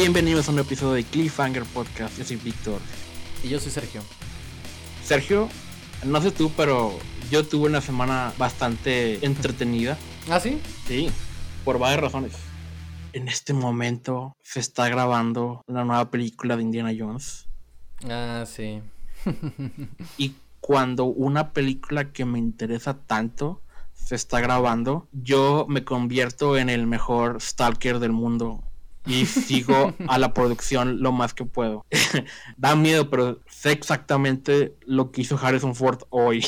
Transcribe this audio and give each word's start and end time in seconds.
Bienvenidos 0.00 0.48
a 0.48 0.52
un 0.52 0.60
episodio 0.60 0.92
de 0.92 1.02
Cliffhanger 1.02 1.64
Podcast. 1.64 2.16
Yo 2.16 2.24
soy 2.24 2.36
Víctor. 2.36 2.80
Y 3.42 3.48
yo 3.48 3.58
soy 3.58 3.72
Sergio. 3.72 4.00
Sergio, 5.02 5.48
no 6.06 6.22
sé 6.22 6.30
tú, 6.30 6.52
pero 6.56 6.96
yo 7.32 7.44
tuve 7.44 7.68
una 7.68 7.80
semana 7.80 8.32
bastante 8.38 9.26
entretenida. 9.26 9.98
¿Ah, 10.30 10.38
sí? 10.38 10.62
Sí, 10.86 11.10
por 11.64 11.80
varias 11.80 12.00
razones. 12.00 12.32
En 13.12 13.26
este 13.26 13.52
momento 13.54 14.36
se 14.40 14.60
está 14.60 14.88
grabando 14.88 15.62
una 15.66 15.84
nueva 15.84 16.12
película 16.12 16.56
de 16.56 16.62
Indiana 16.62 16.92
Jones. 16.96 17.48
Ah, 18.08 18.44
sí. 18.46 18.80
y 20.16 20.36
cuando 20.60 21.06
una 21.06 21.52
película 21.52 22.12
que 22.12 22.24
me 22.24 22.38
interesa 22.38 22.96
tanto 22.96 23.62
se 23.94 24.14
está 24.14 24.38
grabando, 24.38 25.08
yo 25.10 25.66
me 25.68 25.82
convierto 25.82 26.56
en 26.56 26.70
el 26.70 26.86
mejor 26.86 27.42
stalker 27.42 27.98
del 27.98 28.12
mundo 28.12 28.62
y 29.08 29.26
sigo 29.26 29.94
a 30.06 30.18
la 30.18 30.32
producción 30.34 31.02
lo 31.02 31.12
más 31.12 31.34
que 31.34 31.44
puedo. 31.44 31.84
da 32.56 32.76
miedo, 32.76 33.10
pero 33.10 33.40
sé 33.48 33.72
exactamente 33.72 34.76
lo 34.86 35.10
que 35.10 35.22
hizo 35.22 35.38
Harrison 35.40 35.74
Ford 35.74 36.02
hoy. 36.10 36.44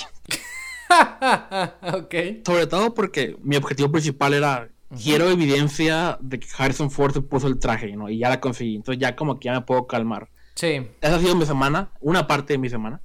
Sobre 2.45 2.67
todo 2.67 2.95
porque 2.95 3.37
mi 3.43 3.57
objetivo 3.57 3.91
principal 3.91 4.35
era 4.35 4.69
quiero 5.03 5.31
evidencia 5.31 6.19
de 6.21 6.39
que 6.41 6.49
Harrison 6.57 6.91
Ford 6.91 7.13
se 7.15 7.21
puso 7.21 7.47
el 7.47 7.59
traje, 7.59 7.97
¿no? 7.97 8.09
Y 8.09 8.19
ya 8.19 8.29
la 8.29 8.41
conseguí. 8.41 8.77
Entonces 8.77 9.01
ya 9.01 9.17
como 9.17 9.39
que 9.39 9.47
ya 9.47 9.53
me 9.55 9.63
puedo 9.63 9.87
calmar. 9.87 10.29
Sí. 10.61 10.87
Esa 11.01 11.17
ha 11.17 11.19
sido 11.21 11.35
mi 11.37 11.47
semana, 11.47 11.89
una 12.03 12.27
parte 12.27 12.53
de 12.53 12.59
mi 12.59 12.69
semana. 12.69 13.01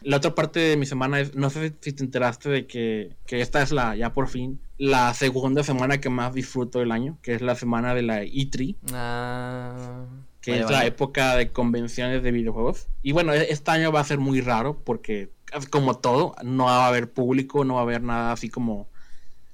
La 0.00 0.16
otra 0.16 0.34
parte 0.34 0.58
de 0.58 0.78
mi 0.78 0.86
semana 0.86 1.20
es, 1.20 1.34
no 1.34 1.50
sé 1.50 1.74
si 1.82 1.92
te 1.92 2.02
enteraste 2.02 2.48
de 2.48 2.66
que, 2.66 3.14
que, 3.26 3.42
esta 3.42 3.60
es 3.60 3.72
la, 3.72 3.94
ya 3.94 4.14
por 4.14 4.26
fin, 4.26 4.58
la 4.78 5.12
segunda 5.12 5.62
semana 5.62 6.00
que 6.00 6.08
más 6.08 6.32
disfruto 6.32 6.78
del 6.78 6.92
año, 6.92 7.18
que 7.20 7.34
es 7.34 7.42
la 7.42 7.56
semana 7.56 7.94
de 7.94 8.00
la 8.00 8.24
E3. 8.24 8.76
Ah, 8.94 10.06
que 10.40 10.60
es 10.60 10.70
la 10.70 10.86
época 10.86 11.36
de 11.36 11.52
convenciones 11.52 12.22
de 12.22 12.32
videojuegos. 12.32 12.88
Y 13.02 13.12
bueno, 13.12 13.34
e-, 13.34 13.52
este 13.52 13.70
año 13.70 13.92
va 13.92 14.00
a 14.00 14.04
ser 14.04 14.16
muy 14.16 14.40
raro 14.40 14.80
porque, 14.82 15.28
como 15.68 15.98
todo, 15.98 16.34
no 16.42 16.64
va 16.64 16.86
a 16.86 16.88
haber 16.88 17.12
público, 17.12 17.66
no 17.66 17.74
va 17.74 17.80
a 17.80 17.82
haber 17.82 18.02
nada 18.02 18.32
así 18.32 18.48
como 18.48 18.88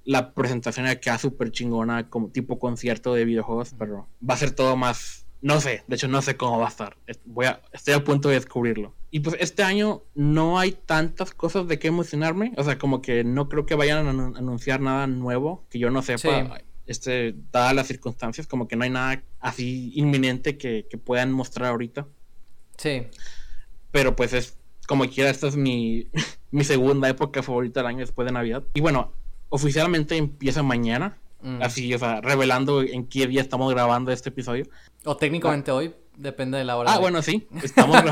la 0.05 0.34
presentación 0.34 0.87
que 0.87 1.01
queda 1.01 1.19
súper 1.19 1.51
chingona, 1.51 2.09
como 2.09 2.28
tipo 2.28 2.61
concierto 2.61 3.12
de 3.12 3.25
videojuegos, 3.25 3.75
pero 3.77 4.06
va 4.23 4.34
a 4.34 4.37
ser 4.37 4.53
todo 4.53 4.77
más 4.77 5.27
no 5.43 5.61
sé, 5.61 5.85
de 5.87 5.97
hecho 5.97 6.09
no 6.09 6.21
sé 6.23 6.37
cómo 6.37 6.59
va 6.59 6.67
a 6.67 6.69
estar. 6.69 6.97
Voy 7.25 7.47
a, 7.47 7.63
estoy 7.73 7.95
a 7.95 8.05
punto 8.05 8.29
de 8.29 8.35
descubrirlo. 8.35 8.95
Y 9.11 9.21
pues 9.21 9.37
este 9.41 9.63
año 9.63 10.03
no 10.15 10.59
hay 10.59 10.73
tantas 10.73 11.33
cosas 11.33 11.67
de 11.67 11.79
qué 11.79 11.89
emocionarme. 11.89 12.53
O 12.57 12.65
sea, 12.65 12.79
como 12.79 13.01
que 13.01 13.25
no 13.25 13.49
creo 13.49 13.67
que 13.67 13.75
vayan 13.75 14.07
a 14.07 14.11
anunciar 14.11 14.81
nada 14.81 15.07
nuevo 15.07 15.65
que 15.71 15.79
yo 15.79 15.91
no 15.91 16.03
sepa. 16.03 16.61
Este, 16.87 17.37
dadas 17.53 17.75
las 17.75 17.87
circunstancias, 17.87 18.47
como 18.49 18.67
que 18.67 18.75
no 18.75 18.83
hay 18.83 18.91
nada 18.91 19.23
así 19.39 19.93
inminente 19.95 20.59
que, 20.59 20.87
puedan 21.05 21.33
mostrar 21.33 21.71
ahorita. 21.71 22.07
Sí. 22.77 23.07
Pero 23.91 24.17
pues 24.17 24.33
es 24.33 24.59
como 24.87 25.09
quiera, 25.09 25.31
esta 25.31 25.47
es 25.47 25.57
mi, 25.57 26.09
mi 26.51 26.65
segunda 26.65 27.09
época 27.09 27.43
favorita 27.43 27.81
del 27.81 27.87
año 27.87 28.01
después 28.01 28.27
de 28.27 28.33
Navidad. 28.33 28.65
Y 28.75 28.81
bueno, 28.81 29.13
oficialmente 29.49 30.17
empieza 30.17 30.63
mañana. 30.63 31.19
Mm. 31.43 31.63
Así, 31.63 31.93
o 31.95 31.99
sea, 31.99 32.21
revelando 32.21 32.83
en 32.83 33.07
qué 33.07 33.27
día 33.27 33.41
estamos 33.41 33.73
grabando 33.73 34.13
este 34.13 34.29
episodio. 34.29 34.67
O 35.05 35.17
técnicamente 35.17 35.71
hoy, 35.71 35.95
depende 36.17 36.59
de 36.59 36.65
la 36.65 36.77
hora. 36.77 36.93
Ah, 36.93 36.99
bueno, 36.99 37.23
sí. 37.23 37.47
Estamos, 37.63 38.03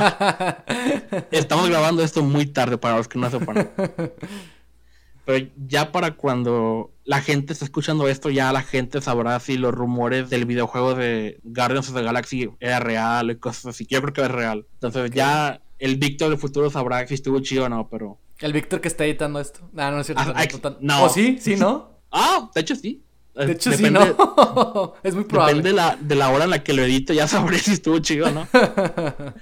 estamos 1.30 1.68
grabando 1.68 2.02
esto 2.02 2.22
muy 2.22 2.46
tarde 2.46 2.78
para 2.78 2.96
los 2.96 3.08
que 3.08 3.18
no 3.18 3.30
sepan. 3.30 3.70
Pero 5.28 5.46
ya 5.66 5.92
para 5.92 6.12
cuando 6.12 6.90
la 7.04 7.20
gente 7.20 7.52
está 7.52 7.66
escuchando 7.66 8.08
esto, 8.08 8.30
ya 8.30 8.50
la 8.50 8.62
gente 8.62 9.02
sabrá 9.02 9.38
si 9.40 9.58
los 9.58 9.74
rumores 9.74 10.30
del 10.30 10.46
videojuego 10.46 10.94
de 10.94 11.38
Guardians 11.44 11.90
of 11.90 11.96
the 11.96 12.02
Galaxy 12.02 12.48
era 12.60 12.80
real 12.80 13.30
y 13.30 13.36
cosas 13.36 13.66
así. 13.66 13.86
Yo 13.86 14.00
creo 14.00 14.14
que 14.14 14.22
es 14.22 14.30
real. 14.30 14.66
Entonces 14.72 15.10
ya 15.10 15.60
el 15.78 15.96
Víctor 15.98 16.30
del 16.30 16.38
futuro 16.38 16.70
sabrá 16.70 17.06
si 17.06 17.12
estuvo 17.12 17.40
chido 17.40 17.66
o 17.66 17.68
no, 17.68 17.90
pero... 17.90 18.18
El 18.38 18.54
Víctor 18.54 18.80
que 18.80 18.88
está 18.88 19.04
editando 19.04 19.38
esto. 19.38 19.60
Ah, 19.76 19.90
no 19.90 20.00
es 20.00 20.06
cierto. 20.06 20.22
Ah, 20.34 20.76
no. 20.80 21.04
¿O 21.04 21.08
sí? 21.10 21.36
¿Sí, 21.38 21.56
no? 21.56 22.00
Ah, 22.10 22.50
de 22.54 22.60
hecho 22.62 22.74
sí. 22.74 23.04
De 23.46 23.52
hecho, 23.52 23.72
sí, 23.72 23.90
¿no? 23.90 24.94
es 25.02 25.14
muy 25.14 25.24
probable. 25.24 25.54
Depende 25.54 25.70
de 25.70 25.76
la, 25.76 25.96
de 26.00 26.14
la 26.14 26.30
hora 26.30 26.44
en 26.44 26.50
la 26.50 26.62
que 26.62 26.72
lo 26.72 26.82
edito, 26.82 27.12
ya 27.12 27.28
sabré 27.28 27.58
si 27.58 27.72
estuvo 27.72 27.98
chido 28.00 28.30
no. 28.30 28.46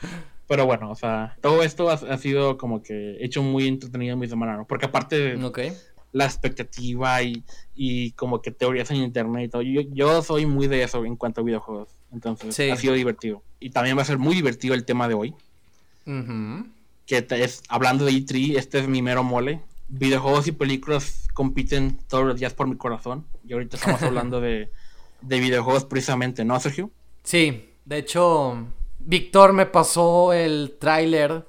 Pero 0.49 0.65
bueno, 0.65 0.91
o 0.91 0.95
sea, 0.95 1.37
todo 1.41 1.63
esto 1.65 1.91
ha, 1.91 2.19
sido 2.19 2.57
como 2.57 2.81
que 2.81 3.17
hecho 3.21 3.43
muy 3.43 3.67
entretenido 3.67 4.13
en 4.13 4.21
mi 4.21 4.29
semana, 4.29 4.57
¿no? 4.57 4.65
Porque 4.65 4.87
aparte 4.87 5.19
de 5.19 5.73
la 6.13 6.25
expectativa 6.25 7.21
y, 7.23 7.43
y, 7.75 8.13
como 8.13 8.41
que 8.41 8.53
teorías 8.53 8.89
en 8.93 8.99
internet 8.99 9.47
y 9.47 9.49
todo, 9.49 9.63
yo, 9.63 9.81
yo 9.93 10.23
soy 10.23 10.47
muy 10.47 10.69
de 10.69 10.85
eso 10.85 11.05
en 11.05 11.17
cuanto 11.17 11.41
a 11.41 11.45
videojuegos. 11.45 11.89
Entonces, 12.13 12.73
ha 12.73 12.77
sido 12.77 12.95
divertido. 12.95 13.43
Y 13.59 13.71
también 13.71 13.99
va 13.99 14.03
a 14.03 14.05
ser 14.05 14.19
muy 14.19 14.37
divertido 14.37 14.75
el 14.75 14.85
tema 14.85 15.09
de 15.09 15.15
hoy. 15.15 15.35
Que 17.07 17.27
es, 17.29 17.63
hablando 17.69 18.05
de 18.05 18.13
E3, 18.13 18.57
este 18.57 18.79
es 18.79 18.87
mi 18.87 19.03
mero 19.03 19.25
mole 19.25 19.63
videojuegos 19.89 20.47
y 20.49 20.53
películas 20.53 21.29
compiten 21.33 21.99
todos 22.09 22.25
los 22.25 22.39
días 22.39 22.55
por 22.55 22.67
mi 22.67 22.77
corazón. 22.77 23.25
Y 23.47 23.53
ahorita 23.53 23.77
estamos 23.77 24.03
hablando 24.03 24.41
de, 24.41 24.71
videojuegos 25.23 25.85
precisamente, 25.85 26.45
¿no, 26.45 26.59
Sergio? 26.59 26.91
Sí, 27.23 27.75
de 27.85 27.99
hecho, 27.99 28.67
Víctor 28.99 29.53
me 29.53 29.67
pasó 29.67 30.33
el 30.33 30.77
tráiler, 30.81 31.47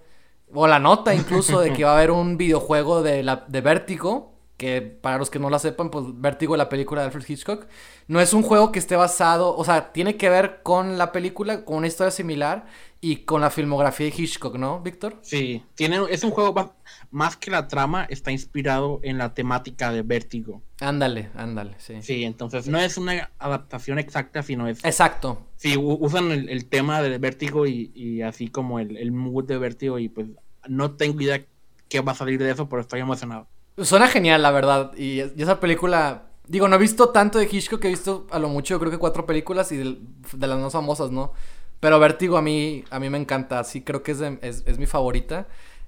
o 0.53 0.67
la 0.67 0.79
nota 0.79 1.13
incluso, 1.13 1.59
de 1.59 1.73
que 1.73 1.83
va 1.83 1.91
a 1.91 1.97
haber 1.97 2.11
un 2.11 2.37
videojuego 2.37 3.01
de, 3.03 3.23
la, 3.23 3.45
de 3.47 3.61
Vértigo. 3.61 4.36
Que 4.57 4.81
para 4.81 5.19
los 5.19 5.29
que 5.29 5.37
no 5.37 5.51
la 5.51 5.59
sepan, 5.59 5.91
pues 5.91 6.05
Vértigo, 6.15 6.57
la 6.57 6.67
película 6.67 7.01
de 7.01 7.07
Alfred 7.07 7.25
Hitchcock, 7.27 7.67
no 8.07 8.19
es 8.19 8.33
un 8.33 8.41
juego 8.41 8.71
que 8.71 8.79
esté 8.79 8.95
basado, 8.95 9.55
o 9.55 9.63
sea, 9.63 9.93
tiene 9.93 10.17
que 10.17 10.29
ver 10.29 10.61
con 10.63 10.97
la 10.97 11.11
película, 11.11 11.63
con 11.63 11.77
una 11.77 11.87
historia 11.87 12.09
similar, 12.09 12.65
y 12.99 13.17
con 13.17 13.41
la 13.41 13.49
filmografía 13.49 14.07
de 14.07 14.13
Hitchcock, 14.17 14.57
¿no, 14.57 14.81
Víctor? 14.81 15.19
Sí, 15.21 15.63
tiene, 15.75 15.99
es 16.09 16.23
un 16.23 16.31
juego 16.31 16.73
más, 17.11 17.37
que 17.37 17.51
la 17.51 17.67
trama, 17.67 18.05
está 18.09 18.31
inspirado 18.31 18.99
en 19.03 19.17
la 19.17 19.33
temática 19.33 19.91
de 19.91 20.01
Vértigo. 20.01 20.63
Ándale, 20.79 21.29
ándale, 21.35 21.75
sí. 21.77 22.01
Sí, 22.01 22.23
entonces 22.23 22.67
no 22.67 22.79
es 22.79 22.97
una 22.97 23.31
adaptación 23.37 23.99
exacta, 23.99 24.41
sino 24.41 24.67
es... 24.67 24.83
Exacto. 24.83 25.45
Sí, 25.57 25.75
usan 25.77 26.31
el, 26.31 26.65
tema 26.65 27.01
de 27.01 27.17
Vértigo 27.17 27.67
y, 27.67 28.21
así 28.21 28.47
como 28.47 28.79
el, 28.79 29.11
mood 29.11 29.45
de 29.45 29.57
Vértigo 29.57 29.99
y 29.99 30.09
pues 30.09 30.27
no 30.67 30.91
tengo 30.91 31.21
idea 31.21 31.45
qué 31.89 32.01
va 32.01 32.13
a 32.13 32.15
salir 32.15 32.39
de 32.39 32.51
eso, 32.51 32.67
pero 32.67 32.81
estoy 32.81 32.99
emocionado. 32.99 33.47
Suena 33.83 34.07
genial, 34.07 34.41
la 34.41 34.51
verdad, 34.51 34.91
y, 34.97 35.19
esa 35.19 35.59
película... 35.59 36.23
Digo, 36.47 36.67
no 36.67 36.77
he 36.77 36.79
visto 36.79 37.09
tanto 37.09 37.39
de 37.39 37.49
Hitchcock, 37.51 37.83
he 37.85 37.89
visto 37.89 38.25
a 38.31 38.39
lo 38.39 38.47
mucho, 38.47 38.79
creo 38.79 38.89
que 38.89 38.97
cuatro 38.97 39.25
películas 39.25 39.71
y 39.71 39.77
de, 39.77 40.47
las 40.47 40.57
más 40.57 40.71
famosas, 40.71 41.11
¿no? 41.11 41.33
Pero 41.81 41.99
Vértigo 41.99 42.37
a 42.37 42.41
mí, 42.41 42.85
a 42.89 42.99
mí 42.99 43.09
me 43.09 43.17
encanta, 43.17 43.63
sí, 43.65 43.81
creo 43.81 44.01
que 44.01 44.13
es, 44.13 44.21
es, 44.21 44.79
mi 44.79 44.85
favorita. 44.85 45.47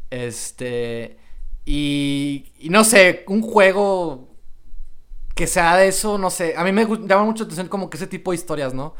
Este. 0.10 1.18
Y, 1.66 2.52
y, 2.60 2.70
no 2.70 2.84
sé, 2.84 3.24
un 3.28 3.42
juego 3.42 4.28
que 5.34 5.48
sea 5.48 5.78
de 5.78 5.88
eso, 5.88 6.18
no 6.18 6.30
sé. 6.30 6.56
A 6.58 6.66
mí 6.66 6.74
me 6.74 6.86
llama 6.86 7.24
mucho 7.24 7.46
atención 7.46 7.70
como 7.70 7.90
que 7.90 7.96
ese 7.96 8.08
tipo 8.08 8.32
de 8.32 8.36
historias, 8.36 8.74
¿no? 8.74 8.96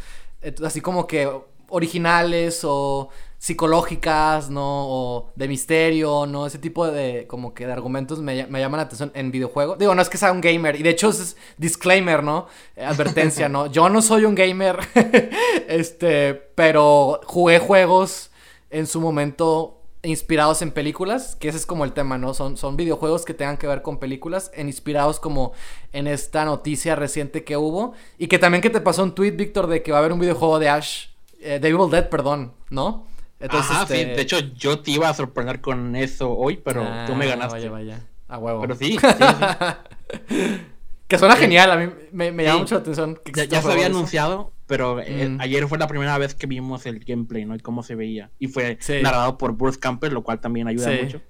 Así 0.64 0.80
como 0.80 1.06
que 1.06 1.30
originales 1.68 2.62
o 2.64 3.10
psicológicas, 3.40 4.50
¿no? 4.50 4.86
O 4.88 5.32
de 5.36 5.48
misterio, 5.48 6.26
¿no? 6.26 6.46
Ese 6.46 6.60
tipo 6.60 6.86
de, 6.86 7.26
como 7.26 7.54
que 7.54 7.66
de 7.66 7.72
argumentos 7.72 8.20
me, 8.20 8.46
me 8.48 8.60
llaman 8.60 8.80
la 8.80 8.84
atención 8.84 9.12
en 9.16 9.32
videojuegos. 9.32 9.80
Digo, 9.80 9.96
no 9.96 10.02
es 10.02 10.10
que 10.10 10.18
sea 10.18 10.34
un 10.34 10.42
gamer, 10.42 10.76
y 10.76 10.84
de 10.84 10.90
hecho 10.90 11.10
es 11.10 11.38
disclaimer, 11.58 12.22
¿no? 12.22 12.48
Advertencia, 12.78 13.48
¿no? 13.48 13.68
Yo 13.68 13.90
no 13.90 14.02
soy 14.02 14.26
un 14.26 14.36
gamer, 14.36 14.78
este, 15.68 16.34
pero 16.34 17.22
jugué 17.26 17.60
juegos 17.60 18.30
en 18.70 18.86
su 18.86 19.00
momento 19.00 19.78
inspirados 20.04 20.62
en 20.62 20.72
películas, 20.72 21.38
que 21.38 21.48
ese 21.48 21.58
es 21.58 21.66
como 21.66 21.86
el 21.86 21.94
tema, 21.94 22.18
¿no? 22.18 22.34
Son, 22.34 22.58
son 22.58 22.76
videojuegos 22.76 23.24
que 23.24 23.34
tengan 23.34 23.58
que 23.58 23.68
ver 23.68 23.82
con 23.82 24.00
películas, 24.00 24.52
en 24.54 24.68
inspirados 24.68 25.20
como 25.20 25.54
en 25.94 26.08
esta 26.08 26.44
noticia 26.44 26.96
reciente 26.96 27.46
que 27.46 27.56
hubo, 27.56 27.94
y 28.18 28.28
que 28.28 28.38
también 28.38 28.62
que 28.62 28.70
te 28.70 28.82
pasó 28.82 29.04
un 29.04 29.16
tweet, 29.16 29.32
Víctor, 29.32 29.68
de 29.68 29.82
que 29.82 29.92
va 29.92 29.98
a 29.98 30.00
haber 30.00 30.14
un 30.14 30.20
videojuego 30.20 30.60
de 30.60 30.70
Ash, 30.70 31.08
eh, 31.42 31.60
de 31.60 31.70
Evil 31.70 31.90
Dead, 31.90 32.10
perdón, 32.10 32.54
¿no? 32.70 33.08
Entonces, 33.40 33.78
este... 33.82 34.06
de 34.06 34.22
hecho 34.22 34.40
yo 34.40 34.80
te 34.80 34.92
iba 34.92 35.10
a 35.10 35.14
sorprender 35.14 35.62
con 35.62 35.96
eso 35.96 36.32
hoy, 36.32 36.58
pero 36.58 36.86
tú 37.08 37.16
me 37.16 37.26
ah, 37.26 37.30
ganaste. 37.30 37.58
Vaya, 37.58 37.72
vaya, 37.72 38.06
a 38.28 38.38
huevo. 38.38 38.62
Pero 38.62 38.76
sí, 38.76 38.98
que 41.08 41.18
suena 41.18 41.38
genial, 41.38 41.72
a 41.72 41.78
mí 41.78 41.92
me, 42.12 42.32
llama 42.44 42.60
mucho 42.60 42.76
la 42.76 42.82
atención. 42.82 43.20
ya, 43.34 43.62
se 43.62 43.72
había 43.72 43.86
anunciado, 43.86 44.52
pero 44.68 45.00
eh, 45.00 45.30
mm. 45.30 45.42
ayer 45.42 45.68
fue 45.68 45.78
la 45.78 45.88
primera 45.88 46.18
vez 46.18 46.36
que 46.36 46.48
vimos 46.48 46.86
el 46.86 47.00
gameplay, 47.00 47.46
¿no? 47.46 47.56
Y 47.56 47.60
cómo 47.60 47.82
se 47.82 47.96
veía. 47.96 48.30
Y 48.40 48.48
fue 48.48 48.78
narrado 49.02 49.38
por 49.38 49.54
Bruce 49.54 49.80
Camper, 49.80 50.12
lo 50.12 50.24
cual 50.24 50.42
también 50.42 50.68
ayuda 50.68 50.92
mucho. 51.02 51.22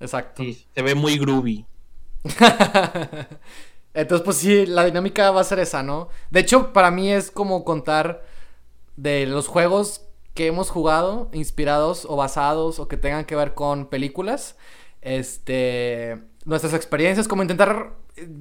Exacto. 0.00 0.44
se 0.74 0.82
ve 0.82 0.94
muy 0.94 1.18
groovy. 1.18 1.66
Entonces, 3.94 4.24
pues 4.24 4.36
sí, 4.36 4.66
la 4.66 4.84
dinámica 4.84 5.32
va 5.32 5.40
a 5.40 5.44
ser 5.44 5.58
esa, 5.58 5.82
¿no? 5.82 6.08
De 6.30 6.40
hecho, 6.40 6.72
para 6.72 6.92
mí 6.92 7.10
es 7.10 7.32
como 7.32 7.64
contar 7.64 8.24
de 8.96 9.26
los 9.26 9.48
juegos 9.48 10.07
que 10.38 10.46
hemos 10.46 10.70
jugado, 10.70 11.28
inspirados 11.32 12.06
o 12.08 12.14
basados 12.14 12.78
o 12.78 12.86
que 12.86 12.96
tengan 12.96 13.24
que 13.24 13.34
ver 13.34 13.54
con 13.54 13.86
películas. 13.86 14.56
Este, 15.02 16.16
nuestras 16.44 16.74
experiencias, 16.74 17.26
como 17.26 17.42
intentar, 17.42 17.94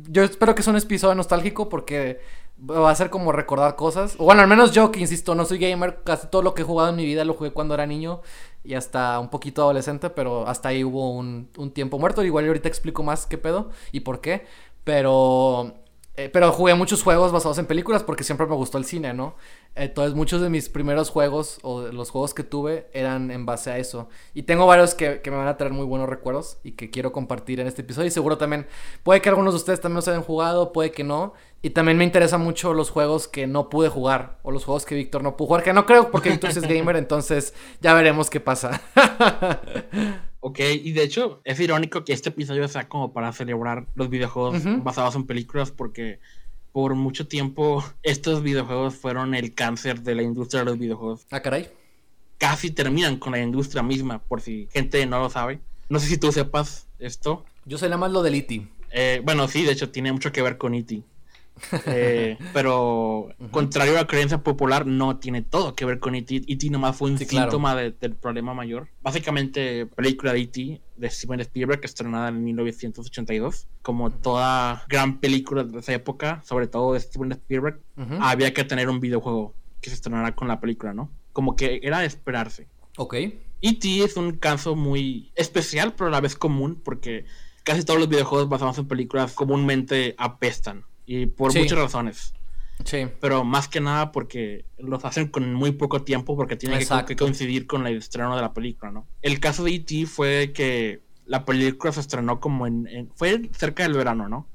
yo 0.07 0.21
espero 0.21 0.53
que 0.53 0.61
sea 0.61 0.73
un 0.73 0.77
episodio 0.77 1.15
nostálgico 1.15 1.69
porque 1.69 2.21
va 2.69 2.91
a 2.91 2.93
ser 2.93 3.09
como 3.09 3.31
recordar 3.31 3.75
cosas. 3.75 4.15
Bueno, 4.17 4.43
al 4.43 4.47
menos 4.47 4.73
yo 4.73 4.91
que 4.91 4.99
insisto, 4.99 5.33
no 5.33 5.43
soy 5.45 5.57
gamer, 5.57 6.03
casi 6.03 6.27
todo 6.27 6.43
lo 6.43 6.53
que 6.53 6.61
he 6.61 6.65
jugado 6.65 6.91
en 6.91 6.97
mi 6.97 7.05
vida 7.05 7.25
lo 7.25 7.33
jugué 7.33 7.49
cuando 7.49 7.73
era 7.73 7.87
niño 7.87 8.21
y 8.63 8.75
hasta 8.75 9.19
un 9.19 9.29
poquito 9.29 9.63
adolescente, 9.63 10.11
pero 10.11 10.47
hasta 10.47 10.69
ahí 10.69 10.83
hubo 10.83 11.09
un, 11.09 11.49
un 11.57 11.71
tiempo 11.71 11.97
muerto. 11.97 12.23
Igual 12.23 12.45
ahorita 12.45 12.67
explico 12.67 13.01
más 13.01 13.25
qué 13.25 13.39
pedo 13.39 13.71
y 13.91 14.01
por 14.01 14.21
qué. 14.21 14.45
Pero 14.83 15.73
eh, 16.17 16.29
pero 16.29 16.51
jugué 16.51 16.73
muchos 16.73 17.03
juegos 17.03 17.31
basados 17.31 17.59
en 17.59 17.67
películas 17.67 18.01
porque 18.01 18.23
siempre 18.23 18.47
me 18.47 18.55
gustó 18.55 18.79
el 18.79 18.85
cine, 18.85 19.13
¿no? 19.13 19.35
Entonces 19.75 20.15
muchos 20.15 20.41
de 20.41 20.49
mis 20.49 20.67
primeros 20.67 21.11
juegos 21.11 21.59
o 21.61 21.83
los 21.83 22.09
juegos 22.09 22.33
que 22.33 22.41
tuve 22.41 22.87
eran 22.91 23.29
en 23.29 23.45
base 23.45 23.69
a 23.69 23.77
eso. 23.77 24.09
Y 24.33 24.43
tengo 24.43 24.65
varios 24.65 24.95
que, 24.95 25.21
me 25.25 25.37
van 25.37 25.47
a 25.47 25.57
traer 25.57 25.73
muy 25.73 25.85
buenos 25.85 26.09
recuerdos 26.09 26.57
y 26.63 26.71
que 26.71 26.89
quiero 26.89 27.11
compartir 27.11 27.59
en 27.59 27.67
este 27.67 27.83
episodio. 27.83 28.07
Y 28.07 28.11
seguro 28.11 28.39
también, 28.39 28.65
puede 29.03 29.21
que 29.21 29.29
algunos 29.29 29.53
de 29.53 29.57
ustedes 29.57 29.79
también 29.79 29.97
los 29.97 30.07
hayan 30.07 30.23
jugado, 30.23 30.73
puede 30.73 30.91
que 30.91 31.03
no. 31.03 31.33
Y 31.61 31.69
también 31.69 31.99
me 31.99 32.03
interesan 32.03 32.41
mucho 32.41 32.73
los 32.73 32.89
juegos 32.89 33.27
que 33.27 33.45
no 33.45 33.69
pude 33.69 33.89
jugar 33.89 34.39
o 34.41 34.49
los 34.49 34.65
juegos 34.65 34.85
que 34.85 34.95
Víctor 34.95 35.21
no 35.21 35.37
pudo 35.37 35.49
jugar, 35.49 35.63
que 35.63 35.73
no 35.73 35.85
creo 35.85 36.09
porque 36.09 36.31
Víctor 36.31 36.49
es 36.49 36.61
gamer, 36.61 36.95
entonces 36.97 37.53
ya 37.79 37.93
veremos 37.93 38.31
qué 38.31 38.39
pasa. 38.39 38.81
Ok, 40.47 40.59
y 40.59 40.93
de 40.93 41.03
hecho 41.03 41.41
es 41.43 41.59
irónico 41.59 42.05
que 42.05 42.13
este 42.13 42.29
episodio 42.29 42.69
sea 42.69 42.87
como 42.87 43.11
para 43.11 43.33
celebrar 43.33 43.85
los 43.95 44.09
videojuegos 44.09 44.63
basados 44.81 45.13
en 45.15 45.25
películas 45.25 45.71
porque 45.71 46.21
por 46.71 46.95
mucho 46.95 47.27
tiempo 47.27 47.83
estos 48.01 48.41
videojuegos 48.43 48.95
fueron 48.95 49.35
el 49.35 49.53
cáncer 49.53 50.03
de 50.03 50.15
la 50.15 50.21
industria 50.21 50.61
de 50.61 50.65
los 50.67 50.79
videojuegos. 50.79 51.27
Ah, 51.31 51.41
caray. 51.41 51.69
Casi 52.37 52.71
terminan 52.71 53.17
con 53.17 53.33
la 53.33 53.39
industria 53.39 53.83
misma, 53.83 54.19
por 54.19 54.39
si 54.39 54.69
gente 54.71 55.05
no 55.05 55.19
lo 55.19 55.29
sabe. 55.29 55.59
No 55.89 55.99
sé 55.99 56.07
si 56.07 56.17
tú 56.17 56.31
sepas 56.31 56.87
esto. 56.97 57.43
Yo 57.65 57.77
sé 57.77 57.87
nada 57.87 57.97
más 57.97 58.13
lo 58.13 58.23
del 58.23 58.35
E.T. 58.35 58.65
Eh, 58.91 59.21
bueno, 59.25 59.49
sí, 59.49 59.63
de 59.63 59.73
hecho 59.73 59.89
tiene 59.89 60.13
mucho 60.13 60.31
que 60.31 60.41
ver 60.41 60.57
con 60.57 60.75
E.T. 60.75 61.03
Eh, 61.85 62.37
pero 62.53 63.29
contrario 63.51 63.93
a 63.93 64.01
la 64.01 64.07
creencia 64.07 64.43
popular, 64.43 64.85
no 64.85 65.17
tiene 65.17 65.41
todo 65.41 65.75
que 65.75 65.85
ver 65.85 65.99
con 65.99 66.15
E.T. 66.15 66.43
E.T. 66.47 66.69
nomás 66.69 66.95
fue 66.95 67.11
un 67.11 67.17
síntoma 67.17 67.75
del 67.75 68.15
problema 68.15 68.53
mayor. 68.53 68.89
Básicamente, 69.01 69.85
película 69.85 70.33
de 70.33 70.41
E.T. 70.41 70.81
de 70.95 71.09
Steven 71.09 71.39
Spielberg, 71.41 71.81
estrenada 71.83 72.29
en 72.29 72.43
1982. 72.43 73.67
Como 73.81 74.11
toda 74.11 74.83
gran 74.87 75.19
película 75.19 75.63
de 75.63 75.79
esa 75.79 75.93
época, 75.93 76.41
sobre 76.45 76.67
todo 76.67 76.93
de 76.93 76.99
Steven 76.99 77.31
Spielberg, 77.31 77.81
había 78.19 78.53
que 78.53 78.63
tener 78.63 78.89
un 78.89 78.99
videojuego 78.99 79.53
que 79.81 79.89
se 79.89 79.95
estrenara 79.95 80.35
con 80.35 80.47
la 80.47 80.59
película, 80.59 80.93
¿no? 80.93 81.09
Como 81.33 81.55
que 81.55 81.79
era 81.83 81.99
de 81.99 82.07
esperarse. 82.07 82.67
Ok. 82.97 83.15
E.T. 83.61 84.03
es 84.03 84.17
un 84.17 84.33
caso 84.33 84.75
muy 84.75 85.31
especial, 85.35 85.93
pero 85.93 86.07
a 86.07 86.11
la 86.11 86.21
vez 86.21 86.35
común, 86.35 86.81
porque 86.83 87.25
casi 87.63 87.83
todos 87.83 87.99
los 87.99 88.09
videojuegos 88.09 88.49
basados 88.49 88.77
en 88.77 88.87
películas 88.87 89.33
comúnmente 89.33 90.15
apestan. 90.17 90.85
Y 91.07 91.25
por 91.25 91.57
muchas 91.57 91.79
razones. 91.79 92.33
Sí. 92.85 93.07
Pero 93.19 93.43
más 93.43 93.67
que 93.67 93.81
nada 93.81 94.11
porque 94.11 94.65
los 94.77 95.03
hacen 95.03 95.29
con 95.29 95.51
muy 95.53 95.71
poco 95.71 96.03
tiempo 96.03 96.35
porque 96.35 96.55
tiene 96.55 96.77
que, 96.77 97.15
coincidir 97.15 97.65
con 97.65 97.87
el 97.87 97.97
estreno 97.97 98.35
de 98.35 98.41
la 98.43 98.53
película, 98.53 98.91
¿no? 98.91 99.07
El 99.23 99.39
caso 99.39 99.63
de 99.63 99.73
E.T. 99.73 100.05
fue 100.05 100.51
que 100.53 101.01
la 101.25 101.43
película 101.45 101.91
se 101.91 102.01
estrenó 102.01 102.39
como 102.39 102.67
en, 102.67 103.09
fue 103.15 103.49
cerca 103.57 103.83
del 103.83 103.93
verano, 103.93 104.29
¿no? 104.29 104.47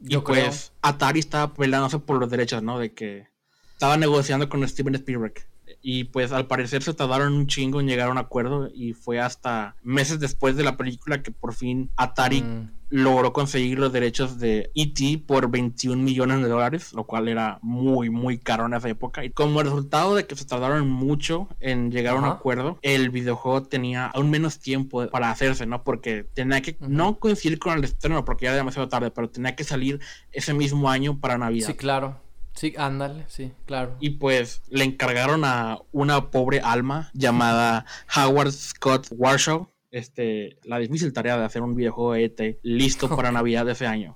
Y 0.00 0.16
pues 0.16 0.72
Atari 0.82 1.20
estaba 1.20 1.54
peleándose 1.54 1.98
por 1.98 2.18
los 2.18 2.30
derechos, 2.30 2.62
¿no? 2.62 2.78
De 2.78 2.92
que 2.92 3.28
estaba 3.72 3.96
negociando 3.96 4.48
con 4.48 4.66
Steven 4.66 4.94
Spielberg. 4.94 5.34
Y 5.80 6.04
pues 6.04 6.32
al 6.32 6.46
parecer 6.46 6.82
se 6.82 6.94
tardaron 6.94 7.32
un 7.34 7.46
chingo 7.46 7.80
en 7.80 7.86
llegar 7.86 8.08
a 8.08 8.12
un 8.12 8.18
acuerdo 8.18 8.68
y 8.74 8.94
fue 8.94 9.20
hasta 9.20 9.76
meses 9.82 10.20
después 10.20 10.56
de 10.56 10.64
la 10.64 10.76
película 10.76 11.22
que 11.22 11.30
por 11.30 11.54
fin 11.54 11.90
Atari 11.96 12.42
mm. 12.42 12.70
logró 12.90 13.32
conseguir 13.32 13.78
los 13.78 13.92
derechos 13.92 14.38
de 14.38 14.70
E.T. 14.74 15.24
por 15.26 15.50
21 15.50 16.02
millones 16.02 16.42
de 16.42 16.48
dólares, 16.48 16.92
lo 16.92 17.04
cual 17.04 17.28
era 17.28 17.58
muy, 17.62 18.10
muy 18.10 18.38
caro 18.38 18.66
en 18.66 18.74
esa 18.74 18.88
época. 18.88 19.24
Y 19.24 19.30
como 19.30 19.62
resultado 19.62 20.14
de 20.14 20.26
que 20.26 20.34
se 20.34 20.44
tardaron 20.44 20.88
mucho 20.88 21.48
en 21.60 21.90
llegar 21.90 22.16
a 22.16 22.18
un 22.18 22.24
acuerdo, 22.24 22.78
el 22.82 23.10
videojuego 23.10 23.62
tenía 23.62 24.06
aún 24.06 24.30
menos 24.30 24.58
tiempo 24.58 25.08
para 25.08 25.30
hacerse, 25.30 25.66
¿no? 25.66 25.84
Porque 25.84 26.24
tenía 26.34 26.60
que 26.60 26.76
no 26.80 27.18
coincidir 27.18 27.58
con 27.58 27.78
el 27.78 27.84
estreno 27.84 28.24
porque 28.24 28.46
ya 28.46 28.50
era 28.50 28.58
demasiado 28.58 28.88
tarde, 28.88 29.10
pero 29.10 29.30
tenía 29.30 29.54
que 29.54 29.64
salir 29.64 30.00
ese 30.32 30.54
mismo 30.54 30.90
año 30.90 31.20
para 31.20 31.38
Navidad. 31.38 31.68
Sí, 31.68 31.74
claro. 31.74 32.27
Sí, 32.58 32.74
ándale, 32.76 33.24
sí, 33.28 33.52
claro. 33.66 33.96
Y 34.00 34.10
pues 34.10 34.62
le 34.68 34.82
encargaron 34.82 35.44
a 35.44 35.78
una 35.92 36.32
pobre 36.32 36.60
alma 36.60 37.08
llamada 37.14 37.86
Howard 38.16 38.50
Scott 38.50 39.06
Warshaw 39.12 39.68
este, 39.90 40.58
la 40.64 40.78
difícil 40.78 41.12
tarea 41.12 41.38
de 41.38 41.44
hacer 41.44 41.62
un 41.62 41.74
videojuego 41.74 42.14
de 42.14 42.24
ET 42.24 42.58
listo 42.62 43.08
para 43.16 43.32
Navidad 43.32 43.64
de 43.64 43.72
ese 43.72 43.86
año. 43.86 44.14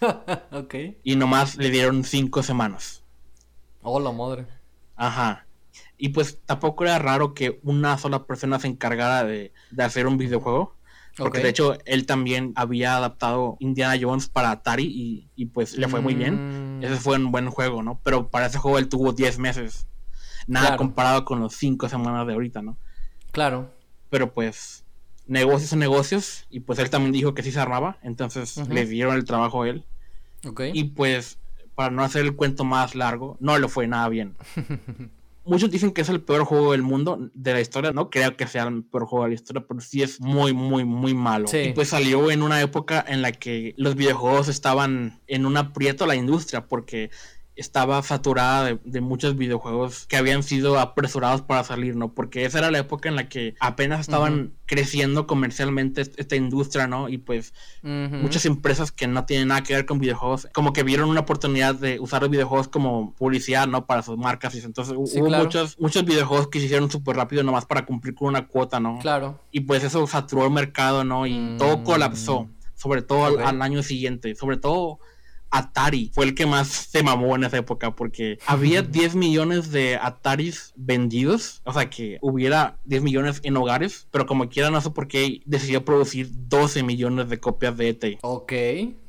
ok. 0.52 0.74
Y 1.02 1.16
nomás 1.16 1.56
le 1.56 1.70
dieron 1.70 2.04
cinco 2.04 2.42
semanas. 2.42 3.02
Oh, 3.82 4.00
la 4.00 4.12
madre. 4.12 4.46
Ajá. 4.96 5.46
Y 5.98 6.10
pues 6.10 6.38
tampoco 6.46 6.84
era 6.84 6.98
raro 6.98 7.34
que 7.34 7.60
una 7.62 7.98
sola 7.98 8.24
persona 8.24 8.58
se 8.58 8.68
encargara 8.68 9.24
de, 9.24 9.52
de 9.70 9.82
hacer 9.82 10.06
un 10.06 10.16
videojuego. 10.16 10.76
Porque 11.24 11.40
de 11.40 11.48
hecho 11.50 11.78
él 11.84 12.06
también 12.06 12.52
había 12.56 12.96
adaptado 12.96 13.56
Indiana 13.60 13.98
Jones 14.00 14.28
para 14.28 14.50
Atari 14.50 15.28
y, 15.36 15.46
pues 15.46 15.76
le 15.76 15.88
fue 15.88 16.00
muy 16.00 16.14
bien. 16.14 16.78
Mm. 16.78 16.84
Ese 16.84 16.96
fue 16.96 17.16
un 17.16 17.30
buen 17.30 17.50
juego, 17.50 17.82
¿no? 17.82 18.00
Pero 18.02 18.28
para 18.28 18.46
ese 18.46 18.58
juego 18.58 18.78
él 18.78 18.88
tuvo 18.88 19.12
10 19.12 19.38
meses. 19.38 19.86
Nada 20.46 20.76
comparado 20.76 21.24
con 21.24 21.40
los 21.40 21.54
5 21.54 21.88
semanas 21.88 22.26
de 22.26 22.32
ahorita, 22.32 22.62
¿no? 22.62 22.76
Claro. 23.30 23.70
Pero 24.08 24.32
pues 24.32 24.84
negocios 25.26 25.70
son 25.70 25.78
negocios 25.78 26.46
y 26.50 26.60
pues 26.60 26.78
él 26.80 26.90
también 26.90 27.12
dijo 27.12 27.34
que 27.34 27.42
sí 27.42 27.52
se 27.52 27.60
armaba, 27.60 27.98
entonces 28.02 28.56
le 28.68 28.86
dieron 28.86 29.14
el 29.14 29.24
trabajo 29.24 29.62
a 29.62 29.68
él. 29.68 29.84
Okay. 30.44 30.72
Y 30.74 30.84
pues 30.84 31.38
para 31.74 31.90
no 31.90 32.02
hacer 32.02 32.24
el 32.24 32.34
cuento 32.34 32.64
más 32.64 32.94
largo, 32.94 33.36
no 33.40 33.56
le 33.58 33.68
fue 33.68 33.86
nada 33.86 34.08
bien. 34.08 34.36
muchos 35.44 35.70
dicen 35.70 35.92
que 35.92 36.02
es 36.02 36.08
el 36.08 36.20
peor 36.20 36.44
juego 36.44 36.72
del 36.72 36.82
mundo, 36.82 37.30
de 37.34 37.52
la 37.52 37.60
historia. 37.60 37.92
No 37.92 38.10
creo 38.10 38.36
que 38.36 38.46
sea 38.46 38.64
el 38.64 38.84
peor 38.84 39.06
juego 39.06 39.24
de 39.24 39.30
la 39.30 39.34
historia, 39.34 39.64
pero 39.66 39.80
sí 39.80 40.02
es 40.02 40.20
muy, 40.20 40.52
muy, 40.52 40.84
muy 40.84 41.14
malo. 41.14 41.46
Y 41.52 41.72
pues 41.72 41.88
salió 41.88 42.30
en 42.30 42.42
una 42.42 42.60
época 42.60 43.04
en 43.06 43.22
la 43.22 43.32
que 43.32 43.74
los 43.76 43.94
videojuegos 43.94 44.48
estaban 44.48 45.20
en 45.26 45.46
un 45.46 45.56
aprieto 45.56 46.04
a 46.04 46.06
la 46.06 46.16
industria, 46.16 46.66
porque 46.66 47.10
estaba 47.60 48.02
saturada 48.02 48.78
de, 48.82 49.00
muchos 49.00 49.36
videojuegos 49.36 50.06
que 50.06 50.16
habían 50.16 50.42
sido 50.42 50.78
apresurados 50.78 51.42
para 51.42 51.62
salir, 51.62 51.94
¿no? 51.94 52.14
Porque 52.14 52.44
esa 52.44 52.58
era 52.58 52.70
la 52.70 52.78
época 52.78 53.08
en 53.08 53.16
la 53.16 53.28
que 53.28 53.54
apenas 53.60 54.00
estaban 54.00 54.54
creciendo 54.64 55.26
comercialmente 55.26 56.00
esta 56.00 56.36
industria, 56.36 56.86
¿no? 56.86 57.08
Y 57.08 57.18
pues 57.18 57.52
muchas 57.82 58.46
empresas 58.46 58.92
que 58.92 59.06
no 59.06 59.26
tienen 59.26 59.48
nada 59.48 59.62
que 59.62 59.74
ver 59.74 59.84
con 59.84 59.98
videojuegos, 59.98 60.48
como 60.54 60.72
que 60.72 60.82
vieron 60.82 61.10
una 61.10 61.20
oportunidad 61.20 61.74
de 61.74 62.00
usar 62.00 62.22
los 62.22 62.30
videojuegos 62.30 62.68
como 62.68 63.14
publicidad, 63.14 63.68
¿no? 63.68 63.86
Para 63.86 64.02
sus 64.02 64.16
marcas. 64.16 64.54
Y 64.54 64.60
entonces 64.60 64.94
hubo 64.96 65.30
muchos, 65.30 65.78
muchos 65.78 66.04
videojuegos 66.04 66.48
que 66.48 66.60
se 66.60 66.64
hicieron 66.66 66.90
súper 66.90 67.16
rápido 67.16 67.42
nomás 67.42 67.66
para 67.66 67.84
cumplir 67.84 68.14
con 68.14 68.28
una 68.28 68.46
cuota, 68.46 68.80
¿no? 68.80 68.98
Claro. 69.00 69.38
Y 69.50 69.60
pues 69.60 69.84
eso 69.84 70.06
saturó 70.06 70.46
el 70.46 70.50
mercado, 70.50 71.04
¿no? 71.04 71.26
Y 71.26 71.56
todo 71.58 71.78
mm. 71.78 71.84
colapsó, 71.84 72.48
sobre 72.74 73.02
todo 73.02 73.38
al 73.46 73.60
año 73.60 73.82
siguiente, 73.82 74.34
sobre 74.34 74.56
todo 74.56 74.98
Atari. 75.50 76.10
Fue 76.14 76.24
el 76.24 76.34
que 76.34 76.46
más 76.46 76.68
se 76.68 77.02
mamó 77.02 77.36
en 77.36 77.44
esa 77.44 77.58
época 77.58 77.94
porque 77.94 78.38
había 78.46 78.82
10 78.82 79.14
millones 79.14 79.70
de 79.70 79.96
Ataris 79.96 80.72
vendidos, 80.76 81.60
o 81.64 81.72
sea 81.72 81.90
que 81.90 82.18
hubiera 82.20 82.78
10 82.84 83.02
millones 83.02 83.40
en 83.42 83.56
hogares, 83.56 84.08
pero 84.10 84.26
como 84.26 84.48
quiera 84.48 84.70
no 84.70 84.80
sé 84.80 84.90
por 84.90 85.08
qué 85.08 85.42
decidió 85.44 85.84
producir 85.84 86.28
12 86.30 86.82
millones 86.82 87.28
de 87.28 87.40
copias 87.40 87.76
de 87.76 87.88
ET. 87.88 88.18
Ok 88.22 88.52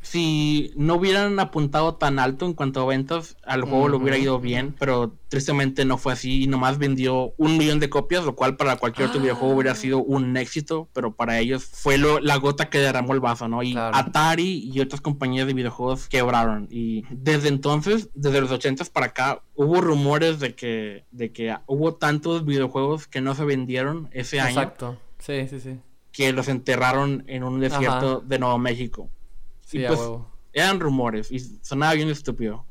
si 0.02 0.74
no 0.76 0.96
hubieran 0.96 1.40
apuntado 1.40 1.96
tan 1.96 2.20
alto 2.20 2.46
en 2.46 2.54
cuanto 2.54 2.82
a 2.82 2.86
ventas, 2.86 3.38
al 3.44 3.62
juego 3.62 3.88
lo 3.88 3.98
hubiera 3.98 4.18
ido 4.18 4.40
bien, 4.40 4.76
pero 4.78 5.16
tristemente 5.28 5.86
no 5.86 5.98
fue 5.98 6.14
así 6.14 6.44
y 6.44 6.48
nomás 6.48 6.80
vendió 6.80 7.34
un 7.38 7.58
millón 7.58 7.80
de 7.80 7.90
copias, 7.90 8.26
lo 8.26 8.36
cual 8.36 8.58
para 8.58 8.78
cualquier 8.78 9.10
otro 9.10 9.22
videojuego 9.22 9.54
hubiera 9.56 9.76
sido 9.76 10.00
un 10.00 10.36
éxito, 10.38 10.90
pero 10.94 11.16
para 11.16 11.40
ellos 11.40 11.64
fue 11.64 11.98
lo, 11.98 12.20
la 12.20 12.38
gota 12.38 12.70
que 12.70 12.80
derramó 12.80 13.14
el 13.14 13.20
vaso, 13.20 13.48
¿no? 13.48 13.62
Y 13.62 13.76
Atari 13.78 14.70
y 14.74 14.80
otras 14.80 15.02
compañías 15.02 15.48
de 15.48 15.54
videojuegos 15.54 16.10
quebraron 16.10 16.68
y 16.70 17.06
desde 17.10 17.48
entonces, 17.50 18.10
desde 18.16 18.42
los 18.42 18.52
80 18.52 18.86
para 18.86 19.08
acá, 19.08 19.44
hubo 19.56 19.82
rumores 19.82 20.40
de 20.40 20.56
que, 20.56 21.06
de 21.12 21.32
que 21.32 21.56
hubo 21.68 21.96
tantos 21.96 22.46
videojuegos 22.46 23.08
que 23.08 23.22
no 23.22 23.36
se 23.36 23.46
vendieron 23.46 24.10
ese 24.12 24.40
año. 24.40 24.50
Exacto, 24.50 24.98
sí, 25.20 25.48
sí, 25.48 25.60
sí. 25.60 25.80
Que 26.12 26.34
los 26.34 26.48
enterraron 26.48 27.24
en 27.28 27.44
un 27.44 27.60
desierto 27.60 28.20
de 28.20 28.40
Nuevo 28.40 28.58
México. 28.58 29.10
Pues, 29.72 30.00
eran 30.54 30.80
rumores 30.80 31.32
y 31.32 31.40
sonaba 31.40 31.94
bien 31.94 32.10
estúpido. 32.10 32.66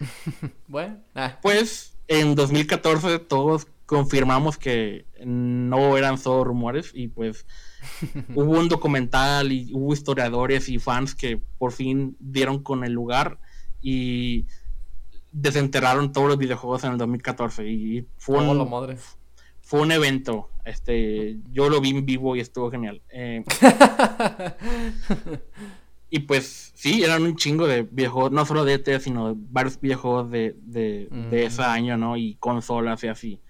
bueno, 0.66 0.98
ah. 1.14 1.38
pues 1.42 1.98
en 2.08 2.34
2014 2.34 3.18
todos 3.20 3.66
confirmamos 3.90 4.56
que 4.56 5.04
no 5.24 5.96
eran 5.96 6.16
solo 6.16 6.44
rumores 6.44 6.92
y 6.94 7.08
pues 7.08 7.44
hubo 8.34 8.58
un 8.58 8.68
documental 8.68 9.50
y 9.50 9.70
hubo 9.72 9.92
historiadores 9.92 10.68
y 10.68 10.78
fans 10.78 11.14
que 11.14 11.42
por 11.58 11.72
fin 11.72 12.16
dieron 12.20 12.62
con 12.62 12.84
el 12.84 12.92
lugar 12.92 13.40
y 13.82 14.46
desenterraron 15.32 16.12
todos 16.12 16.28
los 16.28 16.38
videojuegos 16.38 16.84
en 16.84 16.92
el 16.92 16.98
2014 16.98 17.68
y 17.68 18.06
fue 18.16 18.38
un, 18.38 18.96
fue 19.60 19.80
un 19.80 19.92
evento 19.92 20.50
este 20.64 21.38
yo 21.50 21.68
lo 21.68 21.80
vi 21.80 21.90
en 21.90 22.06
vivo 22.06 22.36
y 22.36 22.40
estuvo 22.40 22.70
genial 22.70 23.02
eh, 23.10 23.44
Y 26.10 26.20
pues 26.20 26.72
sí, 26.74 27.02
eran 27.04 27.22
un 27.22 27.36
chingo 27.36 27.66
de 27.68 27.82
videojuegos, 27.82 28.32
no 28.32 28.44
solo 28.44 28.64
de 28.64 28.74
ET, 28.74 29.00
sino 29.00 29.34
varios 29.36 29.80
videojuegos 29.80 30.30
de, 30.30 30.56
de, 30.62 31.08
de 31.30 31.44
ese 31.44 31.62
año, 31.62 31.96
¿no? 31.96 32.16
Y 32.16 32.34
consolas 32.40 33.02
y 33.04 33.08
así. 33.08 33.40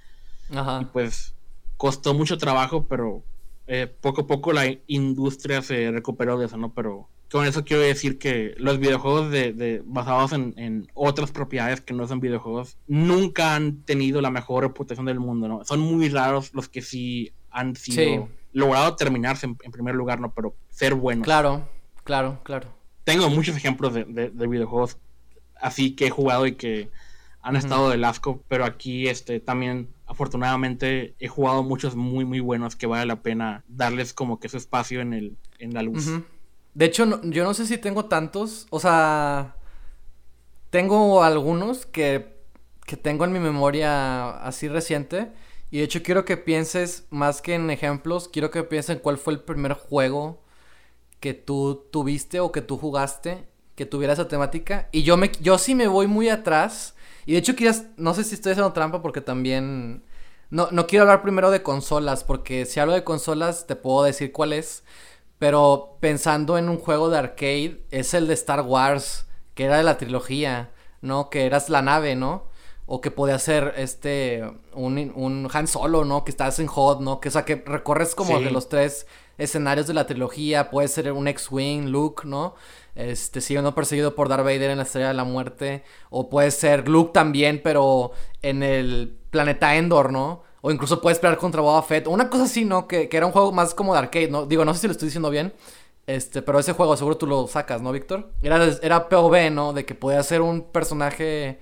Ajá. 0.54 0.80
Y 0.82 0.84
pues 0.86 1.34
costó 1.78 2.12
mucho 2.12 2.36
trabajo, 2.36 2.86
pero 2.86 3.22
eh, 3.66 3.86
poco 4.00 4.22
a 4.22 4.26
poco 4.26 4.52
la 4.52 4.66
industria 4.88 5.62
se 5.62 5.90
recuperó 5.90 6.38
de 6.38 6.46
eso, 6.46 6.58
¿no? 6.58 6.72
Pero 6.74 7.08
con 7.30 7.46
eso 7.46 7.64
quiero 7.64 7.82
decir 7.82 8.18
que 8.18 8.54
los 8.58 8.78
videojuegos 8.78 9.30
de, 9.30 9.52
de 9.52 9.82
basados 9.86 10.32
en, 10.32 10.52
en, 10.58 10.88
otras 10.94 11.30
propiedades 11.30 11.80
que 11.80 11.94
no 11.94 12.06
son 12.08 12.18
videojuegos 12.20 12.76
nunca 12.88 13.54
han 13.54 13.82
tenido 13.84 14.20
la 14.20 14.30
mejor 14.30 14.64
reputación 14.64 15.06
del 15.06 15.20
mundo, 15.20 15.46
¿no? 15.48 15.64
Son 15.64 15.80
muy 15.80 16.08
raros 16.08 16.52
los 16.52 16.68
que 16.68 16.82
sí 16.82 17.32
han 17.50 17.74
sido 17.76 18.26
Sí. 18.26 18.32
logrado 18.52 18.96
terminarse 18.96 19.46
en, 19.46 19.56
en 19.62 19.70
primer 19.70 19.94
lugar, 19.94 20.20
¿no? 20.20 20.34
Pero 20.34 20.54
ser 20.70 20.94
buenos. 20.94 21.24
Claro, 21.24 21.66
claro, 22.04 22.40
claro. 22.42 22.68
Tengo 23.04 23.28
muchos 23.30 23.56
ejemplos 23.56 23.94
de, 23.94 24.04
de- 24.04 24.30
de 24.30 24.46
videojuegos 24.46 24.98
así 25.60 25.94
que 25.96 26.06
he 26.06 26.10
jugado 26.10 26.46
y 26.46 26.54
que 26.54 26.90
han 27.42 27.56
estado 27.56 27.88
del 27.90 28.04
asco, 28.04 28.42
pero 28.48 28.64
aquí 28.64 29.08
este 29.08 29.40
también 29.40 29.88
afortunadamente 30.06 31.14
he 31.18 31.28
jugado 31.28 31.62
muchos 31.62 31.96
muy 31.96 32.24
muy 32.24 32.40
buenos 32.40 32.76
que 32.76 32.86
vale 32.86 33.06
la 33.06 33.22
pena 33.22 33.64
darles 33.68 34.12
como 34.12 34.38
que 34.40 34.48
su 34.48 34.56
espacio 34.58 35.00
en 35.00 35.12
el 35.14 35.36
en 35.58 35.72
la 35.74 35.82
luz. 35.82 36.08
De 36.74 36.84
hecho, 36.84 37.04
no- 37.06 37.20
yo 37.22 37.42
no 37.44 37.52
sé 37.54 37.66
si 37.66 37.78
tengo 37.78 38.04
tantos. 38.06 38.66
O 38.70 38.78
sea, 38.78 39.56
tengo 40.70 41.22
algunos 41.24 41.86
que, 41.86 42.36
que 42.86 42.96
tengo 42.96 43.24
en 43.24 43.32
mi 43.32 43.38
memoria 43.40 44.30
así 44.44 44.68
reciente. 44.68 45.32
Y 45.70 45.78
de 45.78 45.84
hecho 45.84 46.02
quiero 46.02 46.24
que 46.24 46.36
pienses, 46.36 47.06
más 47.10 47.42
que 47.42 47.54
en 47.54 47.70
ejemplos, 47.70 48.28
quiero 48.28 48.50
que 48.50 48.62
pienses 48.64 48.96
en 48.96 49.02
cuál 49.02 49.18
fue 49.18 49.32
el 49.32 49.40
primer 49.40 49.74
juego 49.74 50.42
que 51.20 51.34
tú 51.34 51.86
tuviste 51.90 52.40
o 52.40 52.50
que 52.52 52.62
tú 52.62 52.76
jugaste 52.78 53.46
que 53.74 53.86
tuviera 53.86 54.12
esa 54.12 54.28
temática. 54.28 54.90
Y 54.92 55.04
yo, 55.04 55.16
me, 55.16 55.32
yo 55.40 55.56
sí 55.56 55.74
me 55.74 55.88
voy 55.88 56.06
muy 56.06 56.28
atrás. 56.28 56.94
Y 57.24 57.32
de 57.32 57.38
hecho 57.38 57.56
quizás, 57.56 57.84
no 57.96 58.12
sé 58.12 58.24
si 58.24 58.34
estoy 58.34 58.52
haciendo 58.52 58.74
trampa 58.74 59.00
porque 59.00 59.22
también... 59.22 60.02
No, 60.50 60.68
no 60.70 60.86
quiero 60.86 61.04
hablar 61.04 61.22
primero 61.22 61.50
de 61.50 61.62
consolas, 61.62 62.22
porque 62.22 62.66
si 62.66 62.78
hablo 62.78 62.92
de 62.92 63.04
consolas 63.04 63.66
te 63.66 63.76
puedo 63.76 64.02
decir 64.02 64.32
cuál 64.32 64.52
es. 64.52 64.82
Pero 65.38 65.96
pensando 66.00 66.58
en 66.58 66.68
un 66.68 66.78
juego 66.78 67.08
de 67.08 67.18
arcade, 67.18 67.80
es 67.90 68.12
el 68.12 68.26
de 68.26 68.34
Star 68.34 68.60
Wars, 68.62 69.26
que 69.54 69.64
era 69.64 69.78
de 69.78 69.82
la 69.84 69.96
trilogía, 69.96 70.70
¿no? 71.00 71.30
Que 71.30 71.46
eras 71.46 71.70
la 71.70 71.80
nave, 71.80 72.16
¿no? 72.16 72.44
O 72.84 73.00
que 73.00 73.10
podía 73.10 73.38
ser 73.38 73.72
este, 73.78 74.42
un, 74.74 74.98
un 75.14 75.48
Han 75.52 75.66
Solo, 75.68 76.04
¿no? 76.04 76.24
Que 76.24 76.32
estás 76.32 76.58
en 76.58 76.68
HOT, 76.68 77.00
¿no? 77.00 77.20
Que, 77.20 77.28
o 77.28 77.32
sea, 77.32 77.46
que 77.46 77.56
recorres 77.64 78.14
como 78.14 78.36
Sí. 78.38 78.44
de 78.44 78.50
los 78.50 78.68
tres 78.68 79.06
escenarios 79.40 79.86
de 79.86 79.94
la 79.94 80.06
trilogía. 80.06 80.70
Puede 80.70 80.88
ser 80.88 81.10
un 81.12 81.26
X-Wing, 81.28 81.88
Luke, 81.88 82.22
¿no? 82.26 82.54
Este, 82.94 83.40
siendo 83.40 83.74
perseguido 83.74 84.14
por 84.14 84.28
Darth 84.28 84.44
Vader 84.44 84.70
en 84.70 84.76
la 84.78 84.84
Estrella 84.84 85.08
de 85.08 85.14
la 85.14 85.24
Muerte. 85.24 85.82
O 86.10 86.28
puede 86.30 86.50
ser 86.50 86.88
Luke 86.88 87.12
también, 87.12 87.60
pero 87.62 88.12
en 88.42 88.62
el 88.62 89.16
planeta 89.30 89.74
Endor, 89.76 90.12
¿no? 90.12 90.42
O 90.62 90.70
incluso 90.70 91.00
puedes 91.00 91.18
pelear 91.18 91.38
contra 91.38 91.60
Boba 91.62 91.82
Fett. 91.82 92.06
O 92.06 92.10
una 92.10 92.28
cosa 92.28 92.44
así, 92.44 92.64
¿no? 92.64 92.86
Que, 92.86 93.08
que 93.08 93.16
era 93.16 93.26
un 93.26 93.32
juego 93.32 93.50
más 93.52 93.74
como 93.74 93.94
de 93.94 93.98
arcade, 94.00 94.28
¿no? 94.28 94.46
Digo, 94.46 94.64
no 94.64 94.74
sé 94.74 94.80
si 94.82 94.86
lo 94.88 94.92
estoy 94.92 95.06
diciendo 95.06 95.30
bien. 95.30 95.52
Este, 96.06 96.42
pero 96.42 96.58
ese 96.58 96.72
juego 96.72 96.96
seguro 96.96 97.16
tú 97.16 97.26
lo 97.26 97.46
sacas, 97.46 97.80
¿no, 97.82 97.92
Víctor? 97.92 98.32
Era, 98.42 98.64
era 98.82 99.08
POV, 99.08 99.50
¿no? 99.52 99.72
De 99.72 99.84
que 99.84 99.94
podía 99.94 100.22
ser 100.22 100.40
un 100.40 100.62
personaje 100.70 101.60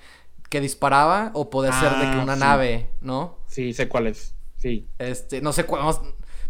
que 0.49 0.61
disparaba 0.62 1.30
o 1.35 1.50
podía 1.50 1.73
ser 1.78 1.92
de 1.92 2.11
que 2.11 2.16
Ah, 2.18 2.23
una 2.23 2.35
sí. 2.35 2.40
nave, 2.40 2.90
¿no? 3.02 3.37
Sí, 3.47 3.75
sé 3.75 3.88
cuál 3.88 4.06
es. 4.06 4.35
Sí. 4.56 4.88
Este, 4.99 5.42
no 5.42 5.52
sé 5.52 5.64
cuál, 5.64 5.82
no, 5.82 6.02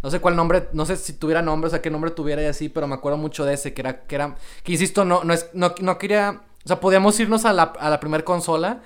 no 0.03 0.11
sé 0.11 0.21
cuál 0.21 0.37
nombre, 0.37 0.69
no 0.73 0.87
sé 0.87 0.97
si 0.97 1.13
tuviera 1.15 1.43
nombre, 1.43 1.69
o 1.69 1.71
sea, 1.71 1.83
qué 1.83 1.91
nombre 1.91 2.11
tuviera 2.11 2.43
y 2.43 2.47
así, 2.47 2.69
pero 2.69 2.87
me 2.87 2.95
acuerdo 2.95 3.19
mucho 3.19 3.45
de 3.45 3.55
ese, 3.55 3.75
que 3.75 3.83
era, 3.83 4.03
que 4.03 4.15
era, 4.15 4.37
que 4.63 4.73
insisto, 4.73 5.05
no, 5.05 5.25
no 5.25 5.35
es, 5.35 5.51
no, 5.53 5.75
no 5.81 5.99
quería, 5.99 6.43
o 6.65 6.69
sea, 6.69 6.81
podíamos 6.81 7.19
irnos 7.21 7.45
a 7.45 7.53
la, 7.53 7.65
a 7.65 7.91
la 7.91 8.01
primer 8.01 8.25
consola, 8.25 8.83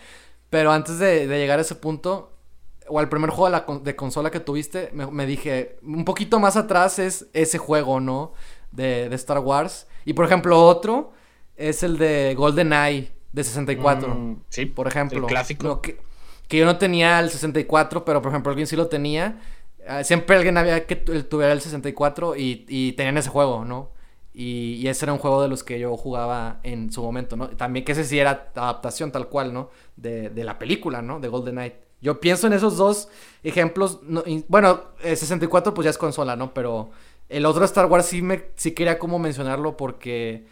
pero 0.50 0.72
antes 0.72 0.98
de, 0.98 1.26
de 1.26 1.38
llegar 1.38 1.58
a 1.58 1.62
ese 1.62 1.74
punto, 1.74 2.32
o 2.88 2.98
al 2.98 3.08
primer 3.08 3.30
juego 3.30 3.46
de, 3.46 3.52
la 3.52 3.80
de 3.82 3.96
consola 3.96 4.30
que 4.30 4.40
tuviste, 4.40 4.90
me, 4.92 5.06
me 5.06 5.26
dije, 5.26 5.78
un 5.82 6.04
poquito 6.04 6.40
más 6.40 6.56
atrás 6.56 6.98
es 6.98 7.26
ese 7.32 7.58
juego, 7.58 8.00
¿no? 8.00 8.32
De, 8.70 9.08
de 9.08 9.16
Star 9.16 9.38
Wars. 9.38 9.86
Y 10.04 10.14
por 10.14 10.24
ejemplo, 10.24 10.64
otro 10.64 11.12
es 11.56 11.82
el 11.82 11.98
de 11.98 12.34
GoldenEye 12.36 13.12
de 13.32 13.44
64 13.44 14.14
Mm, 14.14 14.42
sí, 14.48 14.66
por 14.66 14.86
ejemplo. 14.88 15.20
El 15.20 15.26
clásico. 15.26 15.66
No, 15.66 15.80
que, 15.80 15.98
que 16.48 16.58
yo 16.58 16.66
no 16.66 16.76
tenía 16.76 17.18
el 17.20 17.30
64, 17.30 18.04
pero 18.04 18.20
por 18.20 18.30
ejemplo 18.30 18.50
alguien 18.50 18.66
sí 18.66 18.76
lo 18.76 18.88
tenía. 18.88 19.40
Ah, 19.88 20.04
siempre 20.04 20.36
alguien 20.36 20.56
había 20.58 20.86
que 20.86 20.96
tu- 20.96 21.22
tuviera 21.24 21.52
el 21.52 21.60
64 21.60 22.36
y, 22.36 22.64
y 22.68 22.92
tenían 22.92 23.18
ese 23.18 23.30
juego, 23.30 23.64
¿no? 23.64 23.90
Y, 24.34 24.74
y 24.74 24.88
ese 24.88 25.04
era 25.04 25.12
un 25.12 25.18
juego 25.18 25.42
de 25.42 25.48
los 25.48 25.62
que 25.64 25.78
yo 25.78 25.96
jugaba 25.96 26.60
en 26.62 26.90
su 26.92 27.02
momento, 27.02 27.36
¿no? 27.36 27.48
También 27.50 27.84
que 27.84 27.92
ese 27.92 28.04
sí 28.04 28.18
era 28.18 28.50
adaptación 28.54 29.10
tal 29.12 29.28
cual, 29.28 29.52
¿no? 29.52 29.70
De, 29.96 30.30
de 30.30 30.44
la 30.44 30.58
película, 30.58 31.02
¿no? 31.02 31.20
De 31.20 31.28
Golden 31.28 31.54
Knight. 31.56 31.74
Yo 32.00 32.20
pienso 32.20 32.46
en 32.46 32.52
esos 32.54 32.76
dos 32.76 33.08
ejemplos. 33.42 34.00
no- 34.04 34.22
bueno, 34.48 34.82
el 35.02 35.16
64 35.16 35.74
pues 35.74 35.84
ya 35.84 35.90
es 35.90 35.98
consola, 35.98 36.36
¿no? 36.36 36.54
Pero 36.54 36.90
el 37.28 37.44
otro 37.46 37.64
Star 37.64 37.86
Wars 37.86 38.06
sí, 38.06 38.22
me, 38.22 38.44
sí 38.56 38.72
quería 38.72 38.98
como 38.98 39.18
mencionarlo 39.18 39.76
porque 39.76 40.46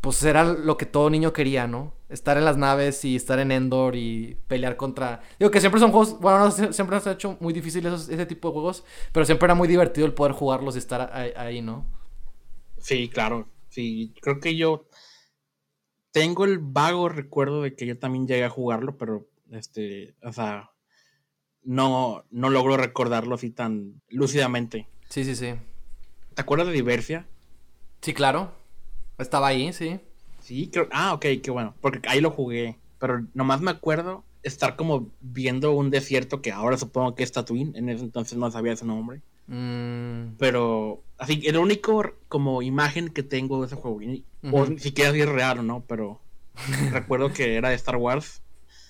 pues 0.00 0.22
era 0.24 0.44
lo 0.44 0.76
que 0.76 0.86
todo 0.86 1.10
niño 1.10 1.32
quería, 1.32 1.66
¿no? 1.66 1.94
Estar 2.08 2.36
en 2.38 2.44
las 2.44 2.56
naves 2.56 3.04
y 3.04 3.16
estar 3.16 3.38
en 3.38 3.52
Endor 3.52 3.96
y 3.96 4.36
pelear 4.48 4.76
contra... 4.76 5.20
Digo 5.38 5.50
que 5.50 5.60
siempre 5.60 5.80
son 5.80 5.92
juegos, 5.92 6.18
bueno, 6.20 6.38
no, 6.40 6.50
sie- 6.50 6.72
siempre 6.72 6.96
nos 6.96 7.06
han 7.06 7.14
hecho 7.14 7.36
muy 7.40 7.52
difíciles 7.52 7.92
esos- 7.92 8.08
ese 8.08 8.26
tipo 8.26 8.48
de 8.48 8.54
juegos, 8.54 8.84
pero 9.12 9.26
siempre 9.26 9.46
era 9.46 9.54
muy 9.54 9.68
divertido 9.68 10.06
el 10.06 10.14
poder 10.14 10.32
jugarlos 10.32 10.74
y 10.74 10.78
estar 10.78 11.10
ahí, 11.12 11.32
ahí, 11.36 11.62
¿no? 11.62 11.86
Sí, 12.78 13.08
claro. 13.08 13.48
Sí, 13.68 14.14
creo 14.20 14.40
que 14.40 14.56
yo 14.56 14.86
tengo 16.12 16.44
el 16.44 16.58
vago 16.58 17.08
recuerdo 17.08 17.62
de 17.62 17.74
que 17.74 17.86
yo 17.86 17.98
también 17.98 18.26
llegué 18.26 18.44
a 18.44 18.50
jugarlo, 18.50 18.96
pero 18.96 19.28
este, 19.50 20.14
o 20.22 20.32
sea, 20.32 20.70
no, 21.62 22.24
no 22.30 22.50
logro 22.50 22.76
recordarlo 22.76 23.34
así 23.36 23.50
tan 23.50 24.02
lúcidamente. 24.08 24.88
Sí, 25.08 25.24
sí, 25.24 25.36
sí. 25.36 25.54
¿Te 26.34 26.42
acuerdas 26.42 26.68
de 26.68 26.74
Diversia? 26.74 27.26
Sí, 28.02 28.14
claro. 28.14 28.52
Estaba 29.20 29.48
ahí, 29.48 29.72
sí. 29.72 30.00
Sí, 30.40 30.68
creo. 30.72 30.88
Ah, 30.92 31.12
ok, 31.14 31.26
qué 31.42 31.50
bueno. 31.50 31.74
Porque 31.80 32.08
ahí 32.08 32.20
lo 32.20 32.30
jugué. 32.30 32.76
Pero 32.98 33.24
nomás 33.34 33.60
me 33.60 33.70
acuerdo 33.70 34.24
estar 34.42 34.74
como 34.76 35.08
viendo 35.20 35.72
un 35.72 35.90
desierto 35.90 36.40
que 36.42 36.50
ahora 36.52 36.76
supongo 36.78 37.14
que 37.14 37.22
es 37.22 37.32
Tatooine. 37.32 37.76
En 37.76 37.88
ese 37.88 38.04
entonces 38.04 38.36
no 38.38 38.50
sabía 38.50 38.72
ese 38.72 38.84
nombre. 38.86 39.20
Mm, 39.46 40.36
Pero 40.38 41.02
así, 41.18 41.42
el 41.44 41.56
único 41.58 42.12
como 42.28 42.62
imagen 42.62 43.08
que 43.08 43.22
tengo 43.22 43.60
de 43.60 43.66
ese 43.66 43.76
juego. 43.76 44.00
y- 44.02 44.24
O 44.52 44.64
ni 44.66 44.78
siquiera 44.78 45.12
si 45.12 45.20
es 45.20 45.28
real 45.28 45.58
o 45.58 45.62
no, 45.62 45.84
pero 45.86 46.20
recuerdo 46.92 47.32
que 47.32 47.56
era 47.56 47.68
de 47.68 47.74
Star 47.76 47.96
Wars. 47.96 48.40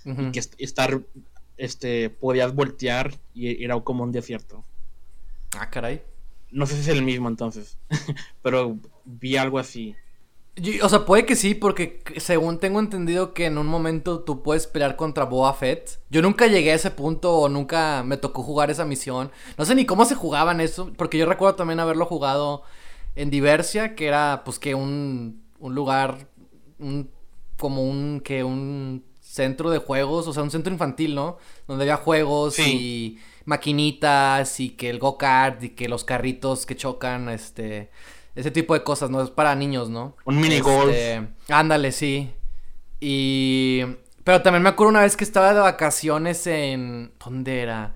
Y 0.04 0.32
que 0.32 0.38
est- 0.38 0.54
estar, 0.58 1.00
este, 1.56 2.08
podías 2.10 2.54
voltear 2.54 3.12
y 3.34 3.62
era 3.64 3.78
como 3.80 4.04
un 4.04 4.12
desierto. 4.12 4.64
Ah, 5.58 5.68
caray. 5.68 6.02
No 6.52 6.64
sé 6.66 6.74
si 6.76 6.80
es 6.82 6.88
el 6.88 7.02
mismo 7.02 7.28
entonces. 7.28 7.76
pero 8.42 8.78
vi 9.04 9.36
algo 9.36 9.58
así. 9.58 9.94
Yo- 10.56 10.84
o 10.84 10.88
sea, 10.88 11.06
puede 11.06 11.24
que 11.24 11.36
sí, 11.36 11.54
porque 11.54 12.02
según 12.18 12.58
tengo 12.58 12.80
entendido 12.80 13.32
que 13.32 13.46
en 13.46 13.56
un 13.56 13.66
momento 13.66 14.20
tú 14.20 14.42
puedes 14.42 14.66
pelear 14.66 14.96
contra 14.96 15.24
Boba 15.24 15.54
Fett. 15.54 16.00
Yo 16.10 16.20
nunca 16.22 16.46
llegué 16.48 16.72
a 16.72 16.74
ese 16.74 16.90
punto 16.90 17.34
o 17.38 17.48
nunca 17.48 18.02
me 18.04 18.16
tocó 18.18 18.42
jugar 18.42 18.70
esa 18.70 18.84
misión. 18.84 19.30
No 19.56 19.64
sé 19.64 19.74
ni 19.74 19.86
cómo 19.86 20.04
se 20.04 20.14
jugaban 20.16 20.60
eso, 20.60 20.90
porque 20.98 21.16
yo 21.18 21.24
recuerdo 21.26 21.54
también 21.56 21.80
haberlo 21.80 22.04
jugado 22.04 22.62
en 23.14 23.30
Diversia, 23.30 23.94
que 23.94 24.06
era 24.06 24.42
pues 24.44 24.58
que 24.58 24.74
un, 24.74 25.42
un 25.60 25.74
lugar, 25.74 26.28
un, 26.78 27.10
como 27.58 27.82
un, 27.84 28.20
que 28.22 28.44
un 28.44 29.04
centro 29.20 29.70
de 29.70 29.78
juegos, 29.78 30.26
o 30.26 30.32
sea, 30.32 30.42
un 30.42 30.50
centro 30.50 30.72
infantil, 30.72 31.14
¿no? 31.14 31.38
Donde 31.68 31.84
había 31.84 31.96
juegos 31.96 32.54
Sí. 32.54 32.62
y 32.74 33.18
maquinitas 33.44 34.60
y 34.60 34.70
que 34.70 34.90
el 34.90 34.98
go-kart 34.98 35.62
y 35.62 35.70
que 35.70 35.88
los 35.88 36.04
carritos 36.04 36.66
que 36.66 36.76
chocan, 36.76 37.28
este... 37.30 37.90
Ese 38.40 38.50
tipo 38.50 38.74
de 38.74 38.82
cosas, 38.82 39.10
¿no? 39.10 39.22
Es 39.22 39.30
para 39.30 39.54
niños, 39.54 39.90
¿no? 39.90 40.16
Un 40.24 40.40
mini 40.40 40.60
golf. 40.60 40.92
Este, 40.92 41.28
Ándale, 41.48 41.92
sí. 41.92 42.32
Y... 43.00 43.82
Pero 44.24 44.42
también 44.42 44.62
me 44.62 44.70
acuerdo 44.70 44.90
una 44.90 45.02
vez 45.02 45.16
que 45.16 45.24
estaba 45.24 45.52
de 45.52 45.60
vacaciones 45.60 46.46
en... 46.46 47.12
¿Dónde 47.22 47.60
era? 47.60 47.94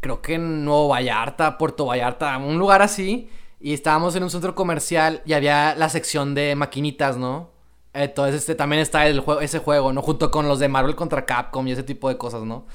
Creo 0.00 0.20
que 0.20 0.34
en 0.34 0.64
Nuevo 0.64 0.88
Vallarta, 0.88 1.56
Puerto 1.56 1.86
Vallarta, 1.86 2.36
un 2.38 2.58
lugar 2.58 2.82
así. 2.82 3.30
Y 3.60 3.72
estábamos 3.72 4.14
en 4.16 4.22
un 4.22 4.30
centro 4.30 4.54
comercial 4.54 5.22
y 5.24 5.32
había 5.32 5.74
la 5.74 5.88
sección 5.88 6.34
de 6.34 6.54
maquinitas, 6.54 7.16
¿no? 7.16 7.50
Entonces, 7.94 8.40
este, 8.40 8.54
también 8.54 8.82
está 8.82 9.06
el 9.06 9.20
juego, 9.20 9.40
ese 9.40 9.60
juego, 9.60 9.92
¿no? 9.92 10.02
Junto 10.02 10.30
con 10.30 10.46
los 10.46 10.58
de 10.58 10.68
Marvel 10.68 10.96
contra 10.96 11.24
Capcom 11.24 11.66
y 11.68 11.72
ese 11.72 11.84
tipo 11.84 12.08
de 12.08 12.18
cosas, 12.18 12.42
¿no? 12.42 12.66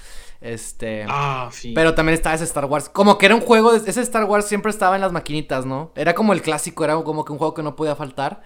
Este... 0.42 1.06
Ah, 1.10 1.50
sí. 1.52 1.74
Pero 1.74 1.96
también 1.96 2.14
estaba 2.14 2.36
ese 2.36 2.46
Star 2.46 2.66
Wars. 2.66 2.88
Como 2.90 3.18
que 3.18 3.26
era 3.26 3.36
un 3.36 3.42
juego, 3.42 3.74
de- 3.74 3.90
ese 3.90 4.02
Star 4.02 4.24
Wars 4.24 4.46
siempre 4.46 4.70
estaba 4.72 4.96
en 4.96 5.02
las 5.02 5.12
maquinitas, 5.12 5.66
¿no? 5.66 5.92
Era 5.96 6.16
como 6.16 6.34
el 6.34 6.42
clásico, 6.42 6.84
era 6.84 6.96
como 7.04 7.26
que 7.26 7.32
un 7.34 7.38
juego 7.38 7.54
que 7.54 7.64
no 7.64 7.76
podía 7.76 7.96
faltar. 7.96 8.42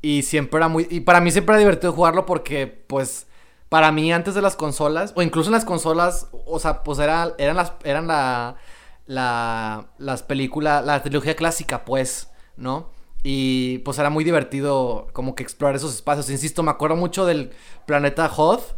Y 0.00 0.22
siempre 0.22 0.58
era 0.58 0.68
muy... 0.68 0.86
Y 0.90 1.00
para 1.00 1.20
mí 1.20 1.30
siempre 1.30 1.54
era 1.54 1.58
divertido 1.60 1.92
jugarlo 1.92 2.26
porque, 2.26 2.66
pues, 2.66 3.26
para 3.68 3.92
mí 3.92 4.12
antes 4.12 4.34
de 4.34 4.42
las 4.42 4.56
consolas, 4.56 5.12
o 5.16 5.22
incluso 5.22 5.48
en 5.48 5.54
las 5.54 5.64
consolas, 5.64 6.28
o 6.46 6.58
sea, 6.58 6.82
pues 6.82 6.98
era, 6.98 7.34
eran 7.38 7.56
las... 7.56 7.72
Eran 7.84 8.06
la... 8.06 8.56
La... 9.06 9.86
Las 9.98 10.22
películas... 10.22 10.84
La 10.84 11.02
trilogía 11.02 11.36
clásica, 11.36 11.84
pues, 11.84 12.30
¿no? 12.56 12.90
Y 13.22 13.78
pues 13.78 13.98
era 13.98 14.10
muy 14.10 14.22
divertido 14.22 15.06
como 15.14 15.34
que 15.34 15.42
explorar 15.42 15.76
esos 15.76 15.94
espacios. 15.94 16.28
Insisto, 16.28 16.62
me 16.62 16.70
acuerdo 16.70 16.96
mucho 16.96 17.24
del 17.24 17.52
planeta 17.86 18.30
Hoth, 18.34 18.74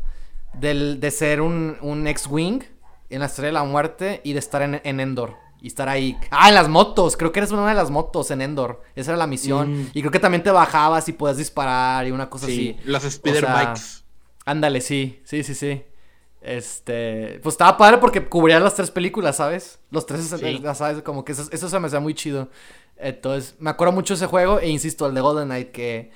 del, 0.55 1.01
de 1.01 1.11
ser 1.11 1.41
un, 1.41 1.77
un 1.81 2.07
X-Wing 2.07 2.63
en 3.11 3.21
la 3.21 3.27
Estrella 3.27 3.49
de 3.49 3.53
la 3.53 3.65
Muerte 3.65 4.21
y 4.25 4.33
de 4.33 4.39
estar 4.39 4.63
en, 4.63 4.81
en, 4.83 5.01
Endor. 5.01 5.35
Y 5.61 5.69
estar 5.69 5.89
ahí. 5.89 6.19
Ah, 6.31 6.49
en 6.49 6.55
las 6.55 6.69
motos. 6.69 7.17
Creo 7.17 7.33
que 7.33 7.41
eres 7.41 7.51
una 7.51 7.69
de 7.69 7.75
las 7.75 7.91
motos 7.91 8.31
en 8.31 8.43
Endor. 8.43 8.83
Esa 8.95 9.13
era 9.13 9.19
la 9.19 9.27
misión. 9.27 9.83
Mm. 9.83 9.91
Y 9.95 10.01
creo 10.01 10.11
que 10.11 10.21
también 10.21 10.43
te 10.43 10.51
bajabas 10.51 11.09
y 11.09 11.13
podías 11.13 11.39
disparar 11.39 12.07
y 12.07 12.11
una 12.11 12.29
cosa 12.29 12.47
sí, 12.47 12.77
así. 12.79 12.89
Las 12.89 13.05
Spider 13.05 13.45
o 13.45 13.47
sea, 13.47 13.65
Bikes. 13.65 13.83
Ándale, 14.45 14.81
sí. 14.81 15.21
Sí, 15.25 15.43
sí, 15.43 15.55
sí. 15.55 15.83
Este. 16.41 17.41
Pues 17.43 17.55
estaba 17.55 17.77
padre 17.77 17.99
porque 17.99 18.25
cubría 18.29 18.61
las 18.61 18.75
tres 18.75 18.91
películas, 18.91 19.37
¿sabes? 19.37 19.81
Los 19.91 20.07
tres, 20.07 20.33
sí. 20.39 20.63
¿sabes? 20.75 21.03
Como 21.03 21.25
que 21.25 21.33
eso, 21.33 21.49
eso 21.51 21.69
se 21.69 21.81
me 21.81 21.87
hacía 21.87 22.01
muy 22.01 22.15
chido. 22.15 22.49
Entonces, 22.97 23.57
me 23.59 23.71
acuerdo 23.71 23.93
mucho 23.93 24.15
de 24.15 24.19
ese 24.19 24.27
juego. 24.27 24.61
E 24.61 24.69
insisto, 24.69 25.07
el 25.07 25.15
de 25.15 25.21
Golden 25.21 25.47
Knight, 25.47 25.71
que, 25.71 26.11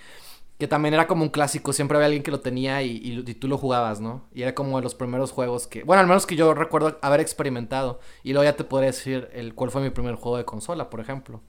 que 0.61 0.69
también 0.69 0.95
era 0.95 1.07
como 1.09 1.25
un 1.25 1.31
clásico. 1.31 1.73
Siempre 1.73 1.97
había 1.97 2.07
alguien 2.07 2.23
que 2.23 2.31
lo 2.31 2.41
tenía 2.41 2.83
y, 2.83 2.91
y, 2.99 3.25
y, 3.27 3.35
tú 3.35 3.49
lo 3.49 3.57
jugabas, 3.57 4.01
¿no? 4.01 4.29
Y 4.33 4.43
era 4.43 4.55
como 4.55 4.77
de 4.77 4.83
los 4.83 4.95
primeros 4.95 5.33
juegos 5.33 5.67
que. 5.67 5.83
Bueno, 5.83 6.03
al 6.03 6.07
menos 6.07 6.27
que 6.27 6.37
yo 6.37 6.53
recuerdo 6.55 6.99
haber 7.01 7.21
experimentado. 7.21 7.99
Y 8.23 8.35
luego 8.35 8.45
ya 8.45 8.57
te 8.57 8.65
podría 8.65 8.91
decir 8.91 9.31
el 9.33 9.55
cuál 9.55 9.71
fue 9.71 9.81
mi 9.83 9.89
primer 9.89 10.17
juego 10.17 10.37
de 10.37 10.45
consola, 10.45 10.91
por 10.91 11.01
ejemplo. 11.01 11.43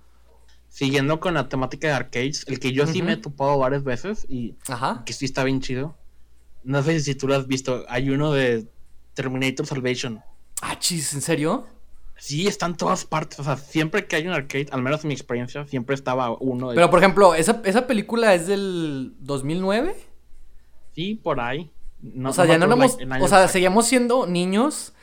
Siguiendo 0.70 1.20
con 1.20 1.34
la 1.34 1.50
temática 1.50 1.89
de 1.89 1.94
arcades, 1.94 2.46
el 2.48 2.60
que 2.62 2.72
yo 2.72 2.88
sí 2.88 3.00
uh 3.00 3.03
-huh. 3.03 3.06
me 3.06 3.13
he 3.13 3.18
topado 3.18 3.58
varias 3.58 3.84
veces 3.84 4.25
y 4.30 4.56
Ajá. 4.70 5.03
que 5.06 5.12
sí 5.12 5.25
está 5.25 5.44
bien 5.44 5.60
chido. 5.60 5.98
No 6.63 6.82
sé 6.82 6.98
si 7.01 7.13
tú 7.13 7.27
lo 7.27 7.36
has 7.36 7.46
visto. 7.48 7.84
Hay 7.89 8.10
uno 8.10 8.32
de 8.32 8.65
Terminator 9.13 9.65
Salvation. 9.65 10.22
Ah, 10.62 10.80
chis, 10.80 11.13
¿en 11.13 11.22
serio? 11.22 11.68
Sí, 12.22 12.48
está 12.48 12.68
en 12.68 12.75
todas 12.75 13.04
partes. 13.06 13.40
O 13.40 13.44
sea, 13.44 13.58
siempre 13.58 14.06
que 14.06 14.16
hay 14.16 14.28
un 14.28 14.34
arcade, 14.34 14.68
al 14.72 14.84
menos 14.84 15.04
en 15.04 15.08
mi 15.08 15.16
experiencia, 15.16 15.66
siempre 15.66 15.96
estaba 15.96 16.38
uno. 16.40 16.70
De... 16.70 16.75
Pero, 16.75 16.88
por 16.92 17.00
ejemplo, 17.00 17.34
¿esa, 17.34 17.63
¿esa 17.66 17.88
película 17.88 18.36
es 18.36 18.46
del 18.46 19.16
2009? 19.22 19.96
Sí, 20.94 21.16
por 21.16 21.40
ahí. 21.40 21.72
No, 22.00 22.30
o 22.30 22.34
sea, 22.34 22.46
no 22.46 22.51
ya 22.51 22.60
no 22.60 22.66
éramos. 22.66 22.96
O 23.22 23.28
sea, 23.28 23.48
seguíamos 23.48 23.88
siendo 23.88 24.28
niños. 24.28 24.94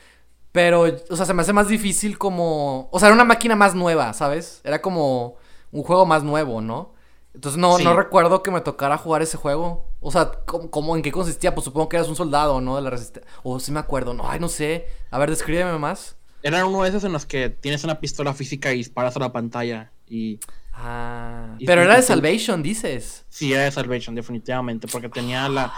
Pero, 0.53 0.85
o 1.09 1.15
sea, 1.17 1.25
se 1.25 1.33
me 1.33 1.41
hace 1.41 1.51
más 1.51 1.67
difícil 1.67 2.17
como. 2.17 2.87
O 2.89 2.99
sea, 2.99 3.09
era 3.09 3.15
una 3.15 3.25
máquina 3.25 3.57
más 3.57 3.75
nueva, 3.75 4.13
¿sabes? 4.13 4.61
Era 4.63 4.81
como 4.81 5.35
un 5.73 5.83
juego 5.83 6.05
más 6.05 6.23
nuevo, 6.23 6.61
¿no? 6.61 6.93
Entonces 7.33 7.59
no, 7.59 7.75
sí. 7.75 7.83
no 7.83 7.97
recuerdo 7.97 8.43
que 8.43 8.49
me 8.49 8.61
tocara 8.61 8.97
jugar 8.97 9.21
ese 9.21 9.35
juego. 9.35 9.89
O 9.99 10.09
sea, 10.09 10.31
¿cómo, 10.45 10.71
¿cómo, 10.71 10.95
en 10.95 11.01
qué 11.01 11.11
consistía? 11.11 11.53
Pues 11.53 11.65
supongo 11.65 11.89
que 11.89 11.97
eras 11.97 12.07
un 12.07 12.15
soldado, 12.15 12.61
¿no? 12.61 12.77
De 12.77 12.81
la 12.81 12.91
resistencia. 12.91 13.29
O 13.43 13.59
sí 13.59 13.73
me 13.73 13.79
acuerdo. 13.81 14.13
No, 14.13 14.23
ay, 14.25 14.39
no 14.39 14.47
sé. 14.47 14.87
A 15.11 15.19
ver, 15.19 15.29
descríbeme 15.29 15.77
más. 15.77 16.15
Era 16.41 16.65
uno 16.65 16.83
de 16.83 16.89
esos 16.89 17.03
en 17.03 17.11
los 17.11 17.25
que 17.25 17.49
tienes 17.49 17.83
una 17.83 17.99
pistola 17.99 18.33
física 18.33 18.73
y 18.73 18.77
disparas 18.77 19.15
a 19.15 19.19
la 19.19 19.31
pantalla 19.31 19.91
y... 20.07 20.39
Ah, 20.73 21.55
y 21.59 21.65
pero 21.65 21.81
era 21.81 21.97
de 21.97 22.01
Salvation, 22.01 22.63
dices. 22.63 23.25
Sí, 23.27 23.51
era 23.51 23.63
de 23.63 23.71
Salvation, 23.71 24.15
definitivamente, 24.15 24.87
porque 24.87 25.09
tenía 25.09 25.49
la 25.49 25.73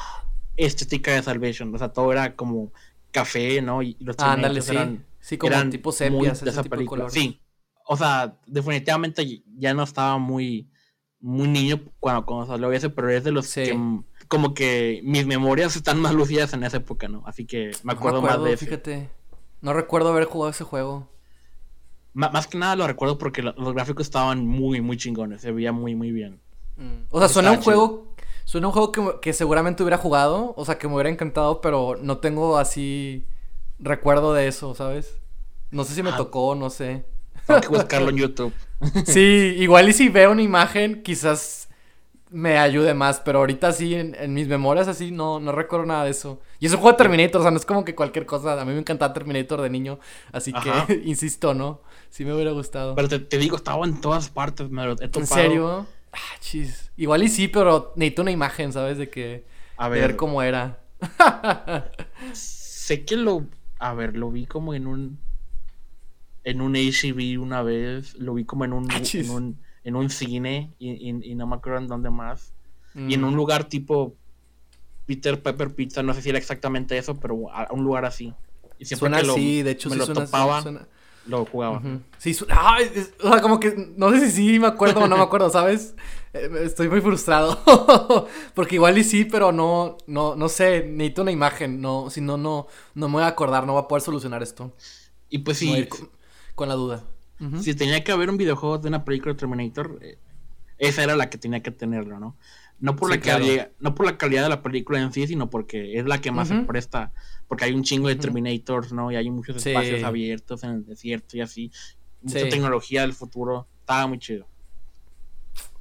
estética 0.57 1.11
de 1.13 1.23
Salvation, 1.23 1.73
o 1.73 1.77
sea, 1.77 1.89
todo 1.89 2.11
era 2.11 2.35
como 2.35 2.71
café, 3.09 3.61
¿no? 3.61 3.81
Y 3.81 3.97
los 3.99 4.15
ah, 4.19 4.33
ándale, 4.33 4.61
sí. 4.61 4.71
eran, 4.71 5.05
sí, 5.19 5.37
como 5.37 5.53
eran 5.53 5.71
tipo 5.71 5.91
sepias, 5.91 6.43
de 6.43 6.51
esa 6.51 6.61
tipo 6.61 6.75
película. 6.75 7.09
Sí, 7.09 7.41
o 7.87 7.97
sea, 7.97 8.37
definitivamente 8.45 9.43
ya 9.57 9.73
no 9.73 9.83
estaba 9.83 10.19
muy, 10.19 10.69
muy 11.19 11.47
niño 11.47 11.81
cuando, 11.99 12.25
cuando 12.25 12.45
salió 12.45 12.71
ese, 12.71 12.89
pero 12.89 13.09
es 13.09 13.23
de 13.23 13.31
los 13.31 13.47
sí. 13.47 13.63
que 13.63 14.01
como 14.27 14.53
que 14.53 15.01
mis 15.03 15.25
memorias 15.25 15.75
están 15.75 15.99
más 15.99 16.13
lucidas 16.13 16.53
en 16.53 16.63
esa 16.63 16.77
época, 16.77 17.09
¿no? 17.09 17.21
Así 17.25 17.45
que 17.45 17.71
me 17.83 17.91
acuerdo, 17.91 18.21
no 18.21 18.21
me 18.21 18.29
acuerdo 18.29 18.43
más 18.43 18.43
de 18.45 18.53
ese. 18.53 18.65
Fíjate. 18.65 19.09
No 19.61 19.73
recuerdo 19.73 20.09
haber 20.09 20.25
jugado 20.25 20.51
ese 20.51 20.63
juego. 20.63 21.07
M 22.15 22.29
más 22.31 22.47
que 22.47 22.57
nada 22.57 22.75
lo 22.75 22.87
recuerdo 22.87 23.17
porque 23.17 23.41
lo, 23.41 23.53
los 23.53 23.73
gráficos 23.73 24.05
estaban 24.07 24.45
muy, 24.45 24.81
muy 24.81 24.97
chingones. 24.97 25.41
Se 25.41 25.51
veía 25.51 25.71
muy, 25.71 25.95
muy 25.95 26.11
bien. 26.11 26.41
Mm. 26.77 27.05
O 27.09 27.19
sea, 27.19 27.29
suena 27.29 27.51
un 27.51 27.59
chido. 27.59 27.63
juego. 27.63 28.15
Suena 28.43 28.67
un 28.67 28.73
juego 28.73 28.91
que, 28.91 29.19
que, 29.21 29.33
seguramente 29.33 29.83
hubiera 29.83 29.97
jugado. 29.97 30.53
O 30.57 30.65
sea, 30.65 30.77
que 30.77 30.87
me 30.87 30.95
hubiera 30.95 31.09
encantado, 31.09 31.61
pero 31.61 31.95
no 32.01 32.17
tengo 32.17 32.57
así 32.57 33.25
recuerdo 33.79 34.33
de 34.33 34.47
eso, 34.47 34.75
¿sabes? 34.75 35.19
No 35.69 35.83
sé 35.83 35.95
si 35.95 36.03
me 36.03 36.11
ah. 36.11 36.17
tocó, 36.17 36.55
no 36.55 36.69
sé. 36.69 37.05
Tengo 37.47 37.61
que 37.61 37.67
buscarlo 37.67 38.09
en 38.09 38.17
YouTube. 38.17 38.53
sí, 39.05 39.55
igual 39.57 39.89
y 39.89 39.93
si 39.93 40.09
veo 40.09 40.31
una 40.31 40.41
imagen, 40.41 41.01
quizás 41.03 41.69
me 42.31 42.57
ayude 42.57 42.93
más, 42.93 43.19
pero 43.19 43.39
ahorita 43.39 43.73
sí, 43.73 43.93
en, 43.93 44.15
en, 44.15 44.33
mis 44.33 44.47
memorias 44.47 44.87
así, 44.87 45.11
no, 45.11 45.39
no 45.39 45.51
recuerdo 45.51 45.85
nada 45.85 46.05
de 46.05 46.11
eso. 46.11 46.41
Y 46.59 46.65
es 46.65 46.71
un 46.71 46.79
juego 46.79 46.97
de 46.97 47.03
Terminator, 47.03 47.41
o 47.41 47.43
sea, 47.43 47.51
no 47.51 47.57
es 47.57 47.65
como 47.65 47.83
que 47.83 47.93
cualquier 47.93 48.25
cosa. 48.25 48.59
A 48.59 48.65
mí 48.65 48.71
me 48.71 48.79
encantaba 48.79 49.13
Terminator 49.13 49.61
de 49.61 49.69
niño, 49.69 49.99
así 50.31 50.51
Ajá. 50.55 50.87
que, 50.87 50.93
insisto, 51.05 51.53
¿no? 51.53 51.81
Sí 52.09 52.23
me 52.23 52.33
hubiera 52.33 52.51
gustado. 52.51 52.95
Pero 52.95 53.09
te, 53.09 53.19
te, 53.19 53.37
digo, 53.37 53.57
estaba 53.57 53.85
en 53.85 53.99
todas 53.99 54.29
partes, 54.29 54.69
me 54.69 54.85
lo 54.85 54.93
he 54.93 55.07
topado. 55.09 55.19
¿En 55.19 55.27
serio? 55.27 55.85
Ah, 56.13 56.37
chis. 56.39 56.91
Igual 56.95 57.23
y 57.23 57.29
sí, 57.29 57.49
pero 57.49 57.93
necesito 57.95 58.21
una 58.21 58.31
imagen, 58.31 58.71
¿sabes? 58.71 58.97
De 58.97 59.09
que... 59.09 59.45
A 59.77 59.89
ver. 59.89 60.01
De 60.01 60.07
ver 60.07 60.15
cómo 60.15 60.41
era. 60.41 60.79
sé 62.33 63.03
que 63.03 63.17
lo... 63.17 63.47
A 63.79 63.93
ver, 63.93 64.15
lo 64.15 64.31
vi 64.31 64.45
como 64.45 64.73
en 64.73 64.87
un... 64.87 65.19
En 66.43 66.61
un 66.61 66.75
HCV 66.75 67.41
una 67.41 67.61
vez. 67.61 68.15
Lo 68.15 68.33
vi 68.33 68.45
como 68.45 68.65
en 68.65 68.73
un... 68.73 68.91
Ah, 68.91 69.01
en 69.13 69.29
un 69.29 69.70
en 69.83 69.95
un 69.95 70.09
cine 70.09 70.73
y, 70.79 70.91
y, 70.91 71.31
y, 71.31 71.35
no 71.35 71.47
me 71.47 71.55
acuerdo 71.55 71.79
en 71.79 71.87
dónde 71.87 72.09
más. 72.09 72.53
Mm. 72.93 73.09
Y 73.09 73.13
en 73.13 73.23
un 73.23 73.35
lugar 73.35 73.65
tipo 73.65 74.15
Peter 75.05 75.41
Pepper 75.41 75.73
Pizza, 75.73 76.03
no 76.03 76.13
sé 76.13 76.21
si 76.21 76.29
era 76.29 76.37
exactamente 76.37 76.97
eso, 76.97 77.19
pero 77.19 77.51
a 77.51 77.67
un 77.71 77.83
lugar 77.83 78.05
así. 78.05 78.33
Y 78.79 78.85
siempre 78.85 79.09
suena 79.09 79.21
que 79.21 79.27
lo, 79.27 79.33
así, 79.33 79.61
de 79.61 79.71
hecho 79.71 79.89
me 79.89 79.93
sí 79.93 79.99
lo 79.99 80.05
suena, 80.05 80.25
topaba, 80.25 80.61
suena... 80.61 80.87
lo 81.27 81.45
jugaba. 81.45 81.77
Uh 81.77 81.81
-huh. 81.81 82.01
Sí, 82.17 82.31
es... 82.31 82.41
o 82.41 83.29
sea, 83.29 83.41
como 83.41 83.59
que 83.59 83.93
no 83.95 84.11
sé 84.11 84.21
si 84.21 84.31
sí 84.31 84.59
me 84.59 84.67
acuerdo 84.67 85.01
o 85.01 85.07
no 85.07 85.17
me 85.17 85.23
acuerdo, 85.23 85.49
¿sabes? 85.49 85.95
Eh, 86.33 86.49
estoy 86.63 86.89
muy 86.89 87.01
frustrado. 87.01 87.61
Porque 88.55 88.75
igual 88.75 88.97
y 88.97 89.03
sí, 89.03 89.25
pero 89.25 89.51
no, 89.51 89.97
no, 90.07 90.35
no 90.35 90.49
sé, 90.49 90.83
necesito 90.83 91.23
una 91.23 91.31
imagen, 91.31 91.81
no, 91.81 92.09
si 92.09 92.21
no, 92.21 92.37
no, 92.37 92.67
no 92.95 93.07
me 93.07 93.13
voy 93.13 93.23
a 93.23 93.27
acordar, 93.27 93.65
no 93.65 93.73
voy 93.73 93.83
a 93.83 93.87
poder 93.87 94.01
solucionar 94.01 94.41
esto. 94.41 94.73
Y 95.29 95.39
pues 95.39 95.57
sí. 95.57 95.87
Con 96.55 96.69
la 96.69 96.75
duda. 96.75 97.03
Uh 97.41 97.45
-huh. 97.45 97.61
Si 97.61 97.73
tenía 97.73 98.03
que 98.03 98.11
haber 98.11 98.29
un 98.29 98.37
videojuego 98.37 98.77
de 98.77 98.87
una 98.87 99.03
película 99.03 99.33
de 99.33 99.39
Terminator, 99.39 99.99
eh, 100.01 100.17
esa 100.77 101.03
era 101.03 101.15
la 101.15 101.29
que 101.29 101.37
tenía 101.37 101.61
que 101.61 101.71
tenerlo, 101.71 102.19
¿no? 102.19 102.37
No 102.79 102.95
por, 102.95 103.09
sí, 103.09 103.17
la 103.17 103.21
claro. 103.21 103.39
calidad, 103.45 103.71
no 103.79 103.93
por 103.93 104.05
la 104.05 104.17
calidad 104.17 104.43
de 104.43 104.49
la 104.49 104.63
película 104.63 104.99
en 104.99 105.11
sí, 105.11 105.27
sino 105.27 105.49
porque 105.49 105.99
es 105.99 106.05
la 106.05 106.21
que 106.21 106.31
más 106.31 106.49
uh 106.49 106.53
-huh. 106.53 106.61
se 106.61 106.65
presta. 106.65 107.11
Porque 107.47 107.65
hay 107.65 107.73
un 107.73 107.83
chingo 107.83 108.07
de 108.07 108.15
Terminators, 108.15 108.93
¿no? 108.93 109.11
Y 109.11 109.15
hay 109.15 109.29
muchos 109.29 109.61
sí. 109.61 109.69
espacios 109.69 110.03
abiertos 110.03 110.63
en 110.63 110.71
el 110.71 110.85
desierto 110.85 111.37
y 111.37 111.41
así. 111.41 111.71
Mucha 112.21 112.39
sí. 112.39 112.49
tecnología 112.49 113.01
del 113.01 113.13
futuro. 113.13 113.67
Estaba 113.81 114.07
muy 114.07 114.19
chido. 114.19 114.47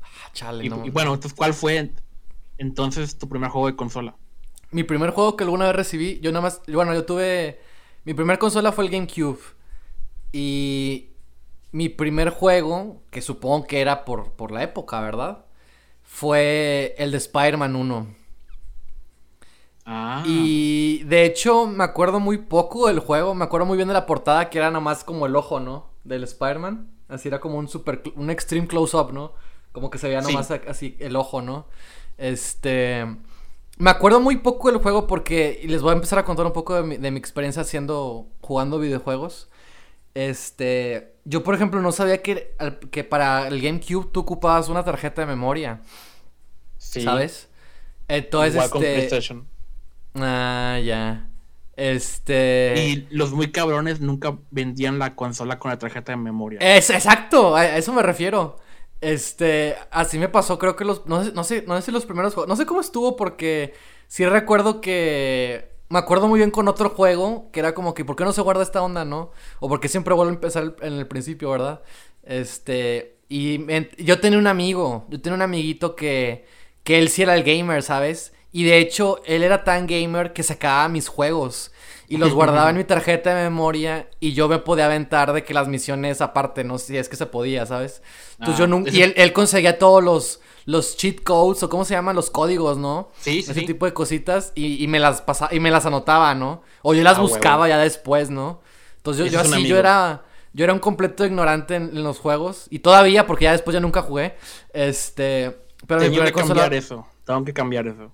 Ah, 0.03 0.31
chale, 0.33 0.65
y, 0.65 0.69
no. 0.69 0.85
y, 0.85 0.91
bueno, 0.91 1.15
entonces, 1.15 1.37
¿cuál 1.37 1.55
fue 1.55 1.93
entonces 2.59 3.17
tu 3.17 3.29
primer 3.29 3.51
juego 3.51 3.69
de 3.69 3.77
consola? 3.77 4.17
Mi 4.71 4.83
primer 4.85 5.11
juego 5.11 5.37
que 5.37 5.45
alguna 5.45 5.67
vez 5.67 5.77
recibí, 5.77 6.21
yo 6.21 6.33
nada 6.33 6.43
más, 6.43 6.61
bueno, 6.69 6.93
yo 6.93 7.05
tuve, 7.05 7.61
mi 8.05 8.15
primer 8.15 8.39
consola 8.39 8.73
fue 8.73 8.85
el 8.85 8.91
GameCube. 8.91 9.41
Y 10.33 11.10
mi 11.73 11.89
primer 11.89 12.31
juego, 12.31 13.03
que 13.11 13.23
supongo 13.23 13.67
que 13.67 13.81
era 13.81 14.05
por, 14.05 14.33
por 14.33 14.51
la 14.51 14.63
época, 14.63 15.01
¿verdad? 15.01 15.45
Fue 16.03 16.95
el 16.99 17.13
de 17.13 17.19
Spider-Man 17.19 17.77
1. 17.77 18.07
Ah. 19.87 20.23
Y 20.27 21.03
de 21.05 21.25
hecho 21.25 21.67
me 21.67 21.85
acuerdo 21.85 22.21
muy 22.21 22.39
poco 22.39 22.89
del 22.89 23.01
juego, 23.01 23.35
me 23.35 23.45
acuerdo 23.45 23.67
muy 23.67 23.77
bien 23.77 23.89
de 23.89 23.95
la 23.95 24.07
portada 24.07 24.51
que 24.51 24.59
era 24.59 24.69
nada 24.71 24.81
más 24.81 25.05
como 25.05 25.27
el 25.27 25.37
ojo, 25.37 25.61
¿no? 25.61 25.87
Del 26.05 26.25
Spider-Man. 26.25 26.89
Así 27.09 27.29
era 27.29 27.41
como 27.41 27.59
un 27.59 27.69
super, 27.69 28.03
un 28.15 28.31
extreme 28.31 28.69
close-up, 28.69 29.13
¿no? 29.13 29.33
Como 29.73 29.91
que 29.91 29.99
se 29.99 30.09
veía 30.09 30.21
nomás 30.21 30.49
sí. 30.49 30.55
así 30.69 30.97
el 31.01 31.17
ojo, 31.17 31.43
¿no? 31.43 31.67
Este... 32.19 33.07
Me 33.79 33.89
acuerdo 33.89 34.21
muy 34.21 34.37
poco 34.37 34.71
del 34.71 34.81
juego 34.81 35.07
porque 35.07 35.63
les 35.65 35.81
voy 35.81 35.93
a 35.93 35.95
empezar 35.95 36.19
a 36.19 36.25
contar 36.25 36.45
un 36.45 36.53
poco 36.53 36.75
de 36.75 36.83
mi, 36.83 36.97
de 36.99 37.11
mi 37.11 37.19
experiencia 37.19 37.63
haciendo, 37.63 38.27
jugando 38.43 38.79
videojuegos. 38.79 39.49
Este, 40.15 41.10
yo 41.25 41.43
por 41.43 41.55
ejemplo 41.55 41.81
no 41.81 41.93
sabía 41.93 42.23
que, 42.23 42.55
que 42.91 43.05
para 43.05 43.49
el 43.49 43.61
GameCube 43.61 44.11
tú 44.13 44.21
ocupabas 44.21 44.69
una 44.69 44.85
tarjeta 44.85 45.23
de 45.23 45.27
memoria. 45.27 45.81
Sí. 46.79 47.03
¿Sabes? 47.03 47.49
Entonces, 48.09 48.55
Igual 48.55 48.67
este... 48.67 48.73
con 48.73 48.83
PlayStation. 48.83 49.49
Ah, 50.15 50.81
ya. 50.85 51.29
Este. 51.77 52.75
Y 52.77 53.09
los 53.11 53.33
muy 53.33 53.53
cabrones 53.53 54.01
nunca 54.01 54.37
vendían 54.51 54.99
la 54.99 55.15
consola 55.15 55.59
con 55.59 55.71
la 55.71 55.79
tarjeta 55.79 56.13
de 56.13 56.17
memoria. 56.17 56.59
Es, 56.61 56.91
exacto, 56.91 57.57
a 57.57 57.77
eso 57.77 57.93
me 57.93 58.03
refiero. 58.03 58.59
Este, 59.01 59.77
así 59.91 60.19
me 60.19 60.29
pasó, 60.29 60.59
creo 60.59 60.77
que 60.77 60.85
los. 60.85 61.07
No 61.07 61.25
sé, 61.25 61.33
no 61.33 61.45
sé, 61.45 61.65
no 61.67 61.77
sé 61.77 61.83
si 61.83 61.93
los 61.93 62.05
primeros 62.05 62.35
juegos. 62.35 62.49
No 62.49 62.57
sé 62.57 62.67
cómo 62.67 62.81
estuvo, 62.81 63.17
porque 63.17 63.73
sí 64.09 64.27
recuerdo 64.27 64.81
que 64.81 65.71
me 65.91 65.99
acuerdo 65.99 66.29
muy 66.29 66.39
bien 66.39 66.51
con 66.51 66.69
otro 66.69 66.91
juego 66.91 67.51
que 67.53 67.61
era 67.61 67.75
como 67.75 67.95
que, 67.95 68.05
¿por 68.05 68.17
qué 68.17 68.25
no 68.25 68.33
se 68.33 68.41
guarda 68.41 68.63
esta 68.63 68.81
onda, 68.81 69.05
no? 69.05 69.33
O 69.59 69.69
porque 69.69 69.89
siempre 69.89 70.15
vuelvo 70.15 70.31
a 70.31 70.35
empezar 70.35 70.77
en 70.81 70.95
el 70.95 71.07
principio, 71.07 71.51
¿verdad? 71.51 71.83
Este, 72.23 73.17
y 73.29 73.61
yo 74.03 74.21
tenía 74.21 74.39
un 74.39 74.47
amigo, 74.47 75.07
yo 75.09 75.21
tenía 75.21 75.35
un 75.35 75.43
amiguito 75.43 75.97
que, 75.97 76.47
que 76.85 77.01
él 77.01 77.09
sí 77.09 77.23
era 77.23 77.35
el 77.35 77.43
gamer, 77.43 77.83
¿sabes? 77.83 78.33
Y 78.53 78.65
de 78.65 78.79
hecho, 78.79 79.21
él 79.27 79.43
era 79.43 79.65
tan 79.65 79.87
gamer 79.89 80.33
que 80.33 80.45
sacaba 80.45 80.89
mis 80.89 81.09
juegos 81.09 81.73
y 82.09 82.19
los 82.19 82.33
guardaba 82.35 82.71
en 82.71 82.77
mi 82.79 82.85
tarjeta 82.85 83.35
de 83.35 83.45
memoria 83.45 84.09
y 84.21 84.33
yo 84.33 84.49
me 84.49 84.59
podía 84.59 84.87
aventar 84.87 85.33
de 85.33 85.43
que 85.43 85.55
las 85.55 85.67
misiones 85.69 86.21
aparte, 86.21 86.63
no 86.63 86.79
si 86.79 86.97
es 86.97 87.09
que 87.09 87.17
se 87.17 87.27
podía, 87.27 87.67
¿sabes? 87.67 88.01
Entonces 88.33 88.59
yo 88.59 88.65
ah, 88.65 88.69
nunca... 88.69 88.91
Y 88.91 89.03
él, 89.03 89.33
conseguía 89.33 89.79
todos 89.79 90.03
los, 90.03 90.41
los 90.71 90.97
cheat 90.97 91.23
codes 91.23 91.63
o 91.63 91.69
cómo 91.69 91.85
se 91.85 91.95
llaman 91.95 92.15
los 92.15 92.31
códigos, 92.31 92.79
¿no? 92.79 93.11
Sí, 93.21 93.43
sí. 93.43 93.51
Ese 93.51 93.63
tipo 93.63 93.87
de 93.87 93.93
cositas 93.93 94.53
y, 94.55 94.87
me 94.87 95.01
las 95.01 95.21
pasaba 95.21 95.53
y 95.53 95.59
me 95.59 95.71
las 95.71 95.85
anotaba, 95.85 96.35
¿no? 96.35 96.63
O 96.83 96.95
yo 96.95 97.03
las 97.03 97.19
ah, 97.19 97.23
buscaba 97.23 97.69
ya 97.69 97.77
después, 97.79 98.31
¿no? 98.31 98.61
Entonces 98.99 99.33
yo, 99.33 99.41
así, 99.41 99.67
yo 99.67 99.77
era... 99.77 100.25
Yo 100.53 100.65
era 100.65 100.73
un 100.73 100.81
completo 100.81 101.25
ignorante 101.25 101.77
en, 101.77 102.03
los 102.03 102.19
juegos. 102.19 102.67
Y 102.71 102.81
todavía, 102.81 103.25
porque 103.25 103.45
ya 103.45 103.53
después 103.53 103.73
ya 103.73 103.79
nunca 103.79 104.03
jugué. 104.03 104.35
Este. 104.73 105.57
Pero 105.87 106.01
Tengo 106.01 106.25
que 106.25 106.33
cambiar 106.33 106.75
eso. 106.75 107.07
Tengo 107.25 107.45
que 107.45 107.53
cambiar 107.53 107.87
eso. 107.87 108.11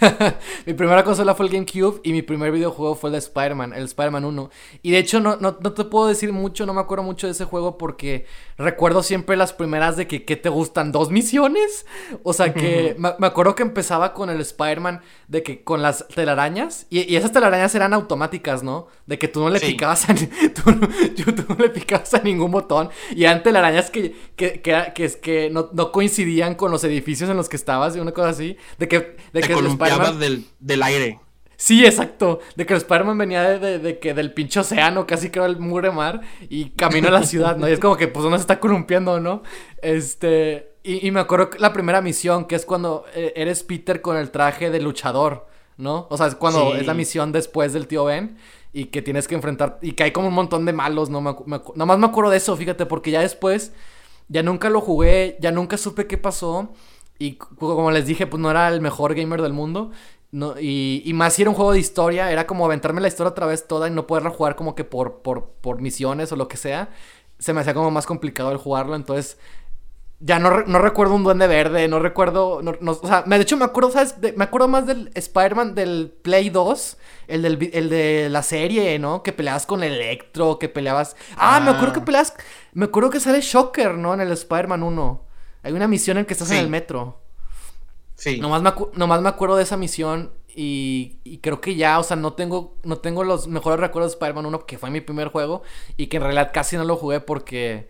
mi 0.66 0.74
primera 0.74 1.04
consola 1.04 1.34
fue 1.34 1.46
el 1.46 1.52
GameCube 1.52 2.00
y 2.04 2.12
mi 2.12 2.22
primer 2.22 2.52
videojuego 2.52 2.94
fue 2.94 3.08
el 3.08 3.12
de 3.12 3.18
Spider-Man, 3.18 3.72
el 3.72 3.84
Spider-Man 3.84 4.24
1. 4.24 4.50
Y 4.82 4.90
de 4.90 4.98
hecho 4.98 5.20
no, 5.20 5.36
no, 5.36 5.54
te 5.54 5.84
puedo 5.84 6.06
decir 6.06 6.32
mucho, 6.32 6.66
no 6.66 6.74
me 6.74 6.80
acuerdo 6.80 7.04
mucho 7.04 7.26
de 7.26 7.32
ese 7.32 7.44
juego 7.44 7.78
porque 7.78 8.26
recuerdo 8.56 9.02
siempre 9.02 9.36
las 9.36 9.52
primeras 9.52 9.96
de 9.96 10.06
que, 10.06 10.24
¿qué 10.24 10.36
te 10.36 10.48
gustan? 10.48 10.92
¿Dos 10.92 11.10
misiones? 11.10 11.86
O 12.22 12.32
sea 12.32 12.52
que 12.54 12.96
me, 12.98 13.26
acuerdo 13.26 13.54
que 13.54 13.62
empezaba 13.62 14.14
con 14.14 14.30
el 14.30 14.40
Spider-Man 14.40 15.00
de 15.28 15.42
que 15.42 15.62
con 15.62 15.82
las 15.82 16.06
telarañas 16.08 16.86
y, 16.90 17.16
esas 17.16 17.32
telarañas 17.32 17.74
eran 17.74 17.92
automáticas, 17.94 18.62
¿no? 18.62 18.86
De 19.06 19.18
que 19.18 19.28
tú 19.28 19.40
no 19.40 19.50
le 19.50 19.60
picabas 19.60 20.08
a, 20.08 20.14
tú, 20.64 20.70
no 20.70 21.56
le 21.58 21.70
picabas 21.70 22.14
a 22.14 22.20
ningún 22.20 22.50
botón 22.50 22.90
y 23.14 23.24
eran 23.24 23.42
telarañas 23.42 23.90
que, 23.90 24.14
que, 24.36 24.60
que, 24.60 24.92
que, 24.94 25.08
que 25.20 25.50
no, 25.50 25.70
no, 25.72 25.92
coincidían 25.92 26.54
con 26.54 26.70
los 26.70 26.84
edificios 26.84 27.28
en 27.30 27.36
los 27.36 27.48
que 27.48 27.56
estabas 27.56 27.96
y 27.96 28.00
una 28.00 28.12
cosa 28.12 28.28
así. 28.30 28.56
De 28.78 28.88
que, 28.88 29.16
de 29.32 29.40
que 29.40 29.54
del, 30.18 30.46
del 30.60 30.82
aire. 30.82 31.20
Sí, 31.60 31.84
exacto. 31.84 32.38
De 32.54 32.64
que 32.64 32.72
el 32.72 32.78
Spider-Man 32.78 33.18
venía 33.18 33.58
de, 33.58 33.98
que 33.98 34.14
del 34.14 34.32
pinche 34.32 34.60
océano, 34.60 35.08
casi 35.08 35.28
que 35.30 35.40
el 35.40 35.58
mure 35.58 35.90
mar, 35.90 36.20
y 36.48 36.70
camino 36.70 37.08
a 37.08 37.10
la 37.10 37.24
ciudad, 37.24 37.56
¿no? 37.56 37.68
Y 37.68 37.72
es 37.72 37.80
como 37.80 37.96
que, 37.96 38.06
pues, 38.06 38.24
uno 38.24 38.36
se 38.36 38.42
está 38.42 38.60
columpiando, 38.60 39.18
¿no? 39.18 39.42
Este. 39.82 40.76
Y, 40.84 41.10
me 41.10 41.18
acuerdo 41.18 41.50
la 41.58 41.72
primera 41.72 42.00
misión, 42.00 42.44
que 42.44 42.54
es 42.54 42.64
cuando 42.64 43.04
eh, 43.12 43.32
eres 43.34 43.64
Peter 43.64 44.00
con 44.00 44.16
el 44.16 44.30
traje 44.30 44.70
de 44.70 44.80
luchador, 44.80 45.48
¿no? 45.76 46.06
O 46.10 46.16
sea, 46.16 46.28
es 46.28 46.36
cuando 46.36 46.76
es 46.76 46.86
la 46.86 46.94
misión 46.94 47.32
después 47.32 47.72
del 47.72 47.88
tío 47.88 48.04
Ben. 48.04 48.38
Y 48.72 48.86
que 48.86 49.02
tienes 49.02 49.26
que 49.26 49.34
enfrentar. 49.34 49.80
Y 49.82 49.92
que 49.92 50.04
hay 50.04 50.12
como 50.12 50.28
un 50.28 50.34
montón 50.34 50.64
de 50.64 50.72
malos, 50.72 51.10
¿no? 51.10 51.20
Me, 51.20 51.34
nomás 51.74 51.98
me 51.98 52.06
acuerdo 52.06 52.30
de 52.30 52.36
eso, 52.36 52.56
fíjate, 52.56 52.86
porque 52.86 53.10
ya 53.10 53.20
después. 53.20 53.72
Ya 54.28 54.42
nunca 54.42 54.70
lo 54.70 54.80
jugué, 54.80 55.38
ya 55.40 55.50
nunca 55.50 55.76
supe 55.76 56.06
qué 56.06 56.18
pasó. 56.18 56.72
Y 57.18 57.34
como 57.34 57.90
les 57.90 58.06
dije, 58.06 58.26
pues 58.26 58.40
no 58.40 58.50
era 58.50 58.68
el 58.68 58.80
mejor 58.80 59.14
gamer 59.14 59.42
del 59.42 59.52
mundo. 59.52 59.90
No, 60.30 60.54
y, 60.60 61.02
y, 61.06 61.12
más 61.14 61.34
si 61.34 61.42
era 61.42 61.50
un 61.50 61.56
juego 61.56 61.72
de 61.72 61.78
historia, 61.80 62.30
era 62.30 62.46
como 62.46 62.66
aventarme 62.66 63.00
la 63.00 63.08
historia 63.08 63.30
otra 63.30 63.46
vez 63.46 63.66
toda 63.66 63.88
y 63.88 63.90
no 63.90 64.06
poderla 64.06 64.28
jugar 64.30 64.56
como 64.56 64.74
que 64.74 64.84
por, 64.84 65.22
por, 65.22 65.52
por 65.62 65.80
misiones 65.80 66.30
o 66.32 66.36
lo 66.36 66.48
que 66.48 66.58
sea. 66.58 66.90
Se 67.38 67.54
me 67.54 67.62
hacía 67.62 67.72
como 67.72 67.90
más 67.90 68.04
complicado 68.04 68.52
el 68.52 68.58
jugarlo, 68.58 68.94
entonces 68.94 69.38
ya 70.20 70.38
no, 70.38 70.64
no 70.64 70.78
recuerdo 70.80 71.14
un 71.14 71.22
duende 71.22 71.46
verde, 71.46 71.86
no 71.88 72.00
recuerdo, 72.00 72.60
no, 72.60 72.74
o 72.90 73.06
sea, 73.06 73.22
de 73.22 73.36
hecho 73.36 73.56
me 73.56 73.64
acuerdo, 73.64 73.92
¿sabes? 73.92 74.16
me 74.36 74.44
acuerdo 74.44 74.66
más 74.66 74.86
del 74.86 75.10
Spider-Man 75.14 75.74
del 75.74 76.12
Play 76.22 76.50
2, 76.50 76.96
el, 77.28 77.42
del, 77.42 77.70
el 77.72 77.88
de 77.88 78.28
la 78.28 78.42
serie, 78.42 78.98
¿no? 78.98 79.22
Que 79.22 79.32
peleabas 79.32 79.64
con 79.64 79.84
Electro, 79.84 80.58
que 80.58 80.68
peleabas... 80.68 81.16
Ah, 81.36 81.60
me 81.60 81.70
acuerdo 81.70 81.94
que 81.94 82.00
ah. 82.00 82.04
peleabas, 82.04 82.34
me 82.72 82.86
acuerdo 82.86 83.10
que 83.10 83.20
sale 83.20 83.40
Shocker, 83.40 83.94
¿no? 83.94 84.12
En 84.12 84.20
el 84.20 84.32
Spider-Man 84.32 84.82
1. 84.82 85.27
Hay 85.62 85.72
una 85.72 85.88
misión 85.88 86.18
en 86.18 86.24
que 86.24 86.32
estás 86.32 86.50
en 86.50 86.58
el 86.58 86.68
metro. 86.68 87.20
Sí. 88.14 88.40
Nomás 88.40 88.62
me, 88.62 88.72
nomás 88.94 89.22
me 89.22 89.28
acuerdo 89.28 89.56
de 89.56 89.62
esa 89.62 89.76
misión 89.76 90.32
y, 90.60 91.38
creo 91.40 91.60
que 91.60 91.76
ya, 91.76 92.00
o 92.00 92.02
sea, 92.02 92.16
no 92.16 92.32
tengo, 92.32 92.74
no 92.82 92.98
tengo 92.98 93.22
los 93.22 93.46
mejores 93.46 93.78
recuerdos 93.78 94.10
de 94.10 94.14
Spider-Man 94.16 94.46
1, 94.46 94.66
que 94.66 94.76
fue 94.76 94.90
mi 94.90 95.00
primer 95.00 95.28
juego 95.28 95.62
y 95.96 96.08
que 96.08 96.16
en 96.16 96.24
realidad 96.24 96.50
casi 96.52 96.76
no 96.76 96.82
lo 96.82 96.96
jugué 96.96 97.20
porque, 97.20 97.88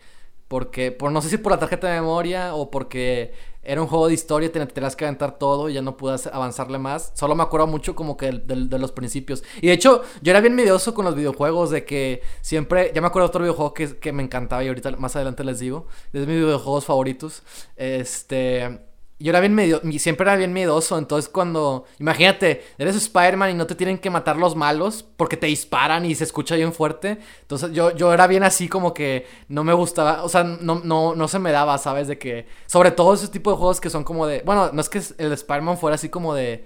porque, 0.49 0.93
por 0.93 1.11
no 1.11 1.23
sé 1.23 1.31
si 1.31 1.39
por 1.39 1.53
la 1.53 1.59
tarjeta 1.59 1.89
de 1.89 1.99
memoria 2.01 2.55
o 2.55 2.71
porque 2.71 3.33
era 3.69 3.83
un 3.83 3.87
juego 3.87 4.09
de 4.09 4.15
historia 4.15 4.51
te 4.51 4.65
tenías 4.67 4.97
que 4.97 5.05
aventar 5.05 5.39
todo 5.39 5.69
y 5.69 5.75
ya 5.75 5.83
no 5.83 5.99
pude 5.99 6.17
avanzarle 6.33 6.79
más. 6.79 7.13
Solo 7.15 7.35
me 7.35 7.43
acuerdo 7.43 7.67
mucho 7.67 7.95
como 7.95 8.17
que 8.17 8.33
de, 8.33 8.79
los 8.79 8.93
principios. 8.93 9.45
Y 9.61 9.67
de 9.67 9.75
hecho, 9.75 10.03
yo 10.23 10.31
era 10.31 10.41
bien 10.41 10.55
medioso 10.55 10.95
con 10.95 11.05
los 11.05 11.15
videojuegos 11.15 11.69
de 11.69 11.85
que 11.85 12.23
siempre, 12.41 12.91
ya 12.95 13.03
me 13.03 13.09
acuerdo 13.09 13.27
de 13.27 13.29
otro 13.29 13.43
videojuego 13.43 13.75
que, 13.75 13.99
que 13.99 14.11
me 14.13 14.23
encantaba 14.23 14.65
y 14.65 14.69
ahorita 14.69 14.93
más 14.93 15.17
adelante 15.17 15.45
les 15.45 15.59
digo, 15.59 15.87
es 16.15 16.21
de 16.23 16.27
mis 16.27 16.37
videojuegos 16.37 16.87
favoritos. 16.87 17.43
Este 17.77 18.88
yo 19.21 19.31
era 19.31 19.41
bien 19.41 19.55
medio, 19.55 19.81
siempre 19.99 20.25
era 20.25 20.37
bien 20.37 20.53
miedoso, 20.53 20.97
entonces 20.97 21.29
cuando, 21.29 21.87
imagínate, 21.99 22.65
eres 22.79 22.95
Spider-Man 22.95 23.51
y 23.51 23.55
no 23.55 23.67
te 23.67 23.75
tienen 23.75 23.99
que 23.99 24.11
matar 24.11 24.37
los 24.37 24.55
malos 24.55 25.05
porque 25.17 25.37
te 25.37 25.49
disparan 25.49 26.07
y 26.07 26.15
se 26.15 26.25
escucha 26.25 26.55
bien 26.55 26.73
fuerte, 26.73 27.19
entonces 27.41 27.73
yo, 27.73 27.95
yo 27.97 28.13
era 28.13 28.29
bien 28.29 28.45
así 28.45 28.69
como 28.69 28.95
que 28.95 29.27
no 29.49 29.65
me 29.65 29.73
gustaba, 29.73 30.23
o 30.23 30.29
sea, 30.29 30.45
no, 30.45 30.81
no, 30.85 31.17
no 31.17 31.29
se 31.29 31.41
me 31.41 31.51
daba, 31.51 31.79
¿sabes? 31.79 32.07
De 32.07 32.17
que, 32.17 32.47
sobre 32.67 32.93
todo 32.93 33.15
ese 33.15 33.29
tipo 33.29 33.51
de 33.51 33.57
juegos 33.57 33.81
que 33.81 33.91
son 33.91 34.05
como 34.05 34.27
de, 34.27 34.43
bueno, 34.47 34.71
no 34.73 34.81
es 34.81 34.89
que 34.89 35.03
el 35.19 35.33
Spider-Man 35.33 35.79
fuera 35.79 35.97
así 35.97 36.09
como 36.09 36.35
de, 36.35 36.65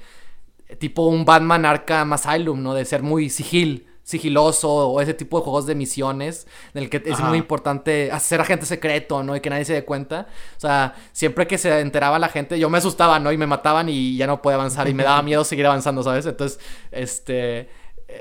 tipo 0.78 1.06
un 1.06 1.24
Batman 1.24 1.64
Arkham 1.64 2.12
Asylum, 2.12 2.62
¿no? 2.62 2.74
De 2.74 2.84
ser 2.84 3.02
muy 3.02 3.30
sigil 3.30 3.86
sigiloso 4.12 4.70
o 4.70 5.00
ese 5.00 5.14
tipo 5.14 5.38
de 5.38 5.44
juegos 5.44 5.66
de 5.66 5.74
misiones 5.74 6.46
en 6.74 6.84
el 6.84 6.90
que 6.90 7.02
es 7.04 7.18
muy 7.20 7.38
importante 7.38 8.12
hacer 8.12 8.40
agente 8.40 8.66
secreto, 8.66 9.22
¿no? 9.22 9.34
Y 9.34 9.40
que 9.40 9.50
nadie 9.50 9.64
se 9.64 9.72
dé 9.72 9.84
cuenta. 9.84 10.26
O 10.56 10.60
sea, 10.60 10.94
siempre 11.12 11.46
que 11.46 11.58
se 11.58 11.80
enteraba 11.80 12.18
la 12.18 12.28
gente, 12.28 12.58
yo 12.58 12.70
me 12.70 12.78
asustaba, 12.78 13.18
¿no? 13.18 13.32
Y 13.32 13.38
me 13.38 13.46
mataban 13.46 13.88
y 13.88 14.16
ya 14.16 14.26
no 14.26 14.40
podía 14.40 14.56
avanzar 14.56 14.88
y 14.88 14.94
me 14.94 15.02
daba 15.02 15.22
miedo 15.30 15.44
seguir 15.44 15.66
avanzando, 15.66 16.02
¿sabes? 16.02 16.26
Entonces, 16.26 16.60
este... 16.90 17.68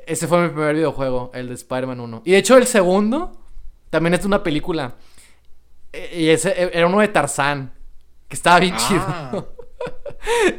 Ese 0.07 0.25
fue 0.25 0.41
mi 0.41 0.47
primer 0.47 0.73
videojuego, 0.73 1.31
el 1.33 1.49
de 1.49 1.53
Spider-Man 1.55 1.99
1. 1.99 2.21
Y 2.23 2.31
de 2.31 2.37
hecho 2.37 2.55
el 2.55 2.65
segundo 2.65 3.33
también 3.89 4.13
es 4.13 4.23
una 4.23 4.41
película. 4.41 4.95
E, 5.91 6.21
y 6.21 6.29
ese 6.29 6.49
e, 6.51 6.71
era 6.73 6.87
uno 6.87 7.01
de 7.01 7.09
Tarzán, 7.09 7.73
que 8.29 8.35
estaba 8.35 8.59
bien 8.61 8.75
ah. 8.77 8.87
chido. 8.87 9.55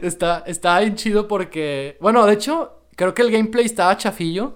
Está, 0.02 0.42
estaba 0.46 0.80
bien 0.80 0.96
chido 0.96 1.28
porque... 1.28 1.96
Bueno, 2.00 2.26
de 2.26 2.34
hecho, 2.34 2.82
creo 2.96 3.14
que 3.14 3.22
el 3.22 3.30
gameplay 3.30 3.64
estaba 3.64 3.96
chafillo. 3.96 4.54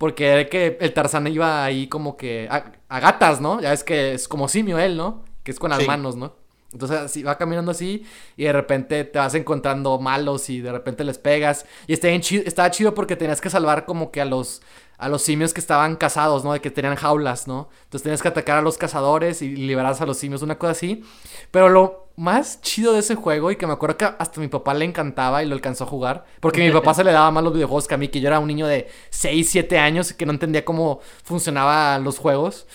Porque 0.00 0.28
era 0.28 0.48
que 0.48 0.78
el 0.80 0.94
Tarzán 0.94 1.26
iba 1.26 1.62
ahí 1.62 1.86
como 1.86 2.16
que 2.16 2.48
a, 2.50 3.00
gatas, 3.00 3.38
¿no? 3.42 3.60
Ya 3.60 3.74
es 3.74 3.84
que 3.84 4.14
es 4.14 4.28
como 4.28 4.48
simio 4.48 4.78
él, 4.78 4.96
¿no? 4.96 5.26
Que 5.42 5.50
es 5.50 5.58
con 5.58 5.68
las 5.68 5.86
manos, 5.86 6.16
¿no? 6.16 6.36
Entonces 6.72 6.96
así 6.96 7.22
va 7.22 7.36
caminando 7.36 7.70
así 7.70 8.06
y 8.34 8.44
de 8.44 8.52
repente 8.54 9.04
te 9.04 9.18
vas 9.18 9.34
encontrando 9.34 9.98
malos 9.98 10.48
y 10.48 10.62
de 10.62 10.72
repente 10.72 11.04
les 11.04 11.18
pegas. 11.18 11.66
Y 11.86 11.92
está 11.92 12.18
chido, 12.18 12.44
estaba 12.46 12.70
chido 12.70 12.94
porque 12.94 13.14
tenías 13.14 13.42
que 13.42 13.50
salvar 13.50 13.84
como 13.84 14.10
que 14.10 14.22
a 14.22 14.24
los, 14.24 14.62
a 14.96 15.10
los 15.10 15.20
simios 15.20 15.52
que 15.52 15.60
estaban 15.60 15.96
cazados, 15.96 16.44
¿no? 16.44 16.54
De 16.54 16.62
que 16.62 16.70
tenían 16.70 16.96
jaulas, 16.96 17.46
¿no? 17.46 17.68
Entonces 17.82 18.02
tenías 18.02 18.22
que 18.22 18.28
atacar 18.28 18.56
a 18.56 18.62
los 18.62 18.78
cazadores 18.78 19.42
y 19.42 19.54
liberar 19.54 19.94
a 20.00 20.06
los 20.06 20.16
simios, 20.16 20.40
una 20.40 20.56
cosa 20.56 20.72
así. 20.72 21.04
Pero 21.50 21.68
lo 21.68 22.08
más 22.20 22.60
chido 22.60 22.92
de 22.92 22.98
ese 22.98 23.14
juego 23.14 23.50
y 23.50 23.56
que 23.56 23.66
me 23.66 23.72
acuerdo 23.72 23.96
que 23.96 24.04
hasta 24.04 24.42
mi 24.42 24.48
papá 24.48 24.74
le 24.74 24.84
encantaba 24.84 25.42
y 25.42 25.46
lo 25.46 25.54
alcanzó 25.54 25.84
a 25.84 25.86
jugar, 25.86 26.26
porque 26.40 26.62
mi 26.62 26.70
papá 26.70 26.92
se 26.92 27.02
le 27.02 27.12
daba 27.12 27.30
más 27.30 27.42
los 27.42 27.54
videojuegos 27.54 27.88
que 27.88 27.94
a 27.94 27.96
mí, 27.96 28.08
que 28.08 28.20
yo 28.20 28.28
era 28.28 28.38
un 28.38 28.46
niño 28.46 28.66
de 28.66 28.90
6, 29.08 29.48
7 29.48 29.78
años 29.78 30.10
y 30.10 30.14
que 30.14 30.26
no 30.26 30.32
entendía 30.32 30.62
cómo 30.62 31.00
funcionaban 31.24 32.04
los 32.04 32.18
juegos. 32.18 32.66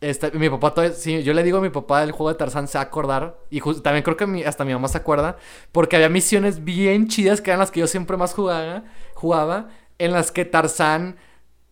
Este, 0.00 0.30
mi 0.30 0.48
papá 0.48 0.72
todavía, 0.72 0.96
sí, 0.96 1.22
yo 1.22 1.34
le 1.34 1.42
digo 1.42 1.58
a 1.58 1.60
mi 1.60 1.68
papá 1.68 2.00
del 2.00 2.12
juego 2.12 2.30
de 2.30 2.36
Tarzán 2.36 2.66
se 2.66 2.78
va 2.78 2.84
a 2.84 2.86
acordar. 2.86 3.38
Y 3.50 3.60
también 3.82 4.02
creo 4.02 4.16
que 4.16 4.46
hasta 4.46 4.64
mi 4.64 4.72
mamá 4.72 4.88
se 4.88 4.96
acuerda. 4.96 5.36
Porque 5.70 5.96
había 5.96 6.08
misiones 6.08 6.64
bien 6.64 7.08
chidas 7.08 7.42
que 7.42 7.50
eran 7.50 7.58
las 7.58 7.70
que 7.70 7.80
yo 7.80 7.88
siempre 7.88 8.16
más 8.16 8.32
jugaba. 8.32 8.84
Jugaba. 9.14 9.68
En 9.98 10.12
las 10.12 10.30
que 10.30 10.44
Tarzán 10.44 11.16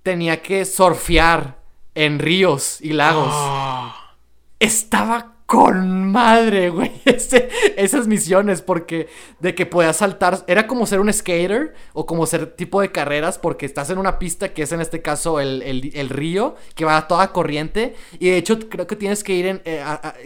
tenía 0.02 0.42
que 0.42 0.64
surfear 0.64 1.60
en 1.94 2.18
ríos 2.18 2.80
y 2.80 2.92
lagos. 2.94 3.30
Ah. 3.30 4.16
Estaba 4.58 5.35
con 5.46 6.10
madre, 6.10 6.70
güey. 6.70 6.90
esas 7.04 8.08
misiones, 8.08 8.62
porque 8.62 9.08
de 9.38 9.54
que 9.54 9.64
puedas 9.64 9.96
saltar, 9.96 10.44
era 10.48 10.66
como 10.66 10.86
ser 10.86 11.00
un 11.00 11.12
skater 11.12 11.74
o 11.92 12.04
como 12.04 12.26
ser 12.26 12.54
tipo 12.56 12.80
de 12.80 12.90
carreras, 12.90 13.38
porque 13.38 13.64
estás 13.64 13.90
en 13.90 13.98
una 13.98 14.18
pista 14.18 14.52
que 14.52 14.62
es 14.62 14.72
en 14.72 14.80
este 14.80 15.02
caso 15.02 15.40
el, 15.40 16.08
río, 16.10 16.56
que 16.74 16.84
va 16.84 16.96
a 16.96 17.08
toda 17.08 17.32
corriente. 17.32 17.94
Y 18.18 18.30
de 18.30 18.36
hecho, 18.36 18.58
creo 18.68 18.86
que 18.88 18.96
tienes 18.96 19.22
que 19.22 19.34
ir 19.34 19.46
en. 19.46 19.62
Eh, 19.64 19.82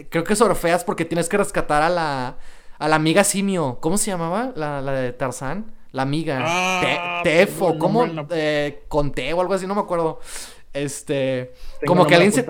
creo 0.09 0.23
que 0.23 0.35
surfeas 0.35 0.83
porque 0.83 1.05
tienes 1.05 1.29
que 1.29 1.37
rescatar 1.37 1.83
a 1.83 1.89
la, 1.89 2.37
a 2.79 2.87
la 2.87 2.95
amiga 2.95 3.23
simio. 3.23 3.77
¿Cómo 3.79 3.97
se 3.97 4.09
llamaba? 4.09 4.51
La, 4.55 4.81
de 4.81 5.13
Tarzán. 5.13 5.75
La 5.91 6.01
amiga. 6.01 6.39
Ah, 6.43 7.21
Tefo, 7.23 7.77
¿cómo? 7.77 8.07
Eh, 8.31 8.85
Conte 8.87 9.31
o 9.33 9.41
algo 9.41 9.53
así, 9.53 9.67
no 9.67 9.75
me 9.75 9.81
acuerdo. 9.81 10.19
Este. 10.73 11.53
como 11.85 12.07
que 12.07 12.15
alguien 12.15 12.31
se. 12.31 12.43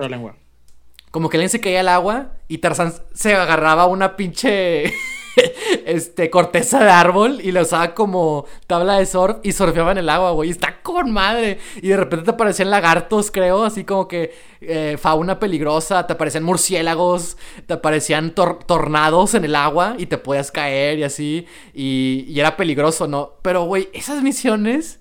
Como 1.12 1.28
que 1.28 1.36
alguien 1.36 1.50
se 1.50 1.60
caía 1.60 1.80
al 1.80 1.88
agua 1.88 2.32
y 2.48 2.58
Tarzán 2.58 2.92
se 3.14 3.34
agarraba 3.34 3.86
una 3.86 4.16
pinche. 4.16 4.92
este, 5.86 6.30
corteza 6.30 6.82
de 6.84 6.90
árbol 6.90 7.40
y 7.42 7.52
la 7.52 7.62
usaba 7.62 7.94
como 7.94 8.46
tabla 8.66 8.98
de 8.98 9.06
surf 9.06 9.36
y 9.42 9.52
surfeaba 9.52 9.92
en 9.92 9.98
el 9.98 10.08
agua, 10.08 10.32
güey. 10.32 10.50
Está 10.50 10.82
con 10.82 11.12
madre. 11.12 11.58
Y 11.76 11.88
de 11.88 11.96
repente 11.96 12.24
te 12.24 12.30
aparecían 12.32 12.70
lagartos, 12.70 13.30
creo, 13.30 13.64
así 13.64 13.84
como 13.84 14.08
que 14.08 14.34
eh, 14.60 14.96
fauna 15.00 15.38
peligrosa, 15.38 16.06
te 16.06 16.14
aparecían 16.14 16.44
murciélagos, 16.44 17.36
te 17.66 17.74
aparecían 17.74 18.34
tornados 18.34 19.34
en 19.34 19.44
el 19.44 19.54
agua 19.54 19.94
y 19.98 20.06
te 20.06 20.18
podías 20.18 20.50
caer 20.50 20.98
y 20.98 21.04
así. 21.04 21.46
Y, 21.74 22.24
y 22.28 22.40
era 22.40 22.56
peligroso, 22.56 23.06
¿no? 23.06 23.34
Pero, 23.42 23.64
güey, 23.64 23.88
esas 23.92 24.22
misiones 24.22 25.00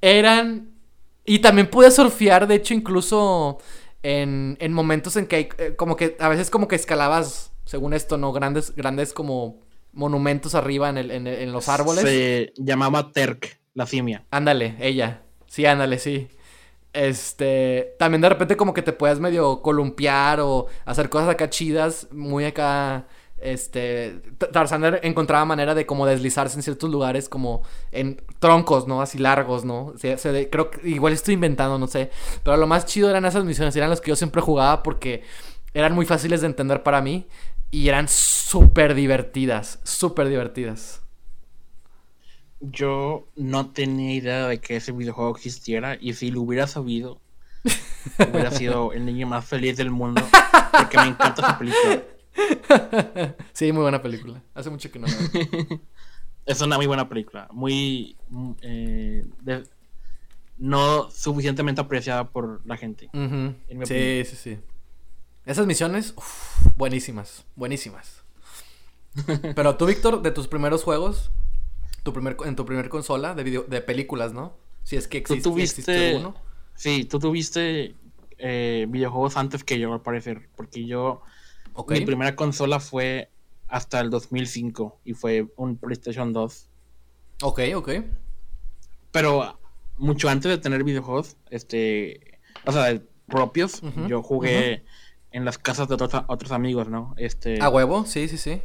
eran... 0.00 0.70
Y 1.24 1.38
también 1.38 1.70
pude 1.70 1.88
surfear, 1.92 2.48
de 2.48 2.56
hecho, 2.56 2.74
incluso 2.74 3.58
en, 4.02 4.56
en 4.60 4.72
momentos 4.72 5.16
en 5.16 5.26
que 5.26 5.48
eh, 5.58 5.74
como 5.76 5.96
que 5.96 6.16
a 6.20 6.28
veces 6.28 6.50
como 6.50 6.68
que 6.68 6.76
escalabas, 6.76 7.52
según 7.64 7.94
esto, 7.94 8.18
¿no? 8.18 8.32
Grandes, 8.32 8.74
grandes 8.74 9.12
como 9.12 9.60
monumentos 9.92 10.54
arriba 10.54 10.88
en, 10.88 10.98
el, 10.98 11.10
en, 11.10 11.52
los 11.52 11.68
árboles. 11.68 12.02
Se 12.02 12.52
llamaba 12.56 13.12
Terk, 13.12 13.60
la 13.74 13.86
simia. 13.86 14.24
Ándale, 14.30 14.76
ella. 14.80 15.22
Sí, 15.46 15.66
ándale, 15.66 15.98
sí. 15.98 16.28
Este, 16.92 17.94
también 17.98 18.20
de 18.20 18.28
repente 18.28 18.56
como 18.56 18.74
que 18.74 18.82
te 18.82 18.92
puedas 18.92 19.20
medio 19.20 19.62
columpiar 19.62 20.40
o 20.40 20.66
hacer 20.84 21.08
cosas 21.08 21.30
acá 21.30 21.48
chidas, 21.48 22.08
muy 22.10 22.44
acá 22.44 23.06
este, 23.42 24.20
Tarzan 24.52 24.98
encontraba 25.02 25.44
manera 25.44 25.74
de 25.74 25.86
como 25.86 26.06
deslizarse 26.06 26.56
en 26.56 26.62
ciertos 26.62 26.90
lugares 26.90 27.28
como 27.28 27.62
en 27.90 28.22
troncos, 28.38 28.86
¿no? 28.86 29.02
Así 29.02 29.18
largos, 29.18 29.64
¿no? 29.64 29.94
creo 30.00 30.70
que 30.70 30.88
igual 30.88 31.12
estoy 31.12 31.34
inventando, 31.34 31.78
no 31.78 31.86
sé. 31.86 32.10
Pero 32.42 32.56
lo 32.56 32.66
más 32.66 32.86
chido 32.86 33.10
eran 33.10 33.24
esas 33.24 33.44
misiones, 33.44 33.76
eran 33.76 33.90
las 33.90 34.00
que 34.00 34.10
yo 34.10 34.16
siempre 34.16 34.42
jugaba 34.42 34.82
porque 34.82 35.22
eran 35.74 35.94
muy 35.94 36.06
fáciles 36.06 36.40
de 36.40 36.46
entender 36.46 36.82
para 36.82 37.00
mí 37.00 37.26
y 37.70 37.88
eran 37.88 38.06
súper 38.08 38.94
divertidas, 38.94 39.80
súper 39.82 40.28
divertidas. 40.28 41.00
Yo 42.60 43.26
no 43.34 43.70
tenía 43.70 44.14
idea 44.14 44.46
de 44.46 44.60
que 44.60 44.76
ese 44.76 44.92
videojuego 44.92 45.34
existiera 45.36 45.96
y 46.00 46.12
si 46.14 46.30
lo 46.30 46.42
hubiera 46.42 46.66
sabido, 46.66 47.18
hubiera 48.18 48.50
sido 48.50 48.92
el 48.92 49.04
niño 49.04 49.26
más 49.26 49.44
feliz 49.44 49.76
del 49.76 49.90
mundo 49.90 50.22
porque 50.70 50.96
me 50.98 51.06
encanta 51.06 51.42
esa 51.42 51.58
película. 51.58 52.02
sí, 53.52 53.72
muy 53.72 53.82
buena 53.82 54.02
película. 54.02 54.42
Hace 54.54 54.70
mucho 54.70 54.90
que 54.90 54.98
no 54.98 55.06
Es 56.46 56.60
una 56.60 56.76
muy 56.76 56.86
buena 56.86 57.08
película. 57.08 57.48
Muy. 57.52 58.16
Eh, 58.62 59.24
no 60.58 61.10
suficientemente 61.10 61.80
apreciada 61.80 62.30
por 62.30 62.60
la 62.66 62.76
gente. 62.76 63.10
sí, 63.84 64.24
sí, 64.24 64.36
sí. 64.36 64.58
Esas 65.44 65.66
misiones, 65.66 66.14
buenísimas. 66.76 67.44
Buenísimas. 67.56 68.22
Pero 69.54 69.76
tú, 69.76 69.86
Víctor, 69.86 70.22
de 70.22 70.30
tus 70.30 70.48
primeros 70.48 70.84
juegos, 70.84 71.30
tu 72.02 72.12
primer, 72.12 72.36
en 72.44 72.56
tu 72.56 72.64
primer 72.64 72.88
consola 72.88 73.34
de, 73.34 73.42
video, 73.42 73.62
de 73.64 73.80
películas, 73.80 74.32
¿no? 74.32 74.56
Si 74.84 74.96
es 74.96 75.08
que 75.08 75.18
existe, 75.18 75.42
¿Tú 75.42 75.50
tuviste, 75.50 76.16
uno. 76.16 76.34
Sí, 76.74 77.04
tú 77.04 77.18
tuviste 77.18 77.94
eh, 78.38 78.86
videojuegos 78.88 79.36
antes 79.36 79.64
que 79.64 79.78
yo, 79.78 79.92
al 79.92 80.00
parecer. 80.00 80.48
Porque 80.56 80.86
yo 80.86 81.22
mi 81.88 82.00
primera 82.02 82.36
consola 82.36 82.80
fue 82.80 83.30
hasta 83.68 84.00
el 84.00 84.10
2005 84.10 85.00
y 85.04 85.14
fue 85.14 85.46
un 85.56 85.76
PlayStation 85.76 86.32
2. 86.32 86.68
Ok, 87.42 87.60
ok. 87.74 87.90
Pero 89.10 89.58
mucho 89.96 90.28
antes 90.28 90.50
de 90.50 90.58
tener 90.58 90.84
videojuegos, 90.84 91.36
este, 91.50 92.38
o 92.66 92.72
sea, 92.72 93.00
propios, 93.26 93.82
yo 94.08 94.22
jugué 94.22 94.84
en 95.32 95.44
las 95.44 95.58
casas 95.58 95.88
de 95.88 95.94
otros, 95.94 96.52
amigos, 96.52 96.88
¿no? 96.88 97.14
Este. 97.16 97.60
A 97.60 97.68
huevo, 97.68 98.04
sí, 98.04 98.28
sí, 98.28 98.36
sí. 98.36 98.60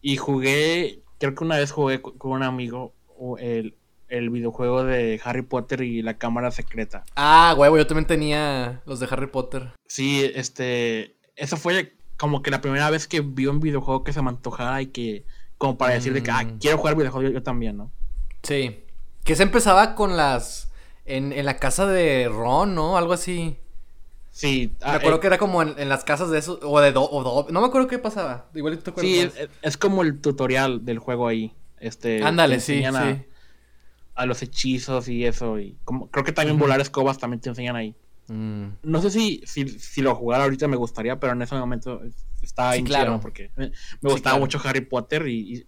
Y 0.00 0.16
jugué, 0.16 1.02
creo 1.18 1.34
que 1.34 1.44
una 1.44 1.58
vez 1.58 1.70
jugué 1.70 2.00
con 2.00 2.32
un 2.32 2.42
amigo 2.42 2.94
el, 3.38 3.76
el 4.08 4.30
videojuego 4.30 4.84
de 4.84 5.20
Harry 5.24 5.42
Potter 5.42 5.82
y 5.82 6.02
la 6.02 6.18
cámara 6.18 6.50
secreta. 6.50 7.04
Ah, 7.16 7.54
huevo, 7.56 7.76
yo 7.76 7.86
también 7.86 8.06
tenía 8.06 8.82
los 8.86 9.00
de 9.00 9.08
Harry 9.10 9.26
Potter. 9.26 9.72
Sí, 9.86 10.30
este, 10.34 11.16
eso 11.36 11.56
fue 11.56 11.94
como 12.16 12.42
que 12.42 12.50
la 12.50 12.60
primera 12.60 12.90
vez 12.90 13.06
que 13.08 13.20
vi 13.20 13.46
un 13.46 13.60
videojuego 13.60 14.04
que 14.04 14.12
se 14.12 14.22
me 14.22 14.28
antojara 14.28 14.80
y 14.82 14.86
que, 14.86 15.24
como 15.58 15.76
para 15.78 15.94
decir 15.94 16.12
de 16.12 16.22
que, 16.22 16.30
ah, 16.30 16.44
mm. 16.44 16.58
quiero 16.58 16.78
jugar 16.78 16.96
videojuegos 16.96 17.32
yo, 17.32 17.42
también, 17.42 17.76
¿no? 17.76 17.90
Sí. 18.42 18.84
Que 19.24 19.36
se 19.36 19.42
empezaba 19.42 19.94
con 19.94 20.16
las, 20.16 20.70
en, 21.04 21.32
en 21.32 21.46
la 21.46 21.56
casa 21.56 21.86
de 21.86 22.28
Ron, 22.28 22.74
¿no? 22.74 22.96
Algo 22.96 23.12
así. 23.12 23.58
Sí. 24.34 24.72
Me 24.80 24.86
ah, 24.86 24.94
acuerdo 24.94 25.18
eh, 25.18 25.20
que 25.20 25.26
era 25.28 25.38
como 25.38 25.62
en, 25.62 25.88
las 25.88 26.02
casas 26.02 26.28
de 26.28 26.38
eso, 26.38 26.58
o 26.62 26.80
de 26.80 26.90
Do, 26.90 27.04
o 27.04 27.50
no 27.50 27.60
me 27.60 27.66
acuerdo 27.68 27.86
qué 27.86 28.00
pasaba. 28.00 28.48
Igual 28.52 28.76
te 28.78 28.90
acuerdas. 28.90 29.12
Sí, 29.12 29.48
es, 29.62 29.76
como 29.76 30.02
el 30.02 30.20
tutorial 30.20 30.84
del 30.84 30.98
juego 30.98 31.28
ahí. 31.28 31.54
Este. 31.78 32.22
Ándale, 32.22 32.58
sí, 32.58 32.82
sí. 32.82 33.24
A, 34.16 34.26
los 34.26 34.42
hechizos 34.42 35.08
y 35.08 35.24
eso. 35.24 35.60
Y 35.60 35.76
como, 35.84 36.10
creo 36.10 36.24
que 36.24 36.32
también 36.32 36.58
volar 36.58 36.80
escobas 36.80 37.18
también 37.18 37.40
te 37.40 37.48
enseñan 37.48 37.76
ahí. 37.76 37.94
Mm. 38.28 38.66
No 38.82 39.02
sé 39.02 39.10
si, 39.10 39.42
si, 39.46 40.02
lo 40.02 40.14
jugara 40.14 40.44
ahorita 40.44 40.68
me 40.68 40.76
gustaría, 40.76 41.18
pero 41.18 41.32
en 41.32 41.42
ese 41.42 41.54
momento 41.54 42.00
estaba 42.42 42.74
sí, 42.74 42.84
claro. 42.84 43.20
porque 43.20 43.50
me, 43.56 43.70
gustaba 44.02 44.38
mucho 44.38 44.60
Harry 44.64 44.82
Potter 44.82 45.26
y, 45.28 45.66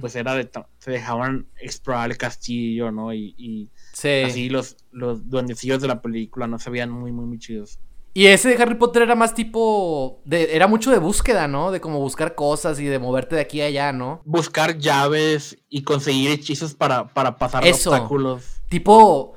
pues 0.00 0.14
era 0.14 0.34
de 0.34 0.50
se 0.78 0.90
dejaban 0.90 1.46
explorar 1.58 2.10
el 2.10 2.18
castillo, 2.18 2.90
¿no? 2.90 3.14
Y, 3.14 3.70
así 3.92 4.48
los, 4.48 4.76
los 4.90 5.28
duendecillos 5.28 5.80
de 5.80 5.88
la 5.88 6.02
película 6.02 6.46
no 6.46 6.58
se 6.58 6.70
veían 6.70 6.90
muy, 6.90 7.12
muy, 7.12 7.26
muy 7.26 7.38
chidos. 7.38 7.78
Y 8.16 8.26
ese 8.26 8.50
de 8.50 8.62
Harry 8.62 8.76
Potter 8.76 9.02
era 9.02 9.16
más 9.16 9.34
tipo. 9.34 10.20
De, 10.24 10.54
era 10.54 10.68
mucho 10.68 10.92
de 10.92 10.98
búsqueda, 10.98 11.48
¿no? 11.48 11.72
De 11.72 11.80
como 11.80 11.98
buscar 11.98 12.36
cosas 12.36 12.78
y 12.78 12.84
de 12.84 13.00
moverte 13.00 13.34
de 13.34 13.40
aquí 13.40 13.60
a 13.60 13.66
allá, 13.66 13.92
¿no? 13.92 14.22
Buscar 14.24 14.78
llaves 14.78 15.58
y 15.68 15.82
conseguir 15.82 16.30
hechizos 16.30 16.74
para, 16.74 17.08
para 17.08 17.36
pasar 17.36 17.66
obstáculos. 17.66 18.62
Tipo. 18.68 19.33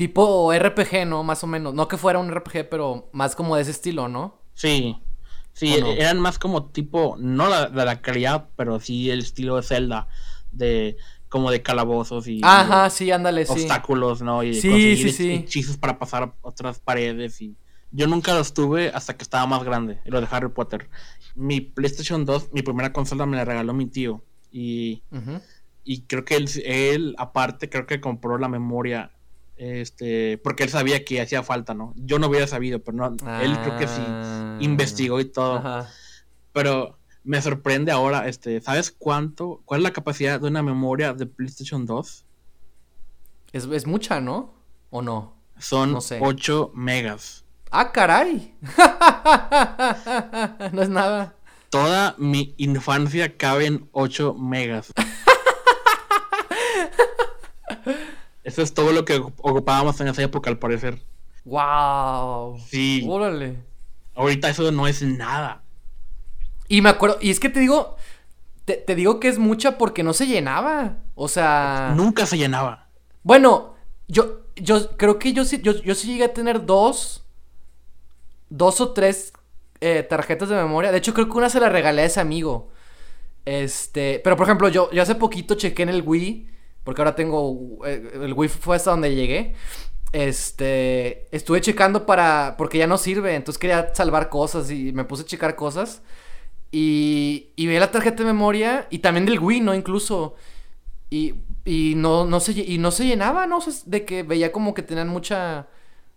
Tipo 0.00 0.50
RPG, 0.50 1.06
¿no? 1.06 1.22
Más 1.22 1.44
o 1.44 1.46
menos. 1.46 1.74
No 1.74 1.86
que 1.86 1.98
fuera 1.98 2.18
un 2.18 2.34
RPG, 2.34 2.70
pero 2.70 3.10
más 3.12 3.36
como 3.36 3.54
de 3.54 3.60
ese 3.60 3.72
estilo, 3.72 4.08
¿no? 4.08 4.40
Sí. 4.54 4.96
Sí, 5.52 5.74
eran 5.74 6.18
más 6.18 6.38
como 6.38 6.70
tipo, 6.70 7.16
no 7.18 7.50
la, 7.50 7.68
de 7.68 7.84
la 7.84 8.00
calidad, 8.00 8.48
pero 8.56 8.80
sí 8.80 9.10
el 9.10 9.18
estilo 9.18 9.56
de 9.56 9.62
Zelda, 9.62 10.08
de 10.52 10.96
como 11.28 11.50
de 11.50 11.60
calabozos 11.60 12.28
y 12.28 12.40
Ajá, 12.42 12.88
sí, 12.88 13.10
ándale, 13.10 13.44
obstáculos, 13.46 14.22
¿no? 14.22 14.42
Y 14.42 14.54
sí, 14.54 14.96
sí, 14.96 15.12
sí. 15.12 15.32
hechizos 15.32 15.76
para 15.76 15.98
pasar 15.98 16.32
otras 16.40 16.78
paredes 16.78 17.42
y 17.42 17.54
yo 17.90 18.06
nunca 18.06 18.32
los 18.32 18.54
tuve 18.54 18.88
hasta 18.94 19.18
que 19.18 19.22
estaba 19.22 19.46
más 19.46 19.64
grande, 19.64 19.98
lo 20.06 20.22
de 20.22 20.28
Harry 20.30 20.48
Potter. 20.48 20.88
Mi 21.34 21.60
PlayStation 21.60 22.24
2, 22.24 22.54
mi 22.54 22.62
primera 22.62 22.94
consola 22.94 23.26
me 23.26 23.36
la 23.36 23.44
regaló 23.44 23.74
mi 23.74 23.84
tío 23.84 24.24
y 24.50 25.02
y 25.84 26.02
creo 26.02 26.24
que 26.24 26.36
él, 26.36 26.48
él 26.64 27.14
aparte 27.18 27.68
creo 27.68 27.84
que 27.84 28.00
compró 28.00 28.38
la 28.38 28.48
memoria 28.48 29.10
este, 29.60 30.38
porque 30.38 30.62
él 30.62 30.70
sabía 30.70 31.04
que 31.04 31.20
hacía 31.20 31.42
falta, 31.42 31.74
¿no? 31.74 31.92
Yo 31.94 32.18
no 32.18 32.28
hubiera 32.28 32.46
sabido, 32.46 32.82
pero 32.82 32.96
no, 32.96 33.08
él 33.42 33.58
creo 33.62 33.76
que 33.76 33.86
sí 33.86 34.02
ah. 34.06 34.56
investigó 34.58 35.20
y 35.20 35.26
todo. 35.26 35.86
Pero 36.54 36.98
me 37.24 37.42
sorprende 37.42 37.92
ahora, 37.92 38.26
este, 38.26 38.62
¿sabes 38.62 38.90
cuánto? 38.90 39.60
¿Cuál 39.66 39.80
es 39.80 39.84
la 39.84 39.92
capacidad 39.92 40.40
de 40.40 40.46
una 40.46 40.62
memoria 40.62 41.12
de 41.12 41.26
PlayStation 41.26 41.84
2? 41.84 42.24
Es, 43.52 43.86
mucha, 43.86 44.22
¿no? 44.22 44.54
¿O 44.88 45.02
no? 45.02 45.36
Son 45.58 45.98
8 46.20 46.72
megas. 46.74 47.44
¡Ah, 47.70 47.92
caray! 47.92 48.54
no 50.72 50.82
es 50.82 50.88
nada. 50.88 51.34
Toda 51.68 52.14
mi 52.16 52.54
infancia 52.56 53.36
cabe 53.36 53.66
en 53.66 53.90
8 53.92 54.36
megas. 54.38 54.90
Eso 58.50 58.62
es 58.62 58.74
todo 58.74 58.90
lo 58.90 59.04
que 59.04 59.14
ocupábamos 59.14 60.00
en 60.00 60.08
esa 60.08 60.22
época, 60.24 60.50
al 60.50 60.58
parecer. 60.58 60.98
¡Wow! 61.44 62.58
Sí. 62.66 63.06
Órale. 63.08 63.58
Ahorita 64.16 64.50
eso 64.50 64.72
no 64.72 64.88
es 64.88 65.02
nada. 65.02 65.62
Y 66.66 66.82
me 66.82 66.88
acuerdo, 66.88 67.18
y 67.20 67.30
es 67.30 67.38
que 67.38 67.48
te 67.48 67.60
digo, 67.60 67.94
te, 68.64 68.96
digo 68.96 69.20
que 69.20 69.28
es 69.28 69.38
mucha 69.38 69.78
porque 69.78 70.02
no 70.02 70.12
se 70.12 70.26
llenaba. 70.26 70.96
O 71.14 71.28
sea. 71.28 71.94
Nunca 71.96 72.26
se 72.26 72.38
llenaba. 72.38 72.88
Bueno, 73.22 73.74
yo, 74.08 74.40
yo 74.56 74.96
creo 74.96 75.20
que 75.20 75.32
yo 75.32 75.44
sí, 75.44 75.60
yo, 75.62 75.80
yo 75.80 75.94
sí 75.94 76.08
llegué 76.08 76.24
a 76.24 76.34
tener 76.34 76.66
dos. 76.66 77.24
Dos 78.48 78.80
o 78.80 78.90
tres 78.90 79.32
eh, 79.80 80.02
tarjetas 80.02 80.48
de 80.48 80.56
memoria. 80.56 80.90
De 80.90 80.98
hecho, 80.98 81.14
creo 81.14 81.28
que 81.28 81.38
una 81.38 81.50
se 81.50 81.60
la 81.60 81.68
regalé 81.68 82.02
a 82.02 82.06
ese 82.06 82.18
amigo. 82.18 82.72
Este. 83.44 84.20
Pero 84.24 84.36
por 84.36 84.46
ejemplo, 84.46 84.68
yo, 84.68 84.90
yo 84.90 85.02
hace 85.02 85.14
poquito 85.14 85.54
chequé 85.54 85.84
en 85.84 85.90
el 85.90 86.02
Wii 86.02 86.50
porque 86.84 87.02
ahora 87.02 87.14
tengo. 87.14 87.78
Eh, 87.86 88.10
el 88.22 88.32
Wi-Fi 88.32 88.58
fue 88.58 88.76
hasta 88.76 88.90
donde 88.90 89.14
llegué. 89.14 89.54
Este. 90.12 91.26
Estuve 91.34 91.60
checando 91.60 92.06
para. 92.06 92.54
Porque 92.58 92.78
ya 92.78 92.86
no 92.86 92.98
sirve. 92.98 93.34
Entonces 93.34 93.58
quería 93.58 93.94
salvar 93.94 94.28
cosas 94.28 94.70
y 94.70 94.92
me 94.92 95.04
puse 95.04 95.22
a 95.22 95.26
checar 95.26 95.56
cosas. 95.56 96.02
Y. 96.72 97.50
Y 97.56 97.66
vi 97.66 97.78
la 97.78 97.90
tarjeta 97.90 98.22
de 98.22 98.32
memoria. 98.32 98.86
Y 98.90 99.00
también 99.00 99.26
del 99.26 99.38
Wii, 99.40 99.60
¿no? 99.60 99.74
Incluso. 99.74 100.34
Y. 101.10 101.34
Y 101.64 101.94
no, 101.96 102.24
no 102.24 102.40
se, 102.40 102.52
y 102.52 102.78
no 102.78 102.90
se 102.90 103.04
llenaba, 103.06 103.46
¿no? 103.46 103.58
De 103.84 104.04
que 104.04 104.22
veía 104.22 104.50
como 104.52 104.74
que 104.74 104.82
tenían 104.82 105.08
mucha. 105.08 105.68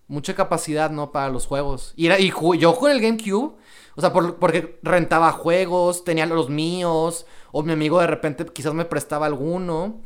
Mucha 0.08 0.36
capacidad, 0.36 0.91
¿no? 0.91 1.12
Para 1.12 1.30
los 1.30 1.47
juegos. 1.47 1.93
Y, 1.95 2.08
era, 2.08 2.19
y 2.19 2.32
yo 2.60 2.76
con 2.76 2.91
el 2.91 2.99
GameCube. 3.02 3.56
O 3.95 4.02
sea, 4.02 4.12
porque 4.12 4.80
rentaba 4.84 5.32
juegos, 5.32 6.04
tenía 6.04 6.26
los 6.26 6.49
míos 6.49 7.26
o 7.52 7.62
mi 7.62 7.71
amigo 7.71 7.99
de 8.02 8.08
repente 8.08 8.45
quizás 8.47 8.73
me 8.73 8.84
prestaba 8.84 9.28
alguno. 9.28 10.02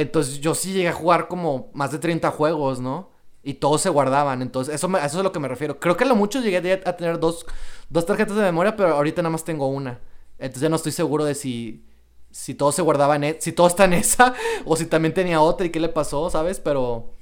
Entonces 0.00 0.40
yo 0.40 0.54
sí 0.54 0.72
llegué 0.72 0.88
a 0.88 0.92
jugar 0.92 1.26
como 1.26 1.70
más 1.74 1.90
de 1.90 1.98
30 1.98 2.30
juegos, 2.30 2.78
¿no? 2.78 3.10
Y 3.42 3.54
todos 3.54 3.80
se 3.80 3.88
guardaban, 3.88 4.42
entonces 4.42 4.72
eso, 4.74 4.86
eso 4.86 5.04
es 5.04 5.14
a 5.14 5.22
lo 5.22 5.32
que 5.32 5.40
me 5.40 5.48
refiero. 5.48 5.80
Creo 5.80 5.96
que 5.96 6.04
a 6.04 6.06
lo 6.06 6.14
mucho 6.14 6.40
llegué 6.40 6.82
a 6.84 6.96
tener 6.96 7.18
dos, 7.18 7.46
dos 7.88 8.06
tarjetas 8.06 8.36
de 8.36 8.42
memoria, 8.42 8.76
pero 8.76 8.94
ahorita 8.94 9.22
nada 9.22 9.32
más 9.32 9.42
tengo 9.42 9.66
una. 9.66 9.98
Entonces 10.38 10.62
ya 10.62 10.68
no 10.68 10.76
estoy 10.76 10.92
seguro 10.92 11.24
de 11.24 11.34
si, 11.34 11.84
si 12.30 12.54
todo 12.54 12.70
se 12.70 12.82
guardaba 12.82 13.16
en, 13.16 13.24
e, 13.24 13.36
si 13.40 13.50
todo 13.50 13.66
está 13.66 13.86
en 13.86 13.94
esa, 13.94 14.34
o 14.64 14.76
si 14.76 14.86
también 14.86 15.14
tenía 15.14 15.40
otra 15.40 15.66
y 15.66 15.70
qué 15.70 15.80
le 15.80 15.88
pasó, 15.88 16.30
¿sabes? 16.30 16.60
Pero... 16.60 17.14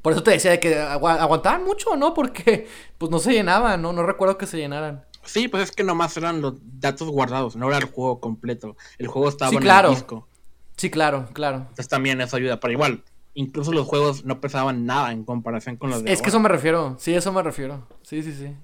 Por 0.00 0.12
eso 0.12 0.22
te 0.22 0.30
decía 0.30 0.52
de 0.52 0.60
que 0.60 0.78
aguantaban 0.78 1.64
mucho, 1.64 1.96
¿no? 1.96 2.14
Porque 2.14 2.68
pues 2.98 3.10
no 3.10 3.18
se 3.18 3.32
llenaban, 3.32 3.82
¿no? 3.82 3.92
No 3.92 4.04
recuerdo 4.04 4.38
que 4.38 4.46
se 4.46 4.56
llenaran. 4.56 5.04
Sí, 5.24 5.48
pues 5.48 5.64
es 5.64 5.72
que 5.72 5.82
nomás 5.82 6.16
eran 6.16 6.40
los 6.40 6.54
datos 6.62 7.08
guardados, 7.08 7.56
no 7.56 7.66
era 7.66 7.78
el 7.78 7.86
juego 7.86 8.20
completo. 8.20 8.76
El 8.98 9.08
juego 9.08 9.28
estaba 9.28 9.50
en 9.50 9.66
el 9.66 9.90
disco. 9.90 10.28
Sí, 10.76 10.90
claro, 10.90 11.28
claro. 11.32 11.58
Entonces 11.58 11.88
también 11.88 12.20
eso 12.20 12.36
ayuda, 12.36 12.60
pero 12.60 12.72
igual, 12.72 13.02
incluso 13.34 13.72
los 13.72 13.86
juegos 13.86 14.24
no 14.24 14.40
pesaban 14.40 14.86
nada 14.86 15.12
en 15.12 15.24
comparación 15.24 15.76
con 15.76 15.90
los 15.90 16.02
de 16.04 16.12
Es 16.12 16.22
que 16.22 16.28
eso 16.28 16.40
me 16.40 16.48
refiero, 16.48 16.96
sí, 16.98 17.14
eso 17.14 17.32
me 17.32 17.42
refiero. 17.42 17.86
Sí, 18.02 18.22
sí, 18.22 18.32
sí. 18.32 18.54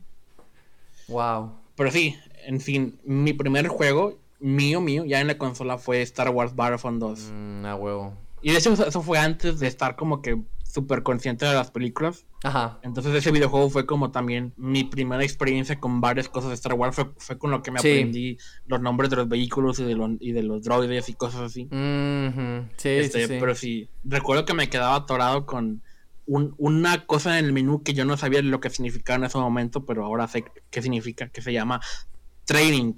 Wow. 1.08 1.52
Pero 1.76 1.90
sí, 1.90 2.16
en 2.44 2.60
fin, 2.60 2.98
mi 3.04 3.32
primer 3.32 3.68
juego, 3.68 4.18
mío, 4.40 4.80
mío, 4.80 5.04
ya 5.04 5.20
en 5.20 5.26
la 5.26 5.38
consola 5.38 5.78
fue 5.78 6.02
Star 6.02 6.28
Wars 6.30 6.54
Battlefront 6.54 7.00
2. 7.00 7.30
Mm, 7.32 7.66
a 7.66 7.74
huevo. 7.76 8.14
Y 8.42 8.50
de 8.52 8.58
hecho 8.58 8.72
eso 8.72 9.02
fue 9.02 9.18
antes 9.18 9.60
de 9.60 9.68
estar 9.68 9.96
como 9.96 10.20
que 10.20 10.38
súper 10.72 11.02
consciente 11.02 11.44
de 11.44 11.52
las 11.52 11.70
películas. 11.70 12.24
Ajá. 12.42 12.78
Entonces 12.82 13.14
ese 13.14 13.30
videojuego 13.30 13.68
fue 13.68 13.84
como 13.84 14.10
también 14.10 14.54
mi 14.56 14.84
primera 14.84 15.22
experiencia 15.22 15.78
con 15.78 16.00
varias 16.00 16.30
cosas 16.30 16.48
de 16.48 16.54
Star 16.54 16.72
Wars. 16.72 16.96
Fue, 17.18 17.36
con 17.36 17.50
lo 17.50 17.62
que 17.62 17.70
me 17.70 17.78
aprendí 17.78 18.38
los 18.66 18.80
nombres 18.80 19.10
de 19.10 19.16
los 19.16 19.28
vehículos 19.28 19.78
y 19.80 19.84
de, 19.84 19.94
los, 19.94 20.12
y 20.18 20.32
de 20.32 20.42
los 20.42 20.62
droides 20.62 21.10
y 21.10 21.14
cosas 21.14 21.42
así. 21.42 21.68
sí, 22.76 22.88
este, 22.88 23.26
sí, 23.26 23.36
Pero 23.38 23.54
sí, 23.54 23.90
recuerdo 24.02 24.46
que 24.46 24.54
me 24.54 24.70
quedaba 24.70 24.94
atorado 24.94 25.44
con 25.44 25.82
una 26.26 27.04
cosa 27.04 27.38
en 27.38 27.44
el 27.44 27.52
menú 27.52 27.82
que 27.82 27.92
yo 27.92 28.06
no 28.06 28.16
sabía 28.16 28.40
lo 28.40 28.60
que 28.60 28.70
significaba 28.70 29.18
en 29.18 29.24
ese 29.24 29.36
momento, 29.36 29.84
pero 29.84 30.06
ahora 30.06 30.26
sé 30.26 30.44
qué 30.70 30.80
significa, 30.80 31.28
que 31.28 31.42
se 31.42 31.52
llama 31.52 31.82
Training. 32.46 32.94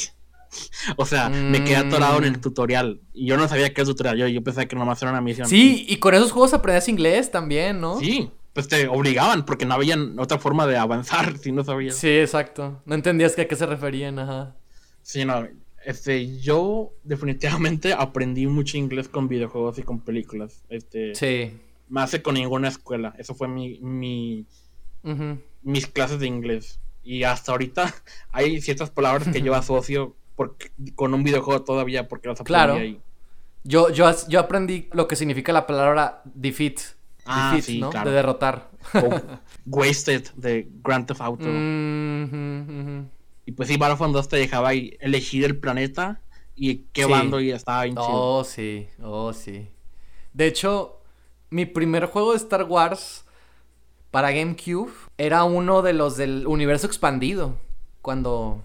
O 0.96 1.06
sea, 1.06 1.28
me 1.28 1.64
quedé 1.64 1.76
atorado 1.76 2.18
en 2.18 2.24
el 2.24 2.38
mm. 2.38 2.40
tutorial. 2.40 3.00
Y 3.12 3.26
yo 3.26 3.36
no 3.36 3.48
sabía 3.48 3.72
qué 3.72 3.82
es 3.82 3.88
tutorial. 3.88 4.16
Yo, 4.16 4.28
yo 4.28 4.42
pensé 4.42 4.68
que 4.68 4.76
nomás 4.76 5.00
era 5.02 5.10
una 5.10 5.20
misión. 5.20 5.48
Sí, 5.48 5.84
y 5.88 5.96
con 5.96 6.14
esos 6.14 6.32
juegos 6.32 6.54
aprendías 6.54 6.88
inglés 6.88 7.30
también, 7.30 7.80
¿no? 7.80 7.98
Sí, 7.98 8.30
pues 8.52 8.68
te 8.68 8.86
obligaban 8.88 9.44
porque 9.44 9.66
no 9.66 9.74
había 9.74 9.96
otra 10.18 10.38
forma 10.38 10.66
de 10.66 10.76
avanzar 10.76 11.36
si 11.38 11.52
no 11.52 11.64
sabías. 11.64 11.96
Sí, 11.96 12.08
exacto. 12.08 12.82
No 12.86 12.94
entendías 12.94 13.34
que 13.34 13.42
a 13.42 13.48
qué 13.48 13.56
se 13.56 13.66
referían, 13.66 14.18
ajá. 14.18 14.56
Sí, 15.02 15.24
no. 15.24 15.46
Este, 15.84 16.38
yo 16.40 16.92
definitivamente 17.02 17.92
aprendí 17.92 18.46
mucho 18.46 18.78
inglés 18.78 19.08
con 19.08 19.28
videojuegos 19.28 19.78
y 19.78 19.82
con 19.82 20.00
películas. 20.00 20.62
Este, 20.70 21.14
sí. 21.14 21.58
Más 21.88 22.12
que 22.12 22.22
con 22.22 22.34
ninguna 22.34 22.68
escuela. 22.68 23.14
Eso 23.18 23.34
fue 23.34 23.48
mi, 23.48 23.78
mi 23.80 24.46
mis 25.62 25.86
clases 25.86 26.20
de 26.20 26.26
inglés. 26.26 26.80
Y 27.02 27.24
hasta 27.24 27.52
ahorita 27.52 27.94
hay 28.32 28.60
ciertas 28.60 28.90
palabras 28.90 29.28
que 29.28 29.42
yo 29.42 29.54
asocio 29.54 30.16
porque, 30.36 30.70
con 30.94 31.14
un 31.14 31.22
videojuego 31.22 31.62
todavía 31.62 32.08
porque 32.08 32.28
las 32.28 32.40
aprendí 32.40 32.48
claro. 32.48 32.74
ahí. 32.74 33.00
Yo, 33.62 33.90
yo, 33.90 34.10
yo 34.28 34.40
aprendí 34.40 34.88
lo 34.92 35.08
que 35.08 35.16
significa 35.16 35.52
la 35.52 35.66
palabra 35.66 36.22
defeat. 36.24 36.80
Ah, 37.24 37.52
defeat, 37.54 37.64
sí, 37.64 37.80
¿no? 37.80 37.90
Claro. 37.90 38.10
De 38.10 38.16
derrotar. 38.16 38.70
wasted 39.66 40.28
de 40.36 40.68
Grand 40.82 41.06
Theft 41.06 41.20
Auto. 41.20 41.48
Y 43.46 43.52
pues 43.52 43.68
sí, 43.68 43.76
Battlefront 43.76 44.14
2 44.14 44.28
te 44.28 44.36
dejaba 44.36 44.68
ahí 44.68 44.96
elegir 45.00 45.44
el 45.44 45.58
planeta 45.58 46.20
y 46.56 46.84
qué 46.92 47.04
bando 47.04 47.40
y 47.40 47.50
estaba 47.50 47.84
bien 47.84 47.96
Oh, 47.98 48.44
sí, 48.44 48.88
oh, 49.02 49.32
sí. 49.32 49.68
De 50.32 50.46
hecho, 50.46 51.00
mi 51.50 51.66
primer 51.66 52.06
juego 52.06 52.32
de 52.32 52.38
Star 52.38 52.64
Wars 52.64 53.24
para 54.10 54.30
GameCube 54.30 54.92
era 55.18 55.44
uno 55.44 55.82
de 55.82 55.92
los 55.92 56.16
del 56.16 56.46
universo 56.46 56.86
expandido. 56.86 57.56
Cuando 58.00 58.62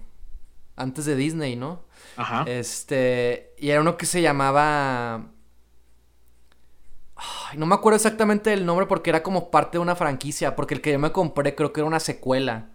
antes 0.80 1.04
de 1.04 1.16
Disney, 1.16 1.56
¿no? 1.56 1.84
Ajá. 2.16 2.44
Este, 2.46 3.54
y 3.58 3.70
era 3.70 3.80
uno 3.80 3.96
que 3.96 4.06
se 4.06 4.22
llamaba... 4.22 5.26
no 7.54 7.66
me 7.66 7.74
acuerdo 7.74 7.96
exactamente 7.96 8.52
el 8.52 8.66
nombre 8.66 8.86
porque 8.86 9.10
era 9.10 9.22
como 9.22 9.50
parte 9.50 9.78
de 9.78 9.82
una 9.82 9.96
franquicia, 9.96 10.56
porque 10.56 10.74
el 10.74 10.80
que 10.80 10.92
yo 10.92 10.98
me 10.98 11.12
compré 11.12 11.54
creo 11.54 11.72
que 11.72 11.80
era 11.80 11.86
una 11.86 12.00
secuela. 12.00 12.68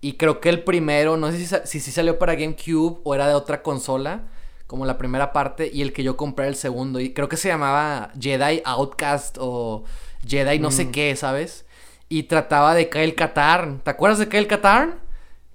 Y 0.00 0.14
creo 0.14 0.40
que 0.40 0.48
el 0.48 0.64
primero, 0.64 1.16
no 1.16 1.30
sé 1.30 1.46
si, 1.64 1.80
si, 1.80 1.92
salió 1.92 2.18
para 2.18 2.34
GameCube 2.34 3.00
o 3.04 3.14
era 3.14 3.28
de 3.28 3.34
otra 3.34 3.62
consola, 3.62 4.24
como 4.66 4.84
la 4.84 4.98
primera 4.98 5.32
parte, 5.32 5.70
y 5.72 5.80
el 5.80 5.92
que 5.92 6.02
yo 6.02 6.16
compré 6.16 6.48
el 6.48 6.56
segundo. 6.56 6.98
Y 6.98 7.14
creo 7.14 7.28
que 7.28 7.36
se 7.36 7.48
llamaba 7.48 8.10
Jedi 8.18 8.62
Outcast 8.64 9.36
o 9.38 9.84
Jedi 10.26 10.58
no 10.58 10.70
sé 10.72 10.86
mm. 10.86 10.90
qué, 10.90 11.14
¿sabes? 11.14 11.66
Y 12.08 12.24
trataba 12.24 12.74
de 12.74 12.90
Kyle 12.90 13.14
Katarn. 13.14 13.80
¿Te 13.80 13.90
acuerdas 13.90 14.18
de 14.18 14.28
Kyle 14.28 14.48
Katarn? 14.48 15.00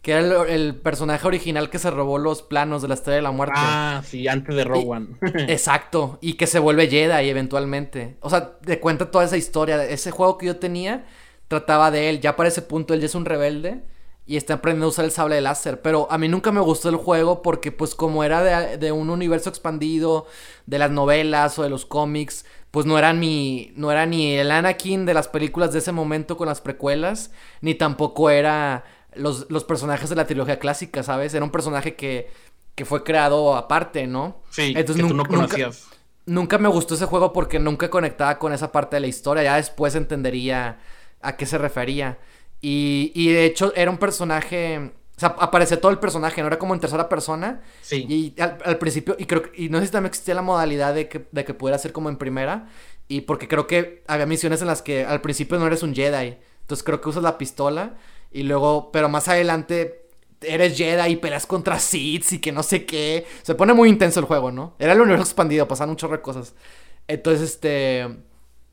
Que 0.07 0.13
era 0.13 0.47
el, 0.47 0.73
personaje 0.75 1.27
original 1.27 1.69
que 1.69 1.79
se 1.79 1.91
robó 1.91 2.17
los 2.17 2.41
planos 2.41 2.81
de 2.81 2.87
la 2.87 2.93
Estrella 2.93 3.17
de 3.17 3.23
la 3.23 3.31
Muerte. 3.31 3.55
Ah, 3.57 4.01
sí, 4.05 4.29
antes 4.29 4.55
de 4.55 4.63
Rowan. 4.63 5.17
exacto. 5.49 6.17
Y 6.21 6.35
que 6.35 6.47
se 6.47 6.59
vuelve 6.59 6.87
Jedi 6.87 7.29
eventualmente. 7.29 8.15
O 8.21 8.29
sea, 8.29 8.57
te 8.59 8.79
cuenta 8.79 9.11
toda 9.11 9.25
esa 9.25 9.35
historia. 9.35 9.83
Ese 9.83 10.11
juego 10.11 10.37
que 10.37 10.45
yo 10.45 10.55
tenía 10.55 11.05
trataba 11.49 11.91
de 11.91 12.09
él. 12.09 12.21
Ya 12.21 12.37
para 12.37 12.47
ese 12.47 12.61
punto 12.61 12.93
él 12.93 13.01
ya 13.01 13.07
es 13.07 13.15
un 13.15 13.25
rebelde. 13.25 13.83
Y 14.25 14.37
está 14.37 14.53
aprendiendo 14.53 14.85
a 14.85 14.89
usar 14.91 15.03
el 15.03 15.11
sable 15.11 15.35
de 15.35 15.41
láser. 15.41 15.81
Pero 15.81 16.07
a 16.09 16.17
mí 16.17 16.29
nunca 16.29 16.53
me 16.53 16.61
gustó 16.61 16.87
el 16.87 16.95
juego 16.95 17.41
porque 17.41 17.73
pues 17.73 17.93
como 17.93 18.23
era 18.23 18.41
de, 18.43 18.77
de 18.77 18.93
un 18.93 19.09
universo 19.09 19.49
expandido, 19.49 20.25
de 20.67 20.79
las 20.79 20.89
novelas 20.89 21.59
o 21.59 21.63
de 21.63 21.69
los 21.69 21.85
cómics, 21.85 22.45
pues 22.71 22.85
no 22.85 22.97
era 22.97 23.11
mi. 23.11 23.73
No 23.75 23.91
era 23.91 24.05
ni 24.05 24.35
el 24.35 24.51
Anakin 24.51 25.05
de 25.05 25.13
las 25.13 25.27
películas 25.27 25.73
de 25.73 25.79
ese 25.79 25.91
momento 25.91 26.37
con 26.37 26.47
las 26.47 26.61
precuelas. 26.61 27.31
Ni 27.59 27.75
tampoco 27.75 28.29
era 28.29 28.85
los, 29.17 29.63
personajes 29.63 30.09
de 30.09 30.15
la 30.15 30.25
trilogía 30.25 30.59
clásica, 30.59 31.03
¿sabes? 31.03 31.33
Era 31.33 31.43
un 31.43 31.51
personaje 31.51 31.95
que, 31.95 32.29
que 32.75 32.85
fue 32.85 33.03
creado 33.03 33.55
aparte, 33.55 34.07
¿no? 34.07 34.41
Sí, 34.49 34.73
Entonces, 34.75 35.03
que 35.03 35.09
tú 35.09 35.15
no 35.15 35.25
conocías. 35.25 35.87
Nunca, 36.25 36.57
me 36.57 36.67
gustó 36.67 36.95
ese 36.95 37.05
juego 37.05 37.31
porque 37.31 37.57
nunca 37.57 37.89
conectaba 37.89 38.37
con 38.37 38.51
esa 38.51 38.71
parte 38.71 38.97
de 38.97 38.99
la 39.01 39.07
historia. 39.07 39.43
Ya 39.43 39.55
después 39.55 39.95
entendería 39.95 40.79
a 41.21 41.37
qué 41.37 41.45
se 41.45 41.57
refería. 41.57 42.19
Y, 42.61 43.11
y 43.15 43.31
de 43.31 43.45
hecho 43.45 43.73
era 43.75 43.89
un 43.91 43.97
personaje... 43.97 44.93
O 45.15 45.19
sea, 45.19 45.29
aparecía 45.39 45.81
todo 45.81 45.91
el 45.91 45.97
personaje, 45.97 46.41
no 46.41 46.47
era 46.47 46.59
como 46.59 46.75
en 46.75 46.79
tercera 46.79 47.09
persona. 47.09 47.61
Sí. 47.81 48.05
Y 48.07 48.39
al, 48.39 48.77
principio, 48.77 49.15
y 49.17 49.25
creo 49.25 49.43
y 49.55 49.69
no 49.69 49.79
sé 49.79 49.87
si 49.87 49.91
también 49.91 50.09
existía 50.09 50.35
la 50.35 50.43
modalidad 50.43 50.93
de 50.93 51.09
que, 51.09 51.27
de 51.31 51.43
que 51.43 51.55
pudiera 51.55 51.79
ser 51.79 51.91
como 51.91 52.09
en 52.09 52.17
primera. 52.17 52.67
Y 53.07 53.21
porque 53.21 53.47
creo 53.47 53.65
que 53.65 54.03
había 54.05 54.27
misiones 54.27 54.61
en 54.61 54.67
las 54.67 54.83
que 54.83 55.05
al 55.05 55.21
principio 55.21 55.57
no 55.57 55.65
eres 55.65 55.81
un 55.81 55.95
Jedi. 55.95 56.37
Entonces 56.61 56.83
creo 56.83 56.99
que 57.01 57.09
usas 57.09 57.23
la 57.23 57.37
pistola. 57.37 57.95
Y 58.31 58.43
luego, 58.43 58.91
pero 58.91 59.09
más 59.09 59.27
adelante 59.27 60.07
eres 60.41 60.77
Jedi 60.77 61.11
y 61.11 61.15
peleas 61.15 61.47
contra 61.47 61.79
Sith 61.79 62.33
y 62.33 62.39
que 62.39 62.51
no 62.51 62.63
sé 62.63 62.85
qué. 62.85 63.25
Se 63.43 63.55
pone 63.55 63.73
muy 63.73 63.89
intenso 63.89 64.19
el 64.19 64.25
juego, 64.25 64.51
¿no? 64.51 64.73
Era 64.79 64.93
el 64.93 65.01
universo 65.01 65.23
expandido, 65.23 65.67
pasaron 65.67 65.91
un 65.91 65.97
chorro 65.97 66.17
de 66.17 66.21
cosas. 66.21 66.53
Entonces, 67.07 67.51
este. 67.51 68.07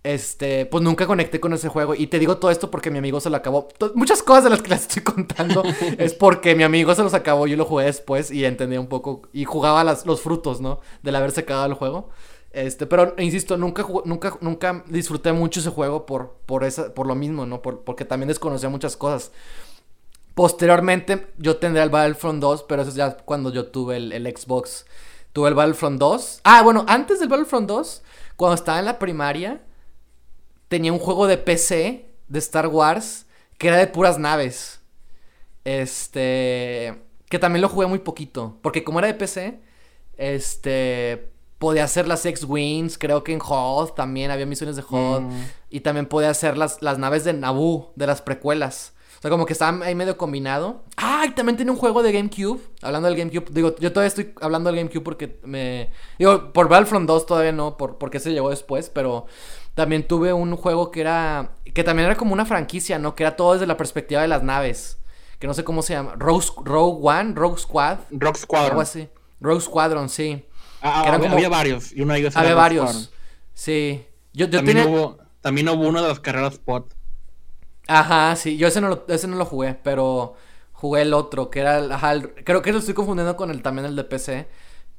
Este, 0.02 0.66
pues 0.66 0.84
nunca 0.84 1.06
conecté 1.06 1.40
con 1.40 1.54
ese 1.54 1.70
juego. 1.70 1.94
Y 1.94 2.08
te 2.08 2.18
digo 2.18 2.36
todo 2.36 2.50
esto 2.50 2.70
porque 2.70 2.90
mi 2.90 2.98
amigo 2.98 3.20
se 3.20 3.30
lo 3.30 3.38
acabó. 3.38 3.68
Muchas 3.94 4.22
cosas 4.22 4.44
de 4.44 4.50
las 4.50 4.60
que 4.60 4.68
les 4.68 4.82
estoy 4.82 5.02
contando 5.02 5.62
es 5.98 6.12
porque 6.12 6.54
mi 6.54 6.62
amigo 6.62 6.94
se 6.94 7.02
los 7.02 7.14
acabó. 7.14 7.46
Yo 7.46 7.56
lo 7.56 7.64
jugué 7.64 7.86
después 7.86 8.30
y 8.30 8.44
entendía 8.44 8.80
un 8.80 8.88
poco. 8.88 9.22
Y 9.32 9.44
jugaba 9.46 9.82
las, 9.82 10.04
los 10.04 10.20
frutos, 10.20 10.60
¿no? 10.60 10.80
Del 11.02 11.16
haberse 11.16 11.40
acabado 11.40 11.68
el 11.68 11.74
juego. 11.74 12.10
Este, 12.54 12.86
pero 12.86 13.16
insisto, 13.18 13.56
nunca, 13.56 13.84
nunca, 14.04 14.38
nunca 14.40 14.84
disfruté 14.86 15.32
mucho 15.32 15.58
ese 15.58 15.70
juego 15.70 16.06
por, 16.06 16.36
por, 16.46 16.62
esa, 16.62 16.94
por 16.94 17.08
lo 17.08 17.16
mismo, 17.16 17.46
¿no? 17.46 17.60
Por, 17.60 17.82
porque 17.82 18.04
también 18.04 18.28
desconocía 18.28 18.68
muchas 18.68 18.96
cosas. 18.96 19.32
Posteriormente, 20.36 21.32
yo 21.36 21.56
tendré 21.56 21.82
el 21.82 21.90
Battlefront 21.90 22.40
2, 22.40 22.62
pero 22.68 22.82
eso 22.82 22.90
es 22.90 22.94
ya 22.94 23.16
cuando 23.16 23.52
yo 23.52 23.66
tuve 23.66 23.96
el, 23.96 24.12
el, 24.12 24.36
Xbox. 24.36 24.86
Tuve 25.32 25.48
el 25.48 25.54
Battlefront 25.56 25.98
2. 25.98 26.42
Ah, 26.44 26.62
bueno, 26.62 26.84
antes 26.86 27.18
del 27.18 27.28
Battlefront 27.28 27.66
2, 27.66 28.02
cuando 28.36 28.54
estaba 28.54 28.78
en 28.78 28.84
la 28.84 29.00
primaria, 29.00 29.60
tenía 30.68 30.92
un 30.92 31.00
juego 31.00 31.26
de 31.26 31.38
PC 31.38 32.08
de 32.28 32.38
Star 32.38 32.68
Wars 32.68 33.26
que 33.58 33.66
era 33.66 33.78
de 33.78 33.88
puras 33.88 34.16
naves. 34.16 34.80
Este. 35.64 37.02
Que 37.28 37.40
también 37.40 37.62
lo 37.62 37.68
jugué 37.68 37.88
muy 37.88 37.98
poquito. 37.98 38.58
Porque 38.62 38.84
como 38.84 39.00
era 39.00 39.08
de 39.08 39.14
PC, 39.14 39.60
este 40.16 41.33
podía 41.58 41.84
hacer 41.84 42.06
las 42.08 42.26
X-Wings, 42.26 42.98
creo 42.98 43.24
que 43.24 43.32
en 43.32 43.40
HOD 43.40 43.90
también 43.90 44.30
había 44.30 44.46
misiones 44.46 44.76
de 44.76 44.82
HOD. 44.82 45.22
Mm. 45.22 45.44
Y 45.70 45.80
también 45.80 46.06
podía 46.06 46.30
hacer 46.30 46.56
las, 46.56 46.82
las 46.82 46.98
naves 46.98 47.24
de 47.24 47.32
Naboo, 47.32 47.92
de 47.96 48.06
las 48.06 48.22
precuelas. 48.22 48.92
O 49.18 49.22
sea, 49.22 49.30
como 49.30 49.46
que 49.46 49.54
estaba 49.54 49.86
ahí 49.86 49.94
medio 49.94 50.18
combinado. 50.18 50.82
Ah, 50.98 51.24
y 51.26 51.30
también 51.30 51.56
tiene 51.56 51.70
un 51.70 51.78
juego 51.78 52.02
de 52.02 52.12
GameCube. 52.12 52.60
Hablando 52.82 53.08
del 53.08 53.16
GameCube. 53.16 53.46
Digo, 53.50 53.74
yo 53.76 53.90
todavía 53.90 54.08
estoy 54.08 54.34
hablando 54.40 54.68
del 54.68 54.76
GameCube 54.76 55.02
porque 55.02 55.40
me... 55.44 55.90
Digo, 56.18 56.52
por 56.52 56.68
Battlefront 56.68 57.08
2 57.08 57.24
todavía 57.24 57.52
no, 57.52 57.78
por, 57.78 57.96
porque 57.96 58.20
se 58.20 58.32
llegó 58.32 58.50
después, 58.50 58.90
pero... 58.90 59.26
También 59.74 60.06
tuve 60.06 60.32
un 60.32 60.54
juego 60.56 60.90
que 60.90 61.00
era... 61.00 61.54
Que 61.72 61.82
también 61.82 62.06
era 62.06 62.16
como 62.16 62.34
una 62.34 62.44
franquicia, 62.44 62.98
¿no? 62.98 63.14
Que 63.14 63.22
era 63.22 63.34
todo 63.34 63.54
desde 63.54 63.66
la 63.66 63.76
perspectiva 63.76 64.20
de 64.20 64.28
las 64.28 64.42
naves. 64.42 64.98
Que 65.38 65.46
no 65.46 65.54
sé 65.54 65.64
cómo 65.64 65.82
se 65.82 65.94
llama. 65.94 66.14
Rogue, 66.16 66.44
Rogue 66.62 66.98
One, 67.02 67.32
Rogue 67.34 67.58
Squad. 67.58 67.98
Rogue 68.10 68.38
Squadron. 68.38 68.70
Algo 68.70 68.82
así. 68.82 69.08
Rogue 69.40 69.60
Squadron, 69.60 70.08
sí. 70.08 70.44
Ah, 70.86 71.14
había, 71.14 71.32
había, 71.32 71.48
varios. 71.48 71.92
Y 71.92 72.02
uno 72.02 72.12
de 72.12 72.20
ellos 72.20 72.36
había 72.36 72.54
varios. 72.54 73.10
Sí. 73.54 74.04
Yo, 74.34 74.46
yo 74.46 74.58
también, 74.58 74.86
hubo, 74.86 75.16
también 75.40 75.66
hubo 75.70 75.88
uno 75.88 76.02
de 76.02 76.08
las 76.08 76.20
carreras 76.20 76.52
spot. 76.52 76.92
Ajá, 77.86 78.36
sí. 78.36 78.58
Yo 78.58 78.68
ese 78.68 78.82
no 78.82 78.88
lo, 78.88 79.04
ese 79.08 79.26
no 79.26 79.36
lo 79.36 79.46
jugué, 79.46 79.74
pero 79.82 80.34
jugué 80.72 81.00
el 81.00 81.14
otro, 81.14 81.48
que 81.48 81.60
era 81.60 81.78
el, 81.78 81.90
ajá, 81.90 82.20
creo 82.44 82.60
que 82.60 82.70
lo 82.70 82.80
estoy 82.80 82.92
confundiendo 82.92 83.34
con 83.34 83.50
el 83.50 83.62
también 83.62 83.86
el 83.86 83.96
de 83.96 84.04
PC. 84.04 84.46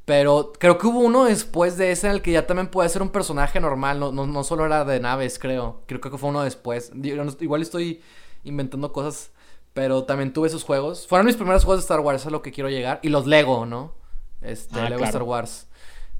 Pero 0.06 0.54
creo 0.58 0.80
que 0.80 0.88
hubo 0.88 1.00
uno 1.00 1.26
después 1.26 1.78
de 1.78 1.92
ese 1.92 2.08
en 2.08 2.14
el 2.14 2.22
que 2.24 2.32
ya 2.32 2.48
también 2.48 2.68
puede 2.68 2.90
ser 2.90 3.04
un 3.04 3.10
personaje 3.10 3.60
normal, 3.60 4.00
no, 4.00 4.12
no, 4.12 4.26
no 4.26 4.44
solo 4.44 4.66
era 4.66 4.86
de 4.86 5.00
naves, 5.00 5.38
creo. 5.38 5.84
Creo 5.86 6.02
que 6.02 6.18
fue 6.18 6.30
uno 6.30 6.42
después. 6.42 6.92
Igual 7.40 7.62
estoy 7.62 8.02
inventando 8.44 8.92
cosas, 8.92 9.30
pero 9.74 10.04
también 10.06 10.34
tuve 10.34 10.48
esos 10.48 10.64
juegos. 10.64 11.06
Fueron 11.06 11.28
mis 11.28 11.36
primeros 11.36 11.64
juegos 11.64 11.82
de 11.82 11.86
Star 11.86 12.00
Wars, 12.00 12.22
eso 12.22 12.30
es 12.30 12.32
a 12.32 12.32
lo 12.32 12.42
que 12.42 12.52
quiero 12.52 12.70
llegar. 12.72 13.00
Y 13.04 13.10
los 13.10 13.28
Lego, 13.28 13.68
¿no? 13.68 13.94
Este, 14.42 14.80
ah, 14.80 14.90
Lego 14.90 15.04
Star 15.04 15.24
Wars. 15.24 15.68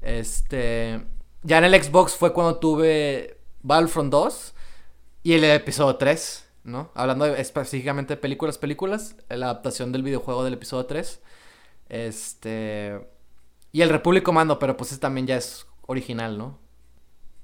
Este, 0.06 1.04
ya 1.42 1.58
en 1.58 1.64
el 1.64 1.82
Xbox 1.82 2.14
fue 2.14 2.32
cuando 2.32 2.58
tuve 2.58 3.38
Battlefront 3.62 4.12
2 4.12 4.54
y 5.24 5.32
el 5.34 5.44
episodio 5.44 5.96
3. 5.96 6.44
¿no? 6.62 6.90
Hablando 6.94 7.26
específicamente 7.26 8.14
de 8.14 8.20
películas, 8.20 8.58
películas, 8.58 9.16
la 9.28 9.46
adaptación 9.46 9.92
del 9.92 10.02
videojuego 10.02 10.44
del 10.44 10.54
episodio 10.54 10.86
3. 10.86 11.20
Este. 11.88 13.00
Y 13.72 13.82
el 13.82 13.88
Republic 13.88 14.22
Commando, 14.22 14.58
pero 14.58 14.76
pues 14.76 14.98
también 14.98 15.26
ya 15.26 15.36
es 15.36 15.66
original, 15.86 16.38
¿no? 16.38 16.58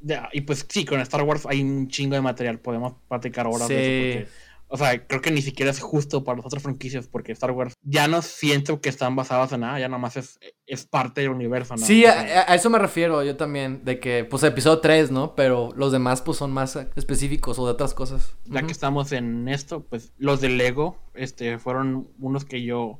Ya, 0.00 0.28
y 0.32 0.40
pues 0.40 0.66
sí, 0.68 0.84
con 0.84 1.00
Star 1.00 1.22
Wars 1.22 1.46
hay 1.46 1.62
un 1.62 1.88
chingo 1.88 2.16
de 2.16 2.20
material, 2.20 2.58
podemos 2.58 2.94
platicar 3.06 3.46
ahora 3.46 3.68
de 3.68 4.22
eso 4.22 4.30
o 4.72 4.78
sea, 4.78 5.06
creo 5.06 5.20
que 5.20 5.30
ni 5.30 5.42
siquiera 5.42 5.70
es 5.70 5.80
justo 5.80 6.24
para 6.24 6.38
las 6.38 6.46
otras 6.46 6.62
franquicias 6.62 7.06
porque 7.06 7.32
Star 7.32 7.50
Wars 7.50 7.74
ya 7.82 8.08
no 8.08 8.22
siento 8.22 8.80
que 8.80 8.88
están 8.88 9.14
basadas 9.14 9.52
en 9.52 9.60
nada, 9.60 9.78
ya 9.78 9.90
nomás 9.90 10.16
es, 10.16 10.40
es 10.66 10.86
parte 10.86 11.20
del 11.20 11.28
universo, 11.28 11.76
¿no? 11.76 11.84
Sí, 11.84 12.06
a, 12.06 12.42
eso 12.54 12.70
me 12.70 12.78
refiero 12.78 13.22
yo 13.22 13.36
también, 13.36 13.84
de 13.84 14.00
que, 14.00 14.24
pues, 14.24 14.42
episodio 14.44 14.80
3, 14.80 15.10
¿no? 15.10 15.34
Pero 15.34 15.74
los 15.76 15.92
demás, 15.92 16.22
pues, 16.22 16.38
son 16.38 16.52
más 16.52 16.76
específicos 16.96 17.58
o 17.58 17.66
de 17.66 17.72
otras 17.72 17.92
cosas. 17.92 18.34
Ya 18.46 18.62
que 18.62 18.72
estamos 18.72 19.12
en 19.12 19.46
esto, 19.46 19.84
pues, 19.84 20.14
los 20.16 20.40
de 20.40 20.48
Lego, 20.48 20.96
este, 21.12 21.58
fueron 21.58 22.08
unos 22.18 22.46
que 22.46 22.62
yo, 22.62 22.98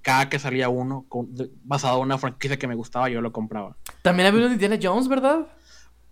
cada 0.00 0.28
que 0.28 0.40
salía 0.40 0.70
uno, 0.70 1.06
basado 1.62 1.98
en 1.98 2.02
una 2.02 2.18
franquicia 2.18 2.58
que 2.58 2.66
me 2.66 2.74
gustaba, 2.74 3.08
yo 3.08 3.20
lo 3.20 3.30
compraba. 3.30 3.76
También 4.02 4.26
había 4.26 4.40
uno 4.40 4.48
de 4.48 4.54
Indiana 4.54 4.78
Jones, 4.82 5.06
¿verdad? 5.06 5.46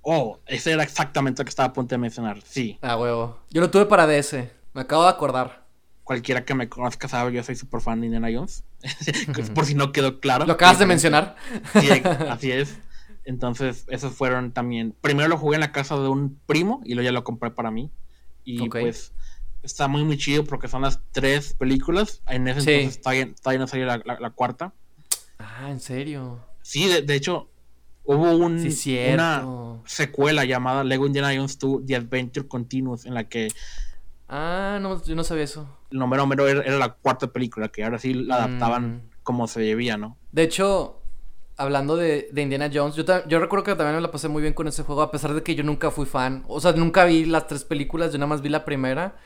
Oh, 0.03 0.39
ese 0.47 0.71
era 0.71 0.85
exactamente 0.85 1.43
lo 1.43 1.47
que 1.47 1.51
estaba 1.51 1.71
a 1.71 1.73
punto 1.73 1.97
de 1.97 1.99
mencionar, 1.99 2.41
sí. 2.45 2.79
Ah, 2.81 2.97
huevo. 2.97 3.41
Yo 3.51 3.61
lo 3.61 3.73
tuve 3.73 3.87
para 3.87 4.07
DS. 4.07 4.60
Me 4.73 4.83
acabo 4.83 5.05
de 5.05 5.11
acordar. 5.11 5.67
Cualquiera 6.05 6.45
que 6.45 6.55
me 6.55 6.69
conozca 6.69 7.09
sabe, 7.09 7.33
yo 7.33 7.43
soy 7.43 7.57
súper 7.57 7.81
fan 7.81 8.01
de 8.01 8.07
Indiana 8.07 8.29
Jones. 8.33 8.65
Por 9.55 9.67
si 9.67 9.75
no 9.75 9.93
quedó 9.93 10.21
claro. 10.21 10.47
Lo 10.47 10.55
acabas 10.55 10.79
de 10.79 10.87
mencionar. 10.87 11.37
Sí, 11.81 11.89
así 12.31 12.51
es. 12.51 12.79
Entonces, 13.25 13.85
esos 13.89 14.15
fueron 14.15 14.53
también. 14.53 14.95
Primero 15.01 15.29
lo 15.29 15.37
jugué 15.37 15.57
en 15.57 15.61
la 15.61 15.73
casa 15.73 15.97
de 15.97 16.09
un 16.09 16.39
primo 16.47 16.81
y 16.85 16.95
luego 16.95 17.05
ya 17.05 17.13
lo 17.13 17.23
compré 17.23 17.51
para 17.51 17.71
mí. 17.71 17.91
Y 18.45 18.69
pues 18.69 19.13
está 19.63 19.89
muy, 19.89 20.05
muy 20.05 20.17
chido 20.17 20.45
porque 20.45 20.69
son 20.69 20.83
las 20.83 21.01
tres 21.13 21.55
películas. 21.55 22.23
En 22.27 22.49
ese 22.49 22.61
entonces 22.61 23.01
todavía, 23.01 23.59
no 23.59 23.67
salió 23.67 23.87
la, 23.87 24.31
cuarta. 24.31 24.73
Ah, 25.39 25.71
¿en 25.71 25.81
serio? 25.81 26.45
Sí, 26.63 26.89
de, 26.89 27.15
hecho, 27.15 27.51
hubo 28.05 28.33
un, 28.37 28.67
una 29.13 29.81
secuela 29.85 30.45
llamada 30.45 30.85
Lego 30.85 31.07
Indiana 31.07 31.33
Jones 31.35 31.59
2 31.59 31.87
The 31.87 31.97
Adventure 31.97 32.49
Continuous 32.49 33.07
en 33.07 33.15
la 33.15 33.25
que 33.25 33.49
Ah, 34.33 34.79
no, 34.81 35.03
yo 35.03 35.17
no 35.17 35.25
sabía 35.25 35.43
eso. 35.43 35.67
El 35.91 35.99
número 35.99 36.23
número 36.23 36.47
era, 36.47 36.79
la 36.79 36.93
cuarta 36.95 37.27
película, 37.27 37.69
que 37.69 37.83
ahora 37.83 37.99
sí 37.99 38.15
la 38.15 38.37
adaptaban 38.37 38.95
mm. 38.95 39.11
como 39.25 39.49
se 39.49 39.61
debía, 39.61 39.97
¿no? 39.97 40.17
De 40.31 40.45
hecho, 40.45 41.03
hablando 41.57 41.97
de, 41.97 42.31
Indiana 42.37 42.71
Jones, 42.73 42.95
yo, 42.95 43.05
yo 43.27 43.41
recuerdo 43.41 43.65
que 43.65 43.75
también 43.75 43.97
me 43.97 44.01
la 44.01 44.13
pasé 44.13 44.29
muy 44.29 44.41
bien 44.41 44.55
con 44.55 44.69
ese 44.69 44.85
juego, 44.85 45.03
a 45.03 45.11
pesar 45.11 45.35
de 45.35 45.43
que 45.43 45.57
yo 45.57 45.65
nunca 45.65 45.91
fui 45.91 46.07
fan. 46.07 46.45
O 46.47 46.61
sea, 46.61 46.71
nunca 46.73 47.05
vi 47.07 47.25
las 47.25 47.49
tres 47.49 47.65
películas, 47.65 48.13
yo 48.13 48.19
nada 48.19 48.29
más 48.29 48.41
vi 48.41 48.51
la 48.51 48.65
primera. 48.65 49.17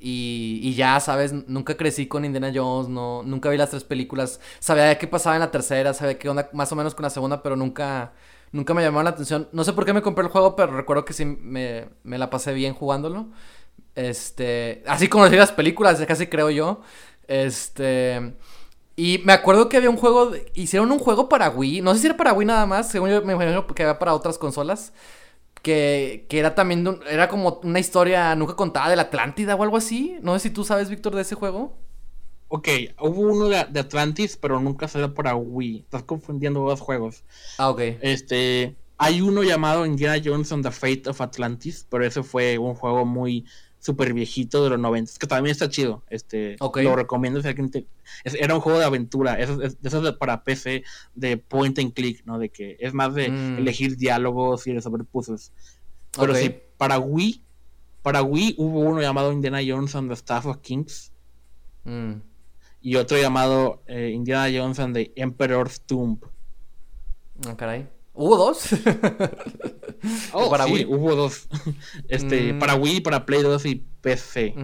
Y, 0.00 0.58
y, 0.64 0.74
ya, 0.74 0.98
¿sabes? 0.98 1.32
Nunca 1.32 1.76
crecí 1.76 2.08
con 2.08 2.24
Indiana 2.24 2.50
Jones, 2.52 2.88
no, 2.88 3.22
nunca 3.22 3.50
vi 3.50 3.56
las 3.56 3.70
tres 3.70 3.84
películas. 3.84 4.40
Sabía 4.58 4.98
qué 4.98 5.06
pasaba 5.06 5.36
en 5.36 5.40
la 5.40 5.52
tercera, 5.52 5.94
sabía 5.94 6.18
qué 6.18 6.28
onda 6.28 6.50
más 6.52 6.72
o 6.72 6.76
menos 6.76 6.96
con 6.96 7.04
la 7.04 7.10
segunda, 7.10 7.40
pero 7.40 7.54
nunca, 7.54 8.12
nunca 8.50 8.74
me 8.74 8.82
llamó 8.82 9.00
la 9.00 9.10
atención. 9.10 9.48
No 9.52 9.62
sé 9.62 9.72
por 9.74 9.84
qué 9.84 9.92
me 9.92 10.02
compré 10.02 10.24
el 10.24 10.30
juego, 10.30 10.56
pero 10.56 10.76
recuerdo 10.76 11.04
que 11.04 11.12
sí 11.12 11.24
me, 11.24 11.88
me 12.02 12.18
la 12.18 12.30
pasé 12.30 12.52
bien 12.52 12.74
jugándolo. 12.74 13.28
Este, 13.98 14.84
así 14.86 15.08
como 15.08 15.26
las 15.26 15.50
películas, 15.50 16.00
casi 16.06 16.28
creo 16.28 16.50
yo. 16.50 16.82
Este, 17.26 18.32
y 18.94 19.18
me 19.24 19.32
acuerdo 19.32 19.68
que 19.68 19.76
había 19.76 19.90
un 19.90 19.96
juego, 19.96 20.34
hicieron 20.54 20.92
un 20.92 21.00
juego 21.00 21.28
para 21.28 21.50
Wii, 21.50 21.80
no 21.80 21.94
sé 21.94 22.00
si 22.00 22.06
era 22.06 22.16
para 22.16 22.32
Wii 22.32 22.46
nada 22.46 22.64
más, 22.64 22.88
según 22.88 23.10
yo 23.10 23.22
me 23.22 23.32
imagino 23.32 23.66
que 23.66 23.82
había 23.82 23.98
para 23.98 24.14
otras 24.14 24.38
consolas. 24.38 24.92
Que, 25.62 26.26
que 26.28 26.38
era 26.38 26.54
también, 26.54 27.00
era 27.10 27.28
como 27.28 27.58
una 27.64 27.80
historia 27.80 28.32
nunca 28.36 28.54
contada 28.54 28.88
de 28.88 28.94
la 28.94 29.02
Atlántida 29.02 29.56
o 29.56 29.62
algo 29.64 29.76
así. 29.76 30.16
No 30.22 30.34
sé 30.34 30.48
si 30.48 30.50
tú 30.50 30.62
sabes, 30.62 30.88
Víctor, 30.88 31.16
de 31.16 31.22
ese 31.22 31.34
juego. 31.34 31.76
Ok, 32.46 32.68
hubo 33.00 33.22
uno 33.22 33.48
de, 33.48 33.58
Atlantis, 33.58 34.36
pero 34.36 34.60
nunca 34.60 34.86
salió 34.86 35.12
para 35.12 35.34
Wii. 35.34 35.80
Estás 35.80 36.04
confundiendo 36.04 36.60
dos 36.60 36.80
juegos. 36.80 37.24
Ah, 37.58 37.68
ok. 37.70 37.80
Este, 38.00 38.76
hay 38.96 39.20
uno 39.20 39.42
llamado 39.42 39.84
Indiana 39.84 40.22
Jones 40.24 40.52
on 40.52 40.62
the 40.62 40.70
Fate 40.70 41.02
of 41.08 41.20
Atlantis, 41.20 41.84
pero 41.90 42.04
ese 42.04 42.22
fue 42.22 42.58
un 42.58 42.74
juego 42.74 43.04
muy 43.04 43.44
súper 43.88 44.12
viejito 44.12 44.62
de 44.62 44.68
los 44.68 44.78
90, 44.78 45.12
que 45.18 45.26
también 45.26 45.52
está 45.52 45.70
chido. 45.70 46.02
Este, 46.10 46.56
Lo 46.60 46.94
recomiendo 46.94 47.40
si 47.40 47.48
alguien 47.48 47.70
era 48.24 48.54
un 48.54 48.60
juego 48.60 48.78
de 48.78 48.84
aventura, 48.84 49.40
eso, 49.40 49.62
es, 49.62 49.78
eso 49.82 50.18
para 50.18 50.44
PC 50.44 50.84
de 51.14 51.38
point 51.38 51.78
and 51.78 51.94
click, 51.94 52.22
¿no? 52.26 52.38
De 52.38 52.50
que 52.50 52.76
es 52.80 52.92
más 52.92 53.14
de 53.14 53.30
mm. 53.30 53.58
elegir 53.58 53.96
diálogos 53.96 54.66
y 54.66 54.74
resolver 54.74 55.06
puzzles. 55.06 55.52
Pero 56.18 56.34
sí, 56.34 56.54
para 56.76 56.98
Wii, 56.98 57.42
para 58.02 58.22
Wii 58.22 58.56
hubo 58.58 58.80
uno 58.80 59.00
llamado 59.00 59.32
Indiana 59.32 59.60
Jones 59.66 59.94
and 59.94 60.08
the 60.10 60.14
Staff 60.14 60.44
of 60.44 60.58
Kings. 60.58 61.10
Mm. 61.84 62.20
Y 62.82 62.96
otro 62.96 63.16
llamado 63.18 63.82
eh, 63.86 64.10
Indiana 64.14 64.54
Jones 64.54 64.78
and 64.80 64.94
the 64.94 65.12
Emperor's 65.16 65.80
Tomb. 65.80 66.18
Ah, 67.46 67.56
caray. 67.56 67.88
¿Hubo 68.18 68.36
dos? 68.36 68.70
oh, 70.32 70.50
para 70.50 70.64
sí, 70.64 70.84
hubo 70.84 71.14
dos. 71.14 71.46
Este, 72.08 72.52
mm. 72.52 72.58
para 72.58 72.74
Wii, 72.74 73.00
para 73.00 73.24
Play 73.24 73.42
2 73.42 73.64
y 73.66 73.76
PC. 74.00 74.54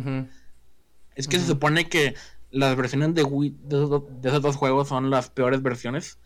Es 1.14 1.28
que 1.28 1.38
se 1.38 1.46
supone 1.46 1.88
que 1.88 2.16
las 2.50 2.74
versiones 2.74 3.14
de 3.14 3.22
Wii 3.22 3.56
de 3.62 3.76
esos, 4.24 4.42
dos 4.42 4.56
juegos 4.56 4.88
son 4.88 5.08
las 5.08 5.30
peores 5.30 5.62
versiones. 5.62 6.18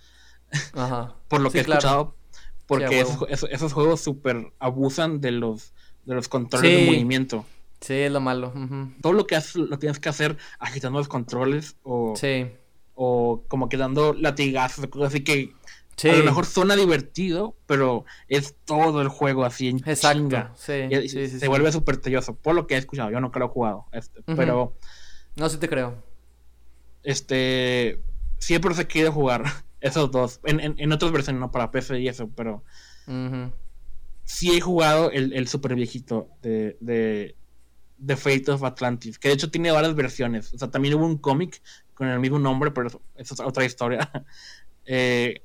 Ajá. 0.73 1.17
Por 1.29 1.43
lo 1.43 1.51
que 1.51 1.59
he 1.59 1.61
escuchado. 1.61 2.17
Porque 2.67 3.05
esos, 3.29 3.73
juegos 3.75 4.01
super 4.01 4.55
abusan 4.59 5.21
de 5.21 5.33
los, 5.33 5.75
de 6.07 6.15
los 6.15 6.29
controles 6.29 6.79
de 6.79 6.87
movimiento. 6.87 7.45
Sí, 7.83 7.93
es 7.93 8.11
lo 8.11 8.21
malo. 8.21 8.55
Todo 9.03 9.13
lo 9.13 9.27
que 9.27 9.37
haces 9.37 9.57
lo 9.57 9.79
tienes 9.79 9.99
que 10.01 10.09
hacer 10.09 10.39
agitando 10.59 10.99
los 10.99 11.09
controles 11.09 11.77
o, 11.83 12.15
o 12.95 13.45
como 13.49 13.69
que 13.69 13.77
dando 13.77 14.15
latigazos, 14.15 14.89
así 15.03 15.25
que 15.25 15.53
a 16.05 16.17
lo 16.17 16.25
mejor 16.25 16.47
suena 16.47 16.77
divertido, 16.77 17.57
pero 17.67 18.05
es 18.29 18.55
todo 18.65 19.03
el 19.03 19.09
juego 19.09 19.45
así 19.45 19.69
en 19.69 19.79
Exacto. 19.79 20.51
Sí, 20.55 20.89
se 21.29 21.49
vuelve 21.49 21.73
súper 21.73 21.97
telloso, 21.97 22.37
por 22.37 22.55
lo 22.55 22.67
que 22.67 22.75
he 22.75 22.79
escuchado. 22.79 23.11
Yo 23.11 23.21
nunca 23.21 23.39
lo 23.39 23.47
he 23.47 23.49
jugado. 23.49 23.87
Este, 23.93 24.23
pero. 24.37 24.77
No, 25.37 25.49
sí 25.49 25.59
te 25.59 25.69
creo. 25.69 26.03
Este. 27.03 28.01
Siempre 28.39 28.75
se 28.75 28.87
quiere 28.87 29.09
jugar 29.09 29.45
esos 29.81 30.11
dos. 30.11 30.41
En, 30.45 30.93
otras 30.93 31.11
versiones, 31.11 31.41
no 31.41 31.51
para 31.51 31.71
PC 31.71 32.01
y 32.01 32.09
eso, 32.09 32.29
pero. 32.35 32.63
Sí 34.25 34.55
he 34.55 34.61
jugado 34.61 35.11
el, 35.11 35.33
el 35.33 35.49
super 35.49 35.75
viejito 35.75 36.29
de, 36.43 36.77
de, 36.81 37.35
de 37.97 38.17
Fate 38.17 38.51
of 38.51 38.63
Atlantis, 38.63 39.19
que 39.19 39.29
de 39.29 39.35
hecho 39.35 39.51
tiene 39.51 39.71
varias 39.71 39.95
versiones. 39.95 40.53
O 40.53 40.59
sea, 40.59 40.71
también 40.71 40.95
hubo 40.95 41.07
un 41.07 41.17
cómic 41.17 41.63
con 41.95 42.09
el 42.09 42.21
mismo 42.21 42.39
nombre, 42.39 42.71
pero 42.71 42.89
eso, 42.89 43.03
eso 43.17 43.35
es 43.35 43.41
otra 43.41 43.65
historia. 43.65 44.11
eh, 44.85 45.43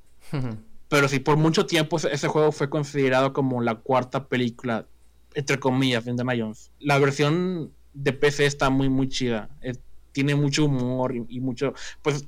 pero 0.90 1.08
sí, 1.08 1.20
por 1.20 1.38
mucho 1.38 1.66
tiempo 1.66 1.98
ese 1.98 2.28
juego 2.28 2.52
fue 2.52 2.70
considerado 2.70 3.34
como 3.34 3.62
la 3.62 3.76
cuarta 3.76 4.28
película, 4.28 4.86
entre 5.34 5.60
comillas, 5.60 6.06
de 6.06 6.12
Indiana 6.12 6.34
Jones. 6.38 6.72
La 6.80 7.00
versión 7.00 7.72
de 7.94 8.14
PC 8.14 8.46
está 8.46 8.70
muy, 8.70 8.90
muy 8.90 9.10
chida. 9.10 9.50
tiene 10.12 10.36
mucho 10.36 10.66
humor 10.66 11.16
y, 11.16 11.40
mucho. 11.40 11.74
Pues 12.02 12.26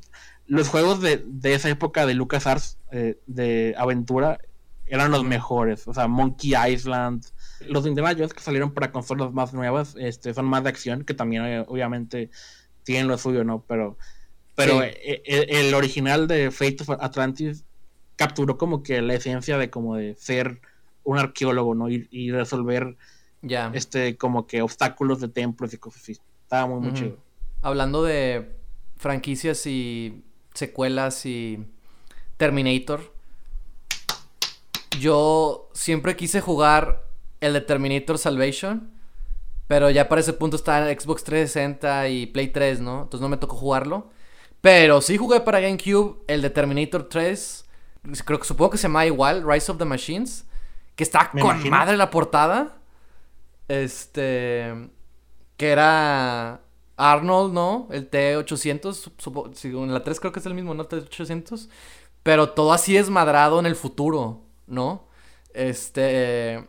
los 0.48 0.68
juegos 0.70 1.02
de, 1.02 1.24
esa 1.44 1.70
época 1.70 2.06
de 2.06 2.14
LucasArts, 2.14 2.78
eh, 2.92 3.20
de 3.28 3.76
aventura, 3.78 4.40
eran 4.88 5.12
los 5.12 5.24
mejores. 5.24 5.88
O 5.88 5.94
sea, 5.94 6.08
Monkey 6.08 6.54
Island. 6.72 7.26
Los 7.68 7.84
de 7.84 7.90
Indiana 7.90 8.14
Jones 8.14 8.34
que 8.34 8.42
salieron 8.42 8.74
para 8.74 8.92
consolas 8.92 9.32
más 9.32 9.54
nuevas 9.54 9.96
este, 9.98 10.34
son 10.34 10.46
más 10.46 10.64
de 10.64 10.70
acción, 10.70 11.04
que 11.04 11.14
también 11.14 11.46
eh, 11.46 11.66
obviamente 11.68 12.30
tienen 12.84 13.08
lo 13.08 13.18
suyo, 13.18 13.44
¿no? 13.44 13.64
Pero, 13.68 13.98
pero 14.56 14.84
eh, 14.84 15.24
el, 15.26 15.74
original 15.74 16.28
de 16.28 16.52
Fate 16.52 16.78
of 16.82 16.90
Atlantis 17.00 17.64
capturó 18.16 18.58
como 18.58 18.84
que 18.84 19.02
la 19.02 19.16
esencia 19.16 19.58
de 19.58 19.70
como 19.70 19.96
de 19.96 20.16
ser 20.16 20.62
un 21.04 21.18
arqueólogo, 21.18 21.76
¿no? 21.76 21.90
Y, 21.90 22.32
resolver 22.32 22.98
ya 23.42 23.72
este 23.74 24.18
como 24.18 24.48
que 24.48 24.62
obstáculos 24.62 25.20
de 25.22 25.28
templos 25.28 25.74
y 25.74 25.78
cosas 25.78 26.02
así. 26.02 26.18
Estaba 26.44 26.68
muy, 26.68 26.80
muy 26.80 26.94
chido. 26.94 27.18
Hablando 27.62 28.04
de 28.04 28.56
franquicias 28.98 29.66
y 29.68 30.24
secuelas 30.54 31.26
y 31.26 31.66
Terminator, 32.38 33.14
yo 35.00 35.70
siempre 35.74 36.16
quise 36.16 36.42
jugar 36.42 37.06
el 37.42 37.54
de 37.54 37.62
Terminator 37.62 38.18
Salvation. 38.18 38.92
Pero 39.68 39.90
ya 39.90 40.08
para 40.08 40.22
ese 40.22 40.34
punto 40.34 40.58
estaba 40.58 40.90
en 40.90 41.00
Xbox 41.00 41.24
360 41.24 42.10
y 42.10 42.28
Play 42.28 42.50
3, 42.50 42.82
¿no? 42.82 43.04
Entonces 43.04 43.22
no 43.22 43.30
me 43.30 43.38
tocó 43.38 43.56
jugarlo. 43.56 44.10
Pero 44.62 45.02
sí 45.02 45.18
jugué 45.18 45.42
para 45.42 45.60
GameCube 45.60 46.24
el 46.28 46.42
de 46.42 46.50
Terminator 46.52 47.10
3. 47.10 47.65
Creo 48.26 48.40
que 48.40 48.46
supongo 48.46 48.72
que 48.72 48.78
se 48.78 48.84
llama 48.84 49.06
igual, 49.06 49.44
Rise 49.46 49.72
of 49.72 49.78
the 49.78 49.86
Machines. 49.86 50.46
Que 50.96 51.04
está 51.04 51.30
con 51.32 51.70
madre 51.70 51.98
la 51.98 52.10
portada. 52.10 52.78
Este. 53.68 54.74
Que 55.58 55.70
era 55.70 56.62
Arnold, 56.98 57.54
¿no? 57.54 57.88
El 57.92 58.10
T800. 58.10 59.64
En 59.64 59.94
la 59.94 60.04
3 60.04 60.20
creo 60.20 60.32
que 60.32 60.40
es 60.40 60.46
el 60.46 60.54
mismo, 60.54 60.74
¿no? 60.74 60.88
T800. 60.88 61.68
Pero 62.24 62.50
todo 62.50 62.74
así 62.74 62.94
desmadrado 62.94 63.60
en 63.60 63.66
el 63.66 63.76
futuro, 63.76 64.42
¿no? 64.68 65.08
Este. 65.54 66.68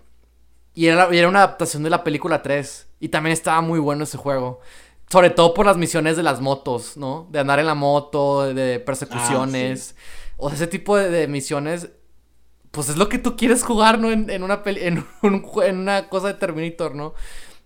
Y 0.74 0.86
era, 0.86 1.14
y 1.14 1.18
era 1.18 1.28
una 1.28 1.38
adaptación 1.40 1.82
de 1.82 1.90
la 1.90 2.04
película 2.04 2.42
3. 2.42 2.88
Y 3.00 3.08
también 3.08 3.32
estaba 3.32 3.60
muy 3.60 3.78
bueno 3.78 4.04
ese 4.04 4.18
juego. 4.18 4.60
Sobre 5.08 5.30
todo 5.30 5.54
por 5.54 5.66
las 5.66 5.76
misiones 5.76 6.16
de 6.16 6.24
las 6.24 6.40
motos, 6.40 6.96
¿no? 6.96 7.28
De 7.30 7.38
andar 7.38 7.60
en 7.60 7.66
la 7.66 7.74
moto, 7.74 8.52
de 8.52 8.80
persecuciones. 8.80 9.94
Ah, 9.96 10.00
o 10.36 10.48
sea, 10.48 10.56
ese 10.56 10.66
tipo 10.66 10.96
de, 10.96 11.28
misiones. 11.28 11.90
Pues 12.70 12.90
es 12.90 12.96
lo 12.96 13.08
que 13.08 13.18
tú 13.18 13.36
quieres 13.36 13.62
jugar, 13.62 13.98
¿no? 13.98 14.10
En, 14.10 14.42
una 14.42 14.62
en, 14.66 15.04
en 15.22 15.78
una 15.78 16.08
cosa 16.08 16.28
de 16.28 16.34
Terminator, 16.34 16.94
¿no? 16.94 17.14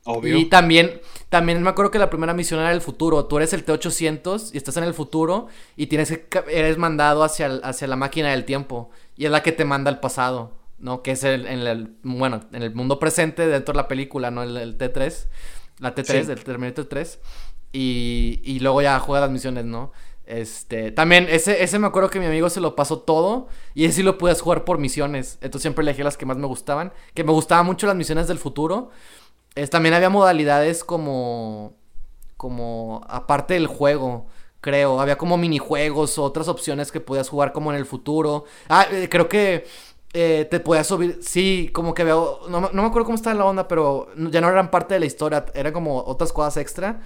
Obvio. 0.04 0.38
Y 0.38 0.46
también, 0.46 1.00
también 1.28 1.62
me 1.62 1.68
acuerdo 1.68 1.90
que 1.90 1.98
la 1.98 2.08
primera 2.08 2.32
misión 2.32 2.60
era 2.60 2.72
el 2.72 2.80
futuro. 2.80 3.26
Tú 3.26 3.36
eres 3.36 3.52
el 3.52 3.64
T-800 3.64 4.50
y 4.54 4.56
estás 4.56 4.76
en 4.76 4.84
el 4.84 4.94
futuro 4.94 5.48
y 5.76 5.88
tienes 5.88 6.10
que, 6.10 6.44
eres 6.48 6.78
mandado 6.78 7.22
hacia, 7.22 7.46
hacia 7.62 7.86
la 7.86 7.96
máquina 7.96 8.30
del 8.30 8.44
tiempo. 8.44 8.90
Y 9.16 9.26
es 9.26 9.30
la 9.30 9.42
que 9.42 9.52
te 9.52 9.64
manda 9.64 9.90
al 9.90 10.00
pasado, 10.00 10.52
¿no? 10.78 11.02
Que 11.02 11.12
es 11.12 11.24
el, 11.24 11.46
en 11.46 11.60
el, 11.60 11.96
bueno, 12.02 12.40
en 12.52 12.62
el 12.62 12.74
mundo 12.74 12.98
presente 12.98 13.46
dentro 13.46 13.72
de 13.72 13.76
la 13.76 13.88
película, 13.88 14.30
¿no? 14.30 14.42
El, 14.42 14.78
T3, 14.78 15.26
la 15.80 15.94
T3, 15.94 16.24
del 16.24 16.44
Terminator 16.44 16.86
3. 16.86 17.18
Y, 17.72 18.40
y 18.42 18.60
luego 18.60 18.80
ya 18.80 18.98
juega 19.00 19.20
las 19.20 19.30
misiones, 19.30 19.66
¿no? 19.66 19.92
Este, 20.30 20.92
también, 20.92 21.26
ese, 21.28 21.62
ese 21.62 21.78
me 21.78 21.88
acuerdo 21.88 22.08
que 22.10 22.20
mi 22.20 22.26
amigo 22.26 22.48
se 22.50 22.60
lo 22.60 22.76
pasó 22.76 23.00
todo 23.00 23.48
y 23.74 23.84
ese 23.84 23.96
sí 23.96 24.02
lo 24.02 24.16
puedes 24.16 24.40
jugar 24.40 24.64
por 24.64 24.78
misiones. 24.78 25.38
Entonces 25.40 25.62
siempre 25.62 25.82
elegí 25.82 26.02
las 26.02 26.16
que 26.16 26.26
más 26.26 26.36
me 26.36 26.46
gustaban. 26.46 26.92
Que 27.14 27.24
me 27.24 27.32
gustaban 27.32 27.66
mucho 27.66 27.86
las 27.86 27.96
misiones 27.96 28.28
del 28.28 28.38
futuro 28.38 28.90
también 29.68 29.94
había 29.94 30.10
modalidades 30.10 30.84
como. 30.84 31.74
como. 32.36 33.02
aparte 33.08 33.54
del 33.54 33.66
juego. 33.66 34.26
Creo. 34.60 35.00
Había 35.00 35.18
como 35.18 35.36
minijuegos 35.36 36.18
o 36.18 36.24
otras 36.24 36.48
opciones 36.48 36.92
que 36.92 37.00
podías 37.00 37.28
jugar 37.28 37.52
como 37.52 37.72
en 37.72 37.78
el 37.78 37.86
futuro. 37.86 38.44
Ah, 38.68 38.86
eh, 38.90 39.08
creo 39.10 39.28
que. 39.28 39.66
Eh, 40.12 40.48
te 40.50 40.58
podías 40.58 40.86
subir. 40.88 41.20
Sí, 41.22 41.70
como 41.72 41.94
que 41.94 42.04
veo. 42.04 42.40
No, 42.48 42.60
me 42.60 42.82
acuerdo 42.82 43.04
cómo 43.04 43.14
estaba 43.14 43.34
la 43.34 43.44
onda, 43.44 43.68
pero 43.68 44.08
ya 44.16 44.40
no 44.40 44.48
eran 44.48 44.70
parte 44.70 44.94
de 44.94 45.00
la 45.00 45.06
historia. 45.06 45.46
Eran 45.54 45.72
como 45.72 45.98
otras 45.98 46.32
cosas 46.32 46.56
extra. 46.56 47.00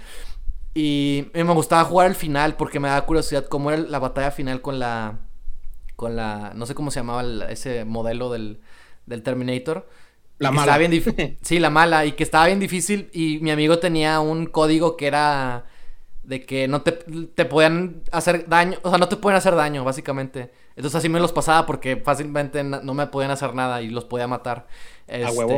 Y 0.77 1.27
me 1.33 1.53
gustaba 1.53 1.85
jugar 1.85 2.07
al 2.07 2.15
final 2.15 2.57
porque 2.57 2.81
me 2.81 2.89
daba 2.89 3.05
curiosidad 3.05 3.45
cómo 3.45 3.71
era 3.71 3.81
la 3.81 3.97
batalla 3.97 4.29
final 4.29 4.61
con 4.61 4.77
la. 4.77 5.19
Con 5.95 6.17
la. 6.17 6.51
No 6.53 6.65
sé 6.65 6.75
cómo 6.75 6.91
se 6.91 6.99
llamaba 6.99 7.23
ese 7.49 7.85
modelo 7.85 8.29
del, 8.29 8.59
del 9.05 9.23
Terminator. 9.23 9.87
La 10.37 10.51
mala. 10.51 10.77
Bien 10.77 11.37
sí, 11.41 11.59
la 11.59 11.69
mala. 11.69 12.05
Y 12.05 12.11
que 12.11 12.23
estaba 12.23 12.47
bien 12.47 12.59
difícil. 12.59 13.09
Y 13.13 13.39
mi 13.39 13.51
amigo 13.51 13.79
tenía 13.79 14.19
un 14.19 14.47
código 14.47 14.97
que 14.97 15.07
era 15.07 15.63
de 16.23 16.45
que 16.45 16.67
no 16.67 16.81
te, 16.81 16.91
te 16.91 17.45
podían 17.45 18.01
hacer 18.11 18.49
daño. 18.49 18.77
O 18.81 18.89
sea, 18.89 18.97
no 18.97 19.07
te 19.07 19.15
pueden 19.15 19.37
hacer 19.37 19.55
daño, 19.55 19.85
básicamente. 19.85 20.51
Entonces 20.75 20.95
así 20.95 21.07
me 21.07 21.21
los 21.21 21.31
pasaba 21.31 21.65
porque 21.65 21.95
fácilmente 21.95 22.65
no 22.65 22.93
me 22.93 23.07
podían 23.07 23.31
hacer 23.31 23.55
nada 23.55 23.81
y 23.81 23.89
los 23.89 24.03
podía 24.03 24.27
matar. 24.27 24.67
Este, 25.07 25.25
A 25.25 25.31
huevo. 25.31 25.57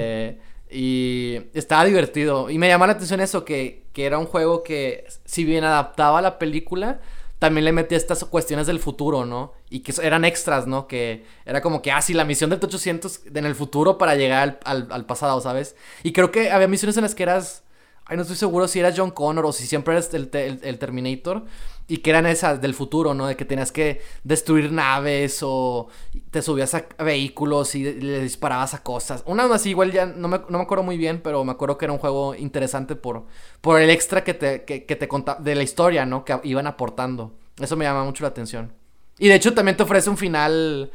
Y 0.70 1.40
estaba 1.54 1.86
divertido. 1.86 2.50
Y 2.50 2.58
me 2.58 2.68
llamó 2.68 2.86
la 2.86 2.94
atención 2.94 3.22
eso, 3.22 3.46
que, 3.46 3.86
que 3.94 4.06
era 4.06 4.18
un 4.18 4.26
juego 4.26 4.64
que, 4.64 5.06
si 5.26 5.46
bien 5.46 5.64
adaptaba 5.64 6.20
a 6.20 6.22
la 6.22 6.40
película, 6.40 7.00
también 7.40 7.66
le 7.66 7.72
metía 7.72 7.98
estas 7.98 8.24
cuestiones 8.26 8.68
del 8.68 8.80
futuro, 8.80 9.26
¿no? 9.26 9.54
Y 9.70 9.82
que 9.82 9.94
eran 10.02 10.26
extras, 10.26 10.66
¿no? 10.66 10.88
Que 10.88 11.26
era 11.46 11.62
como 11.62 11.82
que, 11.82 11.92
ah, 11.92 12.02
sí, 12.02 12.14
la 12.14 12.26
misión 12.26 12.50
del 12.50 12.60
T-800 12.60 13.38
en 13.38 13.46
el 13.46 13.56
futuro 13.56 13.98
para 13.98 14.16
llegar 14.16 14.60
al, 14.64 15.06
pasado, 15.06 15.40
¿sabes? 15.42 15.76
Y 16.04 16.14
creo 16.14 16.32
que 16.32 16.52
había 16.52 16.68
misiones 16.68 16.98
en 16.98 17.04
las 17.04 17.16
que 17.16 17.24
eras... 17.24 17.64
Ay, 18.06 18.16
no 18.16 18.22
estoy 18.22 18.38
seguro 18.38 18.68
si 18.70 18.80
eras 18.80 18.94
John 18.98 19.12
Connor 19.12 19.46
o 19.46 19.52
si 19.52 19.68
siempre 19.68 19.94
eres 19.94 20.14
el, 20.14 20.30
el 20.34 20.80
Terminator. 20.80 21.46
Y 21.90 21.98
que 21.98 22.10
eran 22.10 22.26
esas 22.26 22.60
del 22.60 22.74
futuro, 22.74 23.14
¿no? 23.14 23.28
De 23.28 23.38
que 23.38 23.46
tenías 23.46 23.72
que 23.72 24.02
destruir 24.24 24.72
naves 24.72 25.40
o 25.42 25.88
te 26.32 26.42
subías 26.42 26.76
a 26.76 26.86
vehículos 27.02 27.76
y 27.76 27.84
le 27.94 28.22
disparabas 28.22 28.74
a 28.74 28.84
cosas. 28.84 29.24
Una 29.26 29.46
así, 29.54 29.70
igual 29.70 29.92
ya 29.94 30.06
no 30.06 30.28
me, 30.28 30.40
no 30.50 30.58
me 30.58 30.64
acuerdo 30.64 30.84
muy 30.84 30.98
bien, 30.98 31.22
pero 31.22 31.46
me 31.46 31.54
acuerdo 31.54 31.78
que 31.78 31.86
era 31.86 31.94
un 31.94 32.00
juego 32.00 32.36
interesante 32.36 32.96
por, 32.96 33.24
por 33.62 33.80
el 33.80 33.90
extra 33.90 34.24
que 34.24 34.34
te, 34.34 34.66
que, 34.66 34.80
te 34.82 35.08
contaba 35.08 35.40
de 35.40 35.56
la 35.56 35.64
historia, 35.64 36.06
¿no? 36.06 36.26
Que 36.26 36.38
iban 36.44 36.68
aportando. 36.68 37.34
Eso 37.58 37.78
me 37.78 37.86
llama 37.86 38.04
mucho 38.04 38.24
la 38.24 38.30
atención. 38.30 38.74
Y 39.18 39.30
de 39.30 39.36
hecho 39.36 39.54
también 39.54 39.78
te 39.78 39.84
ofrece 39.84 40.10
un 40.10 40.18
final... 40.18 40.92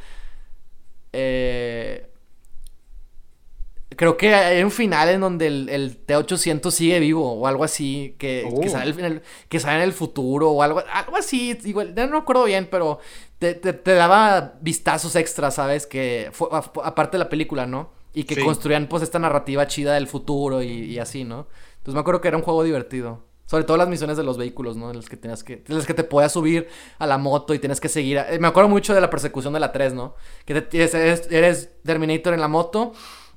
Eh, 1.14 2.11
Creo 3.96 4.16
que 4.16 4.34
hay 4.34 4.62
un 4.62 4.70
final 4.70 5.08
en 5.08 5.20
donde 5.20 5.46
el, 5.46 5.98
T-800 6.06 6.70
sigue 6.70 7.00
vivo 7.00 7.32
o 7.32 7.46
algo 7.46 7.64
así, 7.64 8.14
que, 8.18 8.48
que, 8.60 8.68
oh. 8.68 8.70
sale 8.70 8.90
en 8.92 9.04
el, 9.04 9.22
que, 9.48 9.60
sale 9.60 9.78
en 9.78 9.82
el, 9.82 9.92
futuro 9.92 10.50
o 10.50 10.62
algo, 10.62 10.82
algo 10.92 11.16
así, 11.16 11.58
igual, 11.64 11.94
no 11.94 12.08
me 12.08 12.18
acuerdo 12.18 12.44
bien, 12.44 12.68
pero 12.70 13.00
te, 13.38 13.54
te, 13.54 13.92
daba 13.94 14.54
vistazos 14.60 15.16
extras, 15.16 15.54
¿sabes? 15.54 15.86
Que 15.86 16.30
fue, 16.32 16.48
aparte 16.52 17.16
de 17.16 17.24
la 17.24 17.28
película, 17.28 17.66
¿no? 17.66 17.90
Y 18.14 18.24
que 18.24 18.42
construían 18.42 18.88
pues 18.88 19.02
esta 19.02 19.18
narrativa 19.18 19.66
chida 19.66 19.94
del 19.94 20.06
futuro 20.06 20.62
y, 20.62 20.98
así, 20.98 21.24
¿no? 21.24 21.48
Entonces 21.78 21.94
me 21.94 22.00
acuerdo 22.00 22.20
que 22.20 22.28
era 22.28 22.36
un 22.36 22.42
juego 22.42 22.62
divertido. 22.62 23.24
Sobre 23.46 23.64
todo 23.64 23.76
las 23.76 23.88
misiones 23.88 24.16
de 24.16 24.22
los 24.22 24.38
vehículos, 24.38 24.76
¿no? 24.76 24.90
En 24.90 24.96
las 24.96 25.08
que 25.08 25.16
tenías 25.16 25.42
que. 25.42 25.64
En 25.66 25.76
las 25.76 25.84
que 25.84 25.92
te 25.92 26.04
podías 26.04 26.32
subir 26.32 26.68
a 26.98 27.06
la 27.06 27.18
moto 27.18 27.52
y 27.52 27.58
tienes 27.58 27.80
que 27.80 27.88
seguir. 27.88 28.18
Eh, 28.18 28.38
me 28.38 28.48
acuerdo 28.48 28.68
mucho 28.68 28.94
de 28.94 29.00
la 29.00 29.10
persecución 29.10 29.52
de 29.52 29.60
la 29.60 29.72
3, 29.72 29.92
¿no? 29.92 30.14
Que 30.46 30.66
eres, 30.72 30.94
eres 30.94 31.70
Terminator 31.82 32.32
en 32.32 32.40
la 32.40 32.48
moto 32.48 32.92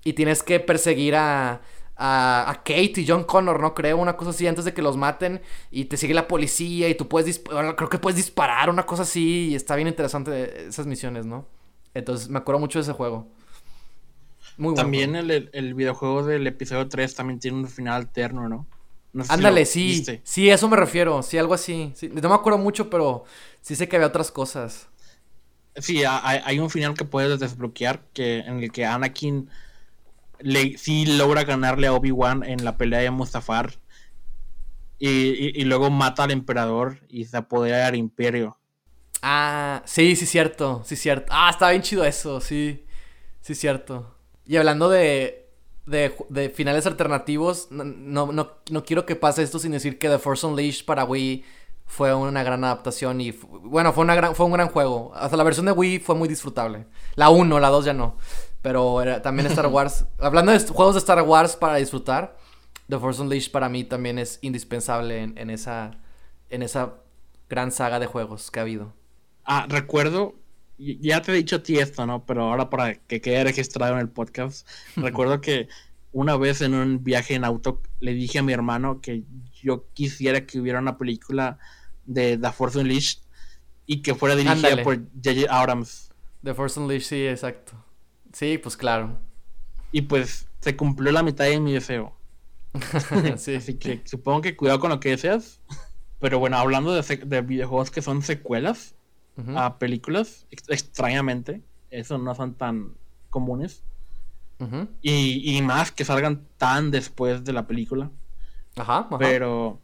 y 0.05 0.13
tienes 0.13 0.43
que 0.43 0.61
perseguir 0.61 1.15
a, 1.15 1.61
a, 1.97 2.61
Kate 2.63 2.93
y 2.97 3.05
John 3.07 3.23
Connor, 3.23 3.59
¿no? 3.59 3.73
Creo, 3.73 3.97
una 3.97 4.15
cosa 4.15 4.29
así, 4.29 4.47
antes 4.47 4.63
de 4.63 4.73
que 4.73 4.81
los 4.81 4.95
maten 4.95 5.41
y 5.71 5.85
te 5.85 5.97
sigue 5.97 6.13
la 6.13 6.27
policía 6.27 6.87
y 6.87 6.95
tú 6.95 7.09
puedes, 7.09 7.39
creo 7.39 7.89
que 7.89 7.97
puedes 7.97 8.15
disparar, 8.15 8.69
una 8.69 8.85
cosa 8.85 9.01
así, 9.01 9.49
y 9.49 9.55
está 9.55 9.75
bien 9.75 9.87
interesante 9.87 10.67
esas 10.67 10.85
misiones, 10.85 11.25
¿no? 11.25 11.47
Entonces 11.93 12.29
me 12.29 12.37
acuerdo 12.37 12.59
mucho 12.59 12.79
de 12.79 12.83
ese 12.83 12.93
juego. 12.93 13.27
Muy 14.57 14.73
bueno. 14.73 14.75
También 14.75 15.15
el, 15.15 15.49
el, 15.51 15.73
videojuego 15.73 16.23
del 16.23 16.45
episodio 16.47 16.87
3 16.87 17.15
también 17.15 17.39
tiene 17.39 17.57
un 17.57 17.67
final 17.67 17.95
alterno, 17.95 18.47
¿no? 18.47 18.67
Ándale, 19.29 19.65
sí. 19.65 20.05
Sí, 20.23 20.49
eso 20.49 20.69
me 20.69 20.75
refiero. 20.75 21.23
Sí, 21.23 21.37
algo 21.37 21.53
así. 21.53 21.93
no 22.11 22.29
me 22.29 22.35
acuerdo 22.35 22.59
mucho, 22.59 22.89
pero 22.89 23.23
sí 23.61 23.75
sé 23.75 23.87
que 23.87 23.95
había 23.95 24.07
otras 24.07 24.31
cosas. 24.31 24.87
Sí, 25.77 26.03
hay, 26.05 26.41
hay 26.43 26.59
un 26.59 26.69
final 26.69 26.93
que 26.93 27.05
puedes 27.05 27.39
desbloquear 27.39 28.01
que, 28.13 28.39
en 28.39 28.61
el 28.61 28.71
que 28.71 28.85
Anakin 28.85 29.49
le, 30.39 30.77
sí 30.77 31.05
logra 31.05 31.43
ganarle 31.43 31.87
a 31.87 31.93
Obi-Wan 31.93 32.43
en 32.43 32.63
la 32.63 32.77
pelea 32.77 32.99
de 32.99 33.11
Mustafar. 33.11 33.73
Y, 34.97 35.63
luego 35.65 35.89
mata 35.89 36.23
al 36.23 36.31
emperador 36.31 36.99
y 37.09 37.25
se 37.25 37.37
apodera 37.37 37.85
del 37.85 37.95
imperio. 37.95 38.57
Ah, 39.21 39.83
sí, 39.85 40.15
sí, 40.15 40.25
cierto. 40.25 40.81
Sí, 40.85 40.95
cierto. 40.95 41.27
Ah, 41.29 41.49
está 41.51 41.69
bien 41.69 41.81
chido 41.81 42.05
eso, 42.05 42.39
sí. 42.39 42.85
Sí, 43.41 43.55
cierto. 43.55 44.15
Y 44.45 44.55
hablando 44.55 44.89
de, 44.89 45.49
de, 45.85 46.49
finales 46.53 46.85
alternativos, 46.85 47.67
no, 47.71 48.31
no, 48.31 48.85
quiero 48.85 49.05
que 49.05 49.15
pase 49.15 49.43
esto 49.43 49.59
sin 49.59 49.71
decir 49.71 49.99
que 49.99 50.09
The 50.09 50.19
Force 50.19 50.45
Unleashed 50.45 50.85
para 50.85 51.03
Wii 51.03 51.43
fue 51.85 52.13
una 52.15 52.43
gran 52.43 52.63
adaptación 52.63 53.21
y 53.21 53.31
bueno, 53.31 53.93
fue, 53.93 54.03
una 54.03 54.15
gran, 54.15 54.35
fue 54.35 54.45
un 54.45 54.53
gran 54.53 54.69
juego. 54.69 55.11
Hasta 55.15 55.37
la 55.37 55.43
versión 55.43 55.65
de 55.67 55.71
Wii 55.71 55.99
fue 55.99 56.15
muy 56.15 56.27
disfrutable. 56.27 56.87
La 57.15 57.29
1, 57.29 57.59
la 57.59 57.69
2 57.69 57.85
ya 57.85 57.93
no. 57.93 58.17
Pero 58.65 59.21
también 59.21 59.45
Star 59.45 59.67
Wars. 59.71 60.05
hablando 60.17 60.51
de 60.51 60.57
juegos 60.57 60.95
de 60.95 60.99
Star 60.99 61.21
Wars 61.21 61.55
para 61.55 61.75
disfrutar, 61.75 62.35
The 62.89 62.97
Force 62.97 63.21
Unleashed 63.21 63.51
para 63.51 63.69
mí 63.69 63.83
también 63.83 64.17
es 64.17 64.39
indispensable 64.41 65.21
en, 65.21 65.49
esa, 65.51 65.99
en 66.49 66.63
esa 66.63 66.95
gran 67.47 67.71
saga 67.71 67.99
de 67.99 68.07
juegos 68.07 68.49
que 68.49 68.57
ha 68.57 68.63
habido. 68.63 68.91
Ah, 69.43 69.67
recuerdo, 69.69 70.33
ya 70.79 71.21
te 71.21 71.31
he 71.31 71.35
dicho 71.35 71.57
a 71.57 71.61
ti 71.61 71.77
esto, 71.77 72.07
¿no? 72.07 72.25
Pero 72.25 72.45
ahora 72.45 72.71
para 72.71 72.95
que 72.95 73.21
quede 73.21 73.43
registrado 73.43 73.93
en 73.93 73.99
el 73.99 74.09
podcast, 74.09 74.67
recuerdo 74.95 75.41
que 75.41 75.69
una 76.11 76.35
vez 76.35 76.61
en 76.61 76.73
un 76.73 77.03
viaje 77.03 77.35
en 77.35 77.45
auto 77.45 77.83
le 77.99 78.15
dije 78.15 78.39
a 78.39 78.43
mi 78.43 78.53
hermano 78.53 78.99
que 78.99 79.25
yo 79.61 79.85
quisiera 79.93 80.47
que 80.47 80.59
hubiera 80.59 80.79
una 80.79 80.97
película 80.97 81.59
de 82.07 82.35
The 82.35 82.51
Force 82.51 82.79
Unleashed 82.79 83.19
y 83.85 84.01
que 84.01 84.15
fuera 84.15 84.35
dirigida 84.35 84.81
por 84.81 84.97
J.J. 85.23 85.55
Abrams. 85.55 86.09
The 86.43 86.55
Force 86.55 86.79
Unleashed, 86.79 87.07
sí, 87.07 87.27
exacto. 87.27 87.84
Sí, 88.35 88.57
pues 88.57 88.75
claro. 88.75 89.17
Y 89.93 90.01
pues 90.01 90.49
se 90.59 90.75
cumplió 90.75 91.13
la 91.13 91.23
mitad 91.23 91.45
de 91.45 91.57
mi 91.61 91.71
deseo. 91.71 92.13
sí. 93.37 93.55
Así 93.55 93.75
que 93.75 94.01
supongo 94.03 94.41
que 94.41 94.57
cuidado 94.57 94.81
con 94.81 94.89
lo 94.89 94.99
que 94.99 95.11
deseas. 95.11 95.61
Pero 96.19 96.37
bueno, 96.37 96.57
hablando 96.57 96.93
de, 96.93 97.41
videojuegos 97.41 97.91
que 97.91 98.01
son 98.01 98.21
secuelas 98.21 98.93
a 99.55 99.79
películas, 99.79 100.47
extrañamente, 100.49 101.61
eso 101.91 102.17
no 102.17 102.35
son 102.35 102.55
tan 102.55 102.95
comunes. 103.29 103.83
y, 105.01 105.57
y, 105.57 105.61
más 105.61 105.93
que 105.93 106.03
salgan 106.03 106.45
tan 106.57 106.91
después 106.91 107.45
de 107.45 107.53
la 107.53 107.67
película. 107.67 108.11
Ajá, 108.75 109.07
Pero 109.17 109.79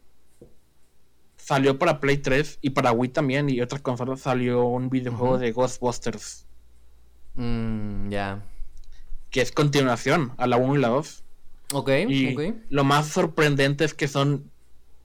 salió 1.36 1.78
para 1.78 2.00
Play 2.00 2.18
3 2.18 2.58
y 2.60 2.70
para 2.70 2.92
Wii 2.92 3.12
también 3.12 3.48
y 3.48 3.62
otras 3.62 3.80
consolas 3.80 4.20
salió 4.20 4.64
un 4.64 4.90
videojuego 4.90 5.38
de 5.38 5.52
Ghostbusters. 5.52 6.46
Mm, 7.34 8.10
ya. 8.10 8.42
Que 9.30 9.40
es 9.40 9.52
continuación 9.52 10.32
a 10.36 10.46
la 10.46 10.56
1 10.56 10.76
y 10.76 10.78
la 10.78 10.88
2. 10.88 11.22
Ok, 11.74 11.90
y 12.08 12.36
Lo 12.68 12.84
más 12.84 13.08
sorprendente 13.08 13.84
es 13.84 13.94
que 13.94 14.08
son. 14.08 14.50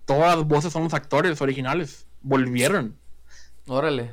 Todas 0.05 0.38
las 0.38 0.45
voces 0.45 0.73
son 0.73 0.84
los 0.84 0.93
actores 0.93 1.41
originales. 1.41 2.05
Volvieron. 2.21 2.95
Órale. 3.67 4.11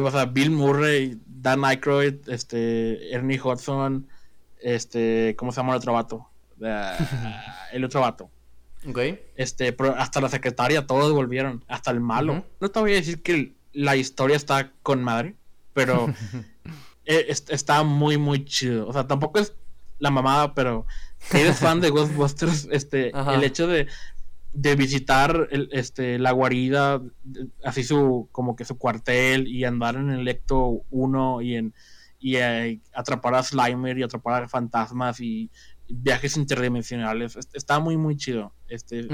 o 0.00 0.10
sea, 0.10 0.26
Bill 0.26 0.50
Murray, 0.50 1.18
Dan 1.26 1.64
Aykroyd, 1.64 2.28
este, 2.28 3.12
Ernie 3.12 3.40
Hudson, 3.40 4.06
este, 4.60 5.34
¿cómo 5.36 5.52
se 5.52 5.56
llama 5.56 5.72
el 5.72 5.78
otro 5.78 5.92
vato? 5.92 6.28
el 7.72 7.84
otro 7.84 8.00
vato. 8.00 8.30
Ok. 8.88 8.98
Este, 9.36 9.76
hasta 9.96 10.20
la 10.20 10.28
secretaria, 10.28 10.86
todos 10.86 11.12
volvieron. 11.12 11.64
Hasta 11.68 11.90
el 11.90 12.00
malo. 12.00 12.44
No 12.60 12.70
te 12.70 12.80
voy 12.80 12.92
a 12.92 12.96
decir 12.96 13.22
que 13.22 13.52
la 13.72 13.96
historia 13.96 14.36
está 14.36 14.72
con 14.82 15.02
madre, 15.02 15.34
pero 15.72 16.06
e, 17.04 17.26
está 17.28 17.82
muy, 17.82 18.18
muy 18.18 18.44
chido. 18.44 18.86
O 18.88 18.92
sea, 18.92 19.06
tampoco 19.06 19.38
es 19.38 19.54
la 19.98 20.10
mamada, 20.10 20.54
pero 20.54 20.86
si 21.18 21.38
eres 21.38 21.58
fan 21.58 21.80
de 21.80 21.90
Ghostbusters, 21.90 22.68
este, 22.72 23.12
el 23.32 23.44
hecho 23.44 23.66
de, 23.66 23.86
de 24.52 24.76
visitar 24.76 25.48
el, 25.50 25.68
este, 25.72 26.18
la 26.18 26.32
guarida, 26.32 27.02
así 27.64 27.84
su, 27.84 28.28
como 28.32 28.56
que 28.56 28.64
su 28.64 28.78
cuartel, 28.78 29.48
y 29.48 29.64
andar 29.64 29.96
en 29.96 30.10
el 30.10 30.26
Ecto 30.28 30.82
1 30.90 31.42
y 31.42 31.56
en 31.56 31.74
y 32.20 32.36
eh, 32.36 32.80
atrapar 32.94 33.34
a 33.34 33.42
Slimer 33.42 33.98
y 33.98 34.02
atrapar 34.02 34.44
a 34.44 34.48
fantasmas 34.48 35.20
y 35.20 35.50
viajes 35.86 36.38
interdimensionales. 36.38 37.36
Está 37.52 37.80
muy, 37.80 37.98
muy 37.98 38.16
chido. 38.16 38.54
Este, 38.66 39.06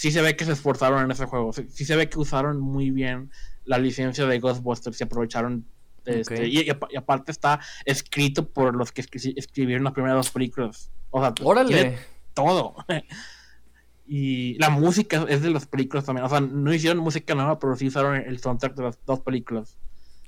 Sí 0.00 0.10
se 0.10 0.22
ve 0.22 0.34
que 0.34 0.46
se 0.46 0.52
esforzaron 0.52 1.04
en 1.04 1.10
ese 1.10 1.26
juego. 1.26 1.52
Sí, 1.52 1.84
se 1.84 1.94
ve 1.94 2.08
que 2.08 2.18
usaron 2.18 2.58
muy 2.58 2.90
bien 2.90 3.30
la 3.66 3.76
licencia 3.76 4.24
de 4.24 4.40
Ghostbusters 4.40 4.98
y 4.98 5.04
aprovecharon. 5.04 5.66
Este, 6.04 6.46
y, 6.48 6.68
aparte 6.96 7.32
está 7.32 7.60
escrito 7.84 8.48
por 8.48 8.74
los 8.74 8.92
que 8.92 9.00
escribieron 9.00 9.84
las 9.84 9.92
primeras 9.92 10.16
dos 10.16 10.30
películas. 10.30 10.90
O 11.10 11.20
sea, 11.20 11.34
¡Órale! 11.42 11.98
todo. 12.34 12.76
y 14.06 14.54
la 14.58 14.70
música 14.70 15.24
es 15.28 15.42
de 15.42 15.50
las 15.50 15.66
películas 15.66 16.04
también. 16.04 16.24
O 16.24 16.28
sea, 16.28 16.40
no 16.40 16.72
hicieron 16.72 16.98
música 16.98 17.34
nueva, 17.34 17.58
pero 17.58 17.76
sí 17.76 17.88
usaron 17.88 18.16
el 18.16 18.38
soundtrack 18.40 18.74
de 18.74 18.82
las 18.82 18.98
dos 19.04 19.20
películas. 19.20 19.78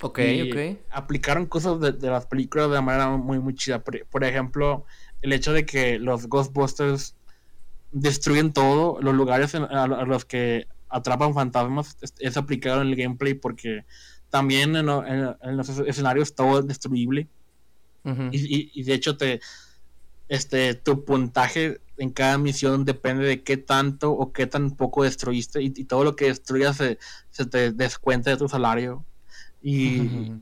Ok, 0.01 0.19
ok. 0.49 0.79
Aplicaron 0.91 1.47
cosas 1.47 1.81
de, 1.81 2.11
las 2.11 2.27
películas 2.27 2.71
de 2.71 2.81
manera 2.81 3.11
muy, 3.11 3.39
muy 3.39 3.55
chida. 3.55 3.83
por 3.83 4.25
ejemplo, 4.25 4.85
el 5.21 5.33
hecho 5.33 5.53
de 5.53 5.65
que 5.65 5.99
los 5.99 6.27
Ghostbusters 6.27 7.15
destruyen 7.93 8.53
todo, 8.53 9.01
los 9.01 9.15
lugares 9.15 9.55
a, 9.55 9.87
los 9.87 10.25
que 10.25 10.67
atrapan 10.89 11.35
fantasmas 11.35 11.97
es, 12.19 12.37
aplicado 12.37 12.83
en 12.83 12.89
el 12.89 12.97
gameplay 12.97 13.35
porque 13.35 13.85
también 14.33 14.75
en, 14.75 14.87
los 14.87 15.69
escenarios 15.69 16.35
todo 16.35 16.59
es 16.59 16.67
destruible. 16.67 17.29
y, 18.33 18.83
de 18.83 18.95
hecho 18.95 19.17
te 19.17 19.41
este 20.29 20.75
tu 20.75 21.05
puntaje 21.05 21.81
en 21.99 22.11
cada 22.11 22.39
misión 22.39 22.85
depende 22.85 23.25
de 23.25 23.45
qué 23.45 23.57
tanto 23.59 24.11
o 24.11 24.33
qué 24.33 24.49
tan 24.49 24.73
poco 24.73 25.05
destruiste 25.05 25.63
y, 25.63 25.71
todo 25.85 26.03
lo 26.03 26.17
que 26.17 26.25
destruyas 26.25 26.77
se, 26.77 27.47
te 27.47 27.71
descuenta 27.71 28.31
de 28.31 28.39
tu 28.39 28.49
salario 28.49 29.05
y, 29.63 30.33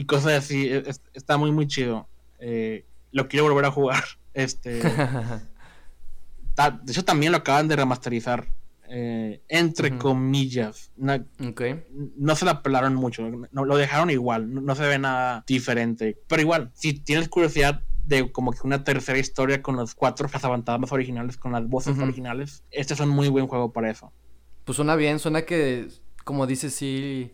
cosas 0.06 0.32
así 0.32 0.70
está 1.12 1.36
muy 1.36 1.52
muy 1.52 1.66
chido 1.66 2.08
eh, 2.38 2.86
lo 3.12 3.28
quiero 3.28 3.44
volver 3.44 3.66
a 3.66 3.70
jugar 3.70 4.02
Este. 4.34 4.80
de 6.82 6.92
hecho, 6.92 7.04
también 7.04 7.32
lo 7.32 7.38
acaban 7.38 7.68
de 7.68 7.76
remasterizar. 7.76 8.46
Eh, 8.92 9.40
entre 9.48 9.96
comillas. 9.96 10.90
No, 10.96 11.14
no, 12.16 12.36
se 12.36 12.44
la 12.44 12.60
pelaron 12.60 12.96
mucho. 12.96 13.22
No, 13.52 13.64
lo 13.64 13.76
dejaron 13.76 14.10
igual. 14.10 14.52
No, 14.64 14.74
se 14.74 14.82
ve 14.82 14.98
nada 14.98 15.44
diferente. 15.46 16.18
Pero 16.26 16.42
igual, 16.42 16.72
si 16.74 16.94
tienes 16.94 17.28
curiosidad 17.28 17.82
de 18.04 18.32
como 18.32 18.50
que 18.50 18.58
una 18.64 18.82
tercera 18.82 19.18
historia 19.18 19.62
con 19.62 19.76
los 19.76 19.94
cuatro 19.94 20.28
cazafantasmas 20.28 20.90
originales, 20.90 21.36
con 21.36 21.52
las 21.52 21.68
voces 21.68 21.96
originales, 21.98 22.64
este 22.72 22.94
es 22.94 23.00
un 23.00 23.10
muy 23.10 23.28
buen 23.28 23.46
juego 23.46 23.72
para 23.72 23.90
eso. 23.90 24.12
Pues 24.64 24.74
suena 24.74 24.96
bien, 24.96 25.20
suena 25.20 25.42
que, 25.42 25.86
como 26.24 26.48
dices, 26.48 26.74
sí. 26.74 27.32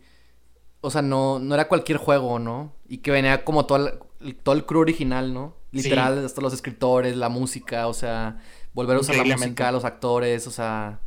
O 0.82 0.90
sea, 0.90 1.00
no, 1.00 1.38
no 1.38 1.54
era 1.54 1.68
cualquier 1.68 1.96
juego, 1.96 2.38
¿no? 2.38 2.74
Y 2.86 2.98
que 2.98 3.10
venía 3.10 3.44
como 3.44 3.64
todo 3.64 3.98
el, 4.20 4.36
todo 4.36 4.54
el 4.54 4.66
crew 4.66 4.82
original, 4.82 5.32
¿no? 5.32 5.56
Literal, 5.72 6.22
hasta 6.24 6.42
los 6.42 6.52
escritores, 6.52 7.16
la 7.16 7.30
música, 7.30 7.88
o 7.88 7.94
sea, 7.94 8.36
volver 8.74 8.98
a 8.98 9.00
usar 9.00 9.16
la 9.16 9.36
música, 9.36 9.72
los 9.72 9.86
actores, 9.86 10.46
o 10.46 10.50
sea, 10.50 11.00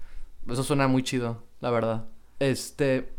eso 0.53 0.63
suena 0.63 0.87
muy 0.87 1.03
chido, 1.03 1.43
la 1.61 1.69
verdad. 1.69 2.05
Este, 2.39 3.13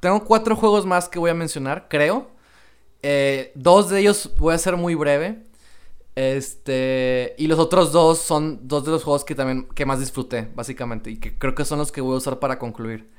tengo 0.00 0.24
cuatro 0.24 0.56
juegos 0.56 0.86
más 0.86 1.08
que 1.08 1.18
voy 1.18 1.30
a 1.30 1.34
mencionar, 1.34 1.86
creo. 1.88 2.30
Eh, 3.02 3.52
dos 3.54 3.90
de 3.90 4.00
ellos 4.00 4.30
voy 4.38 4.54
a 4.54 4.58
ser 4.58 4.76
muy 4.76 4.94
breve. 4.94 5.44
Este, 6.14 7.34
y 7.36 7.46
los 7.46 7.58
otros 7.58 7.92
dos 7.92 8.18
son 8.18 8.66
dos 8.66 8.86
de 8.86 8.90
los 8.90 9.04
juegos 9.04 9.24
que 9.24 9.34
también 9.34 9.68
que 9.74 9.84
más 9.84 10.00
disfruté, 10.00 10.48
básicamente, 10.54 11.10
y 11.10 11.18
que 11.18 11.36
creo 11.38 11.54
que 11.54 11.64
son 11.64 11.78
los 11.78 11.92
que 11.92 12.00
voy 12.00 12.14
a 12.14 12.18
usar 12.18 12.38
para 12.38 12.58
concluir 12.58 13.10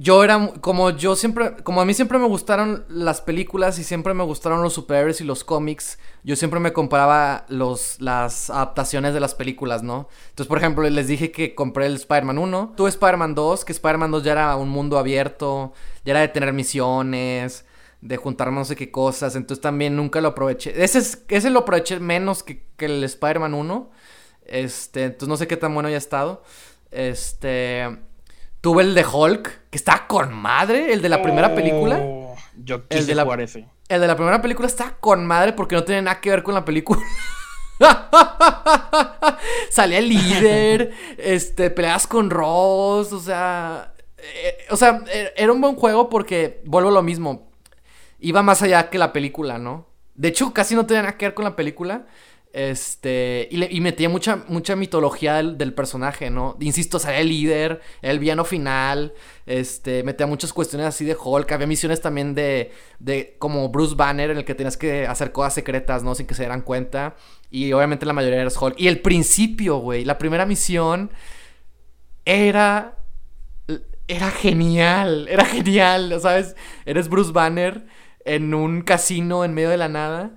yo 0.00 0.24
era 0.24 0.52
como 0.62 0.88
yo 0.88 1.14
siempre, 1.14 1.56
como 1.62 1.82
a 1.82 1.84
mí 1.84 1.92
siempre 1.92 2.18
me 2.18 2.26
gustaron 2.26 2.86
las 2.88 3.20
películas 3.20 3.78
y 3.78 3.84
siempre 3.84 4.14
me 4.14 4.24
gustaron 4.24 4.62
los 4.62 4.72
superhéroes 4.72 5.20
y 5.20 5.24
los 5.24 5.44
cómics, 5.44 5.98
yo 6.24 6.36
siempre 6.36 6.58
me 6.58 6.72
compraba 6.72 7.44
los, 7.48 8.00
las 8.00 8.48
adaptaciones 8.48 9.12
de 9.12 9.20
las 9.20 9.34
películas, 9.34 9.82
¿no? 9.82 10.08
Entonces, 10.30 10.46
por 10.46 10.56
ejemplo, 10.56 10.88
les 10.88 11.06
dije 11.06 11.30
que 11.30 11.54
compré 11.54 11.84
el 11.84 11.96
Spider-Man 11.96 12.38
1, 12.38 12.72
tuve 12.78 12.88
Spider-Man 12.88 13.34
2, 13.34 13.66
que 13.66 13.72
Spider-Man 13.72 14.10
2 14.10 14.24
ya 14.24 14.32
era 14.32 14.56
un 14.56 14.70
mundo 14.70 14.96
abierto, 14.96 15.74
ya 16.06 16.12
era 16.12 16.20
de 16.20 16.28
tener 16.28 16.54
misiones, 16.54 17.66
de 18.00 18.16
juntar 18.16 18.50
no 18.52 18.64
sé 18.64 18.76
qué 18.76 18.90
cosas, 18.90 19.36
entonces 19.36 19.60
también 19.60 19.96
nunca 19.96 20.22
lo 20.22 20.28
aproveché. 20.28 20.82
Ese, 20.82 21.00
es, 21.00 21.24
ese 21.28 21.50
lo 21.50 21.58
aproveché 21.58 22.00
menos 22.00 22.42
que, 22.42 22.64
que 22.78 22.86
el 22.86 23.04
Spider-Man 23.04 23.52
1, 23.52 23.90
este, 24.46 25.04
entonces 25.04 25.28
no 25.28 25.36
sé 25.36 25.46
qué 25.46 25.58
tan 25.58 25.74
bueno 25.74 25.88
haya 25.88 25.98
estado. 25.98 26.42
Este... 26.90 28.08
Tuve 28.60 28.82
el 28.82 28.94
de 28.94 29.04
Hulk, 29.06 29.70
que 29.70 29.78
está 29.78 30.06
con 30.06 30.34
madre, 30.34 30.92
el 30.92 31.00
de 31.00 31.08
la 31.08 31.22
primera 31.22 31.54
película. 31.54 31.98
Oh, 32.00 32.36
yo 32.62 32.86
quise 32.86 33.00
el 33.00 33.06
de 33.06 33.14
la, 33.14 33.22
jugar 33.24 33.40
ese. 33.40 33.66
El 33.88 34.00
de 34.02 34.06
la 34.06 34.16
primera 34.16 34.42
película 34.42 34.68
está 34.68 34.96
con 35.00 35.26
madre 35.26 35.54
porque 35.54 35.76
no 35.76 35.84
tiene 35.84 36.02
nada 36.02 36.20
que 36.20 36.30
ver 36.30 36.42
con 36.42 36.54
la 36.54 36.64
película. 36.64 37.00
Salía 39.70 39.98
el 39.98 40.10
líder, 40.10 40.92
este, 41.18 41.70
peleas 41.70 42.06
con 42.06 42.28
Ross, 42.28 43.12
o 43.12 43.20
sea, 43.20 43.94
eh, 44.18 44.58
o 44.68 44.76
sea, 44.76 45.02
e, 45.10 45.32
era 45.36 45.52
un 45.52 45.60
buen 45.60 45.76
juego 45.76 46.10
porque 46.10 46.60
vuelvo 46.66 46.90
a 46.90 46.92
lo 46.92 47.02
mismo. 47.02 47.50
Iba 48.18 48.42
más 48.42 48.60
allá 48.60 48.90
que 48.90 48.98
la 48.98 49.14
película, 49.14 49.56
¿no? 49.56 49.86
De 50.14 50.28
hecho, 50.28 50.52
casi 50.52 50.74
no 50.74 50.84
tenía 50.84 51.02
nada 51.02 51.16
que 51.16 51.24
ver 51.24 51.34
con 51.34 51.46
la 51.46 51.56
película. 51.56 52.04
Este, 52.52 53.48
y, 53.52 53.80
metía 53.80 54.08
mucha, 54.08 54.44
mucha 54.48 54.74
mitología 54.74 55.36
del, 55.36 55.72
personaje, 55.72 56.30
¿no? 56.30 56.56
Insisto, 56.58 56.98
salía 56.98 57.20
el 57.20 57.28
líder, 57.28 57.80
el 58.02 58.18
villano 58.18 58.44
final, 58.44 59.14
este, 59.46 60.02
metía 60.02 60.26
muchas 60.26 60.52
cuestiones 60.52 60.88
así 60.88 61.04
de 61.04 61.16
Hulk, 61.16 61.52
había 61.52 61.68
misiones 61.68 62.00
también 62.00 62.34
de, 62.34 62.72
de 62.98 63.36
como 63.38 63.68
Bruce 63.68 63.94
Banner 63.94 64.30
en 64.30 64.38
el 64.38 64.44
que 64.44 64.56
tenías 64.56 64.76
que 64.76 65.06
hacer 65.06 65.30
cosas 65.30 65.54
secretas, 65.54 66.02
¿no? 66.02 66.16
Sin 66.16 66.26
que 66.26 66.34
se 66.34 66.42
dieran 66.42 66.62
cuenta, 66.62 67.14
y 67.52 67.72
obviamente 67.72 68.04
la 68.04 68.12
mayoría 68.14 68.40
eras 68.40 68.60
Hulk. 68.60 68.74
Y 68.80 68.88
el 68.88 68.98
principio, 69.00 69.76
güey, 69.76 70.04
la 70.04 70.18
primera 70.18 70.44
misión 70.44 71.12
era, 72.24 72.96
era 74.08 74.30
genial, 74.32 75.28
era 75.28 75.44
genial, 75.44 76.18
¿sabes? 76.20 76.56
Eres 76.84 77.08
Bruce 77.08 77.30
Banner 77.30 77.86
en 78.24 78.54
un 78.54 78.82
casino 78.82 79.44
en 79.44 79.54
medio 79.54 79.70
de 79.70 79.76
la 79.76 79.88
nada 79.88 80.32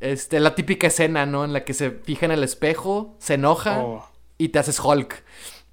este, 0.00 0.40
la 0.40 0.54
típica 0.54 0.86
escena, 0.86 1.26
¿no? 1.26 1.44
En 1.44 1.52
la 1.52 1.64
que 1.64 1.74
se 1.74 1.90
fija 1.90 2.26
en 2.26 2.32
el 2.32 2.42
espejo, 2.42 3.14
se 3.18 3.34
enoja 3.34 3.80
oh. 3.80 4.10
y 4.38 4.48
te 4.48 4.58
haces 4.58 4.80
Hulk. 4.80 5.22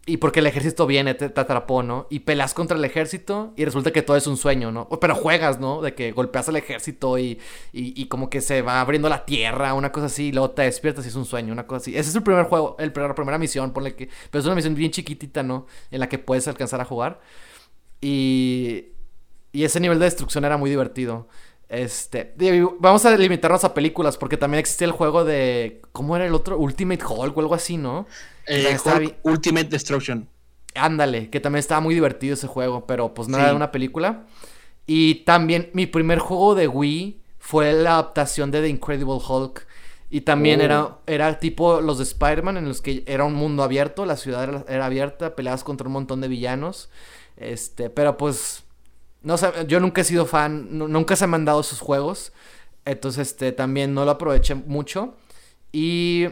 Y 0.10 0.18
porque 0.18 0.40
el 0.40 0.48
ejército 0.48 0.88
viene, 0.88 1.16
te, 1.16 1.26
atrapó, 1.26 1.84
¿no? 1.84 2.08
Y 2.10 2.20
peleas 2.20 2.54
contra 2.54 2.78
el 2.78 2.86
ejército 2.86 3.52
y 3.58 3.66
resulta 3.66 3.92
que 3.92 4.02
todo 4.02 4.16
es 4.16 4.26
un 4.26 4.38
sueño, 4.38 4.72
¿no? 4.72 4.88
Pero 4.88 5.16
juegas, 5.16 5.60
¿no? 5.60 5.82
De 5.82 5.96
que 5.96 6.14
golpeas 6.14 6.48
al 6.48 6.56
ejército 6.56 7.18
y, 7.18 7.40
y, 7.74 8.06
como 8.06 8.30
que 8.30 8.40
se 8.40 8.62
va 8.62 8.80
abriendo 8.80 9.10
la 9.10 9.26
tierra, 9.26 9.74
una 9.74 9.92
cosa 9.92 10.06
así, 10.06 10.28
y 10.28 10.32
luego 10.32 10.52
te 10.52 10.62
despiertas 10.62 11.04
y 11.04 11.10
es 11.10 11.16
un 11.16 11.26
sueño, 11.26 11.52
una 11.52 11.68
cosa 11.68 11.82
así. 11.82 11.98
Ese 11.98 12.10
es 12.10 12.16
el 12.16 12.24
primer 12.24 12.46
juego, 12.46 12.78
el, 12.80 12.94
la 12.96 13.16
primera 13.16 13.38
misión, 13.38 13.74
ponle 13.74 13.96
que... 13.96 14.08
Pero 14.32 14.40
es 14.40 14.46
una 14.46 14.56
misión 14.56 14.76
bien 14.76 14.92
chiquitita, 14.92 15.44
¿no? 15.44 15.68
En 15.92 16.00
la 16.00 16.08
que 16.08 16.20
puedes 16.20 16.48
alcanzar 16.48 16.80
a 16.80 16.86
jugar. 16.86 17.20
Y... 18.00 18.94
Y 19.52 19.64
ese 19.64 19.80
nivel 19.80 19.98
de 19.98 20.06
destrucción 20.06 20.46
era 20.46 20.56
muy 20.56 20.70
divertido. 20.70 21.28
Este, 21.70 22.34
vamos 22.80 23.06
a 23.06 23.16
limitarnos 23.18 23.64
a 23.66 23.74
películas 23.74 24.18
porque 24.18 24.38
también 24.38 24.60
existe 24.60 24.86
el 24.86 24.92
juego 24.92 25.26
de 25.26 25.82
¿cómo 25.92 26.16
era 26.16 26.26
el 26.26 26.34
otro? 26.34 26.58
Ultimate 26.58 27.04
Hulk 27.04 27.36
o 27.36 27.42
algo 27.42 27.56
así, 27.56 27.76
¿no? 27.78 28.08
Eh, 28.46 28.78
Ultimate 29.24 29.66
Destruction. 29.68 30.30
Ándale, 30.76 31.30
que 31.30 31.40
también 31.40 31.60
estaba 31.60 31.82
muy 31.82 31.94
divertido 31.94 32.36
ese 32.36 32.48
juego, 32.48 32.86
pero 32.86 33.14
pues 33.14 33.28
no 33.28 33.38
era 33.38 33.54
una 33.54 33.72
película. 33.72 34.26
Y 34.86 35.16
también 35.26 35.70
mi 35.74 35.86
primer 35.88 36.20
juego 36.20 36.56
de 36.56 36.68
Wii 36.68 37.20
fue 37.40 37.74
la 37.74 37.94
adaptación 37.94 38.52
de 38.52 38.62
The 38.62 38.70
Incredible 38.70 39.20
Hulk. 39.28 39.68
Y 40.10 40.22
también 40.22 40.62
era, 40.62 40.86
Oh. 40.86 41.02
era 41.06 41.38
tipo 41.40 41.82
los 41.82 41.98
de 41.98 42.06
Spider-Man, 42.06 42.56
en 42.58 42.68
los 42.70 42.82
que 42.82 43.04
era 43.08 43.26
un 43.26 43.34
mundo 43.34 43.64
abierto, 43.64 44.06
la 44.06 44.16
ciudad 44.16 44.44
era, 44.44 44.66
era 44.70 44.86
abierta, 44.86 45.36
peleabas 45.36 45.66
contra 45.66 45.88
un 45.88 45.94
montón 45.94 46.22
de 46.22 46.30
villanos. 46.30 46.90
Este, 47.36 47.90
pero 47.90 48.16
pues, 48.16 48.64
no 49.28 49.64
yo 49.68 49.80
nunca 49.80 50.02
he 50.02 50.04
sido 50.04 50.26
fan, 50.26 50.68
nu- 50.78 50.88
nunca 50.88 51.16
se 51.16 51.28
me 51.28 51.36
han 51.36 51.46
dado 51.46 51.62
esos 51.62 51.80
juegos. 51.80 52.32
Entonces, 52.86 53.28
este, 53.30 53.52
también 53.52 53.94
no 53.94 54.06
lo 54.06 54.12
aproveché 54.12 54.56
mucho. 54.56 55.16
Y, 55.74 56.28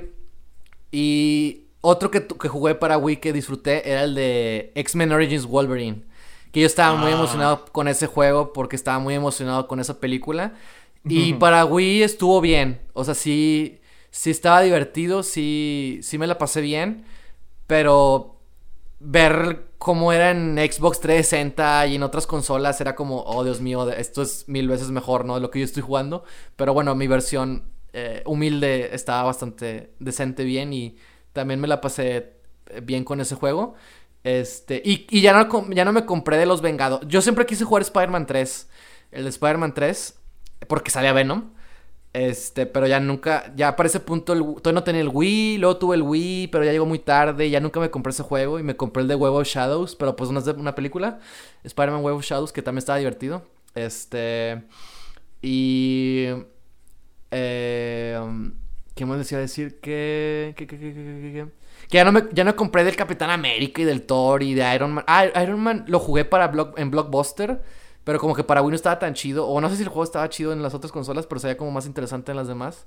y 0.91 1.66
otro 1.82 2.10
que, 2.12 2.26
que 2.26 2.48
jugué 2.48 2.76
para 2.76 2.98
Wii 2.98 3.18
que 3.18 3.34
disfruté 3.34 3.89
era 3.91 4.04
el 4.04 4.16
de 4.16 4.72
X-Men 4.76 5.12
Origins 5.12 5.46
Wolverine. 5.46 6.04
Que 6.52 6.62
yo 6.62 6.68
estaba 6.68 6.96
muy 6.96 7.12
Ah. 7.12 7.16
emocionado 7.16 7.66
con 7.72 7.88
ese 7.88 8.08
juego 8.08 8.54
porque 8.54 8.76
estaba 8.78 9.00
muy 9.00 9.14
emocionado 9.14 9.68
con 9.68 9.80
esa 9.80 10.00
película. 10.00 10.54
Y 11.08 11.34
para 11.34 11.66
Wii 11.66 12.02
estuvo 12.02 12.41
bien. 12.41 12.80
O 12.93 13.04
sea, 13.04 13.14
sí, 13.14 13.80
sí 14.10 14.32
estaba 14.32 14.62
divertido, 14.62 15.22
sí, 15.22 16.00
sí 16.02 16.18
me 16.18 16.26
la 16.26 16.38
pasé 16.39 16.62
bien. 16.62 17.06
Pero 17.68 18.38
ver 19.00 19.64
cómo 19.86 20.12
era 20.12 20.32
en 20.32 20.56
Xbox 20.58 21.00
360 21.00 21.86
y 21.86 21.96
en 21.98 22.02
otras 22.02 22.26
consolas 22.26 22.82
era 22.82 22.96
como, 22.96 23.22
oh 23.22 23.44
Dios 23.44 23.62
mío, 23.62 23.88
esto 23.92 24.24
es 24.24 24.50
mil 24.50 24.68
veces 24.68 24.90
mejor, 24.90 25.26
¿no? 25.26 25.36
De 25.36 25.42
lo 25.42 25.52
que 25.52 25.60
yo 25.60 25.66
estoy 25.66 25.84
jugando. 25.84 26.24
Pero 26.56 26.74
bueno, 26.74 26.96
mi 26.96 27.06
versión 27.06 27.70
eh, 27.94 28.24
humilde 28.26 28.96
estaba 28.96 29.22
bastante 29.22 29.94
decente 30.00 30.44
bien 30.44 30.74
y 30.74 30.98
también 31.34 31.60
me 31.62 31.68
la 31.68 31.82
pasé 31.82 32.34
eh, 32.66 32.82
bien 32.82 33.04
con 33.04 33.22
ese 33.22 33.36
juego. 33.36 33.76
Este, 34.24 34.82
y, 34.84 35.06
y 35.12 35.22
ya, 35.22 35.34
no, 35.34 35.70
ya 35.70 35.86
no 35.86 35.94
me 35.94 36.08
compré 36.08 36.38
de 36.38 36.48
los 36.48 36.64
Vengados. 36.64 37.02
Yo 37.08 37.22
siempre 37.22 37.46
quise 37.46 37.64
jugar 37.64 37.84
Spider-Man 37.84 38.26
3. 38.26 38.68
El 39.12 39.26
de 39.26 39.30
Spider-Man 39.30 39.76
3. 39.76 40.20
Porque 40.68 40.90
salía 40.90 41.14
Venom. 41.14 41.52
Este, 42.18 42.66
pero 42.66 42.88
ya 42.88 43.01
nunca, 43.01 43.51
ya 43.57 43.76
para 43.76 43.88
ese 43.88 43.99
punto 43.99 44.32
el- 44.32 44.39
todavía 44.61 44.72
no 44.80 44.84
tenía 44.86 45.01
el 45.01 45.09
Wii, 45.09 45.57
luego 45.57 45.76
tuve 45.78 45.97
el 45.97 46.01
Wii, 46.01 46.47
pero 46.47 46.63
ya 46.63 46.72
llegó 46.72 46.86
muy 46.86 46.99
tarde, 46.99 47.49
ya 47.49 47.59
nunca 47.59 47.82
me 47.82 47.89
compré 47.91 48.11
ese 48.11 48.24
juego 48.24 48.57
y 48.57 48.63
me 48.63 48.78
compré 48.78 49.01
el 49.01 49.09
de 49.09 49.16
Web 49.16 49.34
of 49.34 49.45
Shadows, 49.47 49.97
pero 49.97 50.16
pues 50.16 50.32
no 50.32 50.39
es 50.39 50.47
una 50.47 50.76
película, 50.76 51.20
Spider-Man 51.66 52.01
Web 52.03 52.16
of 52.16 52.24
Shadows, 52.24 52.53
que 52.53 52.61
también 52.61 52.80
estaba 52.80 52.99
divertido. 52.99 53.43
Este, 53.76 54.63
y... 55.41 56.28
Eh, 57.32 58.18
¿Qué 58.95 59.05
más 59.05 59.18
les 59.18 59.32
iba 59.32 59.39
a 59.39 59.41
decir? 59.41 59.80
Que... 59.82 60.53
Que, 60.57 60.68
que, 60.68 60.80
que, 60.80 60.93
que, 60.93 60.93
que, 60.93 61.32
que- 61.34 61.47
que 61.89 61.97
ya 61.97 62.05
no, 62.05 62.11
me, 62.13 62.24
ya 62.32 62.43
no 62.45 62.55
compré 62.55 62.84
del 62.84 62.95
Capitán 62.95 63.30
América 63.30 63.82
y 63.82 63.86
del 63.86 64.03
Thor 64.03 64.41
y 64.41 64.53
de 64.55 64.74
Iron 64.74 64.93
Man. 64.93 65.03
Ah, 65.07 65.26
Iron 65.43 65.59
Man 65.59 65.84
lo 65.88 65.99
jugué 65.99 66.26
para 66.26 66.47
Block, 66.47 66.80
en 66.80 66.89
Blockbuster. 66.89 67.61
Pero 68.06 68.20
como 68.20 68.34
que 68.36 68.43
para 68.45 68.62
Wii 68.62 68.70
no 68.70 68.76
estaba 68.78 68.97
tan 68.99 69.14
chido. 69.14 69.45
O 69.47 69.60
no 69.60 69.70
sé 69.70 69.76
si 69.76 69.84
el 69.84 69.89
juego 69.89 70.06
estaba 70.06 70.30
chido 70.30 70.53
en 70.53 70.62
las 70.62 70.74
otras 70.74 70.93
consolas, 70.93 71.28
pero 71.28 71.39
sería 71.41 71.58
como 71.58 71.72
más 71.72 71.86
interesante 71.86 72.32
en 72.32 72.38
las 72.38 72.47
demás. 72.47 72.86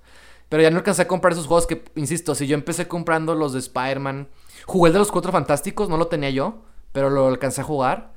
Pero 0.48 0.62
ya 0.62 0.70
no 0.70 0.78
alcancé 0.78 1.02
a 1.02 1.08
comprar 1.08 1.34
esos 1.34 1.46
juegos 1.46 1.66
que, 1.66 1.84
insisto, 1.96 2.34
si 2.34 2.46
yo 2.46 2.54
empecé 2.54 2.88
comprando 2.88 3.34
los 3.34 3.52
de 3.52 3.58
Spider-Man. 3.58 4.28
Jugué 4.64 4.88
el 4.88 4.92
de 4.94 4.98
los 5.00 5.12
Cuatro 5.12 5.30
Fantásticos, 5.32 5.90
no 5.90 5.98
lo 5.98 6.06
tenía 6.06 6.30
yo, 6.30 6.62
pero 6.92 7.10
lo 7.10 7.26
alcancé 7.26 7.60
a 7.60 7.64
jugar. 7.64 8.12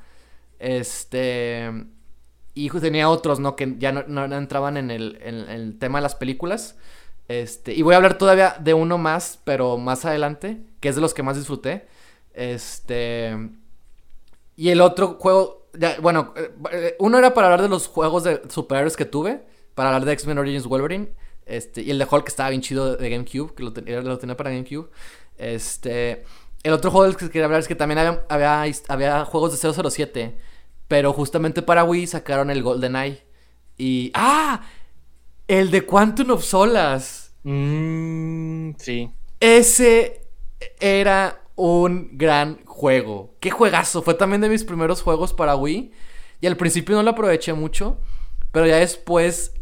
Este. 0.60 1.70
Y 2.54 2.70
tenía 2.70 3.10
otros, 3.10 3.39
¿no? 3.39 3.56
Que 3.56 3.76
ya 3.80 3.91
no, 3.91 4.04
no- 4.08 4.36
entraban 4.38 4.78
en 4.78 4.91
el, 4.91 5.18
en 5.24 5.36
el 5.49 5.80
tema 5.80 5.97
de 5.99 6.04
las 6.04 6.16
películas. 6.16 6.78
Este, 7.28 7.74
y 7.74 7.82
voy 7.82 7.93
a 7.93 7.97
hablar 7.97 8.18
todavía 8.18 8.56
de 8.60 8.74
uno 8.74 8.97
más, 8.97 9.39
pero 9.45 9.78
más 9.78 10.04
adelante, 10.06 10.62
que 10.82 10.89
es 10.89 10.95
de 10.95 11.02
los 11.02 11.14
que 11.14 11.24
más 11.24 11.38
disfruté. 11.38 11.88
Este. 12.34 13.49
Y 14.56 14.70
el 14.70 14.82
otro 14.82 15.18
juego, 15.20 15.61
ya, 15.74 15.97
bueno, 16.01 16.34
eh, 16.36 16.51
eh, 16.72 16.95
uno 16.99 17.17
era 17.17 17.34
para 17.34 17.47
hablar 17.47 17.61
de 17.61 17.69
los 17.69 17.88
juegos 17.88 18.24
de 18.24 18.41
superhéroes 18.49 18.95
que 18.97 19.05
tuve, 19.05 19.41
para 19.76 19.89
hablar 19.89 20.05
de 20.05 20.13
X-Men 20.13 20.38
Origins 20.39 20.65
Wolverine, 20.65 21.09
este, 21.45 21.82
y 21.82 21.91
el 21.91 21.99
de 21.99 22.07
Hulk 22.09 22.24
que 22.26 22.30
estaba 22.30 22.49
bien 22.49 22.61
chido 22.61 22.95
de, 22.95 23.09
GameCube, 23.09 23.53
que 23.55 23.63
lo, 23.63 23.74
ten- 23.74 23.88
era- 23.88 24.01
lo 24.01 24.17
tenía 24.17 24.38
para 24.38 24.49
GameCube. 24.51 24.89
Este, 25.38 26.24
el 26.63 26.74
otro 26.74 26.91
juego 26.91 27.05
del 27.05 27.17
que 27.17 27.28
quería 27.30 27.45
hablar 27.45 27.61
es 27.61 27.67
que 27.67 27.76
también 27.76 27.99
había, 27.99 28.74
había 28.88 29.26
juegos 29.26 29.51
de 29.51 29.57
007, 29.91 30.38
pero 30.88 31.13
justamente 31.13 31.61
para 31.61 31.84
Wii 31.84 32.07
sacaron 32.07 32.49
el 32.51 32.61
GoldenEye. 32.63 33.24
Y, 33.78 34.11
¡ah! 34.13 34.61
El 35.47 35.72
de 35.72 35.86
Quantum 35.86 36.32
of 36.32 36.43
Solas. 36.43 37.34
Mm, 37.43 38.72
sí. 38.78 39.09
Ese 39.39 40.22
era 40.80 41.41
un 41.62 42.09
gran 42.14 42.66
juego. 42.66 43.36
Qué 43.39 43.51
juegazo. 43.51 44.01
Fue 44.01 44.16
también 44.16 44.41
de 44.41 44.49
mis 44.49 44.64
primeros 44.64 45.01
juegos 45.03 45.32
para 45.32 45.55
Wii. 45.55 45.91
Y 46.41 46.47
al 46.47 46.57
principio 46.57 46.95
no 46.95 47.03
lo 47.03 47.12
aproveché 47.12 47.53
mucho. 47.53 47.97
Pero 48.51 48.66
ya 48.66 48.78
después 48.78 49.53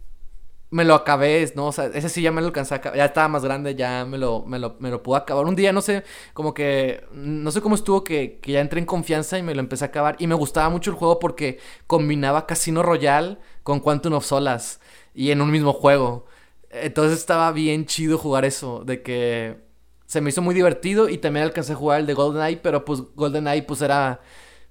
me 0.69 0.85
lo 0.85 0.95
acabé, 0.95 1.51
¿no? 1.55 1.67
O 1.67 1.71
sea, 1.73 1.87
ese 1.87 2.07
sí 2.07 2.21
ya 2.21 2.31
me 2.31 2.39
lo 2.39 2.47
alcancé 2.47 2.73
a 2.73 2.77
acabar. 2.77 2.97
Ya 2.97 3.05
estaba 3.05 3.27
más 3.27 3.43
grande, 3.43 3.75
ya 3.75 4.05
me 4.05 4.17
lo, 4.17 4.45
me 4.45 4.59
lo, 4.59 4.77
me 4.79 4.89
lo 4.89 5.03
pude 5.03 5.17
acabar. 5.17 5.45
Un 5.45 5.55
día, 5.55 5.73
no 5.73 5.81
sé, 5.81 6.03
como 6.33 6.53
que. 6.53 7.03
No 7.11 7.51
sé 7.51 7.59
cómo 7.59 7.75
estuvo 7.75 8.05
que, 8.05 8.39
que 8.41 8.53
ya 8.53 8.61
entré 8.61 8.79
en 8.79 8.85
confianza 8.85 9.37
y 9.37 9.43
me 9.43 9.53
lo 9.53 9.59
empecé 9.59 9.83
a 9.83 9.87
acabar. 9.87 10.15
Y 10.19 10.27
me 10.27 10.35
gustaba 10.35 10.69
mucho 10.69 10.91
el 10.91 10.97
juego 10.97 11.19
porque 11.19 11.59
combinaba 11.85 12.47
Casino 12.47 12.81
Royale 12.81 13.39
con 13.63 13.81
Quantum 13.81 14.13
of 14.13 14.25
Solas. 14.25 14.79
Y 15.13 15.31
en 15.31 15.41
un 15.41 15.51
mismo 15.51 15.73
juego. 15.73 16.27
Entonces 16.69 17.19
estaba 17.19 17.51
bien 17.51 17.85
chido 17.87 18.17
jugar 18.17 18.45
eso. 18.45 18.83
De 18.85 19.01
que 19.01 19.68
se 20.09 20.21
me 20.21 20.31
hizo 20.31 20.43
muy 20.43 20.55
divertido. 20.55 21.09
Y 21.09 21.19
también 21.19 21.45
alcancé 21.45 21.73
a 21.73 21.77
jugar 21.77 22.01
el 22.01 22.07
de 22.07 22.15
GoldenEye. 22.15 22.57
Pero 22.57 22.83
pues 22.85 23.01
GoldenEye 23.15 23.63
pues 23.63 23.81
era. 23.81 24.21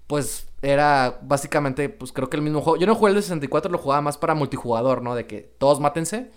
Pues 0.06 0.48
era 0.62 1.20
básicamente, 1.22 1.88
pues 1.88 2.12
creo 2.12 2.30
que 2.30 2.36
el 2.36 2.42
mismo 2.42 2.60
juego. 2.62 2.78
Yo 2.78 2.86
no 2.86 2.94
jugué 2.94 3.10
el 3.10 3.16
de 3.16 3.22
64, 3.22 3.70
lo 3.70 3.78
jugaba 3.78 4.02
más 4.02 4.18
para 4.18 4.34
multijugador, 4.34 5.02
¿no? 5.02 5.14
De 5.14 5.26
que 5.26 5.42
todos 5.58 5.80
mátense. 5.80 6.30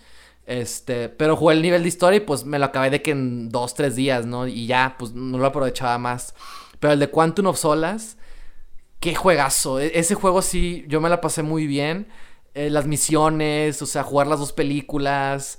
Este, 0.46 1.08
pero 1.08 1.36
jugué 1.36 1.54
el 1.54 1.62
nivel 1.62 1.82
de 1.82 1.88
historia 1.88 2.18
y 2.18 2.20
pues 2.20 2.44
me 2.44 2.58
lo 2.58 2.66
acabé 2.66 2.90
de 2.90 3.02
que 3.02 3.12
en 3.12 3.48
dos, 3.50 3.74
tres 3.74 3.96
días, 3.96 4.26
¿no? 4.26 4.46
Y 4.46 4.66
ya, 4.66 4.96
pues 4.98 5.12
no 5.12 5.38
lo 5.38 5.46
aprovechaba 5.46 5.98
más. 5.98 6.34
Pero 6.80 6.92
el 6.94 7.00
de 7.00 7.10
Quantum 7.10 7.46
of 7.46 7.58
Solas, 7.58 8.18
qué 9.00 9.14
juegazo. 9.14 9.80
E- 9.80 9.98
ese 9.98 10.14
juego 10.14 10.42
sí, 10.42 10.84
yo 10.88 11.00
me 11.00 11.08
la 11.08 11.20
pasé 11.20 11.42
muy 11.42 11.66
bien. 11.66 12.08
Eh, 12.54 12.70
las 12.70 12.86
misiones, 12.86 13.80
o 13.82 13.86
sea, 13.86 14.02
jugar 14.04 14.26
las 14.26 14.38
dos 14.40 14.52
películas. 14.52 15.58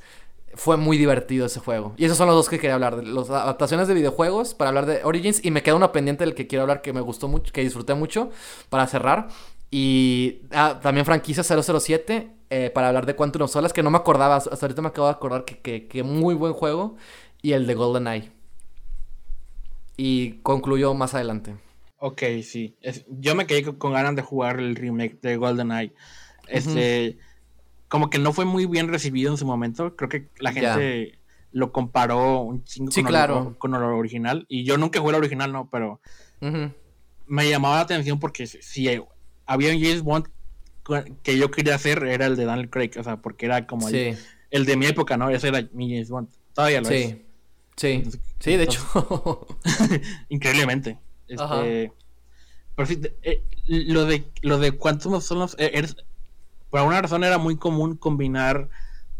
Fue 0.56 0.78
muy 0.78 0.98
divertido 0.98 1.46
ese 1.48 1.60
juego. 1.60 1.94
Y 1.98 2.06
esos 2.06 2.18
son 2.18 2.28
los 2.28 2.36
dos 2.36 2.50
que 2.50 2.60
quería 2.60 2.76
hablar. 2.76 2.96
De 2.98 3.04
las 3.04 3.30
adaptaciones 3.30 3.88
de 3.88 3.94
videojuegos 3.96 4.54
para 4.54 4.70
hablar 4.70 4.86
de 4.86 5.04
Origins. 5.04 5.44
Y 5.44 5.52
me 5.52 5.64
queda 5.64 5.76
uno 5.76 5.92
pendiente 5.92 6.24
del 6.26 6.36
que 6.36 6.48
quiero 6.48 6.62
hablar 6.64 6.82
que 6.82 6.94
me 6.94 7.02
gustó 7.02 7.28
mucho, 7.28 7.52
que 7.52 7.62
disfruté 7.62 7.94
mucho 7.96 8.30
para 8.70 8.86
cerrar. 8.88 9.30
Y 9.72 10.42
ah, 10.52 10.80
también 10.82 11.06
franquicia 11.06 11.44
007 11.44 12.30
eh, 12.52 12.70
para 12.74 12.90
hablar 12.90 13.06
de 13.08 13.16
Quantum 13.16 13.42
of 13.44 13.52
Solas, 13.52 13.74
que 13.74 13.82
no 13.84 13.90
me 13.90 13.98
acordaba. 13.98 14.36
Hasta 14.38 14.66
ahorita 14.66 14.82
me 14.84 14.90
acabo 14.90 15.08
de 15.08 15.14
acordar 15.14 15.46
que, 15.46 15.60
que, 15.60 15.88
que 15.88 16.04
muy 16.04 16.36
buen 16.36 16.54
juego. 16.54 16.96
Y 17.42 17.54
el 17.54 17.66
de 17.68 17.74
GoldenEye. 17.74 18.32
Y 19.98 20.34
concluyo 20.44 20.94
más 20.94 21.14
adelante. 21.16 21.56
Ok, 21.98 22.22
sí. 22.44 22.76
Es- 22.82 23.06
yo 23.08 23.36
me 23.36 23.48
quedé 23.48 23.64
con, 23.64 23.76
con 23.78 23.94
ganas 23.94 24.16
de 24.16 24.22
jugar 24.22 24.60
el 24.60 24.76
remake 24.76 25.20
de 25.22 25.38
GoldenEye. 25.38 25.94
Este, 26.48 27.18
como 27.94 28.10
que 28.10 28.18
no 28.18 28.34
fue 28.34 28.44
muy 28.44 28.66
bien 28.66 28.88
recibido 28.88 29.30
en 29.30 29.38
su 29.38 29.46
momento. 29.46 29.96
Creo 29.96 30.10
que 30.10 30.28
la 30.40 30.52
gente 30.52 31.20
lo 31.52 31.72
comparó 31.72 32.40
un 32.40 32.64
chingo 32.64 32.92
Sí, 32.92 33.04
con, 33.04 33.10
claro. 33.12 33.50
el, 33.52 33.58
con 33.60 33.76
el 33.76 33.84
original. 33.84 34.48
Y 34.50 34.64
yo 34.64 34.80
nunca 34.80 35.00
jugué 35.00 35.12
el 35.12 35.20
original, 35.20 35.52
no, 35.54 35.70
pero 35.72 36.02
me 37.28 37.48
llamaba 37.48 37.76
la 37.76 37.82
atención 37.82 38.20
porque 38.20 38.48
si, 38.48 38.60
si 38.64 38.88
había 39.46 39.70
un 39.76 39.80
James 39.80 40.02
Bond 40.02 40.26
que 41.22 41.38
yo 41.38 41.52
quería 41.52 41.76
hacer, 41.76 42.04
era 42.04 42.26
el 42.26 42.36
de 42.36 42.46
Daniel 42.46 42.72
Craig. 42.72 42.90
O 42.98 43.04
sea, 43.04 43.18
porque 43.18 43.46
era 43.46 43.68
como 43.68 43.88
el, 43.90 43.94
Sí, 44.16 44.24
el 44.50 44.66
de 44.66 44.76
mi 44.76 44.88
época, 44.88 45.16
¿no? 45.16 45.30
Ese 45.30 45.50
era 45.50 45.62
mi 45.72 45.92
James 45.92 46.10
Bond. 46.10 46.30
Todavía 46.56 46.82
lo 46.82 46.90
es. 46.90 47.10
sí, 47.12 47.22
sí. 47.76 48.04
Sí, 48.40 48.58
de 48.58 48.64
hecho. 48.64 48.82
Increíblemente. 50.30 50.98
Ajá. 51.38 51.64
Este, 51.64 51.94
pero 52.76 52.88
sí, 52.88 53.00
eh, 53.22 53.44
lo 53.68 54.06
de 54.06 54.24
lo 54.42 54.58
de 54.58 54.72
Quantum 54.72 55.14
of 55.14 55.24
Solace, 55.24 55.56
eh, 55.64 55.70
eres- 55.76 55.96
por 56.74 56.80
alguna 56.80 57.00
razón 57.04 57.24
era 57.24 57.38
muy 57.38 57.56
común 57.56 57.96
combinar 57.96 58.68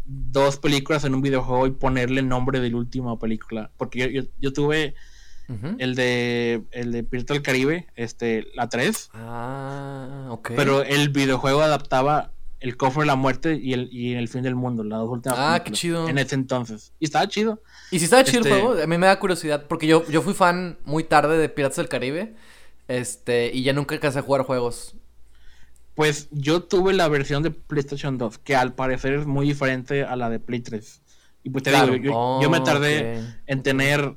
dos 0.04 0.56
películas 0.58 1.04
en 1.04 1.14
un 1.14 1.22
videojuego 1.22 1.68
y 1.68 1.70
ponerle 1.70 2.18
el 2.20 2.26
nombre 2.28 2.58
de 2.58 2.68
la 2.68 2.76
última 2.78 3.16
película. 3.16 3.70
Porque 3.76 4.00
yo, 4.00 4.06
yo, 4.08 4.22
yo 4.40 4.52
tuve 4.52 4.96
el 5.78 5.94
de 5.94 6.64
el 6.72 6.90
de 6.90 7.04
Pirata 7.04 7.32
del 7.34 7.42
Caribe, 7.44 7.86
este, 7.94 8.48
la 8.56 8.68
3, 8.68 9.10
Ah, 9.14 10.26
ok. 10.30 10.50
pero 10.56 10.82
el 10.82 11.10
videojuego 11.10 11.60
adaptaba 11.62 12.32
el 12.58 12.76
cofre 12.76 13.02
de 13.02 13.06
la 13.06 13.14
muerte 13.14 13.54
y 13.62 13.72
el, 13.72 13.88
y 13.92 14.14
el 14.14 14.26
fin 14.28 14.42
del 14.42 14.56
mundo, 14.56 14.82
las 14.82 14.98
dos 14.98 15.10
últimas 15.10 15.38
Ah, 15.38 15.58
qué 15.58 15.70
películas, 15.70 15.80
chido. 15.80 16.08
En 16.08 16.18
ese 16.18 16.34
entonces. 16.34 16.92
Y 16.98 17.04
estaba 17.04 17.28
chido. 17.28 17.62
¿Y 17.92 18.00
si 18.00 18.06
estaba 18.06 18.24
chido 18.24 18.40
Este- 18.40 18.52
el 18.56 18.62
juego? 18.62 18.82
A 18.82 18.86
mí 18.88 18.98
me 18.98 19.06
da 19.06 19.20
curiosidad, 19.20 19.66
porque 19.68 19.86
yo, 19.86 20.04
yo 20.08 20.22
fui 20.22 20.34
fan 20.34 20.76
muy 20.84 21.04
tarde 21.04 21.38
de 21.38 21.48
Piratas 21.48 21.76
del 21.76 21.88
Caribe, 21.88 22.34
este, 22.88 23.50
y 23.54 23.62
ya 23.62 23.72
nunca 23.72 23.94
alcancé 23.94 24.18
a 24.18 24.22
jugar 24.22 24.42
juegos. 24.42 24.96
Pues 25.94 26.28
yo 26.32 26.62
tuve 26.62 26.92
la 26.92 27.08
versión 27.08 27.42
de 27.42 27.50
PlayStation 27.50 28.18
2, 28.18 28.38
que 28.38 28.56
al 28.56 28.74
parecer 28.74 29.14
es 29.14 29.26
muy 29.26 29.46
diferente 29.46 30.02
a 30.04 30.16
la 30.16 30.28
de 30.28 30.40
Play 30.40 30.60
3. 30.60 31.02
Y 31.44 31.50
pues 31.50 31.62
te 31.64 31.70
Claro. 31.70 31.92
digo, 31.92 32.04
yo, 32.04 32.12
Oh, 32.14 32.40
yo 32.42 32.50
me 32.50 32.60
tardé 32.60 33.18
ok. 33.20 33.24
en 33.46 33.62
tener 33.62 34.16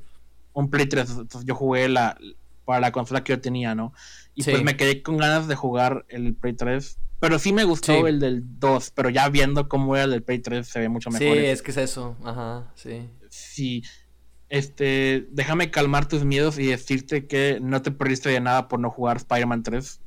un 0.54 0.70
Play 0.70 0.86
3, 0.86 1.10
entonces 1.10 1.44
yo 1.44 1.54
jugué 1.54 1.88
la 1.88 2.16
para 2.64 2.80
la 2.80 2.92
consola 2.92 3.24
que 3.24 3.32
yo 3.32 3.40
tenía, 3.40 3.74
¿no? 3.74 3.94
Y 4.34 4.42
Sí. 4.42 4.50
pues 4.50 4.62
me 4.62 4.76
quedé 4.76 5.02
con 5.02 5.16
ganas 5.16 5.48
de 5.48 5.54
jugar 5.54 6.04
el 6.08 6.34
Play 6.34 6.52
3 6.52 6.98
Pero 7.20 7.38
sí 7.38 7.52
me 7.52 7.64
gustó 7.64 8.06
el 8.06 8.20
del 8.20 8.42
2, 8.60 8.90
pero 8.90 9.08
ya 9.10 9.28
viendo 9.28 9.68
cómo 9.68 9.96
era 9.96 10.04
el 10.04 10.10
del 10.10 10.22
Play 10.22 10.38
3 10.40 10.68
se 10.68 10.78
ve 10.80 10.88
mucho 10.88 11.10
mejor. 11.10 11.36
Sí, 11.38 11.44
es 11.46 11.62
que 11.62 11.70
es 11.70 11.76
eso, 11.78 12.16
ajá, 12.24 12.70
sí. 12.76 13.08
Sí, 13.30 13.82
este, 14.50 15.26
déjame 15.30 15.70
calmar 15.70 16.06
tus 16.08 16.24
miedos 16.24 16.58
y 16.58 16.66
decirte 16.66 17.26
que 17.26 17.58
no 17.60 17.82
te 17.82 17.90
perdiste 17.90 18.28
de 18.30 18.40
nada 18.40 18.68
por 18.68 18.80
no 18.80 18.90
jugar 18.90 19.16
Spider-Man 19.18 19.62
3. 19.62 20.00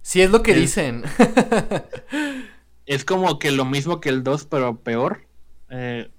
Sí, 0.00 0.20
es 0.20 0.30
lo 0.30 0.42
que 0.42 0.54
dicen. 0.54 1.02
es 2.86 3.04
como 3.04 3.38
que 3.38 3.50
lo 3.52 3.64
mismo 3.64 4.00
que 4.00 4.08
el 4.08 4.22
2, 4.22 4.46
pero 4.46 4.80
peor. 4.80 5.26
Eh, 5.70 6.10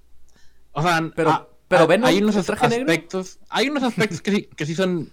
o 0.71 0.81
sea, 0.81 1.11
pero, 1.15 1.57
pero 1.67 1.87
hay 2.05 2.17
unos 2.21 2.35
aspectos, 2.35 3.39
hay 3.49 3.69
unos 3.69 3.83
aspectos 3.83 4.21
que, 4.21 4.31
sí, 4.31 4.49
que 4.55 4.65
sí 4.65 4.75
son 4.75 5.11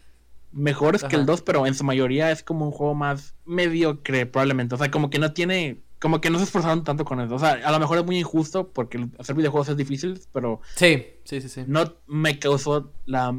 mejores 0.53 1.05
que 1.05 1.17
el 1.17 1.27
2, 1.27 1.43
pero 1.43 1.67
en 1.67 1.75
su 1.75 1.85
mayoría 1.85 2.31
es 2.31 2.43
como 2.43 2.67
un 2.67 2.73
juego 2.73 2.95
más 2.95 3.35
mediocre, 3.45 4.27
probablemente. 4.27 4.75
O 4.75 4.79
sea, 4.79 4.91
como 4.91 5.11
que 5.11 5.19
no 5.19 5.33
tiene. 5.33 5.83
Como 6.01 6.23
que 6.23 6.31
no 6.31 6.39
se 6.39 6.45
esforzaron 6.45 6.83
tanto 6.83 7.05
con 7.05 7.21
eso. 7.21 7.35
O 7.35 7.39
sea, 7.39 7.61
a 7.63 7.71
lo 7.71 7.79
mejor 7.79 7.99
es 7.99 8.07
muy 8.07 8.19
injusto 8.19 8.69
porque 8.73 9.07
hacer 9.19 9.37
videojuegos 9.37 9.69
es 9.69 9.77
difícil, 9.77 10.19
pero. 10.33 10.61
Sí, 10.75 11.07
sí, 11.25 11.43
sí, 11.43 11.49
sí. 11.49 11.65
No 11.67 11.95
me 12.07 12.39
causó 12.39 12.93
la. 13.05 13.39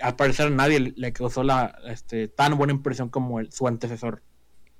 Al 0.00 0.16
parecer 0.16 0.46
a 0.46 0.50
nadie 0.50 0.92
le 0.96 1.12
causó 1.12 1.42
la 1.42 1.78
este, 1.86 2.28
tan 2.28 2.56
buena 2.56 2.72
impresión 2.72 3.08
como 3.08 3.40
el, 3.40 3.52
su 3.52 3.66
antecesor. 3.66 4.22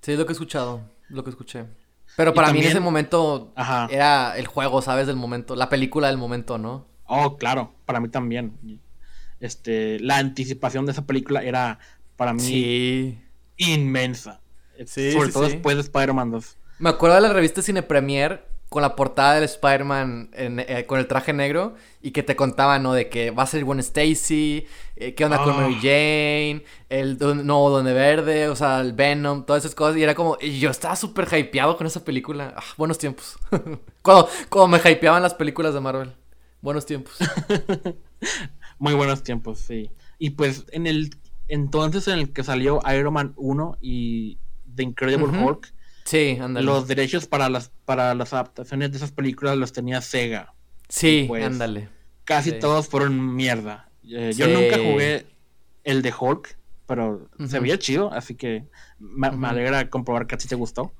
Sí, 0.01 0.16
lo 0.16 0.26
que 0.26 0.32
he 0.32 0.34
escuchado, 0.34 0.82
lo 1.09 1.24
que 1.24 1.30
escuché. 1.30 1.64
Pero 2.16 2.34
para 2.34 2.53
mí 2.53 2.61
en 2.61 2.66
ese 2.66 2.80
momento 2.80 3.55
era 3.88 4.36
el 4.36 4.47
juego, 4.47 4.82
¿sabes? 4.82 5.07
Del 5.07 5.16
momento, 5.16 5.57
la 5.57 5.68
película 5.68 6.09
del 6.09 6.18
momento, 6.18 6.59
¿no? 6.59 6.86
Oh, 7.07 7.36
claro, 7.36 7.74
para 7.86 8.01
mí 8.01 8.09
también 8.09 8.80
este, 9.40 9.99
la 10.01 10.18
anticipación 10.18 10.86
de 10.86 10.93
esa 10.93 11.07
película 11.07 11.43
era 11.43 11.78
para 12.16 12.32
mí 12.32 13.18
inmensa. 13.57 14.40
Sobre 14.86 15.30
todo 15.30 15.45
después 15.45 15.76
de 15.76 15.82
Spider-Man 15.82 16.30
2. 16.30 16.57
Me 16.78 16.90
acuerdo 16.90 17.16
de 17.16 17.22
la 17.22 17.32
revista 17.32 17.62
Cine 17.62 17.82
Premier 17.82 18.45
con 18.73 18.83
la 18.83 18.97
portada 18.97 19.35
del 19.35 19.45
Spider-Man 19.45 20.31
eh, 20.33 20.85
con 20.89 20.99
el 20.99 21.07
traje 21.07 21.33
negro 21.33 21.75
y 22.01 22.11
que 22.11 22.23
te 22.23 22.35
contaban, 22.35 22.83
¿no? 22.83 22.95
De 22.95 23.11
que 23.11 23.31
va 23.31 23.43
a 23.43 23.47
ser 23.47 23.64
Gwen 23.64 23.79
Stacy, 23.81 24.66
eh, 24.97 25.14
qué 25.14 25.25
onda 25.27 25.45
con 25.45 25.55
Mary 25.55 25.75
ah. 25.77 25.81
Jane, 25.81 26.64
el 26.89 27.18
nuevo 27.18 27.68
Donde 27.68 27.93
Verde, 27.93 28.49
o 28.49 28.57
sea, 28.57 28.81
el 28.81 28.95
Venom, 28.95 29.45
todas 29.45 29.64
esas 29.64 29.75
cosas. 29.75 29.99
Y 29.99 30.03
era 30.03 30.14
como, 30.14 30.39
y 30.41 30.59
yo 30.59 30.70
estaba 30.70 30.97
súper 30.97 31.29
hypeado 31.33 31.77
con 31.77 31.87
esa 31.87 32.03
película. 32.03 32.55
Ah, 32.57 32.62
buenos 32.79 32.97
tiempos. 32.97 33.39
cuando, 34.03 34.29
cuando 34.49 34.68
me 34.68 34.91
hypeaban 34.91 35.23
las 35.23 35.35
películas 35.35 35.75
de 35.75 35.81
Marvel. 35.81 36.12
Buenos 36.62 36.87
tiempos. 36.87 37.18
Muy 38.79 38.95
buenos 38.95 39.23
tiempos, 39.23 39.59
sí. 39.59 39.91
Y 40.18 40.31
pues 40.31 40.64
en 40.73 40.87
el 40.87 41.11
entonces 41.49 42.09
en 42.09 42.18
el 42.18 42.33
que 42.33 42.43
salió 42.43 42.81
Iron 42.91 43.12
Man 43.12 43.35
1 43.37 43.77
y 43.83 44.39
The 44.75 44.83
Incredible 44.83 45.27
Hulk, 45.27 45.75
sí, 46.05 46.39
los 46.39 46.89
derechos 46.89 47.27
para 47.27 47.49
las, 47.49 47.71
para 47.85 48.15
las 48.15 48.33
adaptaciones 48.33 48.91
de 48.91 48.97
esas 48.99 49.13
películas 49.13 49.57
los 49.57 49.73
tenía 49.73 50.01
Sega. 50.01 50.55
Sí, 50.89 51.25
pues, 51.29 51.45
ándale. 51.45 51.89
Casi 52.25 52.53
todos 52.53 52.89
fueron 52.89 53.35
mierda. 53.35 53.91
Eh, 54.05 54.33
yo 54.37 54.47
nunca 54.49 54.77
jugué 54.77 55.27
el 55.85 56.03
de 56.03 56.13
Hulk, 56.19 56.57
pero 56.87 57.29
se 57.49 57.61
veía 57.61 57.79
chido, 57.79 58.13
así 58.13 58.35
que 58.35 58.65
me, 58.99 59.29
alegra 59.47 59.89
comprobar 59.89 60.27
que 60.27 60.35
a 60.35 60.39
ti 60.39 60.49
te 60.49 60.55
gustó. 60.55 60.93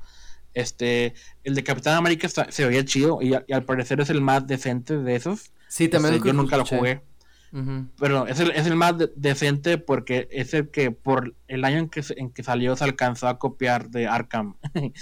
Este, 0.55 1.15
el 1.45 1.55
de 1.55 1.65
Capitán 1.65 1.97
América 1.97 2.29
se 2.29 2.67
veía 2.67 2.85
chido 2.85 3.21
y, 3.23 3.35
al 3.35 3.65
parecer 3.65 4.01
es 4.01 4.11
el 4.11 4.21
más 4.21 4.47
decente 4.47 4.97
de 4.97 5.17
esos. 5.17 5.53
Sí, 5.69 5.89
también. 5.89 6.15
Este, 6.15 6.29
yo 6.29 6.33
nunca 6.33 6.57
lo 6.57 6.65
jugué. 6.65 7.03
Pero 7.99 8.27
es 8.27 8.41
el, 8.41 8.51
es 8.53 8.67
el 8.67 8.77
más 8.77 8.95
decente 9.15 9.77
porque 9.77 10.27
es 10.31 10.55
el 10.55 10.71
que 10.71 10.91
por 10.91 11.35
el 11.49 11.65
año 11.65 11.79
en 11.79 11.89
que, 11.91 12.03
en 12.17 12.31
que 12.31 12.43
salió 12.43 12.75
se 12.77 12.85
alcanzó 12.85 13.29
a 13.29 13.39
copiar 13.39 13.91
de 13.91 14.07
Arkham. 14.07 14.57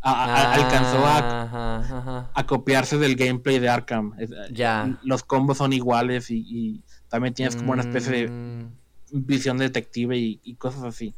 alcanzó 0.00 1.06
a, 1.06 2.30
a, 2.34 2.46
copiarse 2.46 2.98
del 2.98 3.14
gameplay 3.14 3.58
de 3.60 3.68
Arkham. 3.68 4.14
Ya. 4.50 4.98
Los 5.04 5.22
combos 5.22 5.58
son 5.58 5.72
iguales 5.72 6.30
y, 6.30 6.82
también 7.08 7.32
tienes 7.32 7.54
como 7.54 7.72
una 7.72 7.82
especie 7.82 8.12
de 8.12 8.28
mm. 8.28 8.72
visión 9.12 9.58
detective 9.58 10.16
y, 10.16 10.54
cosas 10.56 10.82
así. 10.82 11.14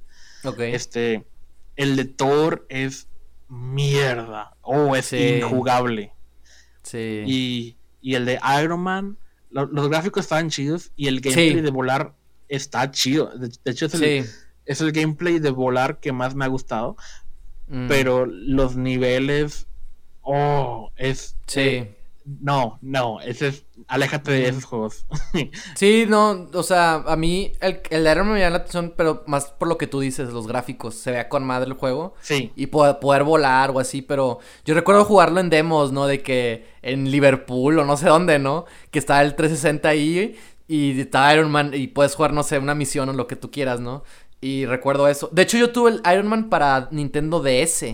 Este, 0.58 1.26
el 1.74 1.96
de 1.96 2.04
Thor 2.04 2.66
es 2.68 3.08
mierda. 3.48 4.56
Oh, 4.60 4.94
es 4.94 5.12
injugable. 5.14 6.12
Sí. 6.82 7.22
Y, 7.26 7.76
y 8.02 8.14
el 8.14 8.26
de 8.26 8.38
Iron 8.62 8.80
Man 8.80 9.18
los 9.64 9.88
gráficos 9.88 10.24
estaban 10.24 10.50
chidos 10.50 10.92
y 10.96 11.08
el 11.08 11.20
gameplay 11.20 11.60
de 11.60 11.70
volar 11.70 12.14
está 12.48 12.90
chido. 12.90 13.30
De, 13.36 13.50
hecho, 13.64 13.86
es 13.86 14.80
el, 14.80 14.92
gameplay 14.92 15.38
de 15.38 15.50
volar 15.50 15.98
que 16.00 16.12
más 16.12 16.34
me 16.34 16.44
ha 16.44 16.48
gustado. 16.48 16.96
Mm. 17.68 17.88
Pero 17.88 18.26
los 18.26 18.76
niveles. 18.76 19.66
Oh, 20.22 20.90
es. 20.96 21.36
Sí. 21.46 21.60
Eh, 21.60 21.95
no, 22.26 22.80
no, 22.82 23.20
ese 23.20 23.48
es, 23.48 23.66
aléjate 23.86 24.32
de 24.32 24.48
esos 24.48 24.64
juegos. 24.64 25.06
sí, 25.76 26.06
no, 26.08 26.48
o 26.52 26.62
sea, 26.64 26.94
a 27.06 27.16
mí 27.16 27.52
el, 27.60 27.80
el 27.90 28.02
de 28.02 28.10
Iron 28.10 28.32
me 28.32 28.40
llama 28.40 28.50
la 28.50 28.56
atención, 28.58 28.94
pero 28.96 29.22
más 29.28 29.52
por 29.52 29.68
lo 29.68 29.78
que 29.78 29.86
tú 29.86 30.00
dices, 30.00 30.32
los 30.32 30.48
gráficos, 30.48 30.96
se 30.96 31.12
vea 31.12 31.28
con 31.28 31.44
madre 31.44 31.68
el 31.68 31.74
juego. 31.74 32.14
Sí. 32.20 32.52
Y 32.56 32.66
poder, 32.66 32.98
poder 32.98 33.22
volar 33.22 33.70
o 33.70 33.78
así, 33.78 34.02
pero 34.02 34.40
yo 34.64 34.74
recuerdo 34.74 35.04
jugarlo 35.04 35.38
en 35.38 35.50
demos, 35.50 35.92
¿no? 35.92 36.08
De 36.08 36.20
que 36.20 36.66
en 36.82 37.12
Liverpool 37.12 37.78
o 37.78 37.84
no 37.84 37.96
sé 37.96 38.08
dónde, 38.08 38.40
¿no? 38.40 38.64
Que 38.90 38.98
estaba 38.98 39.22
el 39.22 39.36
360 39.36 39.88
ahí 39.88 40.36
y 40.66 41.00
estaba 41.00 41.32
Iron 41.32 41.50
Man 41.50 41.70
y 41.74 41.86
puedes 41.86 42.16
jugar, 42.16 42.32
no 42.32 42.42
sé, 42.42 42.58
una 42.58 42.74
misión 42.74 43.08
o 43.08 43.12
lo 43.12 43.28
que 43.28 43.36
tú 43.36 43.52
quieras, 43.52 43.78
¿no? 43.78 44.02
Y 44.40 44.66
recuerdo 44.66 45.06
eso. 45.06 45.28
De 45.32 45.42
hecho, 45.42 45.58
yo 45.58 45.70
tuve 45.70 45.90
el 45.92 46.02
Iron 46.12 46.26
Man 46.26 46.48
para 46.48 46.88
Nintendo 46.90 47.40
DS. 47.40 47.84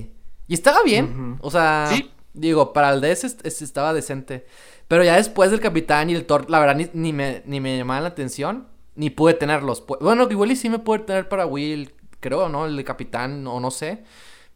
Y 0.49 0.55
estaba 0.55 0.83
bien. 0.83 1.39
O 1.41 1.51
sea, 1.51 1.87
¿Sí? 1.91 2.11
Digo, 2.35 2.73
para 2.73 2.91
el 2.91 3.01
DS 3.01 3.25
estaba 3.45 3.93
decente. 3.93 4.47
Pero 4.89 5.05
ya 5.05 5.17
después 5.17 5.51
del 5.51 5.61
Capitán 5.61 6.11
y 6.11 6.15
el 6.15 6.27
Thor, 6.27 6.51
la 6.51 6.61
verdad, 6.61 6.91
ni, 6.93 7.13
me, 7.13 7.43
ni 7.47 7.61
me 7.61 7.77
llamaban 7.77 8.03
la 8.03 8.11
atención. 8.11 8.69
Ni 8.95 9.11
pude 9.11 9.35
tenerlos. 9.35 9.85
Bueno, 10.01 10.29
igual 10.31 10.53
y 10.53 10.57
sí 10.57 10.69
me 10.69 10.79
pude 10.79 11.01
tener 11.01 11.29
para 11.29 11.47
Wii, 11.47 11.91
creo, 12.21 12.49
¿no? 12.49 12.67
El 12.67 12.77
de 12.77 12.85
Capitán, 12.85 13.47
o 13.47 13.59
no 13.59 13.71
sé. 13.71 14.05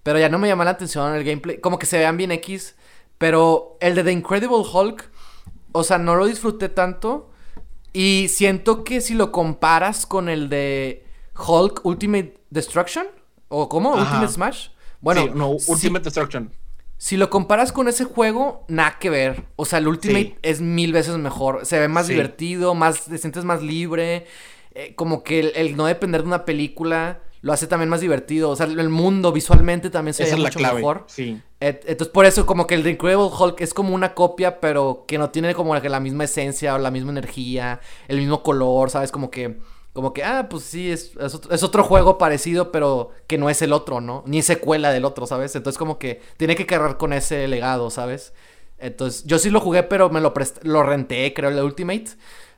Pero 0.03 0.18
ya 0.18 0.29
no 0.29 0.39
me 0.39 0.49
llama 0.49 0.64
la 0.64 0.72
atención 0.72 1.14
el 1.14 1.24
gameplay. 1.24 1.59
Como 1.59 1.79
que 1.79 1.87
se 1.87 1.99
vean 1.99 2.16
bien 2.16 2.33
X. 2.33 2.77
Pero 3.18 3.79
el 3.81 3.95
de 3.95 4.05
The 4.05 4.12
Incredible 4.12 4.62
Hulk, 4.70 5.11
o 5.72 5.83
sea, 5.83 5.99
no 5.99 6.16
lo 6.16 6.27
disfruté 6.27 6.68
tanto. 6.68 7.31
Y 7.93 8.29
siento 8.29 8.85
que 8.85 9.01
si 9.01 9.14
lo 9.14 9.33
comparas 9.33 10.05
con 10.05 10.29
el 10.29 10.51
de 10.51 11.07
Hulk 11.35 11.81
Ultimate 11.85 12.39
Destruction, 12.51 13.07
¿o 13.49 13.68
cómo? 13.68 13.95
Ultimate 13.95 14.29
Smash. 14.29 14.68
Bueno, 15.01 15.35
no, 15.35 15.57
Ultimate 15.66 16.05
Destruction. 16.05 16.53
Si 16.99 17.16
lo 17.16 17.28
comparas 17.28 17.72
con 17.72 17.88
ese 17.88 18.05
juego, 18.05 18.64
nada 18.68 18.99
que 18.99 19.11
ver. 19.11 19.44
O 19.57 19.64
sea, 19.64 19.78
el 19.80 19.88
Ultimate 19.88 20.38
es 20.42 20.61
mil 20.61 20.92
veces 20.92 21.16
mejor. 21.18 21.66
Se 21.66 21.78
ve 21.78 21.88
más 21.88 22.09
divertido, 22.09 22.74
más, 22.74 23.05
te 23.05 23.18
sientes 23.18 23.44
más 23.44 23.62
libre. 23.62 24.26
Eh, 24.74 24.94
como 24.94 25.22
que 25.22 25.40
el, 25.40 25.76
no 25.76 25.86
depender 25.86 26.22
de 26.22 26.28
una 26.28 26.44
película 26.44 27.20
lo 27.42 27.53
hace 27.53 27.66
también 27.66 27.90
más 27.90 28.01
divertido. 28.01 28.49
O 28.49 28.57
sea, 28.57 28.66
el 28.66 28.88
mundo 28.88 29.30
visualmente 29.30 29.90
también 29.90 30.14
se 30.14 30.24
ve 30.24 30.36
mucho 30.36 30.59
mejor. 30.59 31.05
Sí. 31.07 31.40
entonces, 31.61 32.09
por 32.09 32.24
eso, 32.24 32.47
como 32.47 32.66
que 32.66 32.74
el 32.74 32.82
The 32.82 32.90
Incredible 32.90 33.28
Hulk 33.38 33.61
es 33.61 33.74
como 33.74 33.94
una 33.94 34.14
copia, 34.14 34.59
pero 34.59 35.05
que 35.07 35.18
no 35.18 35.30
tiene 35.30 35.55
como 35.55 35.76
la 35.76 36.01
misma 36.01 36.24
esencia 36.24 36.74
o 36.74 36.78
la 36.78 36.90
misma 36.90 37.11
energía, 37.11 37.80
el 38.09 38.18
mismo 38.18 38.42
color, 38.42 38.88
¿sabes? 38.90 39.12
Como 39.12 39.30
que 39.30 39.59
como 39.97 40.12
que, 40.12 40.22
ah, 40.22 40.47
pues 40.51 40.62
sí, 40.64 40.92
es, 40.92 41.12
es, 41.51 41.62
otro, 41.62 41.82
juego 41.82 42.18
parecido, 42.18 42.70
pero 42.70 43.12
que 43.26 43.38
no 43.38 43.49
es 43.49 43.62
el 43.62 43.72
otro, 43.72 44.03
¿no? 44.03 44.22
Ni 44.26 44.42
secuela 44.42 44.92
del 44.92 45.07
otro, 45.07 45.26
¿sabes? 45.26 45.57
Entonces 45.57 45.78
como 45.78 45.99
que 45.99 46.20
tiene 46.36 46.55
que 46.55 46.66
cargar 46.66 46.99
con 46.99 47.14
ese 47.14 47.49
legado, 47.49 47.88
¿sabes? 47.88 48.34
Entonces, 48.78 49.24
yo 49.24 49.38
sí 49.38 49.49
lo 49.49 49.59
jugué, 49.59 49.84
pero 49.84 50.11
me 50.11 50.20
lo, 50.20 50.34
lo 50.64 50.82
renté, 50.82 51.32
creo, 51.32 51.49
el 51.49 51.64
Ultimate. 51.64 52.09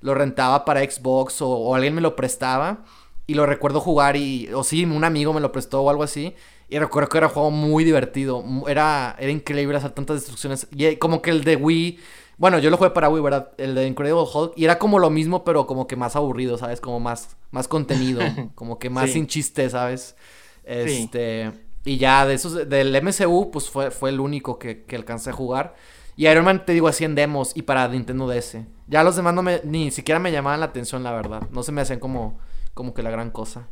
Lo 0.01 0.15
rentaba 0.17 0.65
para 0.65 0.83
Xbox 0.83 1.41
o, 1.41 1.77
alguien 1.77 1.95
me 1.95 2.01
lo 2.01 2.17
prestaba. 2.17 2.85
Y 3.29 3.35
lo 3.35 3.47
recuerdo 3.47 3.81
jugar 3.81 4.17
y, 4.17 4.53
o 4.53 4.65
sí, 4.65 4.85
un 4.85 5.05
amigo 5.05 5.33
me 5.33 5.41
lo 5.41 5.53
prestó 5.53 5.83
o 5.83 5.91
algo 5.91 6.03
así. 6.03 6.35
Y 6.69 6.81
recuerdo 6.81 7.09
que 7.09 7.19
era 7.19 7.29
un 7.29 7.35
juego 7.35 7.51
muy 7.53 7.85
divertido. 7.85 8.45
Era, 8.67 9.15
era 9.21 9.31
increíble 9.31 9.77
hacer 9.77 9.93
tantas 9.93 10.17
destrucciones. 10.17 10.67
Y 10.73 10.87
eh, 10.87 10.99
como 10.99 11.23
que 11.23 11.31
el 11.31 11.45
de 11.45 11.55
Wii 11.55 12.01
bueno, 12.39 12.61
yo 12.61 12.71
lo 12.71 12.77
jugué 12.77 12.91
para 12.91 13.09
Wii, 13.09 13.23
¿verdad? 13.23 13.51
El 13.59 13.75
de 13.75 13.87
Incredible 13.87 14.25
Hulk. 14.33 14.53
Y 14.57 14.65
era 14.65 14.79
como 14.79 15.01
lo 15.01 15.11
mismo, 15.11 15.45
pero 15.45 15.67
como 15.67 15.89
que 15.89 15.97
más 15.97 16.15
aburrido, 16.15 16.57
¿sabes? 16.57 16.81
Como 16.81 17.01
más, 17.01 17.37
más 17.51 17.67
contenido. 17.67 18.21
como 18.55 18.79
que 18.79 18.91
más 18.91 19.11
sin 19.11 19.27
chiste, 19.27 19.69
¿sabes? 19.69 20.15
Este. 20.63 21.51
Y 21.85 21.97
ya 21.99 22.27
de 22.27 22.35
esos, 22.35 22.69
del 22.69 23.03
MCU, 23.03 23.51
pues 23.51 23.69
fue, 23.69 23.91
fue 23.91 24.11
el 24.11 24.21
único 24.21 24.59
que, 24.59 24.85
que, 24.85 24.95
alcancé 24.95 25.31
a 25.31 25.33
jugar. 25.33 25.75
Y 26.17 26.29
Iron 26.29 26.45
Man, 26.45 26.65
te 26.65 26.73
digo 26.73 26.87
así 26.87 27.05
en 27.05 27.15
demos 27.15 27.57
y 27.57 27.63
para 27.63 27.89
Nintendo 27.89 28.29
DS. 28.29 28.59
Ya 28.87 29.03
los 29.03 29.17
demás 29.17 29.35
no 29.35 29.43
me, 29.43 29.61
ni 29.65 29.91
siquiera 29.91 30.21
me 30.21 30.31
llamaban 30.31 30.61
la 30.61 30.67
atención, 30.67 31.03
la 31.03 31.13
verdad. 31.13 31.49
No 31.51 31.63
se 31.63 31.73
me 31.73 31.81
hacían 31.81 31.99
como, 31.99 32.39
como 32.75 32.95
que 32.95 33.03
la 33.03 33.11
gran 33.11 33.31
cosa. 33.31 33.69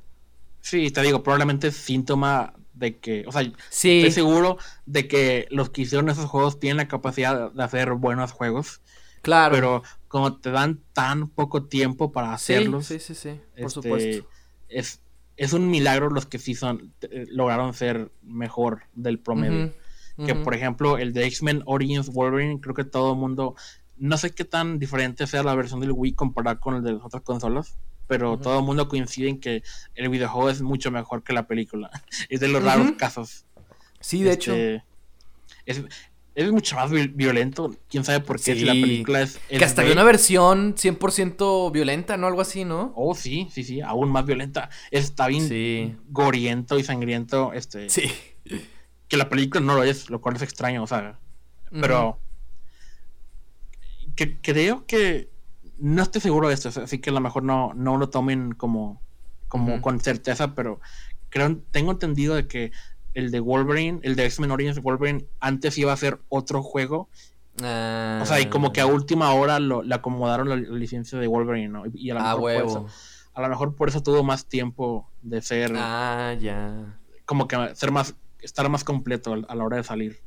Sí, 0.61 0.91
te 0.91 1.03
digo, 1.03 1.23
probablemente 1.23 1.71
síntoma 1.71 2.55
de 2.77 2.99
que, 2.99 3.25
o 3.27 3.33
sea, 3.33 3.43
estoy 3.43 4.11
seguro 4.11 4.59
de 4.85 5.09
que 5.09 5.49
los 5.51 5.71
que 5.71 5.83
hicieron 5.83 6.09
esos 6.09 6.27
juegos 6.27 6.61
tienen 6.61 6.77
la 6.77 6.89
capacidad 6.89 7.51
de 7.51 7.63
hacer 7.63 7.93
buenos 7.93 8.33
juegos. 8.33 8.81
Claro. 9.23 9.55
Pero 9.55 9.83
como 10.09 10.39
te 10.39 10.51
dan 10.51 10.81
tan 10.93 11.29
poco 11.29 11.65
tiempo 11.65 12.13
para 12.13 12.33
hacerlos. 12.33 12.87
Sí, 12.87 13.01
sí, 13.01 13.15
sí, 13.15 13.41
por 13.57 13.67
este, 13.67 13.71
supuesto. 13.71 14.29
Es, 14.69 15.01
es 15.37 15.53
un 15.53 15.71
milagro 15.71 16.11
los 16.11 16.27
que 16.27 16.39
sí 16.39 16.55
son, 16.55 16.93
eh, 17.03 17.27
lograron 17.31 17.75
ser 17.75 18.13
mejor 18.23 18.83
del 18.95 19.19
promedio. 19.19 19.73
Que 20.25 20.35
por 20.35 20.55
ejemplo, 20.55 20.97
el 20.97 21.13
de 21.13 21.27
X-Men 21.27 21.63
Origins 21.67 22.09
Wolverine, 22.09 22.59
creo 22.59 22.75
que 22.75 22.85
todo 22.85 23.13
el 23.13 23.19
mundo, 23.19 23.55
no 23.99 24.17
sé 24.17 24.31
qué 24.31 24.47
tan 24.47 24.79
diferente 24.79 25.27
sea 25.27 25.43
la 25.43 25.55
versión 25.55 25.81
del 25.81 25.93
Wii 25.93 26.15
comparada 26.15 26.59
con 26.59 26.75
el 26.75 26.83
de 26.83 26.95
las 26.95 27.05
otras 27.05 27.23
consolas, 27.23 27.77
pero 28.07 28.39
todo 28.39 28.59
el 28.59 28.65
mundo 28.65 28.89
coincide 28.89 29.29
en 29.29 29.41
que 29.41 29.63
el 29.95 30.09
videojuego 30.09 30.51
es 30.51 30.63
mucho 30.63 30.91
mejor 30.91 31.23
que 31.23 31.33
la 31.33 31.47
película. 31.47 31.91
es 32.29 32.41
de 32.41 32.49
los 32.49 32.63
raros 32.63 32.93
casos. 32.93 33.47
Sí, 34.01 34.23
de 34.23 34.33
hecho. 34.33 34.55
Este, 35.65 35.89
es, 36.35 36.53
mucho 36.53 36.77
más 36.77 36.91
violento. 36.91 37.75
Quién 37.89 38.05
sabe 38.05 38.21
por 38.21 38.37
qué 38.37 38.55
si 38.55 38.65
la 38.65 38.73
película 38.73 39.23
es. 39.23 39.39
que 39.49 39.65
hasta 39.65 39.83
hay 39.83 39.91
una 39.91 40.05
versión 40.05 40.75
100% 40.75 41.73
violenta, 41.73 42.17
¿no? 42.17 42.27
Algo 42.27 42.41
así, 42.41 42.65
¿no? 42.65 42.93
Oh, 42.95 43.15
sí, 43.15 43.49
sí, 43.51 43.65
sí. 43.65 43.81
Aún 43.81 44.11
más 44.11 44.27
violenta. 44.27 44.71
Está 44.91 45.27
bien 45.27 46.01
goriento 46.11 46.79
y 46.79 46.85
sangriento. 46.85 47.53
Este. 47.53 47.89
Sí. 47.91 48.11
Que 49.09 49.17
la 49.17 49.29
película 49.29 49.65
no 49.65 49.75
lo 49.75 49.83
es, 49.83 50.11
lo 50.11 50.21
cual 50.21 50.37
es 50.37 50.43
extraño, 50.43 50.83
o 50.83 50.87
sea. 50.87 51.19
Pero. 51.71 52.21
que, 54.15 54.39
creo 54.41 54.87
que. 54.87 55.31
No 55.79 56.03
estoy 56.03 56.21
seguro 56.21 56.49
de 56.49 56.55
esto, 56.55 56.69
así 56.69 56.99
que 56.99 57.11
a 57.11 57.13
lo 57.13 57.21
mejor 57.21 57.43
no, 57.43 57.73
no 57.75 57.97
lo 57.97 58.09
tomen 58.09 58.53
como, 58.53 59.03
como 59.49 59.81
con 59.83 60.01
certeza, 60.01 60.55
pero 60.55 60.81
creo, 61.29 61.59
tengo 61.71 61.93
entendido 61.93 62.35
de 62.35 62.47
que 62.47 62.73
el 63.15 63.31
de 63.31 63.41
Wolverine, 63.41 64.01
el 64.03 64.15
de 64.15 64.27
X-Men 64.27 64.51
Origins 64.51 64.81
Wolverine, 64.83 65.27
antes 65.41 65.79
iba 65.79 65.93
a 65.93 65.97
ser 65.97 66.21
otro 66.29 66.63
juego. 66.63 67.09
O 67.59 68.27
sea, 68.27 68.41
y 68.41 68.47
como 68.47 68.73
que 68.73 68.83
a 68.83 68.85
ah. 68.85 68.89
última 68.89 69.33
hora 69.33 69.59
lo, 69.59 69.83
le 69.83 69.95
acomodaron 69.95 70.49
la, 70.49 70.57
licencia 70.57 71.19
de 71.19 71.27
Wolverine, 71.27 71.69
¿no? 71.69 71.85
Y 71.95 72.11
a 72.11 72.15
lo, 72.15 72.21
ah, 72.21 72.35
mejor 72.35 72.41
Por 72.41 72.67
eso, 72.67 72.87
a 73.33 73.41
lo 73.41 73.49
mejor 73.49 73.75
por 73.75 73.89
eso 73.89 74.03
tuvo 74.03 74.23
más 74.23 74.47
tiempo 74.47 75.11
de 75.23 75.41
ser. 75.41 75.73
Ah, 75.77 76.35
ya. 76.39 76.99
Como 77.25 77.49
que 77.49 77.75
ser 77.75 77.91
más. 77.91 78.15
estar 78.41 78.69
más 78.69 78.85
completo 78.85 79.33
a 79.49 79.55
la 79.55 79.65
hora 79.65 79.79
de 79.79 79.85
salir. 79.85 80.21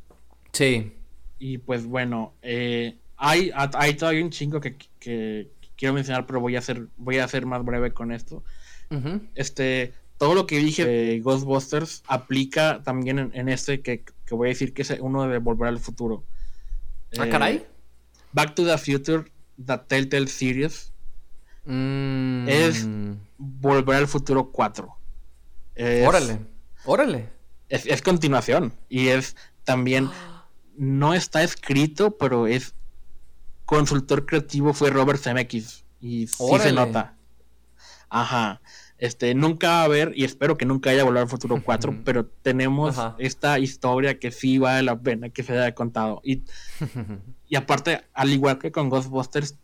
Sí. 0.51 0.93
Y 1.37 1.59
pues 1.59 1.85
bueno, 1.85 2.33
eh, 2.41 2.97
hay, 3.19 3.51
hay 3.53 3.93
todavía 3.95 4.23
un 4.23 4.31
chingo 4.31 4.59
que, 4.59 4.75
quiero 5.75 5.93
mencionar, 5.93 6.25
pero 6.25 6.39
voy 6.39 6.55
a 6.55 6.61
ser, 6.61 6.87
voy 6.97 7.19
a 7.19 7.27
ser 7.27 7.45
más 7.45 7.63
breve 7.63 7.93
con 7.93 8.11
esto. 8.11 8.43
Este 9.35 9.93
todo 10.19 10.35
lo 10.35 10.45
que 10.45 10.57
dije 10.57 10.85
de 10.85 11.19
Ghostbusters 11.21 12.03
aplica 12.05 12.81
también 12.83 13.31
en, 13.33 13.47
este 13.47 13.81
que, 13.81 14.03
voy 14.29 14.49
a 14.49 14.49
decir 14.49 14.73
que 14.73 14.81
es 14.81 14.93
uno 14.99 15.25
de 15.25 15.37
Volver 15.37 15.69
al 15.69 15.79
Futuro. 15.79 16.25
¿Ah, 17.17 17.27
caray? 17.29 17.55
Eh, 17.55 17.67
Back 18.33 18.53
to 18.53 18.65
the 18.65 18.77
Future, 18.77 19.31
The 19.65 19.77
Telltale 19.77 20.27
Series. 20.27 20.91
Mm. 21.63 22.49
Es 22.49 22.85
Volver 23.37 23.95
al 23.95 24.07
Futuro 24.07 24.51
4. 24.51 24.97
órale, 26.05 26.39
órale. 26.83 27.29
Es, 27.69 28.01
continuación. 28.01 28.73
Y 28.89 29.07
es 29.07 29.35
también. 29.63 30.09
No 30.81 31.13
está 31.13 31.43
escrito, 31.43 32.11
pero 32.17 32.47
es. 32.47 32.73
Consultor 33.69 34.25
creativo 34.25 34.73
fue 34.73 34.89
Robert 34.89 35.21
Zemeckis. 35.21 35.85
Y 36.01 36.25
sí 36.25 36.43
se 36.59 36.73
nota. 36.73 37.15
Ajá. 38.09 38.61
Este, 38.97 39.35
nunca 39.35 39.69
va 39.69 39.81
a 39.81 39.83
haber, 39.83 40.11
y 40.15 40.23
espero 40.23 40.57
que 40.57 40.65
nunca 40.65 40.89
haya 40.89 41.03
Volver 41.03 41.21
al 41.21 41.29
Futuro 41.29 41.61
4, 41.63 42.01
pero 42.03 42.25
tenemos 42.25 42.97
esta 43.19 43.59
historia 43.59 44.17
que 44.17 44.31
sí 44.31 44.57
vale 44.57 44.81
la 44.81 44.99
pena 44.99 45.29
que 45.29 45.43
se 45.43 45.53
haya 45.53 45.75
contado. 45.75 46.19
Y, 46.23 46.45
y 47.47 47.57
aparte, 47.57 48.01
al 48.15 48.31
igual 48.31 48.57
que 48.57 48.71
con 48.71 48.89
Ghostbusters, 48.89 49.59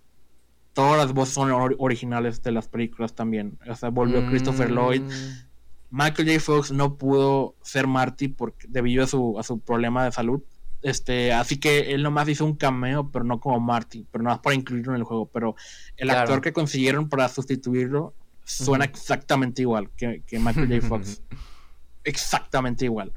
todas 0.73 0.99
las 0.99 1.11
voces 1.11 1.33
son 1.33 1.51
originales 1.51 2.43
de 2.43 2.51
las 2.51 2.67
películas 2.67 3.15
también. 3.15 3.57
O 3.67 3.73
sea, 3.73 3.89
volvió 3.89 4.23
Christopher 4.27 4.69
Lloyd. 4.69 5.01
Mm. 5.01 5.47
Michael 5.89 6.27
J. 6.27 6.39
Fox 6.41 6.71
no 6.71 6.95
pudo 6.95 7.55
ser 7.63 7.87
Marty 7.87 8.27
porque, 8.27 8.67
debido 8.69 9.03
a 9.03 9.07
su, 9.07 9.39
a 9.39 9.41
su 9.41 9.59
problema 9.59 10.05
de 10.05 10.11
salud. 10.11 10.43
Este, 10.85 11.33
así 11.33 11.57
que 11.57 11.95
él 11.95 12.03
nomás 12.03 12.29
hizo 12.29 12.45
un 12.45 12.55
cameo, 12.55 13.09
pero 13.09 13.25
no 13.25 13.39
como 13.39 13.59
Marty, 13.59 14.05
pero 14.11 14.23
más 14.23 14.37
para 14.37 14.55
incluirlo 14.55 14.93
en 14.93 14.99
el 14.99 15.03
juego. 15.03 15.25
Pero 15.33 15.55
el 15.97 16.11
actor 16.11 16.41
que 16.41 16.53
consiguieron 16.53 17.09
para 17.09 17.27
sustituirlo 17.27 18.13
suena 18.43 18.85
exactamente 18.85 19.63
igual 19.63 19.89
que, 19.97 20.21
Michael 20.33 20.67
J. 20.67 20.87
Fox. 20.87 21.23
exactamente 22.03 22.85
igual. 22.85 23.11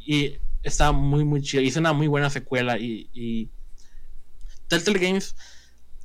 y 0.00 0.36
está 0.62 0.92
muy, 0.92 1.24
muy 1.24 1.40
chido. 1.40 1.62
Hizo 1.62 1.80
una 1.80 1.94
muy 1.94 2.08
buena 2.08 2.28
secuela. 2.28 2.76
Y, 2.76 3.08
y 3.14 3.48
Telltale 4.68 4.98
Games, 4.98 5.34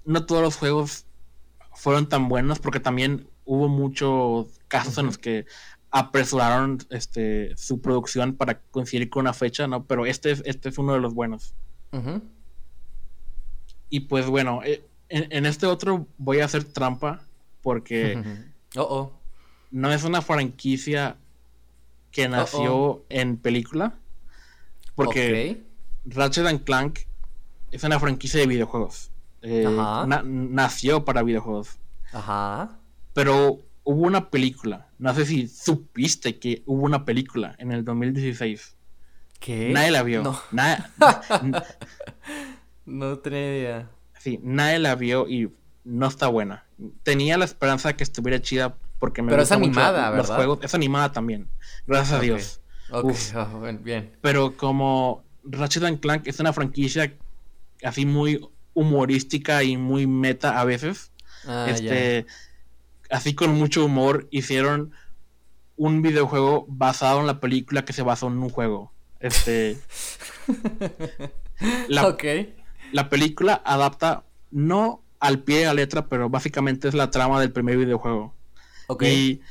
no 0.05 0.25
todos 0.25 0.41
los 0.41 0.55
juegos 0.55 1.05
fueron 1.73 2.07
tan 2.07 2.29
buenos 2.29 2.59
porque 2.59 2.79
también 2.79 3.27
hubo 3.43 3.67
muchos 3.67 4.47
casos 4.69 4.97
en 4.99 5.07
los 5.07 5.17
que 5.17 5.47
apresuraron 5.95 6.79
este, 6.89 7.55
su 7.55 7.79
producción 7.79 8.35
para 8.35 8.59
coincidir 8.59 9.09
con 9.09 9.21
una 9.21 9.33
fecha, 9.33 9.65
¿no? 9.65 9.85
Pero 9.85 10.05
este 10.05 10.29
es, 10.31 10.43
este 10.45 10.67
es 10.67 10.77
uno 10.77 10.91
de 10.91 10.99
los 10.99 11.13
buenos. 11.13 11.55
Y 13.89 14.01
pues 14.01 14.25
bueno, 14.25 14.59
eh, 14.65 14.83
en, 15.07 15.45
este 15.45 15.67
otro 15.67 16.05
voy 16.17 16.41
a 16.41 16.45
hacer 16.45 16.65
trampa 16.65 17.21
porque 17.61 18.21
no 19.71 19.93
es 19.93 20.03
una 20.03 20.21
franquicia 20.21 21.15
que 22.11 22.27
nació 22.27 23.05
en 23.07 23.37
película. 23.37 23.97
Porque 24.95 25.63
Ratchet 26.03 26.45
and 26.45 26.65
Clank 26.65 26.99
es 27.71 27.85
una 27.85 28.01
franquicia 28.01 28.41
de 28.41 28.47
videojuegos. 28.47 29.11
Eh, 29.41 29.65
nació 30.25 31.05
para 31.05 31.23
videojuegos. 31.23 31.79
Ajá. 32.11 32.79
Pero 33.13 33.61
hubo 33.85 34.01
una 34.01 34.29
película. 34.29 34.89
No 34.99 35.13
sé 35.15 35.25
si 35.25 35.47
supiste 35.47 36.37
que 36.37 36.63
hubo 36.65 36.83
una 36.83 37.05
película 37.05 37.55
en 37.57 37.71
el 37.71 37.85
2016. 37.85 38.75
¿Qué? 39.39 39.71
Nadie 39.71 39.91
la 39.91 40.03
vio. 40.03 40.23
No. 40.23 40.41
no 42.85 43.19
tenía 43.19 43.39
idea. 43.39 43.89
Sí, 44.19 44.39
nadie 44.43 44.79
la 44.79 44.95
vio 44.95 45.29
y 45.29 45.51
no 45.83 46.07
está 46.07 46.27
buena. 46.27 46.65
Tenía 47.03 47.37
la 47.37 47.45
esperanza 47.45 47.89
de 47.89 47.95
que 47.95 48.03
estuviera 48.03 48.41
chida 48.41 48.75
porque 48.99 49.21
me 49.21 49.29
Pero 49.29 49.43
es 49.43 49.51
animada, 49.51 50.09
¿verdad? 50.09 50.27
Los 50.27 50.35
juegos. 50.35 50.59
Es 50.63 50.73
animada 50.73 51.11
también. 51.11 51.47
Gracias 51.85 52.19
a 52.19 52.21
Dios. 52.21 52.61
Ok, 52.91 53.13
ah, 53.35 53.71
bien. 53.81 54.11
Pero 54.21 54.57
como 54.57 55.23
Ratchet 55.43 55.99
Clank 55.99 56.27
es 56.27 56.39
una 56.39 56.53
franquicia 56.53 57.15
así 57.83 58.05
muy 58.05 58.47
humorística 58.73 59.63
y 59.63 59.77
muy 59.77 60.07
meta 60.07 60.59
a 60.59 60.65
veces. 60.65 61.11
Ah, 61.47 61.67
este, 61.69 62.25
así 63.09 63.35
con 63.35 63.53
mucho 63.55 63.85
humor 63.85 64.27
hicieron 64.31 64.91
un 65.77 66.01
videojuego 66.01 66.65
basado 66.67 67.19
en 67.19 67.27
la 67.27 67.39
película 67.39 67.85
que 67.85 67.93
se 67.93 68.01
basó 68.01 68.27
en 68.27 68.37
un 68.37 68.49
juego. 68.49 68.91
Este. 69.19 69.77
la, 71.87 72.15
la 72.91 73.09
película 73.09 73.61
adapta 73.65 74.23
no 74.51 75.01
al 75.19 75.39
pie 75.39 75.59
de 75.59 75.65
la 75.65 75.73
letra, 75.73 76.07
pero 76.07 76.29
básicamente 76.29 76.87
es 76.87 76.93
la 76.93 77.09
trama 77.09 77.39
del 77.39 77.51
primer 77.51 77.77
videojuego. 77.77 78.33
Y, 79.01 79.41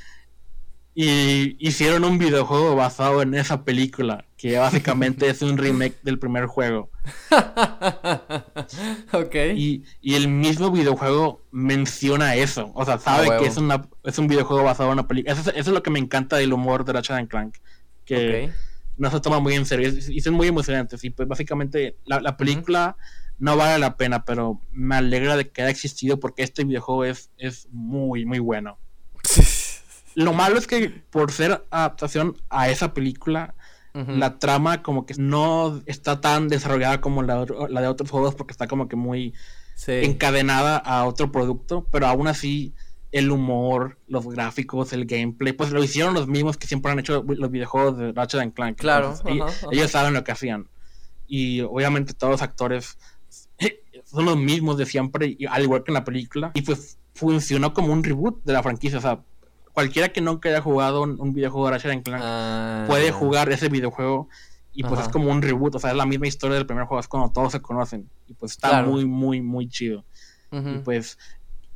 hicieron 0.95 2.05
un 2.05 2.19
videojuego 2.19 2.77
basado 2.77 3.21
en 3.21 3.35
esa 3.35 3.65
película, 3.65 4.25
que 4.45 4.59
básicamente 4.59 5.31
es 5.31 5.41
un 5.41 5.57
remake 5.57 5.97
del 6.03 6.19
primer 6.19 6.45
juego. 6.45 6.91
ok. 9.15 9.35
Y, 9.57 9.85
el 10.03 10.29
mismo 10.29 10.71
videojuego 10.71 11.41
menciona 11.51 12.35
eso. 12.35 12.71
O 12.75 12.85
sea, 12.85 12.99
sabe 12.99 13.39
que 13.39 13.47
es, 13.47 13.57
una, 13.57 13.89
es 14.03 14.19
un 14.19 14.27
videojuego 14.27 14.63
basado 14.63 14.91
en 14.91 14.99
una 14.99 15.09
película. 15.09 15.33
Eso, 15.33 15.51
es 15.51 15.67
lo 15.69 15.83
que 15.83 15.89
me 15.89 15.99
encanta 15.99 16.37
del 16.37 16.53
humor 16.53 16.85
de 16.85 16.93
Ratchet 16.93 17.27
Clank. 17.27 17.57
Que 18.05 18.51
no 18.99 19.11
se 19.11 19.19
toma 19.21 19.41
muy 19.41 19.55
en 19.55 19.65
serio. 19.65 19.89
Y 19.89 20.21
son 20.21 20.35
muy 20.35 20.49
emocionantes. 20.49 21.03
Y 21.05 21.09
pues 21.09 21.27
básicamente 21.27 21.97
la, 22.05 22.37
película 22.37 22.99
no 23.39 23.57
vale 23.57 23.79
la 23.79 23.97
pena, 23.97 24.27
pero 24.27 24.61
me 24.73 24.97
alegra 24.97 25.39
de 25.39 25.49
que 25.49 25.63
haya 25.63 25.71
existido 25.71 26.21
porque 26.21 26.43
este 26.43 26.65
videojuego 26.65 27.07
es, 27.07 27.31
es 27.39 27.67
muy, 27.73 28.27
muy 28.27 28.41
bueno. 28.41 28.77
Lo 30.15 30.35
malo 30.35 30.59
es 30.59 30.67
que 30.67 30.91
por 30.91 31.33
ser 31.33 31.65
adaptación 31.71 32.37
a 32.51 32.69
esa 32.69 32.93
película, 32.93 33.55
la 33.95 34.41
trama 34.41 34.83
como 34.83 35.07
que 35.07 35.15
no 35.17 35.81
está 35.87 36.21
tan 36.21 36.49
desarrollada 36.49 37.01
como 37.01 37.23
la, 37.23 37.45
de 37.45 37.87
otros 37.87 38.11
juegos 38.11 38.35
porque 38.35 38.51
está 38.53 38.67
como 38.67 38.89
que 38.89 38.97
muy 38.97 39.35
encadenada 39.87 40.77
a 40.79 41.05
otro 41.05 41.31
producto, 41.31 41.87
pero 41.93 42.07
aún 42.07 42.27
así 42.27 42.75
el 43.13 43.31
humor, 43.31 43.97
los 44.09 44.27
gráficos, 44.27 44.93
el 44.93 45.07
gameplay, 45.07 45.53
pues 45.53 45.71
lo 45.71 45.83
hicieron 45.85 46.15
los 46.15 46.27
mismos 46.27 46.57
que 46.57 46.67
siempre 46.67 46.91
han 46.91 46.99
hecho 46.99 47.25
los 47.25 47.51
videojuegos 47.53 47.97
de 47.97 48.13
Ratchet 48.13 48.53
Clank. 48.53 48.77
Claro. 48.77 49.15
ellos, 49.71 49.91
saben 49.93 50.15
lo 50.15 50.25
que 50.25 50.33
hacían. 50.33 50.69
Y 51.29 51.61
obviamente 51.61 52.13
todos 52.13 52.33
los 52.33 52.43
actores 52.43 52.99
son 54.05 54.25
los 54.25 54.37
mismos 54.37 54.77
de 54.77 54.87
siempre, 54.87 55.39
al 55.49 55.63
igual 55.63 55.85
que 55.85 55.93
en 55.93 55.95
la 55.95 56.05
película. 56.05 56.51
Y 56.55 56.63
pues 56.63 56.99
funcionó 57.15 57.73
como 57.73 57.93
un 57.93 58.03
reboot 58.03 58.43
de 58.45 58.53
la 58.53 58.65
franquicia. 58.65 58.99
O 58.99 59.03
sea, 59.03 59.21
cualquiera 59.75 60.09
que 60.11 60.21
nunca 60.21 60.49
haya 60.49 60.63
jugado 60.63 61.03
un, 61.03 61.35
videojuego 61.35 61.67
de 61.67 61.73
Ratchet 61.73 62.03
Clank 62.05 62.23
ah. 62.25 62.85
puede 62.87 63.11
jugar 63.11 63.51
ese 63.53 63.69
videojuego. 63.69 64.29
Y 64.77 64.83
pues 64.83 65.03
es 65.03 65.09
como 65.09 65.31
un 65.31 65.41
reboot, 65.41 65.77
o 65.77 65.79
sea, 65.79 65.91
es 65.91 65.97
la 65.97 66.07
misma 66.07 66.27
historia 66.27 66.57
del 66.57 66.67
primer 66.67 66.87
juego, 66.87 66.99
es 66.99 67.07
cuando 67.07 67.31
todos 67.31 67.53
se 67.53 67.63
conocen. 67.63 68.11
Y 68.27 68.35
pues 68.35 68.53
está 68.53 68.83
muy, 68.83 69.05
muy, 69.05 69.41
muy 69.41 69.69
chido. 69.69 70.05
Y 70.51 70.79
pues, 70.79 71.19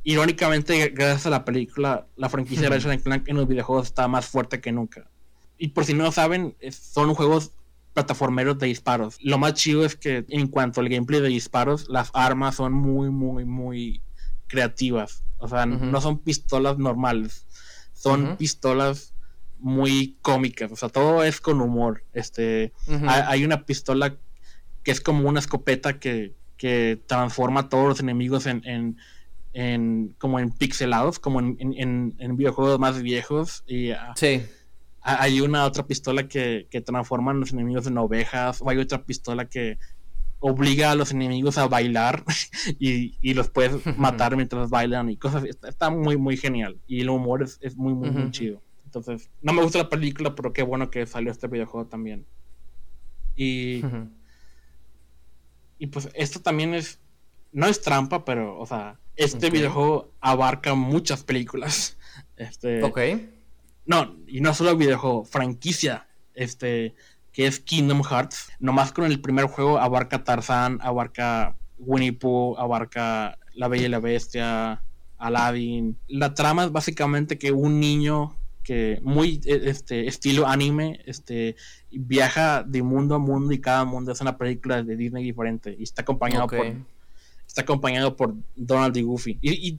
irónicamente, 0.03 0.89
gracias 0.89 1.25
a 1.25 1.29
la 1.29 1.45
película, 1.45 2.07
la 2.17 2.29
franquicia 2.29 2.63
de 2.63 2.69
Ratchet 2.75 3.03
Clank 3.03 3.27
en 3.29 3.37
los 3.37 3.47
videojuegos 3.47 3.87
está 3.87 4.07
más 4.09 4.25
fuerte 4.25 4.59
que 4.59 4.73
nunca. 4.73 5.09
Y 5.57 5.69
por 5.69 5.85
si 5.85 5.93
no 5.93 6.03
lo 6.03 6.11
saben, 6.11 6.55
son 6.71 7.13
juegos 7.13 7.51
plataformeros 7.93 8.57
de 8.59 8.67
disparos. 8.67 9.17
Lo 9.21 9.37
más 9.37 9.53
chido 9.53 9.85
es 9.85 9.95
que 9.95 10.25
en 10.27 10.47
cuanto 10.47 10.81
al 10.81 10.89
gameplay 10.89 11.21
de 11.21 11.29
disparos, 11.29 11.87
las 11.89 12.11
armas 12.13 12.55
son 12.55 12.73
muy, 12.73 13.09
muy, 13.09 13.45
muy 13.45 14.01
creativas. 14.47 15.23
O 15.37 15.47
sea, 15.47 15.65
no 15.65 16.01
son 16.01 16.19
pistolas 16.19 16.77
normales. 16.77 17.45
Son 17.99 18.37
pistolas 18.37 19.13
muy 19.59 20.17
cómicas. 20.21 20.71
O 20.71 20.75
sea, 20.75 20.89
todo 20.89 21.23
es 21.23 21.41
con 21.41 21.61
humor. 21.61 22.03
Este, 22.13 22.71
hay, 23.07 23.43
una 23.43 23.65
pistola 23.65 24.15
que 24.83 24.91
es 24.91 25.01
como 25.01 25.27
una 25.27 25.39
escopeta 25.39 25.99
que, 25.99 26.33
que 26.57 26.99
transforma 27.07 27.61
a 27.61 27.69
todos 27.69 27.87
los 27.87 27.99
enemigos 27.99 28.45
en, 28.45 28.97
en, 29.53 30.15
como 30.17 30.39
en 30.39 30.51
pixelados, 30.51 31.19
como 31.19 31.39
en, 31.41 31.57
en 32.17 32.37
videojuegos 32.37 32.79
más 32.79 33.01
viejos. 33.01 33.63
Y, 33.67 33.91
sí 34.15 34.43
hay 35.01 35.41
una 35.41 35.65
otra 35.65 35.85
pistola 35.85 36.27
que, 36.27 36.67
que 36.69 36.81
transforma 36.81 37.31
a 37.31 37.33
los 37.33 37.53
enemigos 37.53 37.87
en 37.87 37.97
ovejas, 37.97 38.61
o 38.61 38.69
hay 38.69 38.77
otra 38.77 39.03
pistola 39.03 39.45
que 39.45 39.77
obliga 40.39 40.91
a 40.91 40.95
los 40.95 41.11
enemigos 41.11 41.57
a 41.57 41.67
bailar 41.67 42.23
y, 42.79 43.33
los 43.33 43.49
puedes 43.49 43.85
matar 43.97 44.35
mientras 44.35 44.69
bailan 44.69 45.09
y 45.09 45.17
cosas. 45.17 45.43
Está, 45.43 45.89
muy, 45.89 46.17
muy 46.17 46.37
genial. 46.37 46.79
Y 46.87 47.01
el 47.01 47.09
humor 47.09 47.43
es, 47.43 47.75
muy, 47.75 47.93
muy, 47.93 48.09
muy 48.09 48.31
chido. 48.31 48.61
Entonces, 48.85 49.29
no 49.41 49.53
me 49.53 49.61
gusta 49.61 49.79
la 49.79 49.89
película, 49.89 50.33
pero 50.33 50.51
qué 50.51 50.63
bueno 50.63 50.89
que 50.89 51.05
salió 51.05 51.31
este 51.31 51.47
videojuego 51.47 51.87
también. 51.87 52.25
Y. 53.35 53.81
Y 55.77 55.87
pues 55.87 56.09
esto 56.13 56.41
también 56.41 56.73
es. 56.73 56.99
No 57.51 57.67
es 57.67 57.81
trampa, 57.81 58.25
pero, 58.25 58.59
o 58.59 58.65
sea, 58.65 58.99
este 59.15 59.49
videojuego 59.49 60.11
abarca 60.19 60.73
muchas 60.75 61.23
películas. 61.23 61.97
Este. 62.35 62.81
Ok. 62.83 62.99
No, 63.85 64.15
y 64.27 64.39
no 64.39 64.53
solo 64.53 64.77
videojuego, 64.77 65.25
franquicia, 65.25 66.07
este, 66.33 66.95
que 67.39 67.47
es 67.47 67.61
Kingdom 67.61 68.03
Hearts. 68.03 68.51
Nomás 68.59 68.91
con 68.91 69.05
el 69.05 69.21
primer 69.21 69.45
juego 69.45 69.79
abarca 69.79 70.25
Tarzan, 70.25 70.77
abarca 70.81 71.55
Winnie 71.77 72.11
Pooh, 72.11 72.57
abarca 72.57 73.37
La 73.53 73.69
Bella 73.69 73.85
y 73.85 73.87
la 73.87 74.01
Bestia, 74.01 74.83
Aladdin. 75.17 75.97
La 76.09 76.33
trama 76.33 76.65
es 76.65 76.73
básicamente 76.73 77.37
que 77.37 77.53
un 77.53 77.79
niño 77.79 78.35
que 78.61 78.99
muy 79.03 79.39
e, 79.45 79.69
este 79.69 80.05
estilo 80.09 80.49
anime, 80.49 80.99
este 81.05 81.55
viaja 81.89 82.61
de 82.63 82.83
mundo 82.83 83.15
a 83.15 83.19
mundo 83.19 83.53
y 83.53 83.61
cada 83.61 83.85
mundo 83.85 84.11
es 84.11 84.19
una 84.19 84.37
película 84.37 84.83
de 84.83 84.97
Disney 84.97 85.23
diferente 85.23 85.73
y 85.79 85.83
está 85.83 86.01
acompañado 86.01 86.45
por 86.45 86.65
está 87.47 87.61
acompañado 87.61 88.17
por 88.17 88.35
Donald 88.57 88.97
y 88.97 89.03
Goofy. 89.03 89.39
y, 89.41 89.77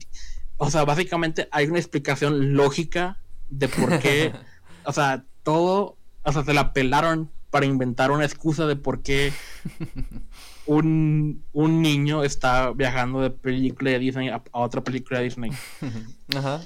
o 0.57 0.71
sea, 0.71 0.83
básicamente 0.83 1.47
hay 1.51 1.67
una 1.67 1.77
explicación 1.77 2.55
lógica 2.55 3.19
de 3.51 3.67
por 3.67 3.99
qué, 3.99 4.33
o 4.83 4.91
sea, 4.91 5.25
todo, 5.43 5.95
o 6.23 6.31
sea, 6.31 6.43
se 6.43 6.55
la 6.55 6.73
pelaron 6.73 7.29
para 7.51 7.65
inventar 7.65 8.11
una 8.11 8.25
excusa 8.25 8.65
de 8.65 8.75
por 8.75 9.03
qué 9.03 9.31
un, 10.65 11.43
niño 11.53 12.23
está 12.23 12.71
viajando 12.71 13.21
de 13.21 13.29
película 13.29 13.91
de 13.91 13.99
Disney 13.99 14.29
a, 14.29 14.41
otra 14.53 14.83
película 14.83 15.19
de 15.19 15.25
Disney. 15.25 15.51
Ajá. 16.35 16.61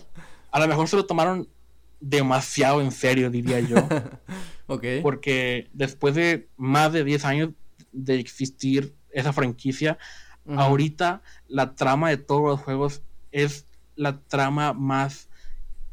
A 0.51 0.59
lo 0.59 0.67
mejor 0.67 0.87
se 0.87 0.95
lo 0.95 1.05
tomaron 1.05 1.49
demasiado 1.99 2.81
en 2.81 2.91
serio, 2.91 3.29
diría 3.29 3.59
yo. 3.59 3.75
ok. 4.67 4.85
Porque 5.01 5.69
después 5.73 6.15
de 6.15 6.47
más 6.55 6.93
de 6.93 7.03
10 7.03 7.25
años 7.25 7.49
de 7.91 8.19
existir 8.19 8.93
esa 9.11 9.33
franquicia, 9.33 9.97
ahorita 10.47 11.23
la 11.47 11.75
trama 11.75 12.09
de 12.09 12.17
todos 12.17 12.43
los 12.43 12.59
juegos 12.59 13.01
es 13.31 13.65
la 13.95 14.19
trama 14.19 14.73
más 14.73 15.29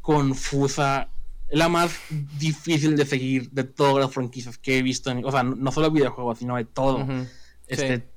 confusa, 0.01 1.09
la 1.53 1.69
más 1.69 1.99
difícil 2.39 2.95
de 2.95 3.05
seguir 3.05 3.51
de 3.51 3.63
todas 3.63 4.03
las 4.03 4.13
franquicias 4.13 4.57
que 4.57 4.77
he 4.77 4.81
visto, 4.81 5.13
o 5.23 5.31
sea, 5.31 5.43
no 5.43 5.71
solo 5.71 5.91
videojuegos, 5.91 6.39
sino 6.39 6.55
de 6.55 6.65
todo. 6.65 7.05
Este, 7.67 8.07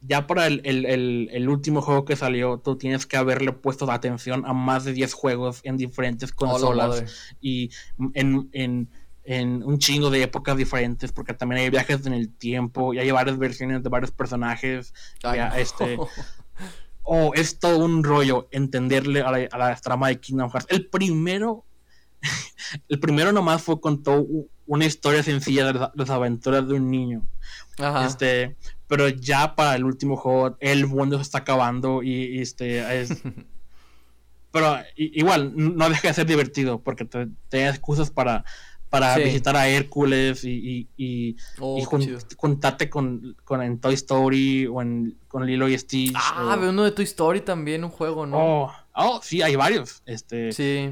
Ya 0.00 0.26
para 0.26 0.46
el, 0.46 1.48
último 1.48 1.80
juego 1.80 2.04
que 2.04 2.16
salió, 2.16 2.58
tú 2.58 2.76
tienes 2.76 3.06
que 3.06 3.16
haberle 3.16 3.52
puesto 3.52 3.90
atención 3.90 4.44
a 4.46 4.52
más 4.52 4.84
de 4.84 4.92
10 4.92 5.14
juegos 5.14 5.60
en 5.64 5.76
diferentes 5.76 6.32
consolas 6.32 7.04
y 7.40 7.70
en, 8.14 8.90
un 9.64 9.78
chingo 9.78 10.10
de 10.10 10.22
épocas 10.22 10.56
diferentes, 10.56 11.12
porque 11.12 11.34
también 11.34 11.62
hay 11.62 11.70
viajes 11.70 12.04
en 12.06 12.12
el 12.12 12.28
tiempo 12.28 12.92
y 12.92 12.98
hay 12.98 13.10
varias 13.10 13.38
versiones 13.38 13.82
de 13.82 13.88
varios 13.88 14.10
personajes. 14.10 14.92
este, 15.56 15.98
o 17.04 17.34
es 17.34 17.58
todo 17.58 17.84
un 17.84 18.04
rollo 18.04 18.48
entenderle 18.50 19.22
a 19.22 19.30
la, 19.30 19.76
trama 19.76 20.08
de 20.08 20.20
Kingdom 20.20 20.50
Hearts. 20.50 20.66
El 20.70 20.86
primero, 20.86 21.64
el 22.88 23.00
primero 23.00 23.32
nomás 23.32 23.62
fue 23.62 23.80
con 23.80 24.02
toda 24.02 24.22
una 24.66 24.84
historia 24.84 25.22
sencilla 25.22 25.72
de 25.72 25.88
las, 25.94 26.10
aventuras 26.10 26.66
de 26.66 26.74
un 26.74 26.90
niño. 26.90 27.22
Este, 28.04 28.56
pero 28.86 29.08
ya 29.08 29.54
para 29.54 29.74
el 29.74 29.84
último 29.84 30.16
juego, 30.16 30.56
el 30.60 30.86
mundo 30.86 31.16
se 31.16 31.22
está 31.22 31.38
acabando 31.38 32.02
y, 32.02 32.40
este 32.40 33.00
es. 33.00 33.22
pero 34.52 34.76
igual, 34.96 35.52
no 35.54 35.88
deja 35.88 36.08
de 36.08 36.14
ser 36.14 36.26
divertido 36.26 36.80
porque 36.80 37.04
te, 37.04 37.28
te 37.48 37.62
da 37.62 37.70
excusas 37.70 38.10
para 38.10 38.44
para 38.92 39.16
visitar 39.16 39.56
a 39.56 39.68
Hércules 39.68 40.44
y, 40.44 40.86
y, 40.98 41.34
oh, 41.60 41.82
contarte 42.36 42.90
con, 42.90 43.34
con, 43.42 43.62
en 43.62 43.80
Toy 43.80 43.94
Story 43.94 44.66
o 44.66 44.82
en, 44.82 45.16
con 45.28 45.46
Lilo 45.46 45.66
y 45.66 45.78
Stitch. 45.78 46.14
Ah, 46.14 46.58
veo 46.60 46.68
uno 46.68 46.84
de 46.84 46.90
Toy 46.90 47.06
Story 47.06 47.40
también, 47.40 47.84
un 47.84 47.90
juego, 47.90 48.26
¿no? 48.26 48.36
Oh, 48.36 48.72
oh 48.94 49.20
sí, 49.22 49.40
hay 49.40 49.56
varios. 49.56 50.02
Este, 50.04 50.52
sí. 50.52 50.90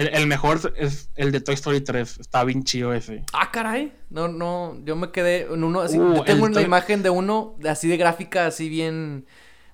El, 0.00 0.26
mejor 0.26 0.72
es 0.76 1.10
el 1.14 1.30
de 1.30 1.40
Toy 1.40 1.54
Story 1.54 1.82
3. 1.82 2.20
Está 2.20 2.42
bien 2.44 2.64
chido 2.64 2.94
ese. 2.94 3.22
Ah, 3.34 3.50
caray. 3.52 3.92
No, 4.08 4.28
no. 4.28 4.78
Yo 4.84 4.96
me 4.96 5.10
quedé 5.10 5.42
en 5.42 5.62
uno 5.62 5.80
así. 5.80 5.98
Uh, 5.98 6.16
yo 6.16 6.24
tengo 6.24 6.46
una 6.46 6.62
imagen 6.62 7.02
de 7.02 7.10
uno 7.10 7.56
así 7.68 7.86
de 7.86 7.98
gráfica, 7.98 8.46
así 8.46 8.70
bien. 8.70 9.26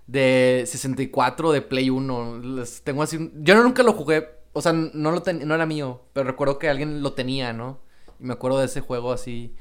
De 0.08 0.64
64 0.66 1.52
de 1.52 1.62
Play 1.62 1.90
1. 1.90 2.42
tengo 2.82 3.02
así. 3.02 3.30
Yo 3.36 3.62
nunca 3.62 3.84
lo 3.84 3.92
jugué, 3.92 4.28
o 4.52 4.60
sea, 4.62 4.72
no, 4.72 5.12
lo 5.12 5.22
no 5.44 5.54
era 5.54 5.66
mío, 5.66 6.02
pero 6.12 6.26
recuerdo 6.26 6.58
que 6.58 6.68
alguien 6.68 7.02
lo 7.02 7.12
tenía, 7.12 7.52
¿no? 7.52 7.80
Y 8.18 8.24
me 8.24 8.32
acuerdo 8.32 8.58
de 8.58 8.66
ese 8.66 8.80
juego 8.80 9.12
así. 9.12 9.54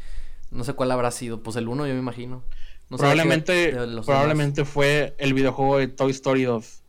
No 0.49 0.63
sé 0.63 0.73
cuál 0.73 0.91
habrá 0.91 1.11
sido. 1.11 1.43
Pues 1.43 1.55
el 1.57 1.67
1 1.67 1.85
yo 1.85 1.93
me 1.93 1.99
imagino. 1.99 2.43
probablemente 2.89 3.77
probablemente 4.03 4.65
fue 4.65 5.15
el 5.19 5.35
videojuego 5.35 5.77
de 5.77 5.89
Toy 5.89 6.11
Story 6.11 6.43
2. 6.43 6.81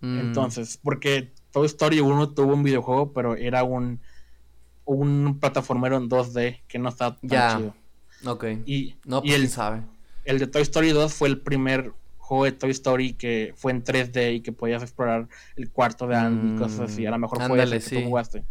Mm. 0.00 0.18
Entonces, 0.20 0.78
porque 0.82 1.32
Toy 1.52 1.66
Story 1.66 2.00
1 2.00 2.30
tuvo 2.30 2.54
un 2.54 2.62
videojuego, 2.62 3.12
pero 3.12 3.36
era 3.36 3.64
un 3.64 4.00
un 4.90 5.38
plataformero 5.38 5.96
en 5.96 6.08
2D 6.08 6.62
que 6.66 6.78
no 6.78 6.88
estaba 6.88 7.16
tan 7.16 7.30
ya. 7.30 7.56
chido. 7.56 7.74
Ok. 8.26 8.44
Y, 8.66 8.96
no, 9.04 9.22
pues, 9.22 9.34
el, 9.34 9.48
sabe. 9.48 9.82
El 10.24 10.38
de 10.40 10.48
Toy 10.48 10.62
Story 10.62 10.90
2 10.90 11.14
fue 11.14 11.28
el 11.28 11.40
primer 11.40 11.92
juego 12.18 12.44
de 12.44 12.52
Toy 12.52 12.70
Story 12.70 13.14
que 13.14 13.54
fue 13.56 13.70
en 13.70 13.84
3D 13.84 14.34
y 14.34 14.40
que 14.40 14.52
podías 14.52 14.82
explorar 14.82 15.28
el 15.56 15.70
cuarto 15.70 16.08
de 16.08 16.16
Andy 16.16 16.54
y 16.54 16.58
cosas 16.58 16.90
así. 16.90 17.06
A 17.06 17.10
lo 17.10 17.18
mejor 17.18 17.46
fue 17.46 17.62
ese 17.62 17.78
que 17.78 18.00
tú 18.02 18.08
jugaste. 18.08 18.44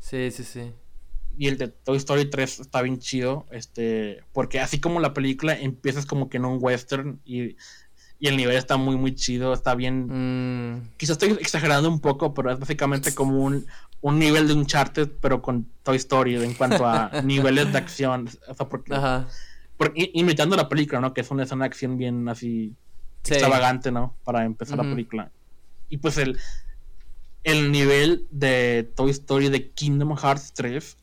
Sí, 0.00 0.30
sí, 0.32 0.42
sí. 0.42 0.72
Y 1.38 1.46
el 1.46 1.56
de 1.58 1.68
Toy 1.68 1.96
Story 1.96 2.28
3 2.28 2.60
está 2.60 2.82
bien 2.82 2.98
chido, 2.98 3.46
este, 3.52 4.22
porque 4.32 4.60
así 4.60 4.80
como 4.80 5.00
la 5.00 5.14
película 5.14 5.58
empiezas 5.58 6.06
como 6.06 6.28
que 6.28 6.36
en 6.36 6.44
un 6.44 6.58
western 6.60 7.20
y, 7.24 7.56
el 8.28 8.36
nivel 8.36 8.56
está 8.56 8.76
muy, 8.76 8.96
muy 8.96 9.14
chido, 9.14 9.52
está 9.52 9.74
bien. 9.74 10.74
Mm. 10.74 10.90
Quizás 10.96 11.14
estoy 11.20 11.30
exagerando 11.40 11.88
un 11.88 12.00
poco, 12.00 12.34
pero 12.34 12.52
es 12.52 12.58
básicamente 12.58 13.14
como 13.14 13.38
un, 13.42 13.66
un 14.00 14.18
nivel 14.18 14.46
de 14.46 14.54
Uncharted, 14.54 15.10
pero 15.20 15.42
con 15.42 15.66
Toy 15.82 15.96
Story 15.96 16.36
en 16.36 16.54
cuanto 16.54 16.86
a 16.86 17.10
niveles 17.24 17.72
de 17.72 17.78
acción. 17.78 18.28
O 18.48 18.54
sea, 18.54 18.68
porque, 18.68 18.94
Ajá. 18.94 19.26
imitando 19.94 20.56
la 20.56 20.68
película, 20.68 21.00
¿no? 21.00 21.12
Que 21.12 21.22
es 21.22 21.30
una 21.30 21.42
escena 21.42 21.64
de 21.64 21.66
acción 21.66 21.98
bien 21.98 22.28
así 22.28 22.74
extravagante, 23.24 23.90
¿no? 23.90 24.14
Para 24.24 24.44
empezar 24.44 24.78
la 24.78 24.84
película. 24.84 25.30
Y 25.88 25.98
pues 25.98 26.16
el, 26.18 26.38
el 27.44 27.72
nivel 27.72 28.26
de 28.30 28.90
Toy 28.94 29.10
Story 29.10 29.48
de 29.48 29.70
Kingdom 29.70 30.16
Hearts 30.16 30.52
3. 30.54 30.96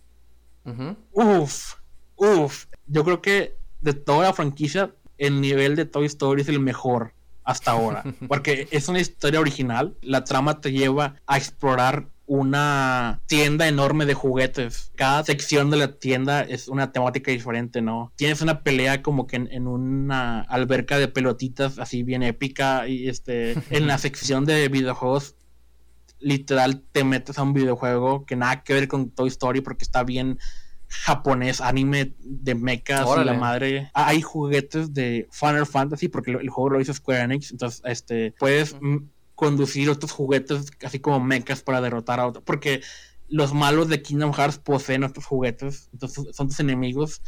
Uf, 1.11 1.75
uf. 2.15 2.65
Yo 2.87 3.03
creo 3.03 3.21
que 3.21 3.57
de 3.81 3.93
toda 3.93 4.27
la 4.27 4.33
franquicia, 4.33 4.93
el 5.19 5.41
nivel 5.41 5.75
de 5.75 5.85
Toy 5.85 6.05
Story 6.07 6.41
es 6.41 6.49
el 6.49 6.59
mejor 6.59 7.13
hasta 7.43 7.71
ahora. 7.71 8.03
Porque 8.27 8.67
es 8.71 8.87
una 8.87 8.99
historia 8.99 9.39
original. 9.39 9.95
La 10.01 10.23
trama 10.23 10.61
te 10.61 10.71
lleva 10.71 11.15
a 11.27 11.37
explorar 11.37 12.07
una 12.29 13.21
tienda 13.25 13.67
enorme 13.67 14.05
de 14.05 14.13
juguetes. 14.13 14.91
Cada 14.95 15.23
sección 15.23 15.71
de 15.71 15.77
la 15.77 15.93
tienda 15.93 16.41
es 16.41 16.67
una 16.67 16.91
temática 16.91 17.31
diferente, 17.31 17.81
¿no? 17.81 18.13
Tienes 18.15 18.41
una 18.43 18.61
pelea 18.61 19.01
como 19.01 19.25
que 19.25 19.37
en, 19.37 19.67
una 19.67 20.41
alberca 20.41 20.99
de 20.99 21.07
pelotitas 21.07 21.79
así 21.79 22.03
bien 22.03 22.21
épica 22.21 22.87
y 22.87 23.09
este 23.09 23.55
en 23.71 23.87
la 23.87 23.97
sección 23.97 24.45
de 24.45 24.67
videojuegos 24.69 25.35
literal 26.19 26.83
te 26.91 27.03
metes 27.03 27.39
a 27.39 27.43
un 27.43 27.53
videojuego 27.53 28.25
que 28.25 28.35
nada 28.35 28.61
que 28.63 28.73
ver 28.73 28.87
con 28.87 29.09
Toy 29.09 29.29
Story 29.29 29.61
porque 29.61 29.85
está 29.85 30.03
bien 30.03 30.37
japonés, 30.89 31.61
anime 31.61 32.15
de 32.19 32.55
mechas 32.55 33.07
y 33.21 33.23
la 33.23 33.33
madre. 33.33 33.91
Ah, 33.93 34.07
hay 34.07 34.21
juguetes 34.21 34.93
de 34.93 35.27
Final 35.31 35.67
Fantasy 35.67 36.07
porque 36.07 36.31
el, 36.31 36.49
juego 36.49 36.71
lo 36.71 36.81
hizo 36.81 36.93
Square 36.93 37.21
Enix, 37.21 37.51
entonces 37.51 37.81
este 37.85 38.33
puedes 38.39 38.75
conducir 39.35 39.89
otros 39.89 40.11
juguetes, 40.11 40.71
así 40.83 40.99
como 40.99 41.19
mechas 41.19 41.61
para 41.61 41.79
derrotar 41.79 42.19
a 42.19 42.27
otros. 42.27 42.43
Porque 42.43 42.81
los 43.27 43.53
malos 43.53 43.87
de 43.87 44.01
Kingdom 44.01 44.33
Hearts 44.33 44.57
poseen 44.57 45.03
otros 45.03 45.25
juguetes, 45.25 45.89
entonces 45.93 46.35
son 46.35 46.47
tus 46.47 46.59
enemigos. 46.59 47.21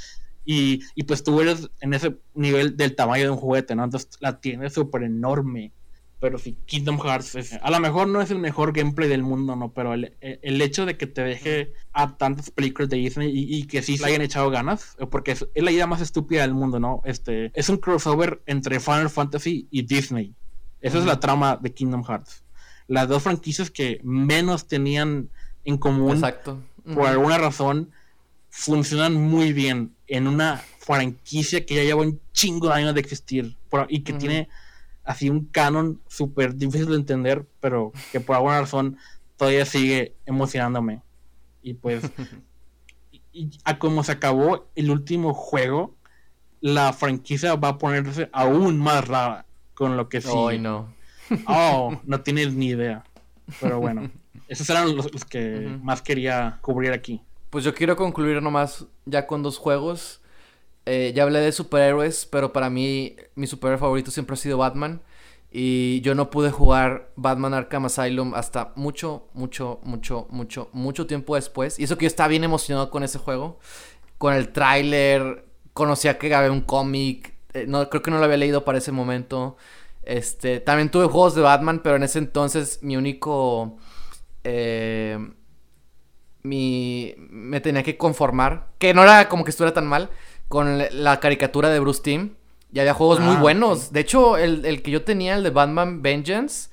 Y, 0.44 0.82
y 0.96 1.04
pues 1.04 1.24
tú 1.24 1.40
eres 1.40 1.70
en 1.82 1.94
ese 1.94 2.18
nivel 2.34 2.76
del 2.76 2.96
tamaño 2.96 3.26
de 3.26 3.30
un 3.30 3.38
juguete, 3.38 3.76
¿no? 3.76 3.84
Entonces 3.84 4.10
la 4.20 4.42
tienes 4.42 4.74
súper 4.74 5.04
enorme. 5.04 5.72
Pero 6.22 6.38
sí, 6.38 6.56
Kingdom 6.68 7.00
Hearts 7.00 7.34
es, 7.34 7.54
a 7.54 7.72
lo 7.72 7.80
mejor 7.80 8.08
no 8.08 8.22
es 8.22 8.30
el 8.30 8.38
mejor 8.38 8.74
gameplay 8.74 9.10
del 9.10 9.24
mundo, 9.24 9.56
¿no? 9.56 9.74
Pero 9.74 9.96
el, 9.96 10.16
el 10.22 10.62
hecho 10.62 10.86
de 10.86 10.96
que 10.96 11.08
te 11.08 11.24
deje 11.24 11.74
a 11.94 12.16
tantas 12.16 12.52
películas 12.52 12.90
de 12.90 12.98
Disney 12.98 13.32
y, 13.34 13.64
que 13.66 13.82
sí 13.82 13.98
le 13.98 14.06
hayan 14.06 14.22
echado 14.22 14.52
ganas, 14.52 14.96
eh, 15.00 15.08
porque 15.08 15.32
es, 15.32 15.48
es, 15.56 15.64
la 15.64 15.72
idea 15.72 15.88
más 15.88 16.00
estúpida 16.00 16.44
del 16.44 16.54
mundo, 16.54 16.80
¿no? 16.80 17.02
Este, 17.06 17.52
es 17.56 17.70
un 17.70 17.78
crossover 17.78 18.40
entre 18.46 18.80
Final 18.80 19.10
Fantasy 19.10 19.68
y 19.72 19.82
Disney. 19.82 20.36
Esa 20.80 21.00
es 21.00 21.06
la 21.06 21.20
trama 21.20 21.58
de 21.60 21.74
Kingdom 21.74 22.04
Hearts. 22.04 22.44
Las 22.88 23.08
dos 23.08 23.24
franquicias 23.24 23.72
que 23.72 24.00
menos 24.04 24.68
tenían 24.68 25.30
en 25.66 25.80
común, 25.80 26.12
Exacto. 26.12 26.62
por 26.94 27.08
alguna 27.08 27.40
razón, 27.40 27.90
funcionan 28.52 29.16
muy 29.16 29.54
bien 29.54 29.96
en 30.06 30.28
una 30.28 30.62
franquicia 30.78 31.66
que 31.66 31.74
ya 31.74 31.84
lleva 31.84 32.02
un 32.02 32.20
chingo 32.32 32.68
de 32.68 32.76
años 32.76 32.94
de 32.94 33.02
existir 33.02 33.58
y 33.90 34.02
que 34.02 34.14
tiene 34.14 34.50
así 35.04 35.30
un 35.30 35.46
canon 35.46 36.02
súper 36.08 36.56
difícil 36.56 36.88
de 36.88 36.96
entender, 36.96 37.46
pero 37.60 37.92
que 38.12 38.20
por 38.20 38.36
alguna 38.36 38.62
razón 38.62 38.98
todavía 39.38 39.66
sigue 39.66 40.16
emocionándome. 40.26 41.02
Y 41.62 41.74
pues, 41.74 42.04
y, 43.34 43.50
a 43.64 43.80
como 43.80 44.04
se 44.04 44.12
acabó 44.12 44.68
el 44.76 44.92
último 44.92 45.34
juego, 45.34 45.96
la 46.60 46.94
franquicia 46.94 47.56
va 47.56 47.70
a 47.70 47.78
ponerse 47.78 48.30
aún 48.32 48.78
más 48.78 49.08
rara 49.08 49.46
con 49.74 49.98
lo 49.98 50.10
que 50.10 50.22
sí. 50.22 50.30
Oh, 50.32 50.52
no. 50.54 50.94
Oh, 51.48 52.00
no 52.04 52.22
tienes 52.22 52.54
ni 52.54 52.68
idea. 52.68 53.04
Pero 53.60 53.80
bueno, 53.80 54.12
esos 54.48 54.70
eran 54.70 54.96
los, 54.96 55.26
que 55.26 55.78
más 55.82 56.02
quería 56.02 56.60
cubrir 56.62 56.92
aquí. 56.92 57.22
Pues 57.50 57.64
yo 57.66 57.74
quiero 57.74 57.96
concluir 57.96 58.42
nomás 58.42 58.86
ya 59.06 59.28
con 59.28 59.44
dos 59.44 59.58
juegos. 59.58 60.21
Eh, 60.86 61.14
ya 61.16 61.24
hablé 61.24 61.40
de 61.40 61.52
superhéroes, 61.52 62.26
pero 62.26 62.54
para 62.54 62.70
mí 62.70 63.16
mi 63.36 63.48
superhéroe 63.48 63.80
favorito 63.80 64.12
siempre 64.12 64.34
ha 64.34 64.38
sido 64.38 64.58
Batman. 64.58 65.02
Y 65.54 66.00
yo 66.02 66.16
no 66.16 66.30
pude 66.30 66.50
jugar 66.50 67.12
Batman 67.18 67.54
Arkham 67.54 67.86
Asylum 67.86 68.34
hasta 68.36 68.72
mucho, 68.76 69.28
mucho, 69.34 69.82
mucho, 69.84 70.28
mucho, 70.30 70.70
mucho 70.72 71.08
tiempo 71.08 71.36
después. 71.36 71.78
Y 71.78 71.84
eso 71.84 71.98
que 71.98 72.06
yo 72.06 72.08
estaba 72.08 72.30
bien 72.30 72.44
emocionado 72.46 72.90
con 72.90 73.04
ese 73.04 73.20
juego. 73.20 73.60
Con 74.18 74.34
el 74.34 74.50
tráiler, 74.50 75.46
conocía 75.74 76.18
que 76.18 76.34
había 76.34 76.52
un 76.52 76.62
cómic. 76.62 77.34
Eh, 77.54 77.66
no, 77.68 77.90
creo 77.90 78.02
que 78.02 78.12
no 78.12 78.18
lo 78.20 78.26
había 78.26 78.38
leído 78.38 78.64
para 78.64 78.78
ese 78.78 78.94
momento. 78.94 79.58
Este, 80.04 80.62
también 80.62 80.90
tuve 80.90 81.06
juegos 81.06 81.36
de 81.36 81.42
Batman, 81.42 81.82
pero 81.84 81.98
en 81.98 82.04
ese 82.04 82.20
entonces 82.20 82.80
mi 82.82 82.96
único... 82.98 83.78
Eh, 84.44 85.20
mi, 86.44 87.14
me 87.18 87.62
tenía 87.62 87.84
que 87.84 87.98
conformar, 87.98 88.70
que 88.80 88.94
no 88.94 89.04
era 89.04 89.30
como 89.30 89.44
que 89.44 89.52
estuviera 89.52 89.74
tan 89.74 89.86
mal, 89.88 90.10
con 90.52 90.84
la 90.92 91.20
caricatura 91.20 91.70
de 91.70 91.80
Bruce 91.80 92.04
Timm. 92.04 92.36
Y 92.74 92.80
había 92.80 92.94
juegos 92.94 93.20
muy 93.20 93.38
ah, 93.38 93.40
buenos. 93.40 93.92
De 93.92 94.02
hecho, 94.02 94.38
el, 94.38 94.84
que 94.84 94.92
yo 94.92 95.04
tenía, 95.04 95.36
el 95.36 95.44
de 95.44 95.50
Batman 95.50 96.02
Vengeance, 96.02 96.70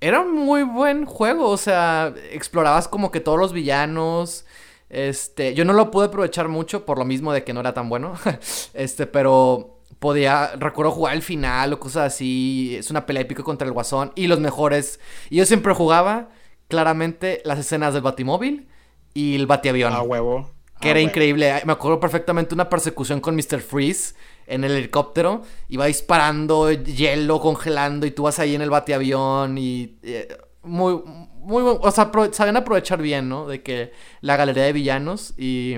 era 0.00 0.20
un 0.20 0.32
muy 0.32 0.62
buen 0.62 1.04
juego. 1.04 1.48
O 1.48 1.56
sea, 1.56 2.14
explorabas 2.32 2.88
como 2.88 3.10
que 3.10 3.20
todos 3.20 3.38
los 3.38 3.52
villanos. 3.52 4.46
Este, 4.88 5.52
yo 5.54 5.64
no 5.64 5.74
lo 5.74 5.90
pude 5.90 6.06
aprovechar 6.06 6.48
mucho 6.48 6.86
por 6.86 6.96
lo 6.98 7.04
mismo 7.04 7.32
de 7.32 7.44
que 7.44 7.52
no 7.52 7.60
era 7.60 7.74
tan 7.74 7.88
bueno. 7.88 8.14
este, 8.74 9.06
pero 9.06 9.80
podía, 9.98 10.52
recuerdo 10.56 10.92
jugar 10.92 11.14
el 11.14 11.22
final 11.22 11.72
o 11.72 11.80
cosas 11.80 12.14
así. 12.14 12.76
Es 12.76 12.90
una 12.90 13.04
pelea 13.04 13.22
épica 13.22 13.42
contra 13.42 13.66
el 13.66 13.74
Guasón. 13.74 14.12
Y 14.14 14.28
los 14.28 14.40
mejores. 14.40 15.00
Y 15.28 15.36
yo 15.36 15.44
siempre 15.44 15.74
jugaba, 15.74 16.30
claramente, 16.68 17.42
las 17.44 17.58
escenas 17.58 17.94
del 17.94 18.02
Batimóvil 18.02 18.68
y 19.12 19.34
el 19.34 19.46
batiavión. 19.46 19.92
A 19.92 20.02
huevo. 20.02 20.57
Que 20.80 20.90
era 20.90 21.00
increíble. 21.00 21.62
Me 21.64 21.72
acuerdo 21.72 21.98
perfectamente 21.98 22.54
una 22.54 22.68
persecución 22.68 23.20
con 23.20 23.34
Mr. 23.34 23.60
Freeze 23.60 24.14
en 24.46 24.64
el 24.64 24.72
helicóptero. 24.72 25.42
Iba 25.68 25.86
disparando 25.86 26.70
hielo, 26.70 27.40
congelando. 27.40 28.06
Y 28.06 28.12
tú 28.12 28.24
vas 28.24 28.38
ahí 28.38 28.54
en 28.54 28.62
el 28.62 28.70
batiavión. 28.70 29.58
Y. 29.58 29.98
Eh, 30.02 30.28
muy. 30.62 31.02
Muy 31.40 31.62
O 31.64 31.90
sea, 31.90 32.10
saben 32.32 32.56
aprovechar 32.56 33.00
bien, 33.00 33.28
¿no? 33.28 33.46
De 33.46 33.62
que 33.62 33.92
la 34.20 34.36
galería 34.36 34.64
de 34.64 34.72
villanos. 34.72 35.34
Y. 35.36 35.76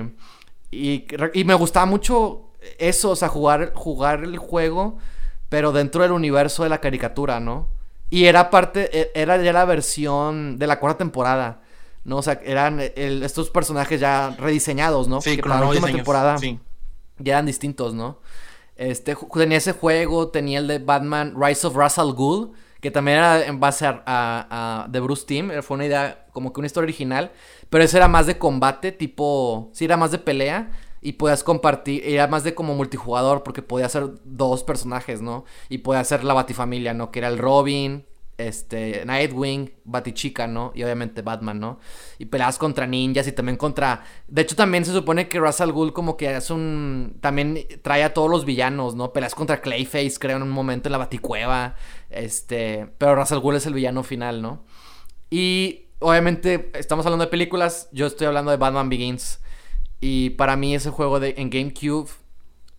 Y, 0.69 1.05
y 1.33 1.43
me 1.43 1.53
gustaba 1.53 1.85
mucho 1.85 2.51
eso, 2.77 3.11
o 3.11 3.15
sea, 3.15 3.27
jugar, 3.27 3.73
jugar 3.73 4.23
el 4.23 4.37
juego, 4.37 4.97
pero 5.49 5.71
dentro 5.71 6.03
del 6.03 6.11
universo 6.11 6.63
de 6.63 6.69
la 6.69 6.79
caricatura, 6.79 7.39
¿no? 7.39 7.67
Y 8.09 8.25
era 8.25 8.49
parte, 8.49 8.89
e, 8.97 9.11
era 9.15 9.41
ya 9.41 9.53
la 9.53 9.65
versión 9.65 10.59
de 10.59 10.67
la 10.67 10.79
cuarta 10.79 10.99
temporada. 10.99 11.60
¿No? 12.03 12.17
O 12.17 12.21
sea, 12.21 12.39
eran 12.43 12.79
estos 12.79 13.49
personajes 13.49 13.99
ya 13.99 14.35
rediseñados, 14.39 15.07
¿no? 15.07 15.21
Sí, 15.21 15.37
para 15.37 15.59
la 15.59 15.67
última 15.67 15.87
temporada 15.91 16.37
ya 17.19 17.33
eran 17.33 17.45
distintos, 17.45 17.93
¿no? 17.93 18.19
Este, 18.75 19.15
tenía 19.33 19.57
ese 19.57 19.73
juego, 19.73 20.29
tenía 20.29 20.59
el 20.59 20.67
de 20.67 20.79
Batman 20.79 21.35
Rise 21.39 21.67
of 21.67 21.75
Russell 21.75 22.13
Gould, 22.13 22.53
que 22.79 22.89
también 22.89 23.17
era 23.17 23.45
en 23.45 23.59
base 23.59 23.85
a, 23.85 24.01
a, 24.05 24.87
de 24.89 24.99
Bruce 24.99 25.25
Timm, 25.27 25.51
fue 25.61 25.75
una 25.75 25.85
idea 25.85 26.25
como 26.31 26.51
que 26.51 26.61
una 26.61 26.67
historia 26.67 26.85
original, 26.85 27.31
pero 27.69 27.83
ese 27.83 27.97
era 27.97 28.07
más 28.07 28.25
de 28.25 28.39
combate, 28.39 28.91
tipo, 28.91 29.69
sí, 29.73 29.85
era 29.85 29.97
más 29.97 30.11
de 30.11 30.17
pelea, 30.17 30.71
y 30.99 31.13
podías 31.13 31.43
compartir, 31.43 32.01
era 32.05 32.27
más 32.27 32.43
de 32.43 32.55
como 32.55 32.73
multijugador, 32.73 33.43
porque 33.43 33.61
podía 33.61 33.89
ser 33.89 34.09
dos 34.23 34.63
personajes, 34.63 35.21
¿no? 35.21 35.45
Y 35.69 35.79
podía 35.79 36.03
ser 36.03 36.23
la 36.23 36.33
Batifamilia, 36.33 36.93
¿no? 36.93 37.11
Que 37.11 37.19
era 37.19 37.27
el 37.27 37.37
Robin, 37.37 38.05
este, 38.47 39.05
Nightwing, 39.05 39.73
Batichica, 39.83 40.47
¿no? 40.47 40.71
Y 40.75 40.83
obviamente 40.83 41.21
Batman, 41.21 41.59
¿no? 41.59 41.79
Y 42.17 42.25
peleas 42.25 42.57
contra 42.57 42.87
ninjas 42.87 43.27
y 43.27 43.31
también 43.31 43.57
contra... 43.57 44.03
De 44.27 44.41
hecho, 44.41 44.55
también 44.55 44.85
se 44.85 44.91
supone 44.91 45.27
que 45.27 45.39
Russell 45.39 45.71
Gould 45.71 45.93
como 45.93 46.17
que 46.17 46.35
es 46.35 46.49
un... 46.49 47.17
También 47.21 47.59
trae 47.81 48.03
a 48.03 48.13
todos 48.13 48.29
los 48.29 48.45
villanos, 48.45 48.95
¿no? 48.95 49.13
Peleas 49.13 49.35
contra 49.35 49.61
Clayface, 49.61 50.17
creo, 50.19 50.37
en 50.37 50.43
un 50.43 50.49
momento 50.49 50.87
en 50.87 50.91
la 50.93 50.97
Baticueva. 50.97 51.75
Este... 52.09 52.87
Pero 52.97 53.15
Russell 53.15 53.39
Gould 53.39 53.57
es 53.57 53.65
el 53.65 53.73
villano 53.73 54.03
final, 54.03 54.41
¿no? 54.41 54.63
Y 55.29 55.85
obviamente 55.99 56.71
estamos 56.73 57.05
hablando 57.05 57.25
de 57.25 57.31
películas, 57.31 57.87
yo 57.91 58.07
estoy 58.07 58.27
hablando 58.27 58.51
de 58.51 58.57
Batman 58.57 58.89
Begins. 58.89 59.39
Y 60.01 60.31
para 60.31 60.55
mí 60.55 60.75
ese 60.75 60.89
juego 60.89 61.19
de, 61.19 61.35
en 61.37 61.49
GameCube 61.49 62.09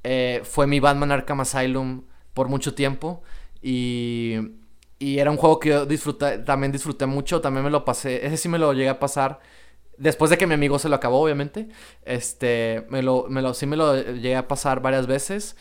eh, 0.04 0.42
fue 0.44 0.66
mi 0.66 0.80
Batman 0.80 1.12
Arkham 1.12 1.40
Asylum 1.40 2.02
por 2.34 2.48
mucho 2.48 2.74
tiempo. 2.74 3.22
Y 3.62 4.36
y 5.02 5.18
era 5.18 5.30
un 5.30 5.36
juego 5.36 5.58
que 5.58 5.70
yo 5.70 5.84
disfruté, 5.84 6.38
también 6.38 6.70
disfruté 6.70 7.06
mucho, 7.06 7.40
también 7.40 7.64
me 7.64 7.70
lo 7.70 7.84
pasé, 7.84 8.24
ese 8.24 8.36
sí 8.36 8.48
me 8.48 8.58
lo 8.58 8.72
llegué 8.72 8.88
a 8.88 9.00
pasar 9.00 9.40
después 9.96 10.30
de 10.30 10.38
que 10.38 10.46
mi 10.46 10.54
amigo 10.54 10.78
se 10.78 10.88
lo 10.88 10.96
acabó, 10.96 11.20
obviamente. 11.20 11.68
Este, 12.04 12.86
me 12.88 13.02
lo, 13.02 13.26
me 13.28 13.42
lo, 13.42 13.52
sí 13.54 13.66
me 13.66 13.76
lo 13.76 14.00
llegué 14.00 14.36
a 14.36 14.48
pasar 14.48 14.80
varias 14.80 15.06
veces. 15.06 15.56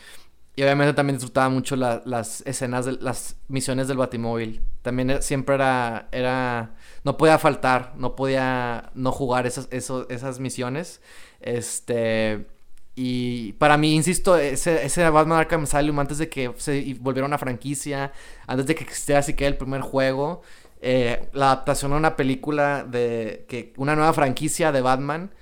Y 0.55 0.63
obviamente 0.63 0.93
también 0.93 1.15
disfrutaba 1.18 1.49
mucho 1.49 1.76
las 1.76 2.41
escenas, 2.45 2.85
de, 2.85 2.93
las 2.93 3.38
misiones 3.47 3.88
del 3.88 3.97
Batimóvil. 3.97 4.61
También 4.84 5.22
siempre 5.23 5.55
era, 5.55 6.09
era, 6.11 6.76
no 7.03 7.18
podía 7.18 7.39
faltar, 7.39 7.93
no 7.97 8.15
podía 8.15 8.91
no 8.93 9.11
jugar 9.11 9.47
esas, 9.47 9.68
esas 9.72 10.39
misiones. 10.39 11.01
Este, 11.39 12.45
y 13.03 13.53
para 13.53 13.77
mí, 13.77 13.95
insisto, 13.95 14.37
ese, 14.37 15.09
Batman 15.09 15.39
Arkham 15.39 15.63
Asylum, 15.63 15.97
antes 15.97 16.19
de 16.19 16.29
que 16.29 16.53
se 16.57 16.95
volviera 16.99 17.25
una 17.25 17.39
franquicia, 17.39 18.13
antes 18.45 18.67
de 18.67 18.75
que 18.75 18.83
existiera 18.83 19.23
que 19.23 19.47
el 19.47 19.57
primer 19.57 19.81
juego, 19.81 20.43
eh, 20.81 21.27
la 21.33 21.47
adaptación 21.47 21.93
a 21.93 21.95
una 21.95 22.15
película 22.15 22.83
de 22.83 23.47
que 23.49 23.73
una 23.77 23.95
nueva 23.95 24.13
franquicia 24.13 24.71
de 24.71 24.81
Batman, 24.81 25.33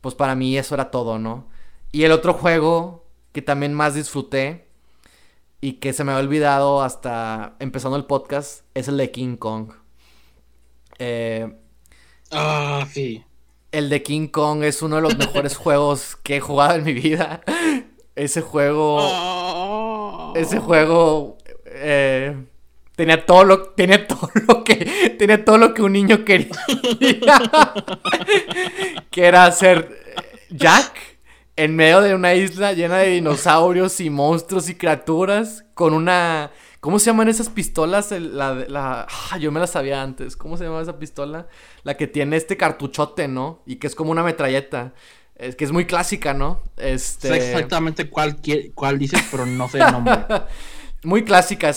pues 0.00 0.16
para 0.16 0.34
mí 0.34 0.58
eso 0.58 0.74
era 0.74 0.90
todo, 0.90 1.20
¿no? 1.20 1.48
Y 1.92 2.02
el 2.02 2.10
otro 2.10 2.34
juego 2.34 3.06
que 3.30 3.42
también 3.42 3.74
más 3.74 3.94
disfruté 3.94 4.66
y 5.60 5.74
que 5.74 5.92
se 5.92 6.02
me 6.02 6.10
ha 6.10 6.18
olvidado 6.18 6.82
hasta 6.82 7.54
empezando 7.60 7.96
el 7.96 8.06
podcast 8.06 8.64
es 8.74 8.88
el 8.88 8.96
de 8.96 9.12
King 9.12 9.36
Kong. 9.36 9.70
Eh, 10.98 11.54
ah, 12.32 12.84
sí 12.92 13.24
el 13.74 13.90
de 13.90 14.02
King 14.02 14.28
Kong 14.28 14.62
es 14.62 14.82
uno 14.82 14.96
de 14.96 15.02
los 15.02 15.18
mejores 15.18 15.56
juegos 15.56 16.16
que 16.22 16.36
he 16.36 16.40
jugado 16.40 16.76
en 16.76 16.84
mi 16.84 16.92
vida. 16.92 17.40
Ese 18.14 18.40
juego. 18.40 18.98
Oh. 19.00 20.32
Ese 20.36 20.60
juego. 20.60 21.36
Eh, 21.66 22.36
tenía 22.94 23.26
todo 23.26 23.44
lo. 23.44 23.62
Tenía 23.70 24.06
todo 24.06 24.30
lo 24.46 24.62
que. 24.62 25.16
Tenía 25.18 25.44
todo 25.44 25.58
lo 25.58 25.74
que 25.74 25.82
un 25.82 25.92
niño 25.92 26.24
quería. 26.24 26.54
que 29.10 29.24
era 29.24 29.50
ser 29.50 29.90
Jack 30.50 30.92
en 31.56 31.74
medio 31.74 32.00
de 32.00 32.14
una 32.14 32.34
isla 32.34 32.72
llena 32.72 32.98
de 32.98 33.10
dinosaurios 33.10 34.00
y 34.00 34.08
monstruos 34.08 34.68
y 34.68 34.76
criaturas. 34.76 35.64
Con 35.74 35.94
una 35.94 36.52
¿Cómo 36.84 36.98
se 36.98 37.06
llaman 37.06 37.30
esas 37.30 37.48
pistolas? 37.48 38.10
la, 38.10 38.54
la, 38.68 39.06
ah, 39.30 39.38
yo 39.38 39.50
me 39.50 39.58
la 39.58 39.66
sabía 39.66 40.02
antes. 40.02 40.36
¿Cómo 40.36 40.58
se 40.58 40.64
llama 40.64 40.82
esa 40.82 40.98
pistola? 40.98 41.48
La 41.82 41.96
que 41.96 42.06
tiene 42.06 42.36
este 42.36 42.58
cartuchote, 42.58 43.26
¿no? 43.26 43.62
Y 43.64 43.76
que 43.76 43.86
es 43.86 43.94
como 43.94 44.10
una 44.10 44.22
metralleta. 44.22 44.92
Es 45.34 45.56
que 45.56 45.64
es 45.64 45.72
muy 45.72 45.86
clásica, 45.86 46.34
¿no? 46.34 46.60
Este... 46.76 47.28
Sé 47.28 47.36
exactamente 47.36 48.10
cuál, 48.10 48.36
cuál 48.74 48.98
dices, 48.98 49.18
pero 49.30 49.46
no 49.46 49.66
sé 49.70 49.78
el 49.78 49.92
nombre. 49.92 50.26
Muy 51.04 51.22
clásica, 51.22 51.70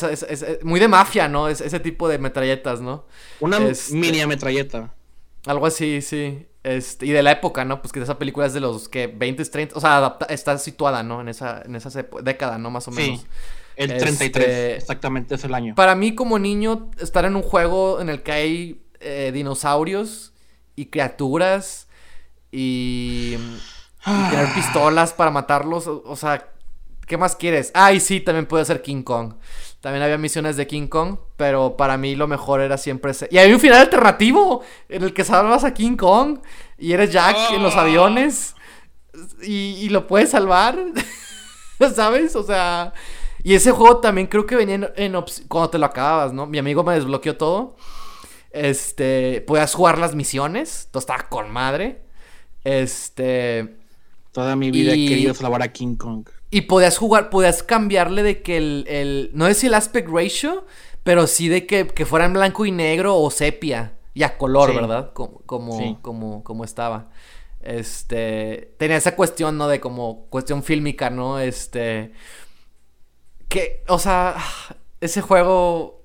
muy 0.64 0.80
de 0.80 0.88
mafia, 0.88 1.28
¿no? 1.28 1.50
Es, 1.50 1.60
ese 1.60 1.82
tipo 1.82 2.08
de 2.08 2.18
metralletas, 2.18 2.80
¿no? 2.80 3.06
Una 3.42 3.58
este, 3.58 3.94
mini 3.94 4.26
metralleta. 4.26 4.94
Algo 5.46 5.66
así, 5.66 6.02
sí. 6.02 6.48
Este, 6.64 7.08
y 7.08 7.12
de 7.12 7.22
la 7.22 7.32
época, 7.32 7.66
¿no? 7.66 7.82
Pues 7.82 7.92
que 7.92 8.00
esa 8.00 8.18
película 8.18 8.46
es 8.46 8.54
de 8.54 8.62
los 8.62 8.88
que 8.88 9.08
20, 9.08 9.44
30, 9.44 9.76
o 9.76 9.82
sea, 9.82 10.18
está 10.30 10.58
situada, 10.58 11.04
¿no? 11.04 11.20
En 11.20 11.28
esa, 11.28 11.62
en 11.66 11.76
esa 11.76 11.90
década, 12.24 12.58
¿no? 12.58 12.72
Más 12.72 12.88
o 12.88 12.92
menos. 12.92 13.20
Sí. 13.20 13.28
El 13.78 13.96
33, 13.96 14.48
este, 14.48 14.76
exactamente 14.76 15.36
es 15.36 15.44
el 15.44 15.54
año. 15.54 15.76
Para 15.76 15.94
mí 15.94 16.16
como 16.16 16.40
niño, 16.40 16.90
estar 17.00 17.26
en 17.26 17.36
un 17.36 17.44
juego 17.44 18.02
en 18.02 18.10
el 18.10 18.24
que 18.24 18.32
hay 18.32 18.82
eh, 19.00 19.32
dinosaurios 19.32 20.34
y 20.76 20.88
criaturas 20.88 21.88
y, 22.52 23.38
y 24.06 24.30
tener 24.32 24.52
pistolas 24.56 25.14
para 25.14 25.30
matarlos, 25.30 25.86
o, 25.86 26.16
sea, 26.16 26.50
¿qué 27.06 27.18
más 27.18 27.36
quieres? 27.36 27.72
Ah, 27.76 27.94
y 27.94 28.00
sí, 28.00 28.20
también 28.20 28.48
puede 28.48 28.66
ser 28.66 28.82
King 28.82 29.04
Kong. 29.04 29.36
También 29.80 30.02
había 30.02 30.18
misiones 30.18 30.58
de 30.58 30.66
King 30.66 30.88
Kong, 30.88 31.20
pero 31.38 31.78
para 31.78 31.98
mí 31.98 32.16
lo 32.16 32.28
mejor 32.28 32.62
era 32.62 32.80
siempre 32.80 33.12
ese. 33.12 33.28
Y 33.30 33.38
hay 33.38 33.54
un 33.54 33.60
final 33.60 33.82
alternativo 33.82 34.64
en 34.90 35.04
el 35.04 35.14
que 35.14 35.24
salvas 35.24 35.64
a 35.64 35.76
King 35.76 35.98
Kong 35.98 36.40
y 36.80 36.94
eres 36.94 37.12
Jack 37.12 37.38
en 37.52 37.62
los 37.62 37.76
ah. 37.76 37.82
aviones 37.82 38.56
y, 39.44 39.78
y 39.80 39.90
lo 39.90 40.08
puedes 40.08 40.32
salvar. 40.32 40.80
¿Sabes? 41.96 42.36
O 42.36 42.42
sea, 42.42 42.92
y 43.44 43.56
ese 43.56 43.72
juego 43.72 43.98
también 43.98 44.28
creo 44.28 44.46
que 44.46 44.56
venía 44.56 44.92
en, 44.96 45.14
cuando 45.48 45.70
te 45.70 45.78
lo 45.78 45.86
acababas, 45.86 46.34
¿no? 46.34 46.46
Mi 46.46 46.58
amigo 46.58 46.84
me 46.84 46.94
desbloqueó 46.94 47.38
todo. 47.38 47.76
Este, 48.52 49.42
podías 49.42 49.74
jugar 49.74 49.98
las 49.98 50.16
misiones, 50.16 50.90
todo 50.92 51.00
estaba 51.00 51.28
con 51.30 51.52
madre. 51.52 52.02
Este, 52.64 53.76
toda 54.32 54.56
mi 54.56 54.72
vida 54.72 54.94
he 54.94 55.08
querido 55.08 55.34
salvar 55.34 55.62
a 55.62 55.72
King 55.72 55.96
Kong. 55.96 56.28
Y 56.50 56.62
podías 56.62 56.98
jugar, 56.98 57.30
podías 57.30 57.62
cambiarle 57.62 58.24
de 58.24 58.42
que 58.42 58.58
el, 58.58 58.86
el 58.88 59.32
no 59.34 59.48
es 59.48 59.64
el 59.64 59.74
aspect 59.74 60.10
ratio, 60.10 60.66
pero 61.04 61.28
sí 61.28 61.50
de 61.50 61.66
que, 61.66 61.88
que, 61.88 62.06
fuera 62.06 62.26
en 62.26 62.34
blanco 62.34 62.66
y 62.66 62.72
negro 62.72 63.18
o 63.18 63.30
sepia 63.32 63.94
y 64.14 64.24
a 64.24 64.38
color, 64.38 64.74
¿verdad? 64.74 65.14
Como, 65.14 65.42
como, 65.46 66.02
como, 66.02 66.44
como 66.44 66.64
estaba. 66.64 67.10
Este, 67.62 68.74
tenía 68.78 68.98
esa 68.98 69.16
cuestión, 69.16 69.58
¿no? 69.58 69.68
De 69.68 69.80
como 69.80 70.26
cuestión 70.30 70.64
fílmica, 70.64 71.10
¿no? 71.10 71.40
Este, 71.40 72.14
que, 73.50 73.84
o 73.88 74.00
sea, 74.00 74.36
ese 75.02 75.22
juego... 75.22 76.02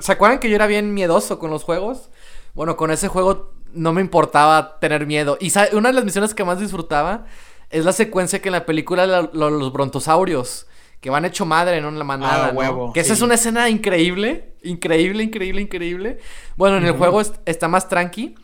¿Se 0.00 0.12
acuerdan 0.12 0.38
que 0.38 0.48
yo 0.48 0.56
era 0.56 0.66
bien 0.66 0.92
miedoso 0.92 1.38
con 1.38 1.50
los 1.50 1.62
juegos? 1.62 2.10
Bueno, 2.54 2.76
con 2.76 2.90
ese 2.90 3.08
juego 3.08 3.52
no 3.72 3.92
me 3.92 4.00
importaba 4.00 4.78
tener 4.80 5.06
miedo. 5.06 5.36
Y 5.40 5.52
una 5.72 5.88
de 5.88 5.94
las 5.94 6.04
misiones 6.04 6.34
que 6.34 6.44
más 6.44 6.60
disfrutaba 6.60 7.26
es 7.70 7.84
la 7.84 7.92
secuencia 7.92 8.40
que 8.40 8.48
en 8.48 8.52
la 8.52 8.66
película 8.66 9.28
los 9.32 9.72
brontosaurios 9.72 10.66
que 11.00 11.10
van 11.10 11.26
hecho 11.26 11.44
madre. 11.44 11.76
En 11.76 11.98
la 11.98 12.04
manada. 12.04 12.54
Ah, 12.58 12.90
que 12.94 13.00
esa 13.00 13.12
es 13.12 13.20
una 13.20 13.34
escena 13.34 13.68
increíble. 13.68 14.54
Increíble, 14.62 15.22
increíble, 15.22 15.60
increíble. 15.60 16.18
Bueno, 16.56 16.78
en 16.78 16.86
el 16.86 16.92
juego 16.92 17.20
está 17.44 17.68
más 17.68 17.88
tranqui. 17.88 18.34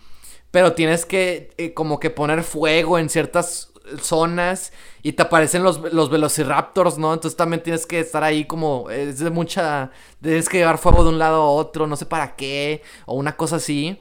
Pero 0.51 0.73
tienes 0.73 1.07
que 1.07 1.55
eh, 1.57 1.73
como 1.73 2.01
que 2.01 2.11
poner 2.11 2.43
fuego 2.43 2.99
en 2.99 3.09
ciertas 3.09 3.70
zonas 4.01 4.73
y 5.03 5.13
te 5.13 5.23
aparecen 5.23 5.63
los, 5.63 5.81
los 5.93 6.11
velociraptors, 6.11 6.99
¿no? 6.99 7.13
Entonces 7.13 7.37
también 7.37 7.63
tienes 7.63 7.87
que 7.87 8.01
estar 8.01 8.23
ahí 8.23 8.45
como, 8.45 8.91
es 8.91 9.19
de 9.19 9.31
mucha, 9.31 9.91
tienes 10.21 10.49
que 10.49 10.59
llevar 10.59 10.79
fuego 10.79 11.03
de 11.05 11.11
un 11.11 11.19
lado 11.19 11.43
a 11.43 11.51
otro, 11.51 11.87
no 11.87 11.97
sé 11.97 12.07
para 12.07 12.37
qué, 12.37 12.83
o 13.07 13.15
una 13.15 13.37
cosa 13.37 13.57
así. 13.57 13.99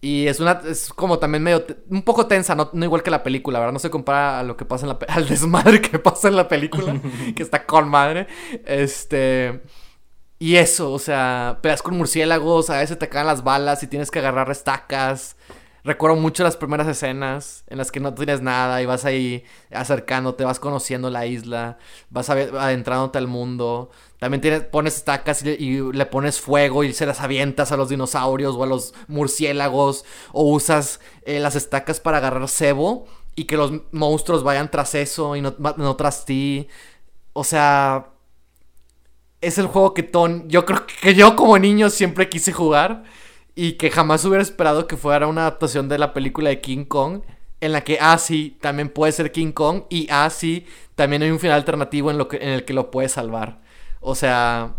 Y 0.00 0.28
es 0.28 0.40
una, 0.40 0.60
es 0.66 0.92
como 0.92 1.18
también 1.18 1.42
medio, 1.42 1.64
un 1.88 2.02
poco 2.02 2.26
tensa, 2.26 2.54
no, 2.54 2.70
igual 2.84 3.02
que 3.02 3.10
la 3.10 3.22
película, 3.22 3.58
¿verdad? 3.58 3.72
No 3.72 3.78
se 3.78 3.90
compara 3.90 4.38
a 4.38 4.42
lo 4.42 4.56
que 4.56 4.64
pasa 4.64 4.86
en 4.86 4.90
la, 4.90 4.98
al 5.08 5.26
desmadre 5.28 5.80
que 5.80 5.98
pasa 5.98 6.28
en 6.28 6.36
la 6.36 6.48
película, 6.48 7.00
que 7.36 7.42
está 7.42 7.66
con 7.66 7.88
madre. 7.88 8.26
Este... 8.64 9.62
Y 10.38 10.56
eso, 10.56 10.92
o 10.92 10.98
sea, 10.98 11.60
peleas 11.62 11.80
con 11.80 11.96
murciélagos, 11.96 12.68
a 12.68 12.78
veces 12.78 12.98
te 12.98 13.08
caen 13.08 13.26
las 13.26 13.42
balas 13.42 13.82
y 13.82 13.86
tienes 13.86 14.10
que 14.10 14.18
agarrar 14.18 14.50
estacas. 14.50 15.36
Recuerdo 15.86 16.16
mucho 16.16 16.42
las 16.42 16.56
primeras 16.56 16.88
escenas 16.88 17.62
en 17.68 17.78
las 17.78 17.92
que 17.92 18.00
no 18.00 18.12
tienes 18.12 18.42
nada 18.42 18.82
y 18.82 18.86
vas 18.86 19.04
ahí 19.04 19.44
acercándote, 19.70 20.44
vas 20.44 20.58
conociendo 20.58 21.10
la 21.10 21.26
isla, 21.26 21.78
vas 22.10 22.28
adentrándote 22.28 23.18
al 23.18 23.28
mundo. 23.28 23.90
También 24.18 24.40
tienes, 24.40 24.62
pones 24.62 24.96
estacas 24.96 25.44
y, 25.44 25.80
le 25.92 26.06
pones 26.06 26.40
fuego 26.40 26.82
y 26.82 26.92
se 26.92 27.06
las 27.06 27.20
avientas 27.20 27.70
a 27.70 27.76
los 27.76 27.88
dinosaurios 27.88 28.56
o 28.56 28.64
a 28.64 28.66
los 28.66 28.94
murciélagos. 29.06 30.04
O 30.32 30.50
usas 30.50 30.98
eh, 31.22 31.38
las 31.38 31.54
estacas 31.54 32.00
para 32.00 32.18
agarrar 32.18 32.48
cebo 32.48 33.06
y 33.36 33.44
que 33.44 33.56
los 33.56 33.70
monstruos 33.92 34.42
vayan 34.42 34.68
tras 34.68 34.96
eso 34.96 35.36
y 35.36 35.40
no, 35.40 35.54
no 35.76 35.94
tras 35.94 36.24
ti. 36.24 36.66
O 37.32 37.44
sea, 37.44 38.08
es 39.40 39.56
el 39.58 39.68
juego 39.68 39.94
que 39.94 40.02
Ton, 40.02 40.48
yo 40.48 40.66
creo 40.66 40.84
que 40.84 41.14
yo 41.14 41.36
como 41.36 41.56
niño 41.60 41.90
siempre 41.90 42.28
quise 42.28 42.52
jugar 42.52 43.04
y 43.58 43.72
que 43.72 43.90
jamás 43.90 44.24
hubiera 44.26 44.42
esperado 44.42 44.86
que 44.86 44.98
fuera 44.98 45.26
una 45.26 45.40
adaptación 45.40 45.88
de 45.88 45.96
la 45.98 46.12
película 46.12 46.50
de 46.50 46.60
King 46.60 46.84
Kong, 46.84 47.22
en 47.60 47.72
la 47.72 47.82
que, 47.82 47.98
ah, 48.00 48.20
también 48.60 48.90
puede 48.90 49.12
ser 49.12 49.32
King 49.32 49.52
Kong, 49.52 49.84
y 49.88 50.06
ah, 50.10 50.28
sí, 50.28 50.66
también 50.94 51.22
hay 51.22 51.30
un 51.30 51.40
final 51.40 51.56
alternativo 51.56 52.10
en, 52.10 52.18
lo 52.18 52.28
que, 52.28 52.36
en 52.36 52.50
el 52.50 52.66
que 52.66 52.74
lo 52.74 52.90
puede 52.90 53.08
salvar. 53.08 53.62
O 54.00 54.14
sea, 54.14 54.74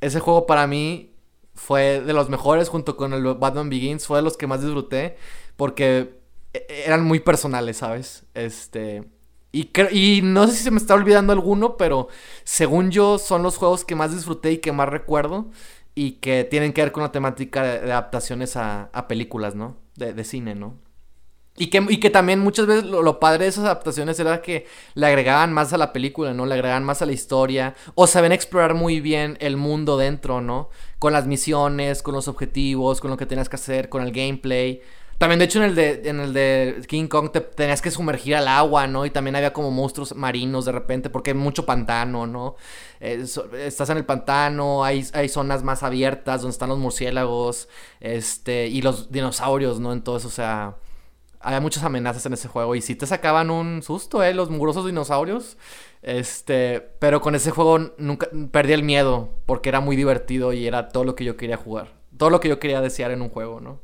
ese 0.00 0.20
juego 0.20 0.46
para 0.46 0.66
mí 0.66 1.12
fue 1.54 2.00
de 2.00 2.14
los 2.14 2.30
mejores 2.30 2.70
junto 2.70 2.96
con 2.96 3.12
el 3.12 3.22
Batman 3.34 3.68
Begins, 3.68 4.06
fue 4.06 4.18
de 4.18 4.22
los 4.22 4.38
que 4.38 4.46
más 4.46 4.62
disfruté, 4.62 5.16
porque 5.56 6.18
e, 6.54 6.66
e, 6.66 6.84
eran 6.86 7.04
muy 7.04 7.20
personales, 7.20 7.76
¿sabes? 7.76 8.24
Este... 8.32 9.04
Y, 9.52 9.70
y 9.92 10.20
no 10.22 10.48
sé 10.48 10.54
si 10.56 10.64
se 10.64 10.70
me 10.72 10.78
está 10.78 10.94
olvidando 10.94 11.32
alguno, 11.32 11.76
pero 11.76 12.08
según 12.42 12.90
yo 12.90 13.18
son 13.18 13.44
los 13.44 13.56
juegos 13.56 13.84
que 13.84 13.94
más 13.94 14.12
disfruté 14.12 14.50
y 14.50 14.58
que 14.58 14.72
más 14.72 14.88
recuerdo 14.88 15.50
y 15.94 16.12
que 16.12 16.44
tienen 16.44 16.72
que 16.72 16.82
ver 16.82 16.92
con 16.92 17.02
la 17.02 17.12
temática 17.12 17.62
de, 17.62 17.92
adaptaciones 17.92 18.56
a, 18.56 18.90
películas, 19.08 19.54
¿no? 19.54 19.76
De, 19.96 20.24
cine, 20.24 20.54
¿no? 20.54 20.78
Y 21.56 21.68
que, 21.68 21.84
y 21.88 22.00
que 22.00 22.10
también 22.10 22.40
muchas 22.40 22.66
veces 22.66 22.84
lo, 22.84 23.20
padre 23.20 23.44
de 23.44 23.50
esas 23.50 23.64
adaptaciones 23.64 24.18
era 24.18 24.42
que 24.42 24.66
le 24.94 25.06
agregaban 25.06 25.52
más 25.52 25.72
a 25.72 25.78
la 25.78 25.92
película, 25.92 26.34
¿no? 26.34 26.46
Le 26.46 26.54
agregaban 26.54 26.82
más 26.82 27.00
a 27.00 27.06
la 27.06 27.12
historia. 27.12 27.76
O 27.94 28.08
saben 28.08 28.32
explorar 28.32 28.74
muy 28.74 29.00
bien 29.00 29.36
el 29.40 29.56
mundo 29.56 29.96
dentro, 29.96 30.40
¿no? 30.40 30.70
Con 30.98 31.12
las 31.12 31.28
misiones, 31.28 32.02
con 32.02 32.14
los 32.14 32.26
objetivos, 32.26 33.00
con 33.00 33.10
lo 33.10 33.16
que 33.16 33.26
tenías 33.26 33.48
que 33.48 33.56
hacer, 33.56 33.88
con 33.88 34.02
el 34.02 34.10
gameplay. 34.10 34.82
También, 35.18 35.38
de 35.38 35.44
hecho, 35.44 35.58
en 35.62 35.70
el 35.70 35.74
de, 35.74 36.02
en 36.04 36.20
el 36.20 36.32
de 36.32 36.84
King 36.88 37.06
Kong 37.06 37.30
te 37.30 37.40
tenías 37.40 37.80
que 37.80 37.90
sumergir 37.90 38.36
al 38.36 38.48
agua, 38.48 38.86
¿no? 38.86 39.06
Y 39.06 39.10
también 39.10 39.36
había 39.36 39.52
como 39.52 39.70
monstruos 39.70 40.14
marinos 40.14 40.64
de 40.64 40.72
repente, 40.72 41.10
porque 41.10 41.30
hay 41.30 41.36
mucho 41.36 41.64
pantano, 41.64 42.26
¿no? 42.26 42.56
Eh, 43.00 43.24
estás 43.58 43.90
en 43.90 43.96
el 43.96 44.04
pantano, 44.04 44.84
hay, 44.84 45.06
hay 45.12 45.28
zonas 45.28 45.62
más 45.62 45.82
abiertas 45.82 46.42
donde 46.42 46.52
están 46.52 46.68
los 46.68 46.78
murciélagos, 46.78 47.68
este, 48.00 48.66
y 48.66 48.82
los 48.82 49.12
dinosaurios, 49.12 49.80
¿no? 49.80 49.92
Entonces, 49.92 50.26
o 50.26 50.34
sea, 50.34 50.76
había 51.44 51.60
muchas 51.60 51.84
amenazas 51.84 52.26
en 52.26 52.32
ese 52.32 52.48
juego. 52.48 52.74
Y 52.74 52.80
sí 52.80 52.96
te 52.96 53.06
sacaban 53.06 53.50
un 53.50 53.82
susto, 53.82 54.22
¿eh? 54.22 54.34
Los 54.34 54.50
mugrosos 54.50 54.86
dinosaurios. 54.86 55.56
Este, 56.02 56.80
pero 56.98 57.20
con 57.20 57.34
ese 57.34 57.50
juego 57.50 57.78
nunca 57.98 58.28
perdí 58.50 58.72
el 58.72 58.82
miedo, 58.82 59.30
porque 59.46 59.68
era 59.68 59.80
muy 59.80 59.96
divertido 59.96 60.52
y 60.52 60.66
era 60.66 60.88
todo 60.88 61.04
lo 61.04 61.14
que 61.14 61.24
yo 61.24 61.36
quería 61.36 61.56
jugar. 61.56 61.92
Todo 62.16 62.30
lo 62.30 62.40
que 62.40 62.48
yo 62.48 62.58
quería 62.58 62.80
desear 62.80 63.10
en 63.10 63.22
un 63.22 63.28
juego, 63.30 63.60
¿no? 63.60 63.80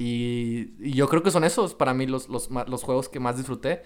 Y, 0.00 0.94
yo 0.94 1.10
creo 1.10 1.22
que 1.22 1.30
son 1.30 1.44
esos 1.44 1.74
para 1.74 1.92
mí 1.92 2.06
los, 2.06 2.30
los, 2.30 2.82
juegos 2.82 3.10
que 3.10 3.20
más 3.20 3.36
disfruté. 3.36 3.82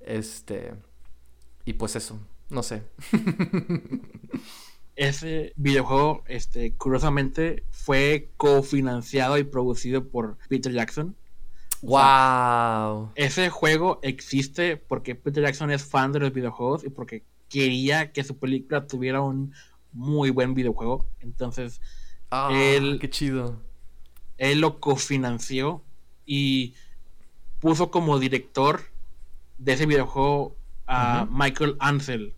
Este. 0.00 0.72
Y 1.66 1.74
pues 1.74 1.94
eso, 1.94 2.18
no 2.48 2.62
sé. 2.62 2.84
Ese 4.96 5.52
videojuego, 5.56 6.24
este, 6.26 6.74
curiosamente, 6.74 7.64
fue 7.70 8.30
cofinanciado 8.38 9.36
y 9.36 9.44
producido 9.44 10.08
por 10.08 10.38
Peter 10.48 10.72
Jackson. 10.72 11.14
¡Wow! 11.82 13.12
ese 13.14 13.50
juego 13.50 14.00
existe 14.02 14.76
porque 14.76 15.14
Peter 15.14 15.44
Jackson 15.44 15.70
es 15.70 15.84
fan 15.84 16.10
de 16.10 16.18
los 16.18 16.32
videojuegos 16.32 16.82
y 16.82 16.88
porque 16.88 17.22
quería 17.48 18.10
que 18.10 18.24
su 18.24 18.36
película 18.36 18.88
tuviera 18.88 19.20
un 19.20 19.52
muy 19.92 20.30
buen 20.30 20.54
videojuego. 20.54 21.06
Entonces, 21.20 21.80
ah, 22.32 22.48
él, 22.52 22.98
qué 23.00 23.08
chido 23.08 23.67
él 24.38 24.60
lo 24.60 24.80
cofinanció 24.80 25.82
y 26.24 26.74
puso 27.60 27.90
como 27.90 28.18
director 28.18 28.82
de 29.58 29.72
ese 29.72 29.86
videojuego 29.86 30.56
a 30.86 31.26
Michael 31.30 31.76
Ansel. 31.80 32.34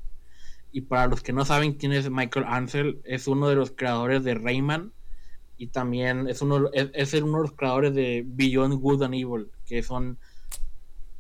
Y 0.73 0.83
para 0.83 1.07
los 1.07 1.23
que 1.23 1.33
no 1.33 1.45
saben 1.45 1.75
quién 1.75 1.93
es 1.93 2.11
Michael 2.11 2.47
Ansel, 2.49 3.01
es 3.05 3.27
uno 3.27 3.49
de 3.49 3.57
los 3.57 3.71
creadores 3.73 4.25
de 4.25 4.35
Rayman 4.35 4.93
y 5.57 5.69
también 5.69 6.27
es 6.29 6.41
uno, 6.41 6.71
es, 6.73 7.13
uno 7.15 7.37
de 7.39 7.43
los 7.43 7.53
creadores 7.53 7.95
de 7.95 8.25
Beyond 8.27 8.75
Good 8.81 9.03
and 9.03 9.15
Evil, 9.15 9.51
que 9.67 9.83
son 9.83 10.19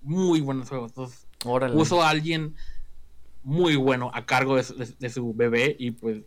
muy 0.01 0.41
buenos 0.41 0.69
juegos. 0.69 0.93
Entonces, 0.93 1.27
puso 1.73 2.03
a 2.03 2.09
alguien 2.09 2.55
muy 3.43 3.77
bueno 3.77 4.11
a 4.15 4.25
cargo 4.25 4.57
de, 4.57 5.11
su 5.11 5.35
bebé 5.35 5.77
y 5.79 5.91
pues 5.93 6.23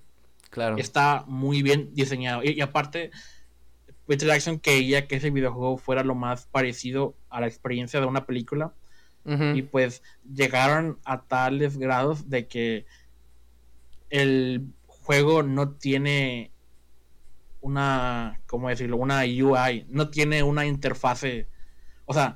claro. 0.50 0.78
está 0.78 1.24
muy 1.28 1.64
bien 1.64 1.94
diseñado. 1.94 2.44
y 2.44 2.60
aparte, 2.62 3.12
Peter 4.08 4.28
Jackson 4.28 4.60
quería 4.60 5.08
que 5.08 5.16
ese 5.16 5.30
videojuego 5.30 5.78
fuera 5.78 6.04
lo 6.04 6.16
más 6.16 6.46
parecido 6.46 7.16
a 7.30 7.42
la 7.42 7.48
experiencia 7.48 8.00
de 8.00 8.06
una 8.06 8.26
película. 8.26 8.74
Y 9.26 9.62
pues 9.62 10.04
llegaron 10.36 11.00
a 11.06 11.22
tales 11.22 11.78
grados 11.78 12.30
de 12.30 12.46
que 12.48 12.86
el 14.10 14.68
juego 14.86 15.44
no 15.44 15.70
tiene 15.70 16.52
una, 17.62 18.42
¿cómo 18.48 18.68
decirlo? 18.68 18.98
Una 18.98 19.22
UI, 19.22 19.86
no 19.88 20.10
tiene 20.10 20.44
una 20.44 20.66
interfase, 20.66 21.48
o 22.06 22.14
sea, 22.14 22.36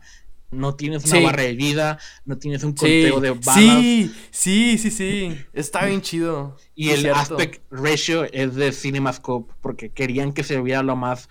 no 0.49 0.76
tienes 0.76 1.03
una 1.06 1.19
barra 1.19 1.44
de 1.44 1.53
vida, 1.53 1.99
no 2.23 2.38
tienes 2.38 2.64
un 2.64 2.72
conteo 2.72 3.19
de 3.19 3.31
balas. 3.31 3.56
Sí, 3.56 4.15
sí, 4.31 4.77
sí, 4.77 4.89
sí, 4.89 5.38
está 5.52 5.85
bien 5.85 6.02
chido. 6.02 6.56
Y 6.73 6.91
el 6.91 7.07
aspect 7.07 7.61
ratio 7.69 8.23
es 8.31 8.56
de 8.56 8.72
CinemaScope, 8.72 9.53
porque 9.61 9.89
querían 9.89 10.31
que 10.31 10.44
se 10.44 10.61
viera 10.61 10.84
lo 10.84 10.95
más 10.95 11.27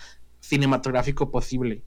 cinematográfico 0.46 1.30
posible. 1.30 1.82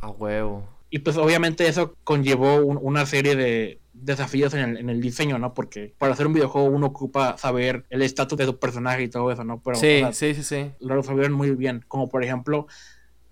A 0.00 0.08
huevo. 0.10 0.68
Y 0.90 1.00
pues 1.00 1.16
obviamente 1.16 1.66
eso 1.68 1.96
conllevó 2.04 2.56
una 2.56 3.04
serie 3.04 3.36
de 3.36 3.80
desafíos 3.92 4.54
en 4.54 4.88
el, 4.88 5.00
diseño, 5.00 5.38
¿no? 5.38 5.52
Porque 5.52 5.92
para 5.98 6.12
hacer 6.12 6.26
un 6.26 6.32
videojuego 6.32 6.68
uno 6.68 6.86
ocupa 6.86 7.36
saber 7.36 7.84
el 7.90 8.02
estatus 8.02 8.38
de 8.38 8.46
su 8.46 8.58
personaje 8.58 9.02
y 9.02 9.08
todo 9.08 9.30
eso, 9.30 9.44
¿no? 9.44 9.60
Pero, 9.60 9.76
sí, 9.76 10.02
sí, 10.12 10.34
sí, 10.34 10.42
sí. 10.42 10.70
Lo 10.80 11.02
sabieron 11.02 11.32
muy 11.32 11.50
bien. 11.50 11.84
Como 11.88 12.08
por 12.08 12.24
ejemplo, 12.24 12.68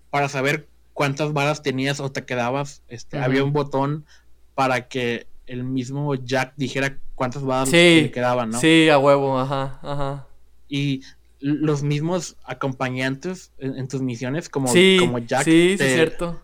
para 0.09 0.29
saber 0.29 0.67
cuántas 0.93 1.33
balas 1.33 1.63
tenías 1.63 1.99
o 1.99 2.11
te 2.11 2.25
quedabas, 2.25 2.83
este, 2.89 3.17
había 3.17 3.43
un 3.43 3.53
botón 3.53 4.05
para 4.53 4.87
que 4.87 5.27
el 5.47 5.63
mismo 5.63 6.13
Jack 6.15 6.53
dijera 6.57 6.97
cuántas 7.15 7.43
balas 7.43 7.71
le 7.71 8.11
quedaban, 8.11 8.51
¿no? 8.51 8.59
Sí, 8.59 8.89
a 8.89 8.99
huevo, 8.99 9.39
ajá, 9.39 9.79
ajá. 9.81 10.27
Y 10.69 11.01
los 11.39 11.83
mismos 11.83 12.35
acompañantes 12.43 13.51
en, 13.57 13.87
tus 13.87 14.01
misiones, 14.01 14.49
como, 14.49 14.67
como 14.99 15.19
Jack, 15.19 15.43
sí, 15.43 15.75
te, 15.77 15.93
cierto. 15.93 16.41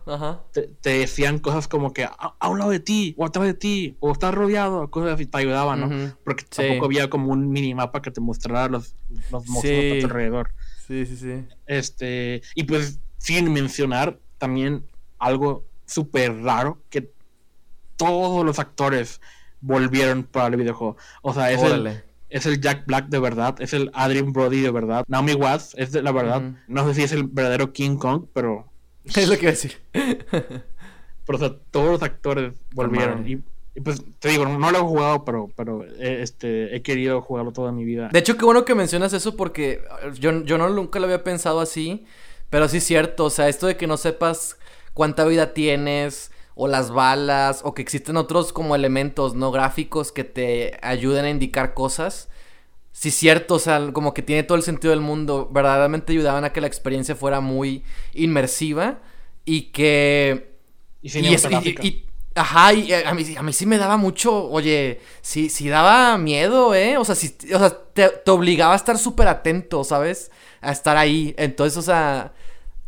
Te, 0.52 0.90
decían 0.98 1.38
cosas 1.38 1.66
como 1.66 1.92
que 1.92 2.04
a, 2.04 2.48
un 2.48 2.58
lado 2.58 2.70
de 2.70 2.80
ti, 2.80 3.14
o 3.18 3.24
atrás 3.24 3.46
de 3.46 3.54
ti, 3.54 3.96
o 4.00 4.12
estás 4.12 4.34
rodeado, 4.34 4.90
cosas 4.90 5.14
así, 5.14 5.26
te 5.26 5.38
ayudaban, 5.38 5.80
¿no? 5.80 6.16
Porque 6.24 6.44
tampoco 6.44 6.86
había 6.86 7.10
como 7.10 7.32
un 7.32 7.50
minimapa 7.50 8.02
que 8.02 8.10
te 8.10 8.20
mostrara 8.20 8.68
los, 8.68 8.94
los 9.30 9.46
monstruos 9.46 9.96
a 9.96 10.00
tu 10.00 10.06
alrededor. 10.06 10.50
Sí, 10.86 11.06
sí, 11.06 11.16
sí. 11.16 11.44
Este, 11.66 12.42
y 12.54 12.64
pues, 12.64 13.00
sin 13.18 13.52
mencionar 13.52 14.18
también 14.38 14.84
algo 15.18 15.64
súper 15.86 16.42
raro, 16.42 16.78
que 16.90 17.10
todos 17.96 18.44
los 18.44 18.58
actores 18.58 19.20
volvieron 19.60 20.24
para 20.24 20.48
el 20.48 20.56
videojuego. 20.56 20.96
O 21.22 21.32
sea, 21.32 21.50
es 21.50 21.62
el 21.62 22.04
es 22.34 22.46
el 22.46 22.60
Jack 22.60 22.84
Black 22.86 23.06
de 23.10 23.20
verdad, 23.20 23.54
es 23.60 23.72
el 23.74 23.92
Adrian 23.94 24.32
Brody 24.32 24.60
de 24.60 24.72
verdad. 24.72 25.04
Naomi 25.06 25.34
Watts 25.34 25.74
es 25.78 25.92
de 25.92 26.02
la 26.02 26.10
verdad. 26.10 26.42
No 26.66 26.84
sé 26.88 26.94
si 26.94 27.02
es 27.04 27.12
el 27.12 27.24
verdadero 27.24 27.72
King 27.72 27.96
Kong, 27.96 28.26
pero. 28.32 28.66
Es 29.04 29.28
lo 29.28 29.36
que 29.36 29.42
iba 29.42 29.50
a 29.50 29.52
decir. 29.52 29.76
pero 29.92 31.36
o 31.36 31.38
sea, 31.38 31.54
todos 31.70 31.90
los 31.90 32.02
actores 32.02 32.54
volvieron. 32.72 33.28
Y, 33.28 33.36
pues 33.80 34.02
te 34.18 34.30
digo, 34.30 34.46
no 34.46 34.70
lo 34.70 34.78
he 34.78 34.80
jugado, 34.80 35.24
pero, 35.24 35.50
pero 35.54 35.84
eh, 35.84 36.22
este, 36.22 36.74
he 36.74 36.82
querido 36.82 37.20
jugarlo 37.20 37.52
toda 37.52 37.70
mi 37.70 37.84
vida. 37.84 38.08
De 38.12 38.18
hecho, 38.18 38.36
qué 38.36 38.44
bueno 38.44 38.64
que 38.64 38.74
mencionas 38.74 39.12
eso 39.12 39.36
porque 39.36 39.82
yo, 40.18 40.42
yo 40.42 40.58
no 40.58 40.70
nunca 40.70 40.98
lo 40.98 41.04
había 41.04 41.22
pensado 41.22 41.60
así. 41.60 42.04
Pero 42.50 42.68
sí 42.68 42.78
es 42.78 42.84
cierto, 42.84 43.26
o 43.26 43.30
sea, 43.30 43.48
esto 43.48 43.66
de 43.66 43.76
que 43.76 43.86
no 43.86 43.96
sepas 43.96 44.58
cuánta 44.92 45.24
vida 45.24 45.52
tienes, 45.52 46.30
o 46.54 46.68
las 46.68 46.90
balas, 46.90 47.60
o 47.64 47.74
que 47.74 47.82
existen 47.82 48.16
otros 48.16 48.52
como 48.52 48.74
elementos 48.74 49.34
no 49.34 49.50
gráficos 49.50 50.12
que 50.12 50.24
te 50.24 50.78
ayuden 50.82 51.24
a 51.24 51.30
indicar 51.30 51.74
cosas. 51.74 52.28
Sí, 52.92 53.10
cierto, 53.10 53.56
o 53.56 53.58
sea, 53.58 53.92
como 53.92 54.14
que 54.14 54.22
tiene 54.22 54.44
todo 54.44 54.56
el 54.56 54.62
sentido 54.62 54.90
del 54.92 55.00
mundo. 55.00 55.50
Verdaderamente 55.52 56.12
ayudaban 56.12 56.44
a 56.44 56.52
que 56.52 56.60
la 56.60 56.68
experiencia 56.68 57.16
fuera 57.16 57.40
muy 57.40 57.82
inmersiva 58.12 59.00
y 59.44 59.72
que. 59.72 60.54
Y, 61.02 61.18
y, 61.18 62.04
Ajá, 62.36 62.72
y 62.72 62.92
eh, 62.92 63.04
a 63.06 63.14
mí, 63.14 63.24
a 63.36 63.42
mí 63.42 63.52
sí 63.52 63.64
me 63.64 63.78
daba 63.78 63.96
mucho, 63.96 64.50
oye, 64.50 65.00
sí, 65.22 65.48
sí 65.48 65.68
daba 65.68 66.18
miedo, 66.18 66.74
¿eh? 66.74 66.96
O 66.98 67.04
sea, 67.04 67.14
sí, 67.14 67.36
o 67.54 67.58
sea 67.58 67.70
te, 67.92 68.08
te 68.08 68.30
obligaba 68.32 68.72
a 68.72 68.76
estar 68.76 68.98
súper 68.98 69.28
atento, 69.28 69.84
¿sabes? 69.84 70.32
A 70.60 70.72
estar 70.72 70.96
ahí. 70.96 71.34
Entonces, 71.38 71.76
o 71.76 71.82
sea, 71.82 72.32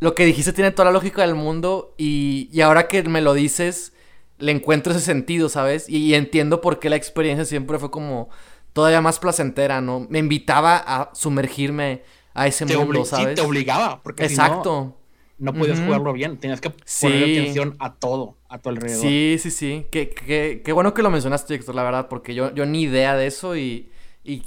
lo 0.01 0.15
que 0.15 0.27
dijiste 0.27 0.53
tiene 0.53 0.71
toda 0.71 0.87
la 0.87 0.93
lógica 0.93 1.23
del 1.23 1.35
mundo 1.35 1.95
y, 1.97 2.49
y 2.53 2.61
ahora 2.61 2.89
que 2.89 3.03
me 3.05 3.23
lo 3.23 3.35
dices, 3.35 3.93
le 4.39 4.53
encuentro 4.53 4.93
ese 4.93 5.01
sentido, 5.01 5.49
¿sabes? 5.49 5.89
Y, 5.89 6.15
entiendo 6.15 6.61
por 6.61 6.79
qué 6.79 6.91
la 6.91 6.97
experiencia 6.97 7.45
siempre 7.45 7.79
fue 7.79 7.91
como 7.91 8.29
todavía 8.73 9.01
más 9.01 9.19
placentera, 9.19 9.81
¿no? 9.81 10.07
Me 10.11 10.19
invitaba 10.19 10.77
a 10.77 11.15
sumergirme 11.15 12.03
a 12.35 12.47
ese 12.47 12.67
mundo, 12.67 13.05
¿sabes? 13.05 13.29
Sí, 13.29 13.35
te 13.37 13.41
obligaba, 13.41 14.03
porque 14.03 14.25
Exacto. 14.25 14.99
no, 15.39 15.55
podías 15.55 15.81
jugarlo 15.81 16.13
bien, 16.13 16.37
tenías 16.37 16.61
que 16.61 16.71
poner 16.71 17.23
atención 17.23 17.77
a 17.79 17.95
todo, 17.95 18.37
a 18.49 18.59
tu 18.59 18.69
alrededor. 18.69 19.01
Sí, 19.01 19.37
sí, 19.39 19.51
sí. 19.51 19.87
Qué, 19.91 20.11
qué, 20.11 20.61
qué 20.63 20.73
bueno 20.73 20.93
que 20.93 21.03
lo 21.03 21.11
mencionaste, 21.11 21.55
Héctor, 21.55 21.75
la 21.75 21.83
verdad, 21.83 22.09
porque 22.09 22.35
yo, 22.35 22.55
yo 22.55 22.67
ni 22.67 22.83
idea 22.83 23.17
de 23.17 23.27
eso 23.27 23.57
y, 23.57 23.89
y, 24.23 24.43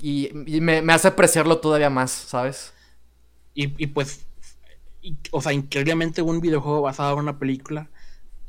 y 0.46 0.62
me, 0.62 0.84
me, 0.84 0.94
hace 0.94 1.08
apreciarlo 1.08 1.58
todavía 1.58 1.90
más, 1.90 2.12
¿sabes? 2.12 2.74
Y, 3.56 3.74
y 3.84 3.88
pues 3.88 4.28
o 5.32 5.42
sea, 5.42 5.54
increíblemente 5.54 6.22
un 6.22 6.42
videojuego 6.42 6.82
basado 6.82 7.14
en 7.14 7.20
una 7.20 7.40
película 7.40 7.90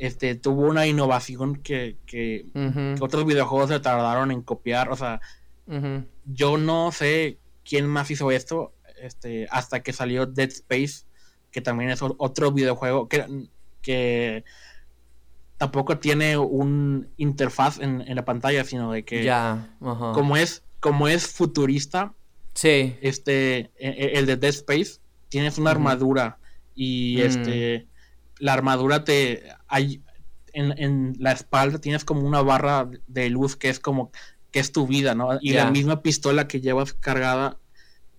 este, 0.00 0.34
tuvo 0.34 0.62
una 0.62 0.86
innovación 0.86 1.56
que, 1.56 1.98
que, 2.06 2.46
otros 3.00 3.26
videojuegos 3.26 3.68
se 3.68 3.80
tardaron 3.80 4.30
en 4.30 4.40
copiar. 4.40 4.90
O 4.90 4.96
sea, 4.96 5.20
yo 6.24 6.56
no 6.56 6.90
sé 6.90 7.38
quién 7.64 7.86
más 7.86 8.10
hizo 8.10 8.30
esto 8.30 8.72
este, 9.00 9.46
hasta 9.50 9.82
que 9.82 9.92
salió 9.92 10.24
Dead 10.24 10.48
Space, 10.48 11.04
que 11.50 11.60
también 11.60 11.90
es 11.90 12.00
otro 12.02 12.50
videojuego 12.50 13.08
que, 13.08 13.26
que 13.82 14.44
tampoco 15.58 15.98
tiene 15.98 16.38
un 16.38 17.10
interfaz 17.18 17.78
en, 17.78 18.02
la 18.14 18.24
pantalla, 18.24 18.64
sino 18.64 18.92
de 18.92 19.04
que 19.04 19.22
ya, 19.22 19.76
como 19.80 20.38
es 20.38 20.64
como 20.80 21.08
es 21.08 21.26
futurista, 21.26 22.14
sí. 22.54 22.96
este 23.02 23.58
e, 23.58 23.70
e, 23.78 24.18
el 24.18 24.24
de 24.24 24.38
Dead 24.38 24.48
Space 24.54 24.98
tienes 25.28 25.58
una 25.58 25.72
armadura 25.72 26.39
y 26.82 27.16
mm. 27.18 27.20
este 27.20 27.86
la 28.38 28.54
armadura 28.54 29.04
te 29.04 29.42
hay 29.68 30.02
en, 30.54 31.14
la 31.18 31.32
espalda 31.32 31.78
tienes 31.78 32.06
como 32.06 32.22
una 32.22 32.40
barra 32.40 32.88
de 33.06 33.28
luz 33.28 33.54
que 33.54 33.68
es 33.68 33.78
como 33.78 34.10
que 34.50 34.58
es 34.60 34.72
tu 34.72 34.86
vida, 34.86 35.14
¿no? 35.14 35.38
Y 35.40 35.52
la 35.52 35.70
misma 35.70 36.02
pistola 36.02 36.48
que 36.48 36.60
llevas 36.60 36.94
cargada 36.94 37.58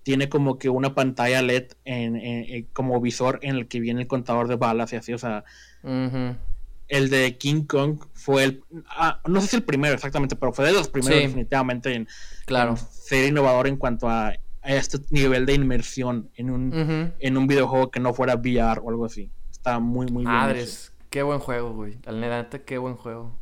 tiene 0.04 0.30
como 0.30 0.58
que 0.60 0.70
una 0.70 0.96
pantalla 0.96 1.42
LED 1.42 1.74
en, 1.84 2.68
como 2.72 3.02
visor 3.02 3.40
en 3.42 3.58
el 3.58 3.68
que 3.68 3.82
viene 3.82 4.02
el 4.02 4.08
contador 4.08 4.48
de 4.48 4.56
balas 4.56 4.94
y 4.94 4.96
así, 4.96 5.12
o 5.12 5.18
sea, 5.18 5.44
el 5.84 7.10
de 7.10 7.38
King 7.38 7.64
Kong 7.64 8.00
fue 8.14 8.44
el, 8.44 8.64
ah, 8.88 9.22
no 9.28 9.42
sé 9.42 9.48
si 9.48 9.56
el 9.58 9.64
primero 9.64 9.96
exactamente, 9.96 10.36
pero 10.38 10.54
fue 10.54 10.66
de 10.66 10.74
los 10.74 10.88
primeros 10.88 11.20
definitivamente 11.20 11.94
en, 11.94 12.08
claro. 12.46 12.78
ser 12.78 13.28
innovador 13.28 13.68
en 13.68 13.76
cuanto 13.76 14.08
a 14.08 14.36
a 14.62 14.76
este 14.76 15.00
nivel 15.10 15.46
de 15.46 15.54
inmersión 15.54 16.30
en 16.36 16.50
un, 16.50 17.14
en 17.20 17.38
un 17.38 17.48
videojuego 17.48 17.92
que 17.92 18.00
no 18.00 18.14
fuera 18.14 18.36
VR 18.36 18.82
o 18.84 18.90
algo 18.90 19.06
así. 19.06 19.32
Está 19.52 19.80
muy, 19.80 20.08
muy 20.08 20.24
bien. 20.24 20.34
Madres, 20.34 20.94
qué 21.10 21.24
buen 21.24 21.40
juego, 21.40 21.74
güey. 21.74 21.98
Al 22.06 22.20
neta, 22.20 22.60
qué 22.60 22.78
buen 22.78 22.96
juego. 22.96 23.38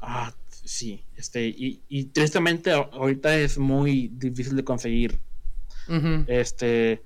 Ah, 0.00 0.32
sí. 0.48 1.04
Este, 1.16 1.46
y, 1.46 1.82
y 1.88 2.04
tristemente 2.06 2.72
ahorita 2.72 3.36
es 3.36 3.58
muy 3.58 4.08
difícil 4.08 4.56
de 4.56 4.64
conseguir. 4.64 5.20
Este, 6.26 7.02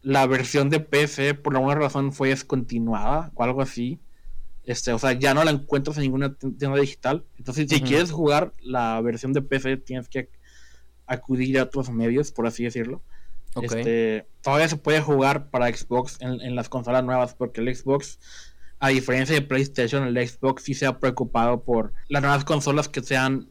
la 0.00 0.26
versión 0.26 0.70
de 0.70 0.80
PC 0.80 1.34
por 1.34 1.54
alguna 1.54 1.74
razón 1.74 2.12
fue 2.12 2.30
descontinuada 2.30 3.30
o 3.34 3.42
algo 3.44 3.60
así. 3.60 4.00
Este, 4.64 4.92
o 4.92 4.98
sea, 4.98 5.12
ya 5.12 5.34
no 5.34 5.44
la 5.44 5.50
encuentras 5.50 5.96
en 5.96 6.04
ninguna 6.04 6.34
tienda 6.34 6.76
digital. 6.76 7.24
Entonces, 7.38 7.68
si 7.68 7.80
quieres 7.80 8.10
jugar 8.10 8.52
la 8.60 9.00
versión 9.00 9.32
de 9.32 9.42
PC, 9.42 9.78
tienes 9.78 10.08
que 10.08 10.30
acudir 11.08 11.58
a 11.58 11.64
otros 11.64 11.90
medios, 11.90 12.32
por 12.32 12.46
así 12.46 12.64
decirlo. 12.64 13.02
Este, 13.62 14.26
todavía 14.42 14.68
se 14.68 14.76
puede 14.76 15.00
jugar 15.00 15.50
para 15.50 15.74
Xbox 15.74 16.18
en, 16.20 16.54
las 16.54 16.68
consolas 16.68 17.04
nuevas, 17.04 17.34
porque 17.34 17.60
el 17.60 17.74
Xbox, 17.74 18.18
a 18.78 18.88
diferencia 18.88 19.34
de 19.34 19.42
PlayStation, 19.42 20.04
el 20.04 20.28
Xbox 20.28 20.62
sí 20.62 20.74
se 20.74 20.86
ha 20.86 20.98
preocupado 21.00 21.64
por 21.64 21.92
las 22.08 22.22
nuevas 22.22 22.44
consolas 22.44 22.88
que 22.88 23.02
sean 23.02 23.50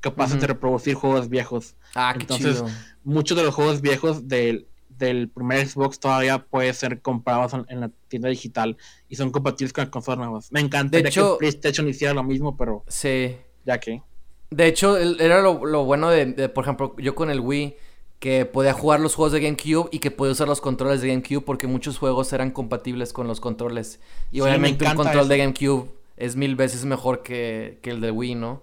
capaces 0.00 0.40
de 0.40 0.46
reproducir 0.46 0.94
juegos 0.94 1.28
viejos. 1.28 1.76
Ah, 1.94 2.14
Entonces, 2.18 2.62
muchos 3.04 3.36
de 3.36 3.44
los 3.44 3.54
juegos 3.54 3.80
viejos 3.80 4.28
del, 4.28 4.68
del 4.88 5.28
primer 5.28 5.66
Xbox 5.66 5.98
todavía 5.98 6.44
pueden 6.44 6.74
ser 6.74 7.00
comprados 7.00 7.52
en, 7.68 7.80
la 7.80 7.90
tienda 8.08 8.28
digital 8.28 8.76
y 9.08 9.16
son 9.16 9.30
compatibles 9.30 9.72
con 9.72 9.82
las 9.82 9.90
consolas 9.90 10.18
nuevas. 10.18 10.52
Me 10.52 10.60
encantaría 10.60 11.10
que 11.10 11.22
PlayStation 11.38 11.88
hiciera 11.88 12.14
lo 12.14 12.22
mismo, 12.22 12.56
pero. 12.56 12.84
Sí. 12.88 13.36
Ya 13.64 13.78
que. 13.78 14.02
De 14.50 14.66
hecho, 14.66 14.96
era 14.96 15.42
lo, 15.42 15.84
bueno 15.84 16.08
de, 16.10 16.48
por 16.48 16.64
ejemplo, 16.64 16.94
yo 16.98 17.14
con 17.14 17.30
el 17.30 17.40
Wii, 17.40 17.76
que 18.18 18.46
podía 18.46 18.72
jugar 18.72 19.00
los 19.00 19.14
juegos 19.14 19.32
de 19.32 19.40
GameCube 19.40 19.88
y 19.92 20.00
que 20.00 20.10
podía 20.10 20.32
usar 20.32 20.48
los 20.48 20.60
controles 20.60 21.00
de 21.00 21.08
GameCube 21.08 21.42
porque 21.42 21.66
muchos 21.66 21.98
juegos 21.98 22.32
eran 22.32 22.50
compatibles 22.50 23.12
con 23.12 23.28
los 23.28 23.40
controles. 23.40 24.00
Y 24.32 24.40
obviamente 24.40 24.86
un 24.86 24.94
control 24.94 25.28
de 25.28 25.38
GameCube 25.38 25.90
es 26.16 26.34
mil 26.34 26.56
veces 26.56 26.84
mejor 26.84 27.22
que, 27.22 27.78
el 27.82 28.00
de 28.00 28.10
Wii, 28.10 28.34
¿no? 28.34 28.62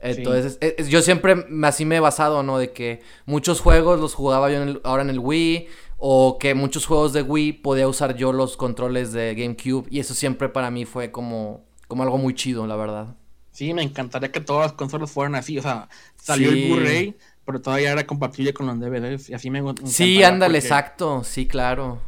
Entonces, 0.00 0.58
yo 0.88 1.02
siempre 1.02 1.46
así 1.62 1.84
me 1.84 1.96
he 1.96 2.00
basado, 2.00 2.42
¿no? 2.42 2.58
De 2.58 2.72
que 2.72 3.00
muchos 3.24 3.60
juegos 3.60 4.00
los 4.00 4.14
jugaba 4.14 4.50
yo 4.50 4.80
ahora 4.84 5.02
en 5.02 5.10
el 5.10 5.18
Wii, 5.18 5.68
o 5.98 6.38
que 6.38 6.54
muchos 6.54 6.86
juegos 6.86 7.12
de 7.12 7.22
Wii 7.22 7.54
podía 7.54 7.88
usar 7.88 8.16
yo 8.16 8.32
los 8.32 8.56
controles 8.56 9.12
de 9.12 9.34
GameCube, 9.34 9.86
y 9.90 10.00
eso 10.00 10.14
siempre 10.14 10.48
para 10.48 10.70
mí 10.70 10.84
fue 10.84 11.10
como, 11.10 11.64
como 11.88 12.02
algo 12.02 12.18
muy 12.18 12.34
chido, 12.34 12.66
la 12.66 12.76
verdad. 12.76 13.16
Sí, 13.56 13.72
me 13.72 13.82
encantaría 13.82 14.30
que 14.30 14.42
todas 14.42 14.66
las 14.66 14.72
consolas 14.74 15.10
fueran 15.10 15.34
así. 15.34 15.58
O 15.58 15.62
sea, 15.62 15.88
salió 16.14 16.50
el 16.50 16.66
Blu-ray, 16.66 17.16
pero 17.46 17.58
todavía 17.58 17.92
era 17.92 18.06
compatible 18.06 18.52
con 18.52 18.66
los 18.66 18.78
DVDs 18.78 19.30
y 19.30 19.34
así 19.34 19.48
me, 19.48 19.62
Sí, 19.86 20.22
ándale, 20.22 20.58
exacto, 20.58 21.24
sí, 21.24 21.46
claro. 21.46 22.02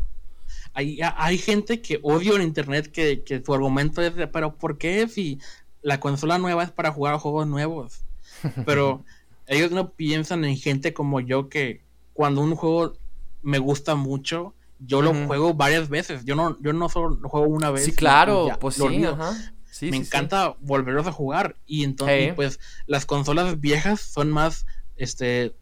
Hay, 0.75 0.99
hay 1.01 1.39
gente 1.39 1.81
que 1.81 2.01
odio 2.03 2.37
en 2.37 2.43
internet 2.43 2.93
que, 2.93 3.23
que 3.25 3.43
su 3.43 3.55
argumento 3.55 4.03
es, 4.03 4.13
pero 4.31 4.57
¿por 4.57 4.77
qué 4.77 5.09
si 5.09 5.39
la 5.81 6.01
consola 6.01 6.37
nueva 6.37 6.65
es 6.65 6.71
para 6.71 6.93
jugar 6.93 7.17
juegos 7.17 7.47
nuevos? 7.47 8.03
Pero 8.67 9.03
ellos 9.47 9.71
no 9.71 9.93
piensan 9.93 10.45
en 10.45 10.55
gente 10.59 10.93
como 10.93 11.19
yo 11.19 11.49
que 11.49 11.81
cuando 12.13 12.43
un 12.43 12.55
juego 12.57 12.93
me 13.43 13.59
gusta 13.59 13.95
mucho, 13.95 14.53
yo 14.79 15.01
lo 15.01 15.15
juego 15.27 15.55
varias 15.55 15.89
veces. 15.89 16.27
Yo 16.27 16.37
no, 16.37 16.61
yo 16.61 16.75
no 16.75 16.91
solo 16.91 17.17
lo 17.17 17.29
juego 17.31 17.47
una 17.47 17.71
vez. 17.71 17.87
Sí, 17.87 17.93
claro, 17.93 18.49
pues 18.61 18.75
sí, 18.75 19.07
me 19.83 19.97
encanta 19.97 20.57
volverlos 20.61 21.07
a 21.07 21.13
jugar. 21.13 21.57
Y 21.67 21.85
entonces, 21.85 22.35
pues, 22.35 22.61
las 22.87 23.07
consolas 23.07 23.61
viejas 23.61 24.01
son 24.01 24.31
más 24.31 24.67
este 24.97 25.55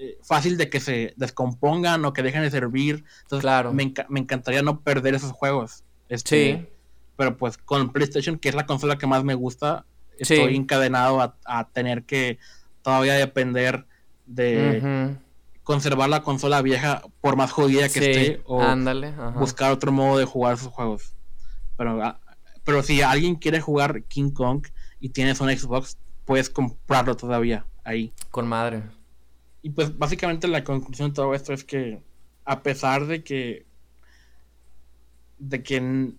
eh, 0.00 0.18
fácil 0.22 0.56
de 0.56 0.68
que 0.68 0.80
se 0.80 1.14
descompongan 1.16 2.04
o 2.04 2.12
que 2.12 2.22
dejen 2.22 2.42
de 2.42 2.50
servir. 2.50 3.04
Entonces, 3.22 3.42
claro. 3.42 3.72
me, 3.72 3.82
encantaría 3.82 4.62
no 4.62 4.80
perder 4.80 5.14
esos 5.14 5.32
juegos. 5.32 5.84
Este, 6.08 6.58
sí. 6.58 6.68
Pero 7.16 7.36
pues 7.36 7.58
con 7.58 7.92
PlayStation, 7.92 8.38
que 8.38 8.48
es 8.48 8.54
la 8.54 8.66
consola 8.66 8.98
que 8.98 9.06
más 9.06 9.22
me 9.22 9.34
gusta, 9.34 9.84
estoy 10.18 10.56
encadenado 10.56 11.20
a, 11.44 11.68
tener 11.72 12.04
que 12.04 12.38
todavía 12.82 13.14
depender 13.14 13.86
de 14.26 15.16
conservar 15.62 16.08
la 16.08 16.22
consola 16.22 16.60
vieja 16.60 17.02
por 17.20 17.36
más 17.36 17.50
jodida 17.50 17.88
que 17.88 17.98
esté 17.98 18.42
o 18.44 18.60
buscar 19.38 19.72
otro 19.72 19.92
modo 19.92 20.18
de 20.18 20.24
jugar 20.24 20.54
esos 20.54 20.68
juegos. 20.68 21.14
Pero, 21.76 22.02
ah, 22.02 22.20
pero 22.64 22.82
si 22.82 23.02
alguien 23.02 23.36
quiere 23.36 23.60
jugar 23.60 24.04
King 24.04 24.30
Kong 24.30 24.66
y 25.00 25.10
tienes 25.10 25.40
un 25.40 25.50
Xbox, 25.50 25.98
puedes 26.24 26.50
comprarlo 26.50 27.16
todavía 27.16 27.66
ahí. 27.84 28.12
Con 28.30 28.48
madre. 28.48 28.82
Y 29.62 29.70
pues 29.70 29.96
básicamente 29.96 30.48
la 30.48 30.64
conclusión 30.64 31.10
de 31.10 31.14
todo 31.14 31.34
esto 31.34 31.52
es 31.52 31.64
que 31.64 32.02
a 32.44 32.62
pesar 32.62 33.06
de 33.06 33.22
que 33.22 33.66
de 35.38 35.62
que 35.62 36.12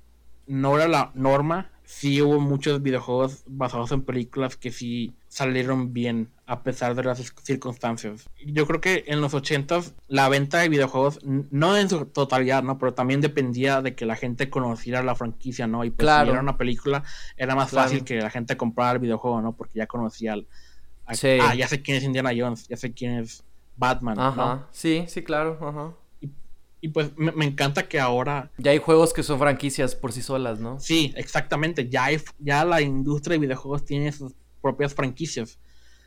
no 0.48 0.76
era 0.76 0.88
la 0.88 1.12
norma, 1.16 1.72
sí 1.86 2.22
hubo 2.22 2.40
muchos 2.40 2.82
videojuegos 2.82 3.44
basados 3.48 3.92
en 3.92 4.02
películas 4.02 4.58
que 4.58 4.72
sí 4.72 5.14
salieron 5.28 5.94
bien 5.94 6.30
a 6.46 6.64
pesar 6.64 6.96
de 6.96 7.04
las 7.04 7.34
circunstancias. 7.44 8.30
Yo 8.46 8.66
creo 8.68 8.82
que 8.82 9.04
en 9.08 9.22
los 9.22 9.34
80 9.34 9.82
la 10.08 10.30
venta 10.30 10.60
de 10.60 10.70
videojuegos, 10.70 11.20
no 11.24 11.78
en 11.78 11.90
su 11.90 12.06
totalidad, 12.06 12.64
¿no? 12.64 12.78
Pero 12.78 12.94
también 12.94 13.22
dependía 13.22 13.82
de 13.82 13.96
que 13.96 14.06
la 14.06 14.16
gente 14.16 14.50
conociera 14.50 15.04
la 15.04 15.16
franquicia, 15.16 15.68
¿no? 15.68 15.84
Y 15.84 15.90
pues 15.90 16.08
si 16.08 16.30
era 16.30 16.40
una 16.40 16.58
película, 16.58 17.04
era 17.38 17.56
más 17.56 17.72
fácil 17.72 18.04
que 18.04 18.20
la 18.20 18.30
gente 18.30 18.58
comprara 18.58 18.94
el 18.94 19.00
videojuego, 19.00 19.42
¿no? 19.42 19.56
Porque 19.56 19.80
ya 19.80 19.88
conocía 19.88 20.36
Ah, 21.08 21.54
ya 21.54 21.68
sé 21.68 21.82
quién 21.82 21.98
es 21.98 22.04
Indiana 22.04 22.32
Jones, 22.36 22.68
ya 22.68 22.78
sé 22.78 22.94
quién 22.94 23.20
es 23.20 23.44
Batman, 23.78 24.20
Ajá. 24.20 24.68
Sí, 24.72 25.06
sí, 25.08 25.24
claro, 25.24 25.58
ajá. 25.62 25.94
Y 26.86 26.90
pues 26.90 27.18
me, 27.18 27.46
encanta 27.46 27.88
que 27.88 28.00
ahora. 28.00 28.52
Ya 28.60 28.70
hay 28.70 28.78
juegos 28.78 29.12
que 29.12 29.24
son 29.24 29.40
franquicias 29.40 29.96
por 29.96 30.12
sí 30.12 30.22
solas, 30.22 30.60
¿no? 30.60 30.80
Sí, 30.80 31.12
exactamente. 31.18 31.90
Ya, 31.90 32.04
hay, 32.04 32.22
ya 32.38 32.64
la 32.64 32.80
industria 32.80 33.34
de 33.34 33.40
videojuegos 33.40 33.84
tiene 33.86 34.12
sus 34.12 34.34
propias 34.62 34.94
franquicias. 34.94 35.58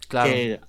Claro. 0.06 0.30
Que 0.30 0.60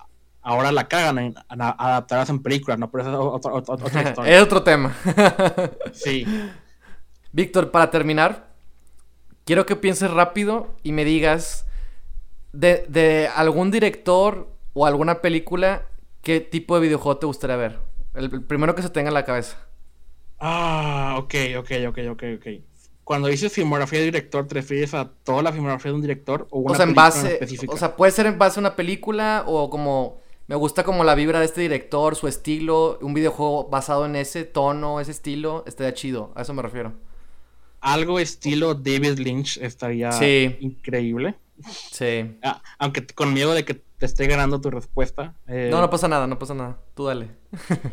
ahora 0.42 0.72
la 0.72 0.88
cagan 0.88 1.18
en, 1.18 1.34
adaptarlas 1.48 2.28
en 2.28 2.42
películas, 2.42 2.80
¿no? 2.80 2.90
Pero 2.90 3.04
eso 3.04 3.36
es 3.36 3.68
otra, 3.68 4.02
historia. 4.08 4.36
es 4.36 4.42
otro 4.42 4.64
tema. 4.64 4.96
sí. 5.92 6.26
Víctor, 7.30 7.70
para 7.70 7.88
terminar, 7.92 8.48
quiero 9.44 9.64
que 9.64 9.76
pienses 9.76 10.10
rápido 10.10 10.74
y 10.82 10.90
me 10.90 11.04
digas 11.04 11.66
de, 12.52 12.84
de 12.88 13.28
algún 13.32 13.70
director 13.70 14.48
o 14.72 14.86
alguna 14.86 15.20
película, 15.20 15.86
¿qué 16.22 16.40
tipo 16.40 16.74
de 16.74 16.80
videojuego 16.80 17.18
te 17.18 17.26
gustaría 17.26 17.54
ver? 17.54 17.78
el 18.14 18.42
primero 18.42 18.74
que 18.74 18.82
se 18.82 18.90
tenga 18.90 19.06
en 19.06 19.14
la 19.14 19.24
cabeza. 19.24 19.69
Ah, 20.40 21.16
ok, 21.18 21.34
ok, 21.58 21.70
ok, 21.88 21.98
ok, 22.10 22.22
ok. 22.36 22.46
Cuando 23.04 23.28
dices 23.28 23.52
filmografía 23.52 23.98
de 23.98 24.06
director, 24.06 24.46
¿te 24.46 24.54
refieres 24.54 24.94
a 24.94 25.10
toda 25.24 25.42
la 25.42 25.52
filmografía 25.52 25.90
de 25.90 25.96
un 25.96 26.00
director 26.00 26.48
o 26.50 26.60
una 26.60 26.72
o 26.72 26.76
sea, 26.76 26.86
en 26.86 26.94
base, 26.94 27.40
O 27.68 27.76
sea, 27.76 27.96
puede 27.96 28.12
ser 28.12 28.26
en 28.26 28.38
base 28.38 28.58
a 28.58 28.62
una 28.62 28.76
película 28.76 29.44
o 29.46 29.68
como 29.68 30.20
me 30.46 30.56
gusta 30.56 30.82
como 30.82 31.04
la 31.04 31.14
vibra 31.14 31.40
de 31.40 31.44
este 31.44 31.60
director, 31.60 32.16
su 32.16 32.26
estilo, 32.26 32.98
un 33.02 33.14
videojuego 33.14 33.68
basado 33.68 34.06
en 34.06 34.16
ese 34.16 34.44
tono, 34.44 35.00
ese 35.00 35.10
estilo, 35.10 35.64
estaría 35.66 35.92
chido, 35.94 36.32
a 36.34 36.42
eso 36.42 36.54
me 36.54 36.62
refiero. 36.62 36.94
Algo 37.80 38.18
estilo 38.18 38.74
David 38.74 39.18
Lynch 39.18 39.58
estaría 39.58 40.10
increíble. 40.60 41.36
Sí. 41.90 42.38
Ah, 42.42 42.62
aunque 42.78 43.06
con 43.06 43.32
miedo 43.34 43.52
de 43.52 43.64
que 43.64 43.74
te 43.74 44.06
esté 44.06 44.26
ganando 44.26 44.60
tu 44.60 44.70
respuesta. 44.70 45.34
Eh, 45.46 45.68
no, 45.70 45.80
no 45.80 45.90
pasa 45.90 46.08
nada, 46.08 46.26
no 46.26 46.38
pasa 46.38 46.54
nada. 46.54 46.78
Tú 46.94 47.04
dale. 47.04 47.28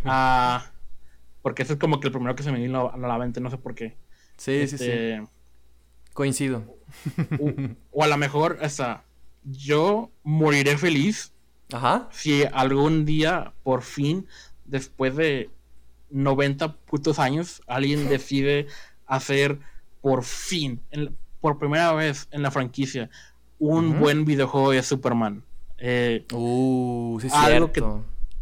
Ah. 0.05 0.71
Porque 1.47 1.63
ese 1.63 1.73
es 1.73 1.79
como 1.79 2.01
que 2.01 2.07
el 2.07 2.11
primero 2.11 2.35
que 2.35 2.43
se 2.43 2.51
me 2.51 2.59
vino 2.59 2.91
a 2.91 2.97
la 2.97 3.17
mente, 3.17 3.39
no 3.39 3.49
sé 3.49 3.57
por 3.57 3.73
qué. 3.73 3.95
Sí, 4.35 4.67
sí, 4.67 4.77
sí. 4.77 4.83
Este, 4.83 5.23
Coincido. 6.11 6.61
O, 7.93 8.03
a 8.03 8.07
lo 8.07 8.17
mejor, 8.17 8.59
o 8.61 8.67
sea, 8.67 9.05
yo 9.45 10.11
moriré 10.23 10.77
feliz. 10.77 11.31
Ajá. 11.71 12.09
Si 12.11 12.43
algún 12.51 13.05
día, 13.05 13.53
por 13.63 13.81
fin, 13.81 14.27
después 14.65 15.15
de 15.15 15.49
90 16.09 16.75
putos 16.75 17.17
años, 17.17 17.61
alguien 17.65 18.09
decide 18.09 18.67
hacer 19.05 19.57
por 20.01 20.25
fin, 20.25 20.81
por 21.39 21.59
primera 21.59 21.93
vez 21.93 22.27
en 22.31 22.41
la 22.41 22.51
franquicia, 22.51 23.09
un 23.57 24.01
buen 24.01 24.25
videojuego 24.25 24.71
de 24.71 24.83
Superman. 24.83 25.45
Eh, 25.77 26.25
uh, 26.33 27.17
sí, 27.21 27.29
algo 27.31 27.71
que 27.71 27.81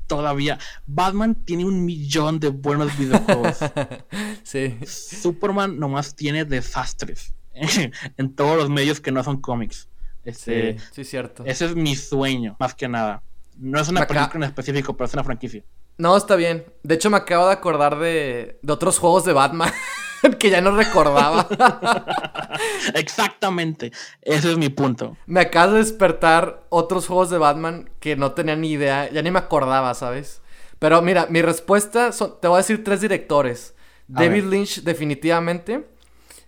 todavía. 0.07 0.60
Batman 0.86 1.36
tiene 1.36 1.65
un 1.65 1.86
millón 1.86 2.40
de 2.40 2.49
buenos 2.49 2.98
videojuegos. 2.98 3.60
sí. 4.44 4.77
Superman 4.86 5.80
nomás 5.80 6.15
tiene 6.15 6.45
desastres 6.45 7.34
en 8.18 8.36
todos 8.36 8.57
los 8.57 8.69
medios 8.69 8.99
que 8.99 9.11
no 9.11 9.23
son 9.23 9.41
cómics. 9.41 9.90
Este, 10.23 10.80
sí, 10.80 10.86
sí, 10.91 11.03
cierto. 11.03 11.44
Ese 11.45 11.65
es 11.65 11.76
mi 11.76 11.95
sueño, 11.95 12.56
más 12.60 12.73
que 12.73 12.88
nada. 12.88 13.22
No 13.57 13.80
es 13.80 13.88
una 13.88 14.06
película 14.07 14.34
en 14.34 14.44
específico, 14.44 14.98
pero 14.98 15.06
es 15.06 15.14
una 15.14 15.23
franquicia. 15.23 15.64
No, 15.98 16.18
está 16.18 16.36
bien. 16.36 16.65
De 16.84 16.95
hecho, 16.95 17.10
me 17.10 17.18
acabo 17.18 17.48
de 17.48 17.53
acordar 17.53 17.98
de, 17.99 18.60
de 18.61 18.73
otros 18.73 18.99
juegos 18.99 19.23
de 19.23 19.34
Batman. 19.34 19.72
que 20.39 20.49
ya 20.49 20.61
no 20.61 20.72
recordaba. 20.72 21.47
Exactamente, 22.95 23.91
ese 24.22 24.52
es 24.52 24.57
mi 24.57 24.69
punto. 24.69 25.18
Me 25.26 25.41
acaba 25.41 25.73
de 25.73 25.80
despertar 25.80 26.64
otros 26.69 27.07
juegos 27.07 27.30
de 27.30 27.38
Batman 27.38 27.89
que 27.99 28.15
no 28.15 28.31
tenía 28.34 28.56
ni 28.56 28.72
idea, 28.72 29.10
ya 29.11 29.22
ni 29.22 29.31
me 29.31 29.39
acordaba, 29.39 29.93
¿sabes? 29.93 30.41
Pero 30.80 31.02
mira, 31.02 31.27
mi 31.30 31.41
respuesta 31.41 32.11
son, 32.11 32.39
te 32.41 32.47
voy 32.47 32.56
a 32.56 32.57
decir 32.60 32.84
tres 32.84 33.02
directores. 33.02 33.73
David 34.07 34.43
Lynch, 34.45 34.84
definitivamente. 34.84 35.88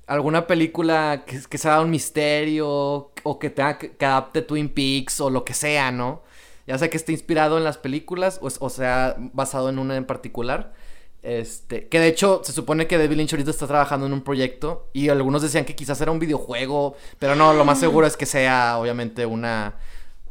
Alguna 0.06 0.48
película 0.48 1.24
que, 1.26 1.40
que 1.50 1.58
sea 1.58 1.82
un 1.82 1.90
misterio 1.90 3.12
o 3.24 3.40
que 3.40 3.50
tenga 3.50 3.78
que, 3.78 4.06
adapte 4.06 4.42
Twin 4.42 4.70
Peaks 4.70 5.20
o 5.22 5.30
lo 5.30 5.44
que 5.44 5.54
sea, 5.54 5.92
¿no? 5.92 6.24
Ya 6.66 6.78
sea 6.78 6.90
que 6.90 6.98
esté 6.98 7.14
inspirado 7.14 7.58
en 7.58 7.64
las 7.64 7.78
películas 7.78 8.40
o, 8.42 8.48
o 8.48 8.70
sea 8.70 9.16
basado 9.18 9.70
en 9.70 9.80
una 9.80 9.98
en 9.98 10.06
particular. 10.06 10.74
Este, 11.24 11.88
que 11.88 12.00
de 12.00 12.08
hecho 12.08 12.42
se 12.44 12.54
supone 12.54 12.88
que 12.88 12.98
David 12.98 13.18
Lynch 13.18 13.34
ahorita 13.34 13.52
está 13.52 13.68
trabajando 13.68 14.06
en 14.06 14.14
un 14.14 14.22
proyecto 14.22 14.90
y 14.94 15.10
algunos 15.10 15.42
decían 15.42 15.66
que 15.66 15.76
quizás 15.76 16.00
era 16.00 16.12
un 16.12 16.20
videojuego, 16.20 16.96
pero 17.20 17.36
no, 17.36 17.54
lo 17.54 17.66
más 17.66 17.80
seguro 17.80 18.08
es 18.08 18.16
que 18.16 18.26
sea 18.26 18.78
obviamente 18.78 19.26
una 19.26 19.76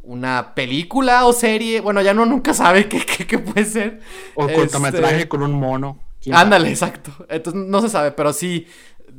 una 0.07 0.55
película 0.55 1.25
o 1.25 1.33
serie, 1.33 1.81
bueno, 1.81 2.01
ya 2.01 2.13
no 2.13 2.25
nunca 2.25 2.53
sabe 2.53 2.87
qué, 2.87 3.05
qué, 3.05 3.39
puede 3.39 3.65
ser. 3.65 3.99
O 4.35 4.47
cortometraje 4.47 5.15
este, 5.17 5.27
con 5.27 5.43
un 5.43 5.51
mono. 5.51 5.99
Ándale, 6.31 6.69
exacto. 6.69 7.11
Entonces 7.29 7.61
no 7.67 7.81
se 7.81 7.89
sabe, 7.89 8.11
pero 8.11 8.33
sí, 8.33 8.67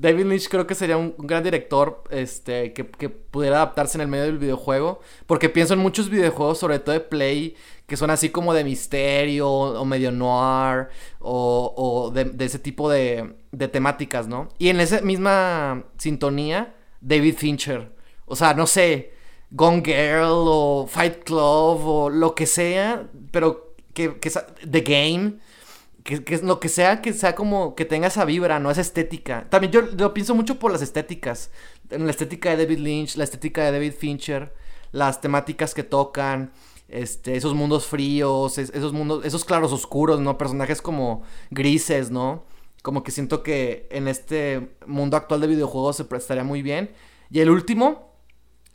David 0.01 0.27
Lynch 0.27 0.49
creo 0.49 0.67
que 0.67 0.77
sería 0.77 0.97
un, 0.97 1.15
gran 1.19 1.43
director 1.43 2.05
este, 2.11 2.73
que, 2.73 2.87
que, 2.87 3.09
pudiera 3.09 3.57
adaptarse 3.57 3.99
en 3.99 4.03
el 4.03 4.09
medio 4.09 4.25
del 4.27 4.39
videojuego. 4.39 5.01
Porque 5.27 5.49
pienso 5.49 5.75
en 5.75 5.81
muchos 5.81 6.09
videojuegos, 6.09 6.59
sobre 6.59 6.79
todo 6.79 6.93
de 6.93 7.01
Play, 7.01 7.57
que 7.87 7.97
son 7.97 8.11
así 8.11 8.29
como 8.29 8.55
de 8.55 8.63
misterio 8.63 9.51
o 9.51 9.85
medio 9.85 10.13
noir 10.13 10.89
o, 11.19 11.75
o 11.77 12.11
de, 12.11 12.33
ese 12.45 12.61
tipo 12.61 12.89
de, 12.89 13.35
de 13.51 13.67
temáticas, 13.67 14.29
¿no? 14.29 14.49
Y 14.59 14.69
en 14.69 14.79
esa 14.81 15.01
misma 15.01 15.85
sintonía, 15.97 16.77
David 17.01 17.35
Fincher. 17.37 17.93
O 18.27 18.37
sea, 18.37 18.55
no 18.55 18.67
sé, 18.69 19.15
Gone 19.51 19.83
Girl 19.85 20.45
o 20.47 20.87
Fight 20.89 21.25
Club 21.25 21.87
o 21.87 22.11
lo 22.11 22.35
que 22.37 22.47
sea, 22.47 23.09
pero 23.33 23.75
que, 23.95 24.19
que 24.19 24.31
The 24.71 24.81
Game. 24.83 25.39
Que, 26.09 26.25
que, 26.25 26.39
lo 26.39 26.59
que 26.59 26.71
sea, 26.71 27.03
que 27.03 27.13
sea 27.13 27.35
como 27.35 27.75
que 27.75 27.85
tenga 27.85 28.07
esa 28.07 28.25
vibra, 28.25 28.59
no 28.59 28.71
esa 28.71 28.81
estética. 28.81 29.47
También 29.51 29.71
yo 29.75 29.83
lo 29.83 30.15
pienso 30.15 30.35
mucho 30.35 30.59
por 30.59 30.73
las 30.73 30.81
estéticas. 30.81 31.51
En 31.91 32.07
la 32.07 32.11
estética 32.13 32.49
de 32.49 32.65
David 32.65 32.79
Lynch, 32.79 33.17
la 33.17 33.25
estética 33.25 33.63
de 33.63 33.73
David 33.73 33.93
Fincher, 33.93 34.55
las 34.91 35.21
temáticas 35.21 35.75
que 35.75 35.83
tocan, 35.83 36.51
este, 36.89 37.37
esos 37.37 37.53
mundos 37.53 37.85
fríos, 37.85 38.57
esos 38.57 38.95
mundos, 38.95 39.23
esos 39.27 39.45
claros 39.45 39.71
oscuros, 39.71 40.19
¿no? 40.19 40.39
Personajes 40.39 40.81
como 40.81 41.25
grises, 41.51 42.11
¿no? 42.11 42.47
Como 42.81 43.03
que 43.03 43.11
siento 43.11 43.43
que 43.43 43.87
en 43.91 44.09
este 44.09 44.77
mundo 44.87 45.19
actual 45.19 45.43
de 45.43 45.49
videojuegos 45.49 45.97
se 45.97 46.07
prestaría 46.07 46.43
muy 46.43 46.63
bien. 46.63 46.91
Y 47.31 47.41
el 47.41 47.51
último, 47.51 48.15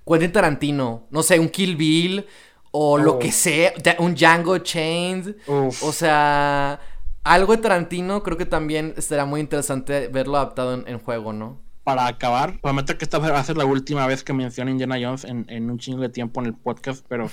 Quentin 0.06 0.32
Tarantino, 0.32 1.08
no 1.10 1.24
sé, 1.24 1.40
un 1.40 1.50
Kill 1.50 1.78
Bill 1.78 2.28
o 2.70 3.00
lo 3.00 3.18
que 3.18 3.32
sea, 3.32 3.74
un 3.98 4.14
Django 4.14 4.60
Chained, 4.60 5.36
o 5.48 5.92
sea, 5.92 6.80
algo 7.24 7.56
de 7.56 7.62
Tarantino 7.62 8.24
creo 8.24 8.38
que 8.38 8.46
también 8.46 8.96
será 8.98 9.26
muy 9.26 9.40
interesante 9.40 10.08
verlo 10.08 10.38
adaptado 10.38 10.86
en, 10.86 11.00
juego, 11.00 11.34
¿no? 11.34 11.60
Para 11.84 12.08
acabar, 12.08 12.60
prometo 12.62 12.98
que 12.98 13.06
esta 13.06 13.20
va 13.20 13.40
a 13.40 13.44
ser 13.44 13.58
la 13.58 13.66
última 13.66 14.08
vez 14.08 14.24
que 14.24 14.34
mencione 14.34 14.72
Indiana 14.72 14.98
Jones 15.02 15.26
en, 15.26 15.70
un 15.70 15.78
chingo 15.80 16.02
de 16.02 16.10
tiempo 16.10 16.40
en 16.42 16.48
el 16.48 16.54
podcast, 16.54 17.06
pero 17.08 17.30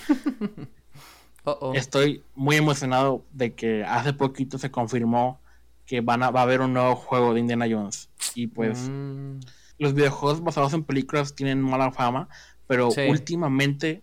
estoy 1.74 2.24
muy 2.34 2.56
emocionado 2.56 3.24
de 3.32 3.54
que 3.54 3.84
hace 3.84 4.12
poquito 4.12 4.58
se 4.58 4.70
confirmó 4.70 5.40
que 5.86 6.00
van 6.00 6.22
a, 6.22 6.30
va 6.30 6.40
a 6.40 6.42
haber 6.44 6.60
un 6.60 6.72
nuevo 6.72 6.94
juego 6.96 7.34
de 7.34 7.40
Indiana 7.40 7.66
Jones. 7.68 8.08
Y 8.34 8.46
pues 8.46 8.88
mm. 8.88 9.40
los 9.78 9.94
videojuegos 9.94 10.42
basados 10.42 10.72
en 10.72 10.84
películas 10.84 11.34
tienen 11.34 11.60
mala 11.60 11.90
fama, 11.90 12.28
pero 12.66 12.90
últimamente 13.08 14.02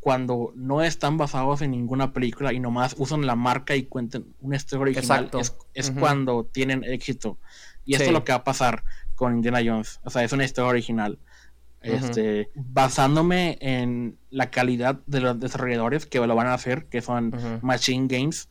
cuando 0.00 0.52
no 0.56 0.82
están 0.82 1.18
basados 1.18 1.62
en 1.62 1.70
ninguna 1.72 2.12
película 2.12 2.52
y 2.52 2.58
nomás 2.58 2.94
usan 2.98 3.26
la 3.26 3.36
marca 3.36 3.76
y 3.76 3.84
cuentan 3.84 4.24
una 4.40 4.56
historia 4.56 4.82
original, 4.82 5.30
es, 5.74 5.90
cuando 5.90 6.44
tienen 6.44 6.84
éxito. 6.84 7.38
Y 7.84 7.94
esto 7.94 8.06
es 8.06 8.12
lo 8.12 8.24
que 8.24 8.32
va 8.32 8.38
a 8.38 8.44
pasar 8.44 8.82
con 9.14 9.34
Indiana 9.34 9.60
Jones. 9.64 10.00
O 10.04 10.10
sea, 10.10 10.24
es 10.24 10.32
una 10.32 10.44
historia 10.44 10.70
original. 10.70 11.18
Este, 11.82 12.50
basándome 12.54 13.56
en 13.60 14.18
la 14.30 14.50
calidad 14.50 15.00
de 15.06 15.20
los 15.20 15.40
desarrolladores 15.40 16.04
que 16.06 16.18
lo 16.18 16.34
van 16.34 16.46
a 16.46 16.54
hacer, 16.54 16.86
que 16.86 17.00
son 17.00 17.34
Machine 17.62 18.06
Games, 18.06 18.48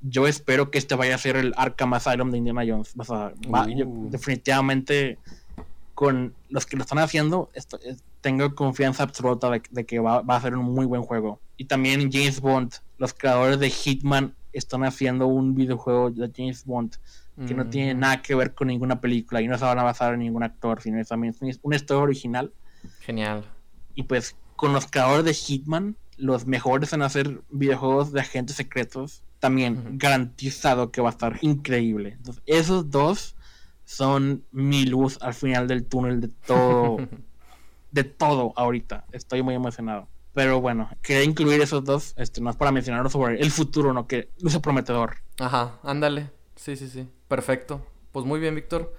yo 0.00 0.26
espero 0.26 0.70
que 0.70 0.78
este 0.78 0.94
vaya 0.94 1.14
a 1.14 1.18
ser 1.18 1.36
el 1.36 1.54
Arkham 1.56 1.94
Asylum 1.94 2.30
de 2.30 2.38
Indiana 2.38 2.62
Jones. 2.66 2.94
Uh. 2.96 4.10
definitivamente 4.10 5.18
con 5.94 6.34
los 6.48 6.66
que 6.66 6.76
lo 6.76 6.82
están 6.82 6.98
haciendo, 6.98 7.50
eh, 7.54 7.96
tengo 8.20 8.54
confianza 8.54 9.02
absoluta 9.02 9.50
de, 9.50 9.86
que 9.86 9.98
va, 9.98 10.24
a 10.26 10.40
ser 10.40 10.56
un 10.56 10.66
muy 10.66 10.86
buen 10.86 11.02
juego. 11.02 11.40
Y 11.56 11.64
también 11.64 12.10
James 12.12 12.40
Bond, 12.40 12.74
los 12.98 13.14
creadores 13.14 13.58
de 13.58 13.70
Hitman 13.70 14.34
están 14.52 14.84
haciendo 14.84 15.26
un 15.26 15.54
videojuego 15.54 16.10
de 16.10 16.30
James 16.34 16.64
Bond 16.64 16.96
que 17.46 17.54
no 17.54 17.68
tiene 17.68 17.94
mm. 17.94 17.98
nada 18.00 18.20
que 18.20 18.34
ver 18.34 18.52
con 18.52 18.66
ninguna 18.66 19.00
película 19.00 19.40
y 19.40 19.46
no 19.46 19.56
se 19.56 19.64
van 19.64 19.78
a 19.78 19.84
basar 19.84 20.14
en 20.14 20.20
ningún 20.20 20.42
actor, 20.42 20.82
sino 20.82 21.00
es 21.00 21.06
también 21.06 21.32
una 21.62 21.76
historia 21.76 22.02
original. 22.02 22.52
Genial. 23.00 23.44
Y 23.94 24.02
pues 24.04 24.34
con 24.56 24.72
los 24.72 24.88
creadores 24.88 25.24
de 25.24 25.34
Hitman, 25.34 25.96
los 26.16 26.46
mejores 26.46 26.92
en 26.92 27.02
hacer 27.02 27.40
videojuegos 27.48 28.12
de 28.12 28.20
agentes 28.20 28.56
secretos, 28.56 29.22
también 29.38 29.98
garantizado 29.98 30.90
que 30.90 31.00
va 31.00 31.10
a 31.10 31.12
estar 31.12 31.38
increíble. 31.42 32.14
Entonces, 32.16 32.42
esos 32.46 32.90
dos 32.90 33.36
son 33.84 34.44
mi 34.50 34.84
luz 34.84 35.18
al 35.22 35.34
final 35.34 35.68
del 35.68 35.84
túnel 35.84 36.20
de 36.20 36.28
todo, 36.28 36.96
de 37.90 38.04
todo 38.04 38.52
ahorita. 38.56 39.04
Estoy 39.12 39.42
muy 39.42 39.54
emocionado. 39.54 40.08
Pero 40.34 40.60
bueno, 40.60 40.88
quería 41.02 41.24
incluir 41.24 41.60
esos 41.60 41.84
dos, 41.84 42.14
este, 42.16 42.40
es 42.46 42.56
para 42.56 42.70
mencionarlo 42.70 43.10
sobre 43.10 43.40
el 43.40 43.50
futuro, 43.50 43.92
¿no? 43.92 44.06
Que 44.06 44.30
luce 44.40 44.60
prometedor. 44.60 45.16
Ajá, 45.38 45.80
ándale. 45.82 46.30
Sí, 46.54 46.76
sí, 46.76 46.88
sí. 46.88 47.08
Perfecto. 47.26 47.84
Pues 48.12 48.24
muy 48.24 48.38
bien, 48.38 48.54
Víctor. 48.54 48.94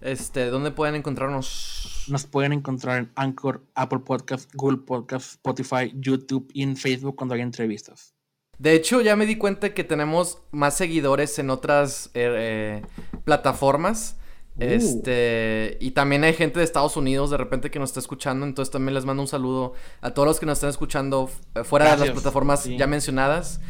Este, 0.00 0.46
¿dónde 0.46 0.70
pueden 0.70 0.94
encontrarnos? 0.94 2.04
Nos 2.08 2.26
pueden 2.26 2.52
encontrar 2.52 2.98
en 2.98 3.10
Anchor, 3.16 3.62
Apple 3.74 4.00
Podcast, 4.00 4.52
Google 4.54 4.78
Podcast, 4.78 5.32
Spotify, 5.32 5.92
YouTube 5.94 6.48
y 6.52 6.62
en 6.62 6.76
Facebook 6.76 7.16
cuando 7.16 7.34
hay 7.34 7.40
entrevistas. 7.40 8.14
De 8.58 8.74
hecho, 8.74 9.00
ya 9.02 9.16
me 9.16 9.26
di 9.26 9.36
cuenta 9.36 9.74
que 9.74 9.84
tenemos 9.84 10.38
más 10.50 10.76
seguidores 10.76 11.38
en 11.38 11.50
otras 11.50 12.10
eh, 12.14 12.82
plataformas. 13.24 14.16
Uh. 14.58 14.62
Este, 14.62 15.76
y 15.80 15.90
también 15.90 16.24
hay 16.24 16.32
gente 16.32 16.58
de 16.58 16.64
Estados 16.64 16.96
Unidos 16.96 17.30
de 17.30 17.36
repente 17.36 17.70
que 17.70 17.78
nos 17.78 17.90
está 17.90 18.00
escuchando, 18.00 18.46
entonces 18.46 18.72
también 18.72 18.94
les 18.94 19.04
mando 19.04 19.22
un 19.22 19.28
saludo 19.28 19.74
a 20.00 20.10
todos 20.12 20.26
los 20.26 20.40
que 20.40 20.46
nos 20.46 20.58
están 20.58 20.70
escuchando 20.70 21.30
eh, 21.54 21.64
fuera 21.64 21.96
de 21.96 22.06
las 22.06 22.10
plataformas 22.10 22.64
ya 22.64 22.86
mencionadas, 22.86 23.60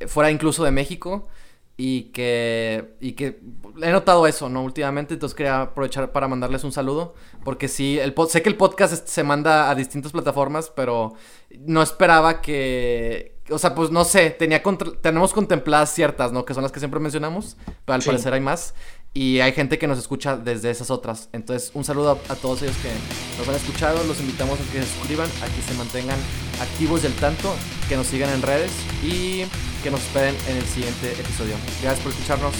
eh, 0.00 0.08
fuera 0.08 0.30
incluso 0.30 0.64
de 0.64 0.72
México 0.72 1.28
y 1.76 2.10
que 2.12 2.96
y 3.00 3.12
que 3.12 3.40
he 3.80 3.90
notado 3.90 4.26
eso, 4.26 4.48
¿no? 4.48 4.62
Últimamente, 4.62 5.14
entonces 5.14 5.34
quería 5.34 5.62
aprovechar 5.62 6.12
para 6.12 6.28
mandarles 6.28 6.64
un 6.64 6.72
saludo, 6.72 7.14
porque 7.44 7.68
sí, 7.68 7.98
el 7.98 8.14
sé 8.28 8.42
que 8.42 8.48
el 8.48 8.56
podcast 8.56 9.06
se 9.06 9.22
manda 9.22 9.70
a 9.70 9.74
distintas 9.74 10.12
plataformas, 10.12 10.70
pero 10.74 11.14
no 11.60 11.82
esperaba 11.82 12.42
que 12.42 13.32
o 13.50 13.58
sea, 13.58 13.74
pues 13.74 13.90
no 13.90 14.04
sé, 14.04 14.30
tenía 14.30 14.62
tenemos 15.00 15.32
contempladas 15.32 15.92
ciertas, 15.92 16.32
¿no? 16.32 16.44
Que 16.44 16.54
son 16.54 16.62
las 16.62 16.72
que 16.72 16.78
siempre 16.78 17.00
mencionamos, 17.00 17.56
pero 17.84 17.94
al 17.94 18.02
parecer 18.02 18.32
hay 18.32 18.40
más. 18.40 18.74
Y 19.14 19.40
hay 19.40 19.52
gente 19.52 19.78
que 19.78 19.86
nos 19.86 19.98
escucha 19.98 20.36
desde 20.36 20.70
esas 20.70 20.90
otras. 20.90 21.28
Entonces, 21.32 21.70
un 21.74 21.84
saludo 21.84 22.18
a, 22.28 22.34
todos 22.34 22.62
ellos 22.62 22.76
que 22.78 22.90
nos 23.38 23.48
han 23.48 23.54
escuchado. 23.54 24.02
Los 24.04 24.20
invitamos 24.20 24.58
a 24.58 24.62
que 24.72 24.82
se 24.82 24.86
suscriban, 24.86 25.28
a 25.42 25.46
que 25.46 25.62
se 25.62 25.74
mantengan 25.76 26.18
activos 26.60 27.02
del 27.02 27.14
tanto, 27.16 27.54
que 27.88 27.96
nos 27.96 28.06
sigan 28.06 28.30
en 28.30 28.40
redes 28.40 28.72
y 29.02 29.44
que 29.82 29.90
nos 29.90 30.00
esperen 30.00 30.34
en 30.48 30.56
el 30.56 30.64
siguiente 30.64 31.12
episodio. 31.12 31.56
Gracias 31.82 32.00
por 32.00 32.12
escucharnos. 32.12 32.54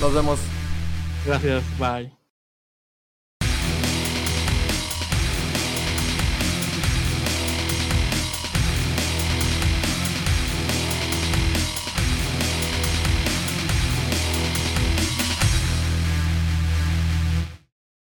Nos 0.00 0.12
vemos. 0.12 0.40
Gracias. 1.24 1.62
Bye. 1.78 2.21